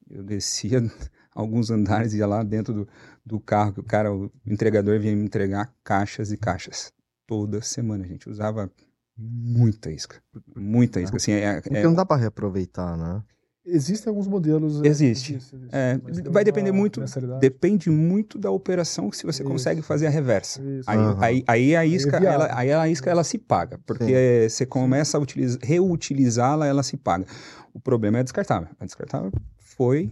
eu 0.10 0.24
descia 0.24 0.80
alguns 1.34 1.72
andares, 1.72 2.14
ia 2.14 2.28
lá 2.28 2.44
dentro 2.44 2.74
do, 2.74 2.88
do 3.26 3.40
carro, 3.40 3.74
que 3.74 3.80
o 3.80 3.84
cara, 3.84 4.14
o 4.14 4.30
entregador 4.46 5.00
vinha 5.00 5.16
me 5.16 5.24
entregar 5.24 5.74
caixas 5.84 6.32
e 6.32 6.38
caixas. 6.38 6.92
Toda 7.26 7.62
semana, 7.62 8.06
gente 8.06 8.30
usava 8.30 8.70
muita 9.20 9.92
isca. 9.92 10.22
Muita 10.56 11.02
isca. 11.02 11.18
Assim, 11.18 11.34
é, 11.34 11.60
Porque 11.62 11.78
é... 11.78 11.84
não 11.84 11.94
dá 11.94 12.06
para 12.06 12.22
reaproveitar, 12.22 12.98
né? 12.98 13.22
Existem 13.66 14.10
alguns 14.10 14.28
modelos. 14.28 14.82
É, 14.82 14.88
existe. 14.88 15.36
existe, 15.36 15.56
existe. 15.56 15.76
É, 15.76 16.00
vai 16.32 16.44
depender 16.44 16.72
muito. 16.72 17.04
Depende 17.40 17.90
muito 17.90 18.40
da 18.40 18.50
operação 18.50 19.12
se 19.12 19.26
você 19.26 19.44
Isso. 19.44 19.52
consegue 19.52 19.82
fazer 19.82 20.08
a 20.08 20.10
reversa. 20.10 20.62
Aí, 20.88 20.98
uhum. 20.98 21.22
aí, 21.22 21.44
aí, 21.46 21.76
a 21.76 21.86
isca, 21.86 22.18
aí, 22.18 22.26
é 22.26 22.30
ela, 22.30 22.50
aí 22.52 22.74
a 22.74 22.88
isca 22.88 23.10
ela 23.12 23.24
se 23.24 23.38
paga. 23.38 23.80
Porque 23.86 24.50
Sim. 24.50 24.50
você 24.50 24.66
começa 24.66 25.18
a 25.18 25.22
reutilizá-la, 25.62 26.66
ela 26.66 26.82
se 26.82 26.98
paga. 26.98 27.26
O 27.74 27.80
problema 27.80 28.20
é 28.20 28.24
descartável. 28.24 28.70
A 28.80 28.86
descartável 28.86 29.32
foi 29.58 30.12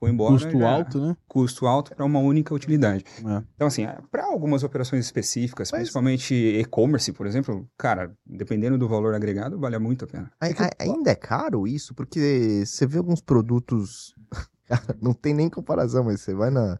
foi 0.00 0.10
embora. 0.10 0.32
Custo 0.32 0.58
já, 0.58 0.70
alto, 0.70 0.98
né? 0.98 1.16
Custo 1.28 1.66
alto 1.66 1.94
para 1.94 2.06
uma 2.06 2.18
única 2.18 2.54
utilidade. 2.54 3.04
É. 3.18 3.42
Então, 3.54 3.68
assim, 3.68 3.86
para 4.10 4.24
algumas 4.24 4.64
operações 4.64 5.04
específicas, 5.04 5.70
Mas... 5.70 5.82
principalmente 5.82 6.34
e-commerce, 6.34 7.12
por 7.12 7.26
exemplo, 7.26 7.68
cara, 7.76 8.10
dependendo 8.24 8.78
do 8.78 8.88
valor 8.88 9.14
agregado, 9.14 9.60
vale 9.60 9.78
muito 9.78 10.06
a 10.06 10.08
pena. 10.08 10.32
A, 10.40 10.46
a, 10.46 10.70
ainda 10.80 11.10
é 11.10 11.14
caro 11.14 11.68
isso? 11.68 11.94
Porque 11.94 12.64
você 12.64 12.86
vê 12.86 12.96
alguns 12.96 13.20
produtos. 13.20 14.14
Cara, 14.70 14.96
não 15.02 15.12
tem 15.12 15.34
nem 15.34 15.50
comparação, 15.50 16.04
mas 16.04 16.20
você 16.20 16.32
vai 16.32 16.48
na 16.48 16.78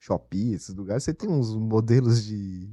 Shopee, 0.00 0.54
esses 0.54 0.74
lugares, 0.74 1.04
você 1.04 1.12
tem 1.12 1.28
uns 1.28 1.54
modelos 1.54 2.24
de 2.24 2.66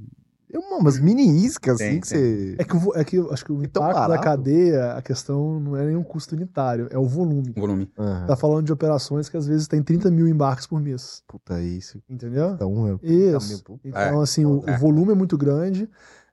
é 0.62 0.76
umas 0.78 0.98
mini 0.98 1.44
iscas, 1.44 1.80
assim, 1.80 1.90
tem, 1.90 2.00
que 2.00 2.08
você... 2.08 2.56
É 2.58 2.64
que, 2.64 2.76
é 2.94 3.04
que 3.04 3.32
acho 3.32 3.44
que 3.44 3.52
o 3.52 3.62
impacto 3.62 4.08
da 4.08 4.18
cadeia, 4.18 4.92
a 4.92 5.02
questão 5.02 5.58
não 5.60 5.76
é 5.76 5.84
nem 5.84 5.96
um 5.96 6.02
custo 6.02 6.34
unitário, 6.34 6.88
é 6.90 6.98
o 6.98 7.04
volume. 7.04 7.52
Volume. 7.56 7.90
Uhum. 7.96 8.26
Tá 8.26 8.36
falando 8.36 8.66
de 8.66 8.72
operações 8.72 9.28
que 9.28 9.36
às 9.36 9.46
vezes 9.46 9.68
tem 9.68 9.82
30 9.82 10.10
mil 10.10 10.28
embarques 10.28 10.66
por 10.66 10.80
mês. 10.80 11.22
Puta, 11.26 11.60
isso. 11.60 12.02
Entendeu? 12.08 12.50
Então, 12.50 12.98
é... 13.02 13.06
Isso. 13.06 13.64
Então, 13.84 14.20
assim, 14.20 14.44
o, 14.44 14.62
é. 14.66 14.74
o, 14.74 14.78
volume 14.78 15.12
é 15.12 15.14
muito 15.14 15.36
grande. 15.36 15.88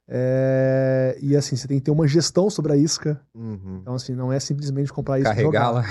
É... 0.08 1.18
E 1.22 1.36
assim, 1.36 1.56
você 1.56 1.68
tem 1.68 1.78
que 1.78 1.86
ter 1.86 1.92
uma 1.92 2.08
gestão 2.08 2.50
sobre 2.50 2.74
a 2.74 2.78
isca. 2.78 3.20
Uhum. 3.34 3.80
Então, 3.82 3.96
assim, 3.96 4.14
não 4.14 4.32
é 4.32 4.40
simplesmente 4.40 4.92
comprar 4.92 5.20
isca 5.20 5.30
Carregá-la. 5.30 5.82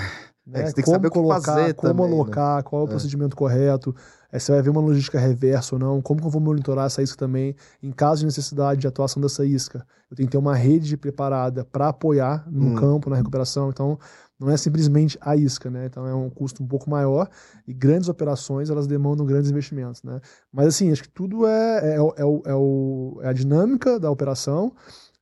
Né? 0.45 0.61
É, 0.61 0.65
você 0.65 0.73
tem 0.73 0.83
que 0.83 0.83
como 0.83 0.95
saber 0.95 1.09
colocar, 1.09 1.37
o 1.37 1.41
que 1.41 1.45
fazer 1.45 1.73
como 1.73 1.93
também, 1.93 2.09
né? 2.09 2.13
alocar, 2.13 2.57
né? 2.57 2.63
qual 2.63 2.81
é 2.81 2.85
o 2.85 2.87
é. 2.87 2.89
procedimento 2.89 3.35
correto. 3.35 3.95
Aí 4.33 4.39
você 4.39 4.51
vai 4.51 4.63
ver 4.63 4.71
uma 4.71 4.81
logística 4.81 5.19
reversa 5.19 5.75
ou 5.75 5.79
não, 5.79 6.01
como 6.01 6.19
que 6.19 6.25
eu 6.25 6.31
vou 6.31 6.41
monitorar 6.41 6.87
essa 6.87 7.03
isca 7.03 7.15
também, 7.15 7.55
em 7.83 7.91
caso 7.91 8.21
de 8.21 8.25
necessidade 8.25 8.81
de 8.81 8.87
atuação 8.87 9.21
dessa 9.21 9.45
isca. 9.45 9.85
Eu 10.09 10.17
tenho 10.17 10.27
que 10.27 10.31
ter 10.31 10.39
uma 10.39 10.55
rede 10.55 10.97
preparada 10.97 11.63
para 11.63 11.89
apoiar 11.89 12.43
no 12.49 12.71
hum. 12.71 12.75
campo, 12.75 13.11
na 13.11 13.15
recuperação. 13.15 13.69
Então, 13.69 13.99
não 14.39 14.49
é 14.49 14.57
simplesmente 14.57 15.17
a 15.21 15.35
isca, 15.35 15.69
né? 15.69 15.85
Então 15.85 16.07
é 16.07 16.15
um 16.15 16.31
custo 16.31 16.63
um 16.63 16.67
pouco 16.67 16.89
maior 16.89 17.29
e 17.67 17.73
grandes 17.73 18.09
operações 18.09 18.71
elas 18.71 18.87
demandam 18.87 19.23
grandes 19.23 19.51
investimentos, 19.51 20.01
né? 20.01 20.19
Mas 20.51 20.67
assim, 20.67 20.91
acho 20.91 21.03
que 21.03 21.09
tudo 21.09 21.45
é, 21.45 21.95
é, 21.95 21.97
é, 21.97 22.21
é, 22.51 22.55
o, 22.55 23.19
é 23.21 23.27
a 23.27 23.33
dinâmica 23.33 23.99
da 23.99 24.09
operação, 24.09 24.73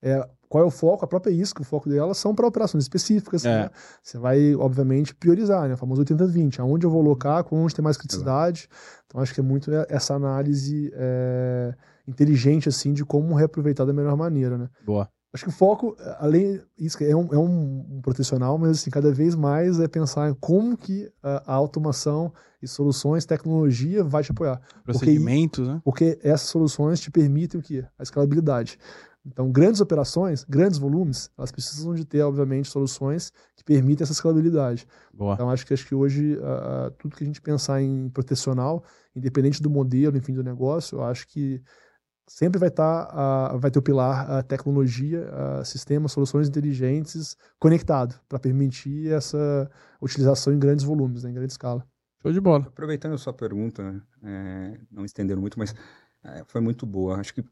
é 0.01 0.25
qual 0.51 0.65
é 0.65 0.67
o 0.67 0.69
foco? 0.69 1.05
A 1.05 1.07
própria 1.07 1.31
isca, 1.31 1.61
o 1.61 1.65
foco 1.65 1.89
dela 1.89 2.13
são 2.13 2.35
para 2.35 2.45
operações 2.45 2.83
específicas. 2.83 3.45
É. 3.45 3.63
Né? 3.63 3.69
Você 4.03 4.17
vai, 4.17 4.53
obviamente, 4.53 5.15
priorizar, 5.15 5.65
né? 5.65 5.75
O 5.75 5.77
famoso 5.77 6.03
80-20. 6.03 6.59
Aonde 6.59 6.85
eu 6.85 6.89
vou 6.89 6.99
alocar, 6.99 7.45
onde 7.53 7.73
tem 7.73 7.81
mais 7.81 7.95
criticidade. 7.95 8.67
Então, 9.05 9.21
acho 9.21 9.33
que 9.33 9.39
é 9.39 9.43
muito 9.43 9.71
essa 9.87 10.13
análise 10.13 10.91
é, 10.93 11.73
inteligente, 12.05 12.67
assim, 12.67 12.91
de 12.91 13.05
como 13.05 13.33
reaproveitar 13.33 13.85
da 13.85 13.93
melhor 13.93 14.17
maneira, 14.17 14.57
né? 14.57 14.67
Boa. 14.85 15.07
Acho 15.33 15.45
que 15.45 15.49
o 15.49 15.53
foco, 15.53 15.95
além 16.19 16.59
isso 16.77 17.01
é 17.01 17.15
um, 17.15 17.33
é 17.33 17.37
um, 17.37 17.85
um 17.89 18.01
protecional, 18.01 18.57
mas 18.57 18.71
assim, 18.71 18.89
cada 18.89 19.13
vez 19.13 19.33
mais 19.33 19.79
é 19.79 19.87
pensar 19.87 20.29
em 20.29 20.33
como 20.33 20.75
que 20.75 21.09
a, 21.23 21.53
a 21.53 21.55
automação 21.55 22.33
e 22.61 22.67
soluções, 22.67 23.25
tecnologia 23.25 24.03
vai 24.03 24.21
te 24.21 24.31
apoiar. 24.31 24.61
Procedimentos, 24.83 25.59
porque, 25.59 25.73
né? 25.73 25.81
Porque 25.85 26.19
essas 26.21 26.49
soluções 26.49 26.99
te 26.99 27.09
permitem 27.09 27.59
o 27.59 27.63
quê? 27.63 27.85
A 27.97 28.03
escalabilidade. 28.03 28.77
Então, 29.25 29.51
grandes 29.51 29.79
operações, 29.81 30.43
grandes 30.43 30.79
volumes, 30.79 31.29
elas 31.37 31.51
precisam 31.51 31.93
de 31.93 32.03
ter, 32.03 32.21
obviamente, 32.23 32.67
soluções 32.67 33.31
que 33.55 33.63
permitem 33.63 34.03
essa 34.03 34.13
escalabilidade. 34.13 34.87
Boa. 35.13 35.35
Então, 35.35 35.49
acho 35.49 35.65
que, 35.65 35.73
acho 35.73 35.85
que 35.85 35.93
hoje, 35.93 36.37
uh, 36.37 36.89
tudo 36.97 37.15
que 37.15 37.23
a 37.23 37.27
gente 37.27 37.39
pensar 37.39 37.81
em 37.81 38.09
protecional, 38.09 38.83
independente 39.15 39.61
do 39.61 39.69
modelo, 39.69 40.17
enfim, 40.17 40.33
do 40.33 40.43
negócio, 40.43 40.97
eu 40.97 41.03
acho 41.03 41.27
que 41.27 41.61
sempre 42.27 42.59
vai 42.59 42.69
estar, 42.69 43.05
tá, 43.05 43.55
uh, 43.55 43.59
vai 43.59 43.69
ter 43.69 43.77
o 43.77 43.81
pilar 43.81 44.29
a 44.31 44.41
tecnologia, 44.41 45.29
uh, 45.29 45.65
sistemas, 45.65 46.11
soluções 46.11 46.47
inteligentes 46.47 47.35
conectado 47.59 48.19
para 48.27 48.39
permitir 48.39 49.11
essa 49.11 49.69
utilização 50.01 50.51
em 50.51 50.57
grandes 50.57 50.83
volumes, 50.83 51.23
né, 51.23 51.29
em 51.29 51.33
grande 51.33 51.51
escala. 51.51 51.85
Show 52.21 52.31
de 52.31 52.39
bola. 52.39 52.65
Aproveitando 52.67 53.13
a 53.13 53.17
sua 53.17 53.33
pergunta, 53.33 54.01
é, 54.23 54.79
não 54.91 55.03
estendendo 55.03 55.41
muito, 55.41 55.57
mas 55.57 55.75
é, 56.23 56.43
foi 56.47 56.61
muito 56.61 56.85
boa. 56.85 57.17
Acho 57.17 57.33
que 57.33 57.43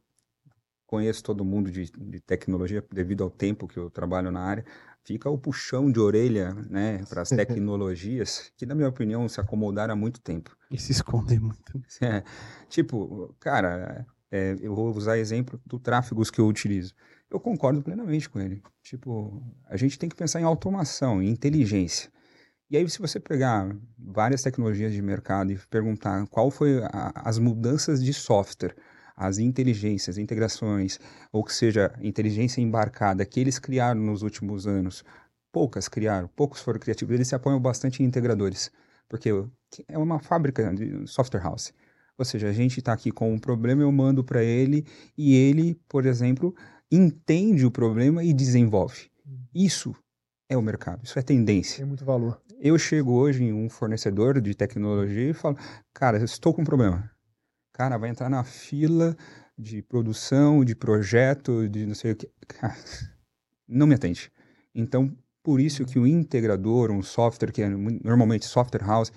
conheço 0.90 1.24
todo 1.24 1.45
mundo 1.45 1.70
de, 1.70 1.91
de, 1.91 2.20
tecnologia 2.20 2.84
devido 2.91 3.24
ao 3.24 3.30
tempo 3.30 3.68
que 3.68 3.78
eu 3.78 3.91
trabalho 3.91 4.32
na 4.32 4.41
área. 4.41 4.66
Fica 5.03 5.30
o 5.30 5.38
puxão 5.38 5.91
de 5.91 5.99
orelha, 5.99 6.52
né, 6.68 7.03
para 7.07 7.22
as 7.22 7.30
tecnologias 7.30 8.52
que, 8.57 8.66
na 8.66 8.74
minha 8.74 8.90
opinião, 8.90 9.30
se 9.30 9.40
acomodaram 9.40 9.94
há 9.94 9.95
muito 9.95 10.20
tempo. 10.20 10.57
E 10.72 10.80
se 10.80 10.91
escondem 10.91 11.40
muito. 11.40 11.80
É, 12.02 12.24
tipo, 12.68 13.36
cara, 13.40 14.03
é, 14.32 14.56
eu 14.60 14.74
vou 14.74 14.91
usar 14.95 15.20
exemplo 15.20 15.61
do 15.64 15.78
tráfegos 15.78 16.32
que 16.32 16.41
eu 16.41 16.48
utilizo. 16.48 16.95
Eu 17.30 17.40
concordo 17.40 17.84
plenamente 17.84 18.28
com 18.28 18.40
ele. 18.40 18.64
Tipo, 18.82 19.44
a 19.68 19.78
gente 19.78 19.99
tem 19.99 20.10
que 20.10 20.16
pensar 20.16 20.41
em 20.41 20.44
automação, 20.44 21.22
em 21.22 21.30
inteligência. 21.30 22.10
E 22.72 22.78
aí, 22.78 22.90
se 22.90 22.99
você 22.99 23.20
pegar 23.20 23.76
várias 23.98 24.41
tecnologias 24.41 24.91
de 24.91 25.02
mercado 25.03 25.52
e 25.52 25.60
perguntar 25.70 26.26
qual 26.28 26.49
foi 26.49 26.84
a, 26.84 27.11
as 27.16 27.38
mudanças 27.38 28.03
de 28.03 28.14
software 28.14 28.76
as 29.20 29.38
inteligências, 29.38 30.18
integrações, 30.18 30.98
ou 31.30 31.44
que 31.44 31.54
seja, 31.54 31.94
inteligência 32.02 32.62
embarcada 32.62 33.26
que 33.26 33.38
eles 33.38 33.60
criaram 33.60 34.00
nos 34.00 34.22
últimos 34.22 34.66
anos, 34.66 35.04
poucas 35.52 35.90
criaram, 35.90 36.30
poucos 36.30 36.62
foram 36.62 36.80
criativos, 36.80 37.14
eles 37.14 37.28
se 37.28 37.36
apoiam 37.36 37.60
bastante 37.60 38.02
em 38.02 38.06
integradores, 38.06 38.72
porque 39.10 39.30
é 39.90 39.98
uma 39.98 40.20
fábrica 40.20 40.74
de 40.74 41.06
software 41.06 41.41
house. 41.41 41.74
Ou 42.18 42.24
seja, 42.24 42.48
a 42.48 42.54
gente 42.54 42.80
está 42.80 42.94
aqui 42.94 43.12
com 43.12 43.34
um 43.34 43.40
problema, 43.40 43.82
eu 43.82 43.91
mando 43.91 44.24
para 44.24 44.41
ele 44.41 44.86
e 45.18 45.36
ele, 45.36 45.78
por 45.90 46.06
exemplo, 46.06 46.56
entende 46.90 47.66
o 47.66 47.72
problema 47.72 48.24
e 48.24 48.34
desenvolve. 48.34 49.10
Isso 49.54 49.94
é 50.48 50.56
o 50.56 50.62
mercado, 50.62 51.04
isso 51.04 51.20
é 51.20 51.22
tendência. 51.22 51.78
Tem 51.78 51.86
muito 51.86 52.06
valor. 52.06 52.41
Eu 52.58 52.78
chego 52.78 53.14
hoje 53.14 53.44
em 53.44 53.54
um 53.54 53.70
fornecedor 53.70 54.40
de 54.40 54.54
tecnologia 54.56 55.30
e 55.30 55.34
falo, 55.34 55.58
cara, 55.94 56.24
estou 56.24 56.54
com 56.54 56.62
um 56.62 56.66
problema 56.66 57.10
cara, 57.80 57.97
vai 57.97 58.10
entrar 58.10 58.30
na 58.30 58.43
fila 58.43 59.15
de 59.57 59.81
produção, 59.81 60.65
de 60.65 60.76
projeto, 60.76 61.69
de 61.69 61.85
não 61.85 61.95
sei 61.95 62.11
o 62.11 62.15
que. 62.18 62.30
Não 63.65 63.88
me 63.88 63.95
atende. 63.95 64.30
Então, 64.76 65.15
por 65.41 65.61
isso 65.61 65.85
que 65.85 65.97
o 65.97 66.06
integrador, 66.06 66.91
um 66.91 67.01
software 67.01 67.53
que 67.53 67.61
é 67.61 67.69
normalmente 67.69 68.45
software 68.45 68.84
house, 68.85 69.14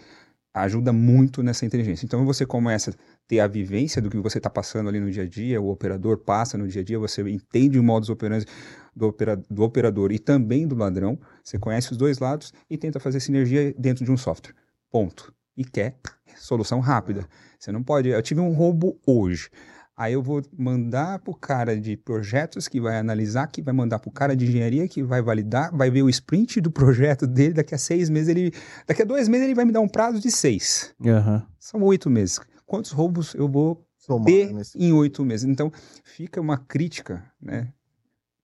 ajuda 0.55 0.93
muito 0.93 1.43
nessa 1.43 1.66
inteligência. 1.66 2.06
Então, 2.06 2.24
você 2.24 2.47
começa 2.47 2.93
a 2.93 2.94
ter 3.26 3.40
a 3.40 3.48
vivência 3.48 4.01
do 4.01 4.09
que 4.09 4.18
você 4.18 4.39
está 4.39 4.48
passando 4.48 4.89
ali 4.89 5.01
no 5.01 5.10
dia 5.10 5.24
a 5.24 5.28
dia, 5.28 5.60
o 5.60 5.68
operador 5.68 6.18
passa 6.18 6.56
no 6.56 6.68
dia 6.68 6.82
a 6.82 6.84
dia, 6.84 7.01
você 7.01 7.28
entende 7.28 7.80
o 7.80 7.82
modus 7.82 8.10
operandi 8.10 8.47
do, 8.94 9.09
opera, 9.09 9.36
do 9.51 9.62
operador 9.64 10.12
e 10.12 10.20
também 10.20 10.68
do 10.68 10.76
ladrão, 10.76 11.18
você 11.43 11.59
conhece 11.59 11.90
os 11.90 11.98
dois 11.98 12.20
lados 12.20 12.52
e 12.70 12.78
tenta 12.78 13.01
fazer 13.01 13.18
sinergia 13.18 13.74
dentro 13.76 14.05
de 14.05 14.12
um 14.12 14.16
software. 14.16 14.55
Ponto. 14.89 15.34
E 15.56 15.64
quer 15.64 15.98
solução 16.36 16.80
rápida. 16.80 17.26
Você 17.59 17.70
não 17.72 17.82
pode. 17.82 18.09
Eu 18.09 18.22
tive 18.22 18.40
um 18.40 18.52
roubo 18.52 18.98
hoje. 19.06 19.48
Aí 19.96 20.14
eu 20.14 20.22
vou 20.22 20.42
mandar 20.56 21.18
para 21.18 21.30
o 21.30 21.34
cara 21.36 21.78
de 21.78 21.96
projetos 21.96 22.66
que 22.66 22.80
vai 22.80 22.98
analisar, 22.98 23.46
que 23.46 23.60
vai 23.62 23.74
mandar 23.74 23.98
para 23.98 24.09
o 24.09 24.12
cara 24.12 24.34
de 24.34 24.46
engenharia 24.46 24.88
que 24.88 25.02
vai 25.02 25.20
validar, 25.20 25.70
vai 25.76 25.90
ver 25.90 26.02
o 26.02 26.09
sprint 26.09 26.60
do 26.60 26.70
projeto 26.70 27.26
dele. 27.26 27.54
Daqui 27.54 27.74
a 27.74 27.78
seis 27.78 28.09
meses 28.09 28.28
ele, 28.28 28.52
daqui 28.86 29.02
a 29.02 29.04
dois 29.04 29.28
meses 29.28 29.44
ele 29.44 29.54
vai 29.54 29.64
me 29.66 29.70
dar 29.72 29.80
um 29.80 29.88
prazo 29.88 30.18
de 30.18 30.30
seis. 30.30 30.94
Uhum. 30.98 31.42
São 31.59 31.82
oito 31.82 32.09
meses. 32.09 32.40
Quantos 32.64 32.90
roubos 32.90 33.34
eu 33.34 33.46
vou 33.48 33.86
Somar 33.98 34.24
ter 34.24 34.52
nesse- 34.52 34.78
em 34.78 34.92
oito 34.92 35.24
meses? 35.24 35.44
Então 35.48 35.70
fica 36.02 36.40
uma 36.40 36.56
crítica, 36.56 37.22
né? 37.40 37.68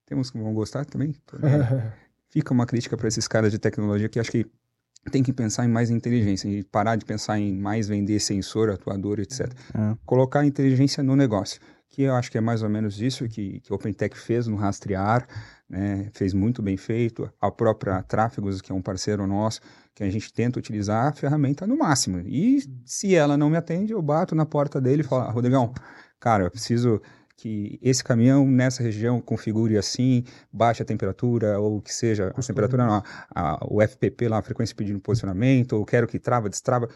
Tem 0.06 0.16
uns 0.16 0.31
que 0.31 0.39
vão 0.39 0.52
gostar 0.52 0.85
também. 0.85 1.15
também. 1.27 1.51
fica 2.28 2.52
uma 2.52 2.66
crítica 2.66 2.97
para 2.97 3.09
esses 3.09 3.27
caras 3.27 3.51
de 3.51 3.59
tecnologia 3.59 4.09
que 4.09 4.20
acho 4.20 4.31
que 4.31 4.47
tem 5.11 5.23
que 5.23 5.33
pensar 5.33 5.65
em 5.65 5.69
mais 5.69 5.91
inteligência 5.91 6.49
e 6.49 6.62
parar 6.62 6.97
de 6.97 7.05
pensar 7.05 7.39
em 7.39 7.53
mais 7.55 7.89
vender 7.89 8.20
sensor, 8.20 8.70
atuador, 8.70 9.19
etc. 9.20 9.53
É. 9.75 9.97
Colocar 10.05 10.45
inteligência 10.45 11.03
no 11.03 11.16
negócio, 11.16 11.61
que 11.89 12.03
eu 12.03 12.15
acho 12.15 12.31
que 12.31 12.39
é 12.39 12.41
mais 12.41 12.62
ou 12.62 12.69
menos 12.69 13.01
isso 13.01 13.29
que, 13.29 13.61
que 13.61 13.73
a 13.73 13.77
OpenTech 13.77 14.16
fez 14.16 14.47
no 14.47 14.57
rastrear, 14.57 15.27
né? 15.69 16.09
fez 16.12 16.35
muito 16.35 16.62
bem 16.62 16.77
feito. 16.77 17.31
A 17.41 17.51
própria 17.51 18.03
Tráfegos, 18.03 18.61
que 18.61 18.70
é 18.70 18.75
um 18.75 18.83
parceiro 18.83 19.27
nosso, 19.27 19.61
que 19.95 20.05
a 20.05 20.11
gente 20.11 20.33
tenta 20.33 20.59
utilizar 20.59 21.07
a 21.07 21.12
ferramenta 21.12 21.66
no 21.66 21.77
máximo. 21.77 22.20
E 22.20 22.62
se 22.85 23.15
ela 23.15 23.37
não 23.37 23.51
me 23.51 23.57
atende, 23.57 23.93
eu 23.93 24.03
bato 24.03 24.35
na 24.35 24.47
porta 24.47 24.81
dele 24.81 25.03
e 25.03 25.05
falo, 25.05 25.31
Rodrigão, 25.33 25.73
cara, 26.20 26.45
eu 26.45 26.51
preciso 26.51 27.01
que 27.40 27.78
esse 27.81 28.02
caminhão 28.02 28.44
nessa 28.44 28.82
região 28.82 29.20
configure 29.20 29.78
assim, 29.78 30.24
baixe 30.52 30.82
a 30.82 30.85
temperatura, 30.85 31.59
ou 31.60 31.81
que 31.81 31.94
seja, 31.94 32.32
a 32.36 32.43
temperatura 32.43 32.85
não, 32.85 33.02
a- 33.32 33.65
o 33.70 33.81
FPP 33.81 34.28
lá, 34.28 34.39
a 34.39 34.43
frequência 34.43 34.74
pedindo 34.74 35.01
posicionamento, 35.01 35.74
ou 35.74 35.85
quero 35.86 36.09
que 36.09 36.19
trava, 36.19 36.48
destrava, 36.48 36.89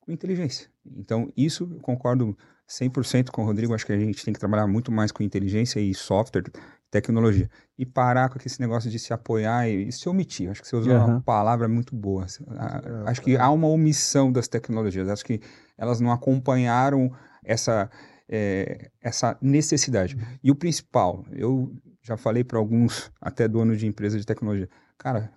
com 0.00 0.10
inteligência. 0.10 0.66
Então, 0.96 1.30
isso 1.36 1.68
eu 1.74 1.78
concordo 1.80 2.34
100% 2.66 3.30
com 3.30 3.42
o 3.42 3.44
Rodrigo, 3.44 3.74
acho 3.74 3.84
que 3.84 3.92
a 3.92 3.98
gente 3.98 4.24
tem 4.24 4.32
que 4.32 4.40
trabalhar 4.40 4.66
muito 4.66 4.90
mais 4.90 5.12
com 5.12 5.22
inteligência 5.22 5.78
e 5.78 5.92
software, 5.94 6.44
tecnologia, 6.90 7.50
e 7.78 7.84
parar 7.84 8.30
com 8.30 8.38
esse 8.42 8.58
negócio 8.62 8.90
de 8.90 8.98
se 8.98 9.12
apoiar 9.12 9.68
e, 9.68 9.88
e 9.88 9.92
se 9.92 10.08
omitir. 10.08 10.50
Acho 10.50 10.62
que 10.62 10.68
você 10.68 10.76
usou 10.76 10.94
Aham. 10.94 11.06
uma 11.16 11.20
palavra 11.20 11.68
muito 11.68 11.94
boa. 11.94 12.24
Ah, 12.56 12.80
Acho 13.06 13.20
que 13.20 13.36
há 13.36 13.50
uma 13.50 13.68
omissão 13.68 14.32
das 14.32 14.48
tecnologias, 14.48 15.06
acho 15.08 15.24
que 15.24 15.38
elas 15.76 16.00
não 16.00 16.10
acompanharam 16.10 17.12
essa 17.44 17.90
é, 18.30 18.90
essa 19.00 19.36
necessidade. 19.42 20.16
E 20.42 20.50
o 20.50 20.54
principal, 20.54 21.26
eu 21.32 21.74
já 22.00 22.16
falei 22.16 22.44
para 22.44 22.58
alguns, 22.58 23.10
até 23.20 23.48
donos 23.48 23.80
de 23.80 23.86
empresa 23.86 24.16
de 24.18 24.24
tecnologia, 24.24 24.68
cara, 24.96 25.32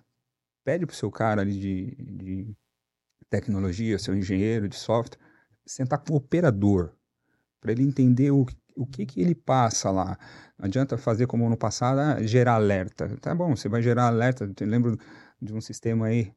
pede 0.64 0.86
pro 0.86 0.94
seu 0.94 1.10
cara 1.10 1.42
ali 1.42 1.58
de, 1.58 1.96
de 1.96 2.56
tecnologia, 3.28 3.98
seu 3.98 4.14
engenheiro 4.14 4.68
de 4.68 4.76
software, 4.76 5.18
sentar 5.66 5.98
com 5.98 6.14
o 6.14 6.16
operador, 6.16 6.94
para 7.60 7.72
ele 7.72 7.82
entender 7.82 8.30
o, 8.30 8.46
o 8.76 8.86
que, 8.86 9.04
que 9.04 9.20
ele 9.20 9.34
passa 9.34 9.90
lá. 9.90 10.16
Não 10.56 10.66
adianta 10.66 10.96
fazer 10.96 11.26
como 11.26 11.48
no 11.50 11.56
passado, 11.56 11.98
ah, 11.98 12.22
gerar 12.22 12.54
alerta. 12.54 13.08
Tá 13.20 13.34
bom, 13.34 13.56
você 13.56 13.68
vai 13.68 13.82
gerar 13.82 14.06
alerta. 14.06 14.44
Eu 14.60 14.66
lembro 14.66 14.98
de 15.40 15.52
um 15.52 15.60
sistema 15.60 16.06
aí 16.06 16.32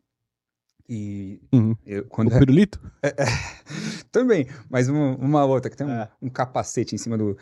e 0.89 1.41
Uhum. 1.53 1.75
eu, 1.85 2.03
O 2.03 2.05
quando 2.05 2.29
pirulito? 2.31 2.79
também, 4.11 4.47
mas 4.69 4.87
uma, 4.89 5.15
uma 5.17 5.45
outra 5.45 5.69
que 5.69 5.77
tem 5.77 5.85
um, 5.87 5.91
É. 5.91 6.09
um 6.21 6.29
capacete 6.29 6.95
em 6.95 6.97
cima 6.97 7.17
do. 7.17 7.37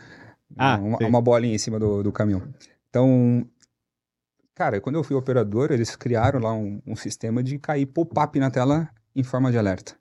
Ah, 0.56 0.76
uma, 0.78 0.98
uma 0.98 1.22
bolinha 1.22 1.54
em 1.54 1.58
cima 1.58 1.78
do, 1.78 2.02
do 2.02 2.12
caminhão. 2.12 2.42
Então, 2.88 3.46
cara, 4.54 4.80
quando 4.80 4.96
eu 4.96 5.04
fui 5.04 5.16
operador, 5.16 5.70
eles 5.72 5.94
criaram 5.96 6.40
lá 6.40 6.52
um, 6.52 6.80
um 6.86 6.96
sistema 6.96 7.42
de 7.42 7.58
cair 7.58 7.86
pop-up 7.86 8.38
na 8.38 8.50
tela 8.50 8.88
em 9.14 9.22
forma 9.22 9.50
de 9.50 9.58
alerta. 9.58 9.96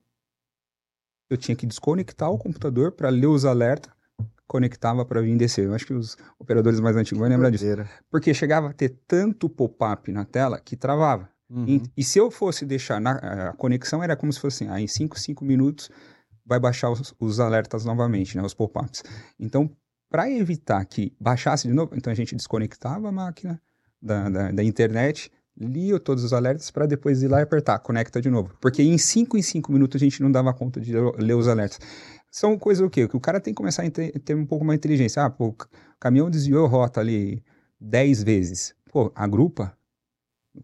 Eu 1.29 1.37
tinha 1.37 1.55
que 1.55 1.65
desconectar 1.65 2.29
o 2.31 2.37
computador 2.37 2.91
para 2.91 3.09
ler 3.09 3.25
os 3.27 3.45
alertas, 3.45 3.91
conectava 4.47 5.03
para 5.03 5.21
vir 5.21 5.35
descer. 5.35 5.65
Eu 5.65 5.73
acho 5.73 5.85
que 5.87 5.93
os 5.93 6.15
operadores 6.37 6.79
mais 6.79 6.95
antigos 6.95 7.19
vão 7.19 7.27
lembrar 7.27 7.49
disso. 7.49 7.65
Porque 8.11 8.33
chegava 8.33 8.69
a 8.69 8.73
ter 8.73 8.89
tanto 9.07 9.49
pop-up 9.49 10.11
na 10.11 10.23
tela 10.23 10.59
que 10.59 10.77
travava. 10.77 11.27
Uhum. 11.49 11.65
E, 11.67 11.83
e 11.97 12.03
se 12.03 12.17
eu 12.17 12.31
fosse 12.31 12.65
deixar 12.65 12.99
na 12.99 13.11
a 13.49 13.53
conexão, 13.53 14.03
era 14.03 14.15
como 14.15 14.33
se 14.33 14.39
fosse 14.39 14.63
assim, 14.63 14.73
ah, 14.73 14.81
em 14.81 14.87
5, 14.87 15.19
5 15.19 15.45
minutos 15.45 15.89
vai 16.45 16.59
baixar 16.59 16.91
os, 16.91 17.13
os 17.19 17.39
alertas 17.39 17.85
novamente, 17.85 18.37
né, 18.37 18.43
os 18.43 18.53
pop-ups. 18.53 19.03
Então, 19.39 19.69
para 20.09 20.29
evitar 20.29 20.85
que 20.85 21.13
baixasse 21.19 21.67
de 21.67 21.73
novo, 21.73 21.95
então 21.95 22.11
a 22.11 22.15
gente 22.15 22.35
desconectava 22.35 23.09
a 23.09 23.11
máquina 23.11 23.61
da, 24.01 24.29
da, 24.29 24.51
da 24.51 24.63
internet, 24.63 25.31
lia 25.57 25.99
todos 25.99 26.23
os 26.23 26.33
alertas 26.33 26.69
para 26.69 26.85
depois 26.85 27.23
ir 27.23 27.27
lá 27.27 27.39
e 27.39 27.43
apertar, 27.43 27.79
conecta 27.79 28.21
de 28.21 28.29
novo. 28.29 28.55
Porque 28.61 28.83
em 28.83 28.97
5 28.97 29.37
em 29.37 29.41
5 29.41 29.71
minutos 29.71 30.01
a 30.01 30.03
gente 30.03 30.21
não 30.21 30.31
dava 30.31 30.53
conta 30.53 30.79
de 30.79 30.93
ler 31.17 31.33
os 31.33 31.47
alertas. 31.47 31.79
São 32.29 32.57
coisas 32.57 32.85
o 32.85 32.89
quê? 32.89 33.07
Que 33.07 33.15
o 33.15 33.19
cara 33.19 33.39
tem 33.39 33.53
que 33.53 33.57
começar 33.57 33.83
a 33.83 33.89
ter, 33.89 34.35
um 34.35 34.45
pouco 34.45 34.65
mais 34.65 34.77
inteligência. 34.77 35.23
Ah, 35.23 35.29
pô, 35.29 35.47
o 35.47 35.55
caminhão 35.99 36.29
desviou 36.29 36.65
a 36.65 36.69
rota 36.69 36.99
ali 36.99 37.41
10 37.79 38.23
vezes. 38.23 38.75
Pô, 38.91 39.11
agrupa, 39.15 39.75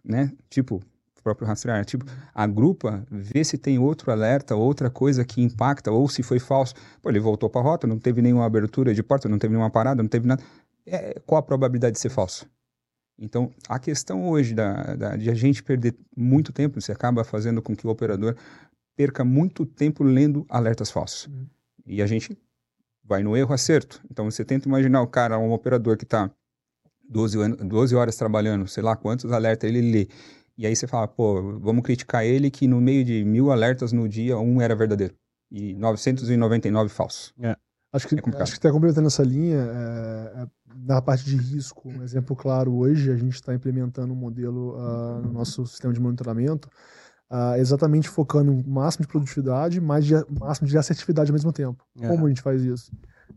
né? 0.03 0.31
Tipo, 0.49 0.75
o 0.75 1.23
próprio 1.23 1.47
rastrear, 1.47 1.85
tipo, 1.85 2.05
agrupa, 2.33 3.05
vê 3.09 3.43
se 3.43 3.57
tem 3.57 3.77
outro 3.77 4.11
alerta, 4.11 4.55
outra 4.55 4.89
coisa 4.89 5.23
que 5.23 5.41
impacta, 5.41 5.91
ou 5.91 6.09
se 6.09 6.23
foi 6.23 6.39
falso. 6.39 6.73
Pô, 7.01 7.09
ele 7.09 7.19
voltou 7.19 7.49
para 7.49 7.61
a 7.61 7.63
rota, 7.63 7.85
não 7.87 7.99
teve 7.99 8.21
nenhuma 8.21 8.45
abertura 8.45 8.93
de 8.93 9.03
porta, 9.03 9.29
não 9.29 9.37
teve 9.37 9.53
nenhuma 9.53 9.69
parada, 9.69 10.01
não 10.01 10.09
teve 10.09 10.27
nada. 10.27 10.43
É, 10.85 11.19
qual 11.25 11.39
a 11.39 11.43
probabilidade 11.43 11.93
de 11.93 11.99
ser 11.99 12.09
falso? 12.09 12.47
Então, 13.19 13.51
a 13.69 13.77
questão 13.77 14.27
hoje 14.27 14.55
da, 14.55 14.95
da- 14.95 15.15
de 15.15 15.29
a 15.29 15.35
gente 15.35 15.61
perder 15.61 15.95
muito 16.17 16.51
tempo, 16.51 16.81
você 16.81 16.91
acaba 16.91 17.23
fazendo 17.23 17.61
com 17.61 17.75
que 17.75 17.85
o 17.85 17.89
operador 17.91 18.35
perca 18.95 19.23
muito 19.23 19.63
tempo 19.63 20.03
lendo 20.03 20.43
alertas 20.49 20.89
falsos. 20.89 21.27
Uhum. 21.27 21.45
E 21.85 22.01
a 22.01 22.07
gente 22.07 22.35
vai 23.03 23.21
no 23.21 23.37
erro 23.37 23.53
acerto. 23.53 24.01
Então, 24.09 24.25
você 24.29 24.43
tenta 24.43 24.67
imaginar 24.67 25.01
o 25.03 25.07
cara, 25.07 25.37
um 25.37 25.51
operador 25.51 25.97
que 25.97 26.03
está 26.03 26.31
12, 27.11 27.37
an- 27.39 27.55
12 27.67 27.95
horas 27.95 28.15
trabalhando, 28.15 28.67
sei 28.67 28.81
lá 28.81 28.95
quantos 28.95 29.31
alertas 29.31 29.69
ele 29.69 29.81
lê. 29.81 30.07
E 30.57 30.65
aí 30.65 30.75
você 30.75 30.87
fala, 30.87 31.07
pô, 31.07 31.59
vamos 31.59 31.83
criticar 31.83 32.23
ele 32.25 32.49
que 32.49 32.67
no 32.67 32.79
meio 32.79 33.03
de 33.03 33.23
mil 33.23 33.51
alertas 33.51 33.91
no 33.91 34.07
dia, 34.07 34.37
um 34.37 34.61
era 34.61 34.75
verdadeiro. 34.75 35.13
E 35.51 35.73
999 35.75 36.89
falso. 36.89 37.33
Acho 37.93 38.07
que, 38.07 38.15
É 38.15 38.41
acho 38.41 38.53
que 38.53 38.57
até 38.59 38.71
complementando 38.71 39.07
essa 39.07 39.23
linha, 39.23 39.57
é, 39.57 40.43
é, 40.43 40.47
na 40.87 41.01
parte 41.01 41.25
de 41.25 41.35
risco, 41.35 41.89
um 41.89 42.01
exemplo 42.01 42.35
claro 42.37 42.73
hoje, 42.73 43.11
a 43.11 43.17
gente 43.17 43.33
está 43.33 43.53
implementando 43.53 44.13
um 44.13 44.15
modelo 44.15 44.77
ah, 44.77 45.21
no 45.21 45.33
nosso 45.33 45.65
sistema 45.65 45.93
de 45.93 45.99
monitoramento, 45.99 46.69
ah, 47.29 47.57
exatamente 47.59 48.07
focando 48.07 48.53
no 48.53 48.63
máximo 48.65 49.05
de 49.05 49.11
produtividade, 49.11 49.81
mas 49.81 50.05
de, 50.05 50.13
máximo 50.39 50.69
de 50.69 50.77
assertividade 50.77 51.31
ao 51.31 51.33
mesmo 51.33 51.51
tempo. 51.51 51.83
É. 51.99 52.07
Como 52.07 52.25
a 52.25 52.29
gente 52.29 52.41
faz 52.41 52.63
isso? 52.63 52.93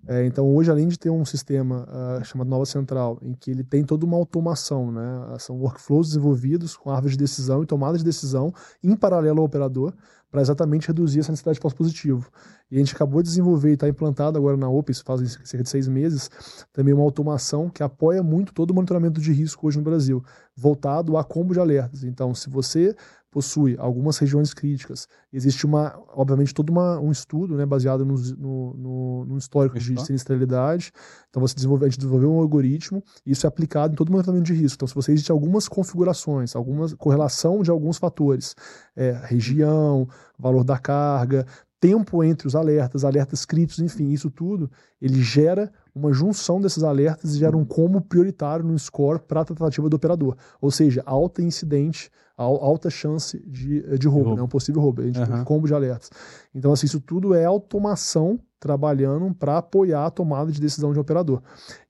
É, 0.06 0.24
então, 0.26 0.54
hoje, 0.54 0.70
além 0.70 0.88
de 0.88 0.98
ter 0.98 1.10
um 1.10 1.24
sistema 1.24 1.86
ah, 1.88 2.22
chamado 2.24 2.48
Nova 2.48 2.66
Central, 2.66 3.18
em 3.22 3.34
que 3.34 3.50
ele 3.50 3.64
tem 3.64 3.84
toda 3.84 4.04
uma 4.04 4.16
automação, 4.16 4.90
né? 4.90 5.36
são 5.38 5.56
workflows 5.56 6.08
desenvolvidos 6.08 6.76
com 6.76 6.90
árvores 6.90 7.16
de 7.16 7.24
decisão 7.24 7.62
e 7.62 7.66
tomada 7.66 7.96
de 7.98 8.04
decisão 8.04 8.52
em 8.82 8.96
paralelo 8.96 9.40
ao 9.40 9.46
operador, 9.46 9.92
para 10.34 10.42
exatamente 10.42 10.88
reduzir 10.88 11.20
essa 11.20 11.30
necessidade 11.30 11.58
de 11.58 11.62
falso 11.62 11.76
positivo. 11.76 12.28
E 12.68 12.74
a 12.74 12.78
gente 12.80 12.92
acabou 12.92 13.22
de 13.22 13.28
desenvolver 13.28 13.70
e 13.70 13.74
está 13.74 13.88
implantado 13.88 14.36
agora 14.36 14.56
na 14.56 14.68
Open, 14.68 14.90
isso 14.90 15.04
faz 15.04 15.38
cerca 15.44 15.62
de 15.62 15.68
seis 15.68 15.86
meses, 15.86 16.28
também 16.72 16.92
uma 16.92 17.04
automação 17.04 17.70
que 17.70 17.84
apoia 17.84 18.20
muito 18.20 18.52
todo 18.52 18.72
o 18.72 18.74
monitoramento 18.74 19.20
de 19.20 19.32
risco 19.32 19.68
hoje 19.68 19.78
no 19.78 19.84
Brasil, 19.84 20.24
voltado 20.56 21.16
a 21.16 21.22
combo 21.22 21.54
de 21.54 21.60
alertas. 21.60 22.02
Então, 22.02 22.34
se 22.34 22.50
você 22.50 22.96
possui 23.34 23.74
algumas 23.80 24.16
regiões 24.16 24.54
críticas, 24.54 25.08
existe 25.32 25.66
uma, 25.66 26.00
obviamente, 26.14 26.54
todo 26.54 26.70
uma, 26.70 27.00
um 27.00 27.10
estudo 27.10 27.56
né, 27.56 27.66
baseado 27.66 28.04
no, 28.06 28.14
no, 28.14 29.24
no, 29.24 29.36
histórico 29.36 29.74
de 29.74 29.80
Histórico. 29.80 30.06
sinistralidade. 30.06 30.92
Então, 31.28 31.42
você 31.42 31.52
desenvolve, 31.52 31.84
a 31.84 31.88
gente 31.88 31.98
desenvolveu 31.98 32.32
um 32.32 32.38
algoritmo 32.38 33.02
e 33.26 33.32
isso 33.32 33.44
é 33.44 33.48
aplicado 33.48 33.92
em 33.92 33.96
todo 33.96 34.08
o 34.08 34.12
monitoramento 34.12 34.46
de 34.46 34.54
risco. 34.54 34.76
Então, 34.76 34.86
se 34.86 34.94
você 34.94 35.10
existe 35.10 35.32
algumas 35.32 35.66
configurações, 35.66 36.54
alguma 36.54 36.88
correlação 36.96 37.60
de 37.60 37.72
alguns 37.72 37.98
fatores, 37.98 38.54
é, 38.94 39.20
região, 39.24 40.08
valor 40.38 40.62
da 40.62 40.78
carga, 40.78 41.44
tempo 41.84 42.24
entre 42.24 42.46
os 42.48 42.56
alertas, 42.56 43.04
alertas 43.04 43.44
críticos, 43.44 43.78
enfim, 43.80 44.08
isso 44.08 44.30
tudo, 44.30 44.70
ele 45.02 45.22
gera 45.22 45.70
uma 45.94 46.14
junção 46.14 46.58
desses 46.58 46.82
alertas 46.82 47.34
e 47.34 47.38
gera 47.38 47.54
um 47.54 47.64
combo 47.64 48.00
prioritário 48.00 48.64
no 48.64 48.78
score 48.78 49.18
para 49.18 49.42
a 49.42 49.44
tratativa 49.44 49.86
do 49.86 49.94
operador. 49.94 50.34
Ou 50.62 50.70
seja, 50.70 51.02
alta 51.04 51.42
incidente, 51.42 52.10
al- 52.38 52.56
alta 52.64 52.88
chance 52.88 53.38
de, 53.46 53.82
de 53.98 54.08
roubo, 54.08 54.28
roubo. 54.28 54.36
né? 54.36 54.42
um 54.42 54.48
possível 54.48 54.80
roubo. 54.80 55.02
A 55.02 55.04
gente 55.04 55.16
tem 55.16 55.24
Aham. 55.24 55.42
um 55.42 55.44
combo 55.44 55.66
de 55.66 55.74
alertas. 55.74 56.08
Então, 56.54 56.72
assim, 56.72 56.86
isso 56.86 57.00
tudo 57.02 57.34
é 57.34 57.44
automação 57.44 58.40
trabalhando 58.58 59.34
para 59.34 59.58
apoiar 59.58 60.06
a 60.06 60.10
tomada 60.10 60.50
de 60.50 60.58
decisão 60.58 60.90
de 60.90 60.98
um 60.98 61.02
operador. 61.02 61.42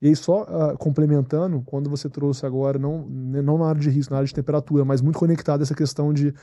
E 0.02 0.08
aí, 0.08 0.16
só 0.16 0.42
ah, 0.42 0.76
complementando, 0.76 1.62
quando 1.64 1.88
você 1.88 2.08
trouxe 2.10 2.44
agora, 2.44 2.80
não, 2.80 3.06
né, 3.08 3.40
não 3.40 3.56
na 3.56 3.68
área 3.68 3.80
de 3.80 3.88
risco, 3.88 4.12
na 4.12 4.18
área 4.18 4.26
de 4.26 4.34
temperatura, 4.34 4.84
mas 4.84 5.00
muito 5.00 5.16
conectado 5.16 5.62
essa 5.62 5.72
questão 5.74 6.12
de, 6.12 6.34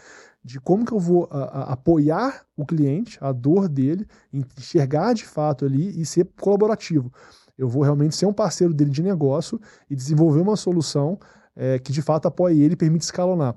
de 0.44 0.60
como 0.60 0.86
que 0.86 0.92
eu 0.92 1.00
vou 1.00 1.28
ah, 1.32 1.44
ah, 1.44 1.74
apoiar 1.74 2.46
o 2.56 2.66
cliente, 2.66 3.18
a 3.22 3.32
dor 3.32 3.70
dele, 3.70 4.08
enxergar 4.34 5.14
de 5.14 5.26
fato 5.26 5.66
ali 5.66 6.00
e 6.00 6.06
ser 6.06 6.28
colaborativo. 6.40 7.12
Eu 7.58 7.68
vou 7.68 7.84
realmente 7.84 8.16
ser 8.16 8.26
um 8.26 8.34
parceiro 8.34 8.74
dele 8.74 8.90
de 8.90 9.04
negócio 9.04 9.60
e 9.90 9.96
desenvolver 9.96 10.42
uma 10.42 10.56
solução 10.56 11.20
eh, 11.56 11.78
que 11.80 11.92
de 11.92 12.02
fato 12.02 12.28
apoie 12.28 12.60
ele 12.62 12.74
e 12.74 12.78
permite 12.78 13.04
escalonar. 13.04 13.56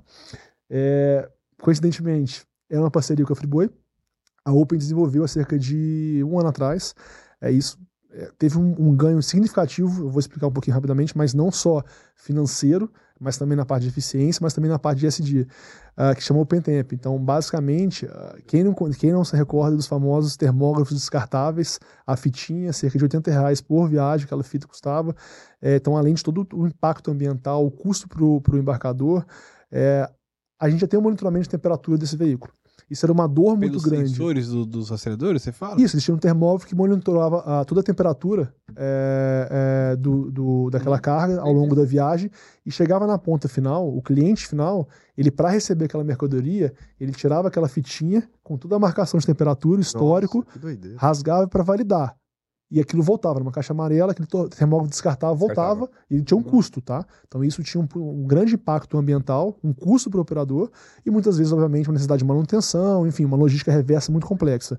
É, 0.69 1.27
coincidentemente, 1.61 2.45
é 2.69 2.79
uma 2.79 2.91
parceria 2.91 3.25
com 3.25 3.33
a 3.33 3.35
Friboi. 3.35 3.69
A 4.43 4.51
Open 4.53 4.77
desenvolveu 4.77 5.23
há 5.23 5.27
cerca 5.27 5.57
de 5.57 6.21
um 6.23 6.39
ano 6.39 6.49
atrás. 6.49 6.93
É 7.41 7.51
isso. 7.51 7.79
é, 8.11 8.29
teve 8.37 8.57
um, 8.57 8.75
um, 8.77 8.95
ganho 8.95 9.21
significativo, 9.23 10.03
eu 10.03 10.09
vou 10.09 10.19
explicar 10.19 10.47
um 10.47 10.51
pouquinho 10.51 10.75
rapidamente, 10.75 11.17
mas 11.17 11.33
não 11.33 11.51
só 11.51 11.83
financeiro, 12.15 12.91
mas 13.19 13.37
também 13.37 13.55
na 13.55 13.65
parte 13.65 13.83
de 13.83 13.89
eficiência, 13.89 14.39
mas 14.41 14.53
também 14.53 14.69
na 14.69 14.77
parte 14.77 14.99
de 14.99 15.07
SD, 15.07 15.41
uh, 15.41 15.47
ah, 15.95 16.15
que 16.15 16.21
chamou 16.21 16.43
o 16.43 16.45
Pentemp. 16.45 16.91
Então, 16.93 17.17
basicamente, 17.17 18.05
uh, 18.05 18.41
quem, 18.45 18.63
não, 18.63 18.73
quem 18.73 19.11
não 19.11 19.23
se 19.23 19.35
recorda 19.35 19.75
dos 19.75 19.87
famosos 19.87 20.35
termógrafos 20.35 20.97
descartáveis, 20.97 21.79
a 22.05 22.15
fitinha, 22.17 22.73
cerca 22.73 22.97
de 22.97 23.05
80 23.05 23.31
reais 23.31 23.61
por 23.61 23.87
viagem, 23.87 24.25
aquela 24.25 24.43
fita 24.43 24.67
custava. 24.67 25.15
É, 25.61 25.75
então, 25.75 25.95
além 25.95 26.13
de 26.13 26.23
todo 26.23 26.47
o 26.53 26.67
impacto 26.67 27.09
ambiental, 27.09 27.65
o 27.65 27.71
custo 27.71 28.07
para 28.07 28.23
o 28.23 28.57
embarcador, 28.57 29.25
é, 29.71 30.09
a 30.59 30.69
gente 30.69 30.81
já 30.81 30.87
tem 30.87 30.99
um 30.99 31.03
monitoramento 31.03 31.43
de 31.43 31.49
temperatura 31.49 31.97
desse 31.97 32.17
veículo. 32.17 32.53
Isso 32.89 33.05
era 33.05 33.11
uma 33.11 33.27
dor 33.27 33.57
Pelos 33.57 33.83
muito 33.83 33.89
grande. 33.89 34.09
sensores 34.09 34.49
do, 34.49 34.65
dos 34.65 34.91
aceleradores, 34.91 35.41
você 35.41 35.51
fala? 35.51 35.81
Isso, 35.81 35.95
eles 35.95 36.03
tinham 36.03 36.17
um 36.17 36.19
termómetro 36.19 36.67
que 36.67 36.75
monitorava 36.75 37.39
a, 37.39 37.65
toda 37.65 37.81
a 37.81 37.83
temperatura 37.83 38.53
é, 38.75 39.91
é, 39.91 39.95
do, 39.95 40.31
do, 40.31 40.69
daquela 40.69 40.99
carga 40.99 41.41
ao 41.41 41.51
longo 41.51 41.75
da 41.75 41.83
viagem 41.83 42.29
e 42.65 42.71
chegava 42.71 43.07
na 43.07 43.17
ponta 43.17 43.47
final, 43.47 43.87
o 43.87 44.01
cliente 44.01 44.47
final, 44.47 44.87
ele 45.17 45.31
para 45.31 45.49
receber 45.49 45.85
aquela 45.85 46.03
mercadoria, 46.03 46.73
ele 46.99 47.11
tirava 47.11 47.47
aquela 47.47 47.67
fitinha 47.67 48.27
com 48.43 48.57
toda 48.57 48.75
a 48.75 48.79
marcação 48.79 49.19
de 49.19 49.25
temperatura, 49.25 49.81
histórico, 49.81 50.45
Nossa, 50.55 50.77
rasgava 50.97 51.47
para 51.47 51.63
validar 51.63 52.15
e 52.75 52.81
aquilo 52.81 53.01
voltava, 53.01 53.39
numa 53.39 53.53
caixa 53.53 53.71
amarela, 53.71 54.11
aquele 54.11 54.27
termómetro 54.49 54.89
descartava, 54.89 55.33
voltava, 55.33 55.89
e 56.11 56.21
tinha 56.21 56.37
um 56.37 56.41
uhum. 56.41 56.49
custo, 56.49 56.81
tá? 56.81 57.05
Então 57.25 57.41
isso 57.41 57.63
tinha 57.63 57.81
um, 57.81 57.87
um 57.97 58.27
grande 58.27 58.55
impacto 58.55 58.97
ambiental, 58.97 59.57
um 59.63 59.71
custo 59.71 60.09
para 60.09 60.17
o 60.17 60.21
operador, 60.21 60.69
e 61.05 61.09
muitas 61.09 61.37
vezes, 61.37 61.53
obviamente, 61.53 61.87
uma 61.87 61.93
necessidade 61.93 62.19
de 62.19 62.25
manutenção, 62.25 63.07
enfim, 63.07 63.23
uma 63.23 63.37
logística 63.37 63.71
reversa 63.71 64.11
muito 64.11 64.27
complexa. 64.27 64.77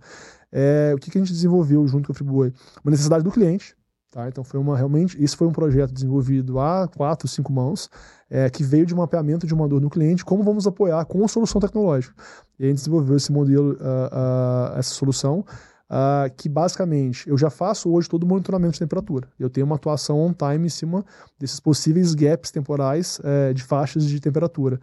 É, 0.52 0.92
o 0.94 0.98
que, 0.98 1.10
que 1.10 1.16
a 1.16 1.20
gente 1.22 1.32
desenvolveu 1.32 1.88
junto 1.88 2.08
com 2.08 2.12
a 2.12 2.14
Friboi? 2.14 2.52
Uma 2.84 2.90
necessidade 2.90 3.24
do 3.24 3.30
cliente, 3.30 3.74
tá? 4.10 4.28
Então 4.28 4.44
foi 4.44 4.60
uma, 4.60 4.76
realmente, 4.76 5.16
esse 5.24 5.34
foi 5.34 5.46
um 5.46 5.52
projeto 5.52 5.90
desenvolvido 5.90 6.60
há 6.60 6.86
quatro, 6.88 7.26
cinco 7.26 7.50
mãos, 7.50 7.88
é, 8.28 8.50
que 8.50 8.62
veio 8.62 8.84
de 8.84 8.92
um 8.92 8.98
mapeamento 8.98 9.46
de 9.46 9.54
uma 9.54 9.66
dor 9.66 9.80
no 9.80 9.88
cliente, 9.88 10.22
como 10.22 10.42
vamos 10.42 10.66
apoiar 10.66 11.02
com 11.06 11.24
a 11.24 11.28
solução 11.28 11.62
tecnológica. 11.62 12.14
E 12.58 12.64
a 12.64 12.68
gente 12.68 12.76
desenvolveu 12.76 13.16
esse 13.16 13.32
modelo, 13.32 13.72
uh, 13.72 13.76
uh, 13.76 14.78
essa 14.78 14.90
solução, 14.90 15.42
Uh, 15.88 16.34
que 16.36 16.48
basicamente 16.48 17.28
eu 17.30 17.38
já 17.38 17.48
faço 17.48 17.88
hoje 17.92 18.08
todo 18.08 18.24
o 18.24 18.26
monitoramento 18.26 18.72
de 18.72 18.80
temperatura. 18.80 19.28
Eu 19.38 19.48
tenho 19.48 19.64
uma 19.64 19.76
atuação 19.76 20.20
on 20.20 20.32
time 20.32 20.66
em 20.66 20.68
cima 20.68 21.04
desses 21.38 21.60
possíveis 21.60 22.12
gaps 22.12 22.50
temporais 22.50 23.20
é, 23.22 23.52
de 23.52 23.62
faixas 23.62 24.04
de 24.04 24.18
temperatura. 24.18 24.80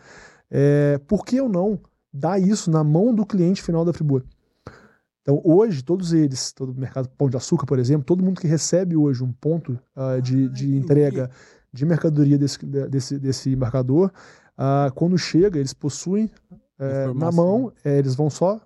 É, 0.49 0.97
por 1.05 1.25
que 1.25 1.35
eu 1.35 1.49
não 1.49 1.77
dar 2.13 2.39
isso 2.39 2.71
na 2.71 2.85
mão 2.85 3.13
do 3.13 3.25
cliente 3.25 3.61
final 3.61 3.83
da 3.83 3.91
Friboi? 3.91 4.23
Então, 5.21 5.41
hoje, 5.43 5.83
todos 5.83 6.13
eles, 6.13 6.51
todo 6.51 6.71
o 6.71 6.75
mercado 6.75 7.09
Pão 7.17 7.29
de 7.29 7.35
Açúcar, 7.35 7.65
por 7.65 7.79
exemplo, 7.79 8.05
todo 8.05 8.23
mundo 8.23 8.39
que 8.39 8.47
recebe 8.47 8.95
hoje 8.95 9.23
um 9.23 9.31
ponto 9.31 9.79
uh, 9.95 10.21
de, 10.21 10.47
de 10.49 10.75
entrega 10.75 11.29
de 11.71 11.85
mercadoria 11.85 12.37
desse, 12.37 12.63
desse, 12.65 13.17
desse 13.17 13.49
embarcador, 13.49 14.11
uh, 14.57 14.93
quando 14.93 15.17
chega, 15.17 15.57
eles 15.57 15.73
possuem 15.73 16.29
é, 16.77 17.13
na 17.13 17.31
mão, 17.31 17.71
eles 17.83 18.15
vão 18.15 18.29
só 18.29 18.61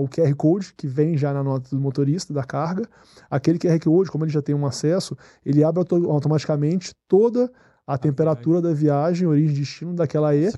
o 0.00 0.08
QR 0.08 0.34
Code 0.34 0.74
que 0.76 0.86
vem 0.86 1.16
já 1.16 1.32
na 1.32 1.42
nota 1.42 1.68
do 1.70 1.80
motorista 1.80 2.32
da 2.32 2.44
carga. 2.44 2.88
Aquele 3.30 3.58
QR 3.58 3.78
Code, 3.78 4.10
como 4.10 4.24
ele 4.24 4.32
já 4.32 4.42
tem 4.42 4.54
um 4.54 4.66
acesso, 4.66 5.16
ele 5.44 5.64
abre 5.64 5.80
auto 5.80 6.10
automaticamente 6.10 6.94
toda 7.08 7.50
a 7.86 7.98
temperatura 7.98 8.62
da 8.62 8.72
viagem, 8.72 9.26
origem 9.26 9.56
e 9.56 9.58
destino 9.58 9.94
daquela 9.94 10.34
E, 10.34 10.48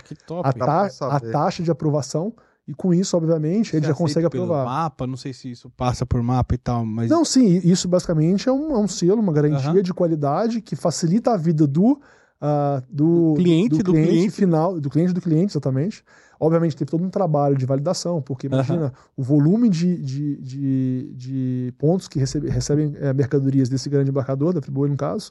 a, 0.43 0.53
ta 0.53 0.89
a, 1.01 1.21
taxa 1.21 1.63
de 1.63 1.71
aprovação. 1.71 2.35
E 2.67 2.73
com 2.73 2.95
isso, 2.95 3.15
obviamente, 3.17 3.71
Você 3.71 3.77
ele 3.77 3.87
já 3.87 3.95
consegue 3.95 4.27
aprovar. 4.27 4.65
mapa, 4.65 5.07
não 5.07 5.19
sei 5.19 5.35
se 5.35 5.51
isso 5.51 5.69
passa 5.69 6.07
por 6.07 6.23
mapa 6.23 6.55
e 6.55 6.59
tal, 6.59 6.85
mas. 6.85 7.11
Não, 7.11 7.23
sim, 7.25 7.61
isso 7.63 7.87
basicamente 7.87 8.49
é 8.49 8.53
um, 8.53 8.75
é 8.75 8.79
um 8.79 8.89
selo, 8.89 9.21
uma 9.21 9.33
garantia 9.33 9.71
uhum. 9.71 9.83
de 9.83 9.93
qualidade 9.93 10.63
que 10.63 10.75
facilita 10.75 11.33
a 11.33 11.37
vida 11.37 11.67
do 11.67 12.01
uh, 12.45 12.83
do, 12.91 13.35
cliente, 13.37 13.79
do, 13.79 13.85
do 13.85 13.93
cliente, 13.93 14.09
cliente, 14.11 14.31
final, 14.31 14.81
do 14.81 14.91
cliente 14.91 15.13
do 15.13 15.21
cliente, 15.21 15.53
exatamente. 15.53 16.05
Obviamente 16.39 16.77
teve 16.77 16.91
todo 16.91 17.03
um 17.03 17.09
trabalho 17.09 17.57
de 17.57 17.65
validação, 17.65 18.21
porque 18.21 18.49
imagina 18.49 18.93
o 19.17 19.23
volume 19.23 19.69
de, 19.69 19.97
de, 19.97 20.37
de, 20.37 21.13
de, 21.15 21.75
pontos 21.79 22.09
que 22.09 22.19
recebe, 22.19 22.51
recebem 22.51 22.95
é, 22.99 23.13
mercadorias 23.15 23.69
desse 23.69 23.89
grande 23.89 24.11
embarcador, 24.11 24.53
da 24.53 24.61
Friboi 24.61 24.89
no 24.89 24.97
caso. 24.97 25.31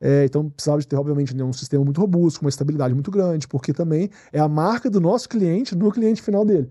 É, 0.00 0.24
então 0.24 0.48
precisava 0.50 0.78
de 0.78 0.86
ter, 0.86 0.96
obviamente, 0.96 1.34
né, 1.34 1.42
um 1.42 1.52
sistema 1.52 1.84
muito 1.84 2.00
robusto, 2.00 2.38
com 2.38 2.46
uma 2.46 2.50
estabilidade 2.50 2.94
muito 2.94 3.10
grande, 3.10 3.48
porque 3.48 3.72
também 3.72 4.10
é 4.32 4.38
a 4.38 4.48
marca 4.48 4.90
do 4.90 5.00
nosso 5.00 5.28
cliente 5.28 5.74
no 5.74 5.90
cliente 5.90 6.22
final 6.22 6.44
dele. 6.44 6.70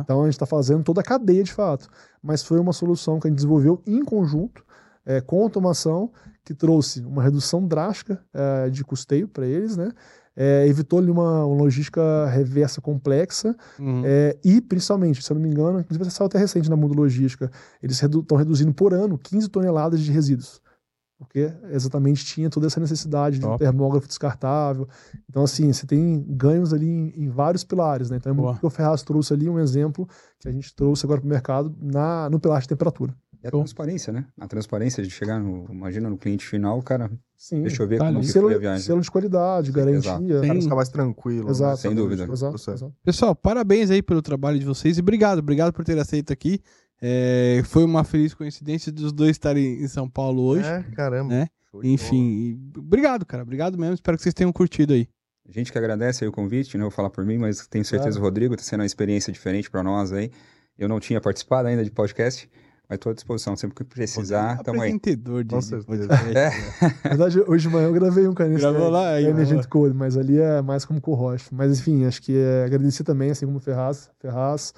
Então 0.00 0.20
a 0.20 0.24
gente 0.24 0.34
está 0.34 0.46
fazendo 0.46 0.82
toda 0.82 1.00
a 1.00 1.04
cadeia 1.04 1.42
de 1.42 1.52
fato. 1.52 1.88
Mas 2.22 2.42
foi 2.42 2.58
uma 2.58 2.72
solução 2.72 3.18
que 3.18 3.28
a 3.28 3.30
gente 3.30 3.36
desenvolveu 3.36 3.80
em 3.86 4.04
conjunto, 4.04 4.62
é, 5.10 5.20
com 5.20 5.42
automação, 5.42 6.12
que 6.44 6.54
trouxe 6.54 7.00
uma 7.00 7.22
redução 7.22 7.66
drástica 7.66 8.22
é, 8.32 8.70
de 8.70 8.84
custeio 8.84 9.26
para 9.26 9.44
eles, 9.44 9.76
né? 9.76 9.90
É, 10.36 10.66
evitou-lhe 10.68 11.10
uma, 11.10 11.44
uma, 11.44 11.56
logística 11.56 12.26
reversa 12.26 12.80
complexa 12.80 13.54
uhum. 13.78 14.02
é, 14.04 14.38
e, 14.44 14.60
principalmente, 14.60 15.22
se 15.22 15.30
eu 15.30 15.34
não 15.34 15.42
me 15.42 15.50
engano, 15.50 15.80
inclusive 15.80 16.06
essa 16.06 16.24
até 16.24 16.38
recente 16.38 16.70
na 16.70 16.76
Mundo 16.76 16.94
Logística, 16.94 17.50
eles 17.82 18.00
estão 18.00 18.14
redu 18.16 18.36
reduzindo 18.36 18.72
por 18.72 18.94
ano 18.94 19.18
15 19.18 19.48
toneladas 19.48 20.00
de 20.00 20.12
resíduos. 20.12 20.62
Porque 21.18 21.52
exatamente 21.70 22.24
tinha 22.24 22.48
toda 22.48 22.68
essa 22.68 22.80
necessidade 22.80 23.38
Top. 23.38 23.50
de 23.50 23.54
um 23.54 23.58
termógrafo 23.58 24.06
descartável. 24.06 24.88
Então, 25.28 25.42
assim, 25.42 25.70
você 25.70 25.86
tem 25.86 26.24
ganhos 26.26 26.72
ali 26.72 26.88
em, 26.88 27.24
em 27.24 27.28
vários 27.28 27.62
pilares, 27.62 28.08
né? 28.08 28.16
Então, 28.16 28.32
é 28.32 28.34
muito 28.34 28.60
que 28.60 28.66
o 28.66 28.70
Ferraz 28.70 29.02
trouxe 29.02 29.34
ali 29.34 29.46
um 29.46 29.58
exemplo 29.58 30.08
que 30.38 30.48
a 30.48 30.52
gente 30.52 30.74
trouxe 30.74 31.04
agora 31.04 31.20
para 31.20 31.26
o 31.26 31.30
mercado 31.30 31.76
na, 31.78 32.30
no 32.30 32.40
pilar 32.40 32.62
de 32.62 32.68
temperatura. 32.68 33.14
E 33.42 33.46
a 33.46 33.50
transparência, 33.50 34.12
né? 34.12 34.26
A 34.38 34.46
transparência 34.46 35.02
de 35.02 35.10
chegar 35.10 35.40
no, 35.40 35.66
imagina, 35.70 36.10
no 36.10 36.18
cliente 36.18 36.46
final, 36.46 36.82
cara, 36.82 37.10
Sim, 37.36 37.62
deixa 37.62 37.82
eu 37.82 37.88
ver 37.88 37.98
tá 37.98 38.06
como 38.06 38.22
selo, 38.22 38.48
foi 38.48 38.56
a 38.56 38.58
viagem. 38.58 38.84
Selo 38.84 39.00
de 39.00 39.10
qualidade, 39.10 39.72
garantia. 39.72 40.38
O 40.38 40.46
cara 40.46 40.60
ficar 40.60 40.76
mais 40.76 40.88
tranquilo. 40.90 41.46
Né? 41.46 41.50
Exato. 41.50 41.78
Sem 41.78 41.94
dúvida. 41.94 42.28
Exato, 42.30 42.56
exato. 42.56 42.94
Pessoal, 43.02 43.34
parabéns 43.34 43.90
aí 43.90 44.02
pelo 44.02 44.20
trabalho 44.20 44.58
de 44.58 44.66
vocês 44.66 44.98
e 44.98 45.00
obrigado, 45.00 45.38
obrigado 45.38 45.72
por 45.72 45.84
ter 45.84 45.98
aceito 45.98 46.32
aqui. 46.32 46.60
É, 47.00 47.62
foi 47.64 47.82
uma 47.82 48.04
feliz 48.04 48.34
coincidência 48.34 48.92
dos 48.92 49.10
dois 49.10 49.30
estarem 49.30 49.82
em 49.82 49.88
São 49.88 50.08
Paulo 50.08 50.42
hoje. 50.42 50.66
É, 50.66 50.82
caramba. 50.94 51.32
Né? 51.32 51.48
Enfim, 51.82 52.60
obrigado, 52.76 53.24
cara. 53.24 53.42
Obrigado 53.42 53.78
mesmo. 53.78 53.94
Espero 53.94 54.16
que 54.18 54.22
vocês 54.22 54.34
tenham 54.34 54.52
curtido 54.52 54.92
aí. 54.92 55.08
A 55.48 55.52
gente 55.52 55.72
que 55.72 55.78
agradece 55.78 56.24
aí 56.24 56.28
o 56.28 56.32
convite, 56.32 56.76
não 56.76 56.84
vou 56.84 56.90
falar 56.90 57.10
por 57.10 57.24
mim, 57.24 57.38
mas 57.38 57.66
tenho 57.66 57.84
certeza 57.84 58.10
claro. 58.10 58.20
o 58.20 58.24
Rodrigo 58.24 58.54
está 58.54 58.64
sendo 58.64 58.80
uma 58.80 58.86
experiência 58.86 59.32
diferente 59.32 59.70
para 59.70 59.82
nós 59.82 60.12
aí. 60.12 60.30
Eu 60.78 60.88
não 60.88 61.00
tinha 61.00 61.20
participado 61.20 61.68
ainda 61.68 61.82
de 61.82 61.90
podcast, 61.90 62.48
mas 62.90 62.96
estou 62.96 63.12
à 63.12 63.14
disposição, 63.14 63.54
sempre 63.54 63.76
que 63.76 63.84
precisar, 63.84 64.56
estamos 64.56 64.82
aí. 64.82 64.92
Apresentador 64.92 65.44
de, 65.44 65.54
podcast. 65.86 66.36
É. 66.36 66.50
Na 67.04 67.10
verdade, 67.10 67.40
hoje 67.46 67.68
de 67.68 67.72
manhã 67.72 67.86
eu 67.86 67.92
gravei 67.92 68.26
um 68.26 68.34
canal 68.34 68.58
Gravou 68.58 68.90
lá, 68.90 69.10
aí, 69.10 69.26
Emergent 69.26 69.64
Code, 69.68 69.94
mas 69.94 70.16
ali 70.16 70.40
é 70.40 70.60
mais 70.60 70.84
como 70.84 71.00
com 71.00 71.12
o 71.12 71.14
Rocha. 71.14 71.48
Mas 71.52 71.78
enfim, 71.78 72.04
acho 72.04 72.20
que 72.20 72.36
é, 72.36 72.64
agradecer 72.64 73.04
também, 73.04 73.30
assim 73.30 73.46
como 73.46 73.58
o 73.58 73.60
Ferraz, 73.60 74.10
Ferraz, 74.18 74.74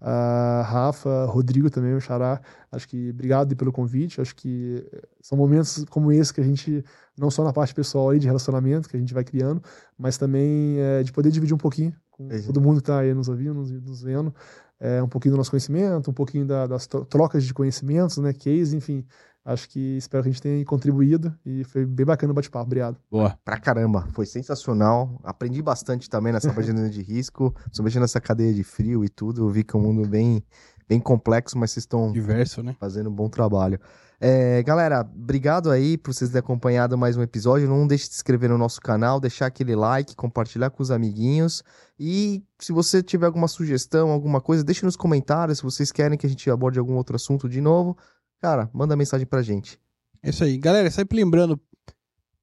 uh, 0.00 0.62
Rafa, 0.62 1.24
Rodrigo 1.24 1.68
também, 1.68 1.92
o 1.92 2.00
Xará. 2.00 2.40
Acho 2.70 2.86
que 2.86 3.10
obrigado 3.10 3.56
pelo 3.56 3.72
convite. 3.72 4.20
Acho 4.20 4.36
que 4.36 4.86
são 5.20 5.36
momentos 5.36 5.84
como 5.90 6.12
esse 6.12 6.32
que 6.32 6.40
a 6.40 6.44
gente, 6.44 6.84
não 7.18 7.32
só 7.32 7.42
na 7.42 7.52
parte 7.52 7.74
pessoal 7.74 8.10
aí 8.10 8.20
de 8.20 8.28
relacionamento 8.28 8.88
que 8.88 8.96
a 8.96 9.00
gente 9.00 9.12
vai 9.12 9.24
criando, 9.24 9.60
mas 9.98 10.16
também 10.16 10.76
é, 10.78 11.02
de 11.02 11.10
poder 11.10 11.32
dividir 11.32 11.54
um 11.54 11.58
pouquinho 11.58 11.92
com 12.12 12.30
é. 12.30 12.40
todo 12.42 12.60
mundo 12.60 12.76
que 12.76 12.82
está 12.82 13.00
aí 13.00 13.12
nos 13.12 13.28
ouvindo, 13.28 13.54
nos, 13.54 13.70
nos 13.70 14.02
vendo 14.02 14.32
é, 14.80 15.02
um 15.02 15.08
pouquinho 15.08 15.34
do 15.34 15.38
nosso 15.38 15.50
conhecimento, 15.50 16.10
um 16.10 16.14
pouquinho 16.14 16.46
da, 16.46 16.66
das 16.66 16.86
trocas 16.86 17.44
de 17.44 17.54
conhecimentos, 17.54 18.18
né, 18.18 18.32
case, 18.32 18.76
enfim. 18.76 19.04
Acho 19.46 19.68
que 19.68 19.96
espero 19.96 20.24
que 20.24 20.28
a 20.28 20.32
gente 20.32 20.42
tenha 20.42 20.64
contribuído 20.64 21.32
e 21.46 21.62
foi 21.62 21.86
bem 21.86 22.04
bacana 22.04 22.32
o 22.32 22.34
bate-papo. 22.34 22.66
Obrigado. 22.66 22.98
Boa. 23.08 23.38
Pra 23.44 23.56
caramba, 23.60 24.04
foi 24.12 24.26
sensacional. 24.26 25.20
Aprendi 25.22 25.62
bastante 25.62 26.10
também 26.10 26.32
nessa 26.32 26.50
página 26.52 26.90
de 26.90 27.00
risco, 27.00 27.52
principalmente 27.52 28.00
nessa 28.00 28.20
cadeia 28.20 28.52
de 28.52 28.64
frio 28.64 29.04
e 29.04 29.08
tudo. 29.08 29.44
Eu 29.44 29.48
vi 29.48 29.62
que 29.62 29.76
é 29.76 29.78
um 29.78 29.82
mundo 29.82 30.08
bem, 30.08 30.42
bem 30.88 31.00
complexo, 31.00 31.58
mas 31.58 31.72
vocês 31.72 31.84
estão 31.84 32.12
Diverso, 32.12 32.62
né? 32.62 32.76
fazendo 32.78 33.10
um 33.10 33.12
bom 33.12 33.28
trabalho. 33.28 33.80
É, 34.18 34.62
galera, 34.62 35.00
obrigado 35.00 35.70
aí 35.70 35.98
por 35.98 36.14
vocês 36.14 36.30
terem 36.30 36.40
acompanhado 36.40 36.96
mais 36.96 37.16
um 37.16 37.22
episódio. 37.22 37.68
Não 37.68 37.86
deixe 37.86 38.06
de 38.06 38.14
se 38.14 38.18
inscrever 38.18 38.48
no 38.48 38.56
nosso 38.56 38.80
canal, 38.80 39.20
deixar 39.20 39.46
aquele 39.46 39.76
like, 39.76 40.16
compartilhar 40.16 40.70
com 40.70 40.82
os 40.82 40.90
amiguinhos. 40.90 41.62
E 41.98 42.42
se 42.58 42.72
você 42.72 43.02
tiver 43.02 43.26
alguma 43.26 43.46
sugestão, 43.46 44.10
alguma 44.10 44.40
coisa, 44.40 44.64
deixe 44.64 44.84
nos 44.86 44.96
comentários. 44.96 45.58
Se 45.58 45.64
vocês 45.64 45.92
querem 45.92 46.16
que 46.16 46.26
a 46.26 46.30
gente 46.30 46.50
aborde 46.50 46.78
algum 46.78 46.94
outro 46.94 47.16
assunto 47.16 47.48
de 47.48 47.60
novo, 47.60 47.96
cara, 48.40 48.70
manda 48.72 48.96
mensagem 48.96 49.26
pra 49.26 49.42
gente. 49.42 49.78
É 50.22 50.30
isso 50.30 50.42
aí. 50.42 50.56
Galera, 50.56 50.90
sempre 50.90 51.16
lembrando, 51.16 51.60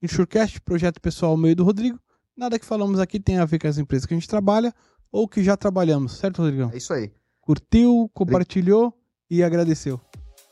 Insurecast, 0.02 0.62
projeto 0.62 1.02
pessoal 1.02 1.36
meio 1.36 1.56
do 1.56 1.64
Rodrigo. 1.64 2.00
Nada 2.38 2.60
que 2.60 2.66
falamos 2.66 3.00
aqui 3.00 3.20
tem 3.20 3.38
a 3.38 3.46
ver 3.46 3.58
com 3.58 3.68
as 3.68 3.78
empresas 3.78 4.06
que 4.06 4.14
a 4.14 4.18
gente 4.18 4.28
trabalha 4.28 4.74
ou 5.12 5.28
que 5.28 5.44
já 5.44 5.58
trabalhamos, 5.58 6.18
certo, 6.18 6.42
Rodrigão? 6.42 6.70
É 6.72 6.78
isso 6.78 6.94
aí. 6.94 7.12
Curtiu, 7.46 8.10
compartilhou 8.14 8.94
e 9.30 9.44
agradeceu. 9.44 10.00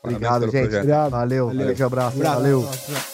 Obrigado, 0.04 0.50
gente. 0.50 0.74
Obrigado. 0.74 1.10
Valeu. 1.10 1.46
Valeu. 1.46 1.60
Um 1.62 1.64
grande 1.64 1.82
abraço. 1.82 2.18
Valeu. 2.18 2.60
Valeu. 2.62 3.11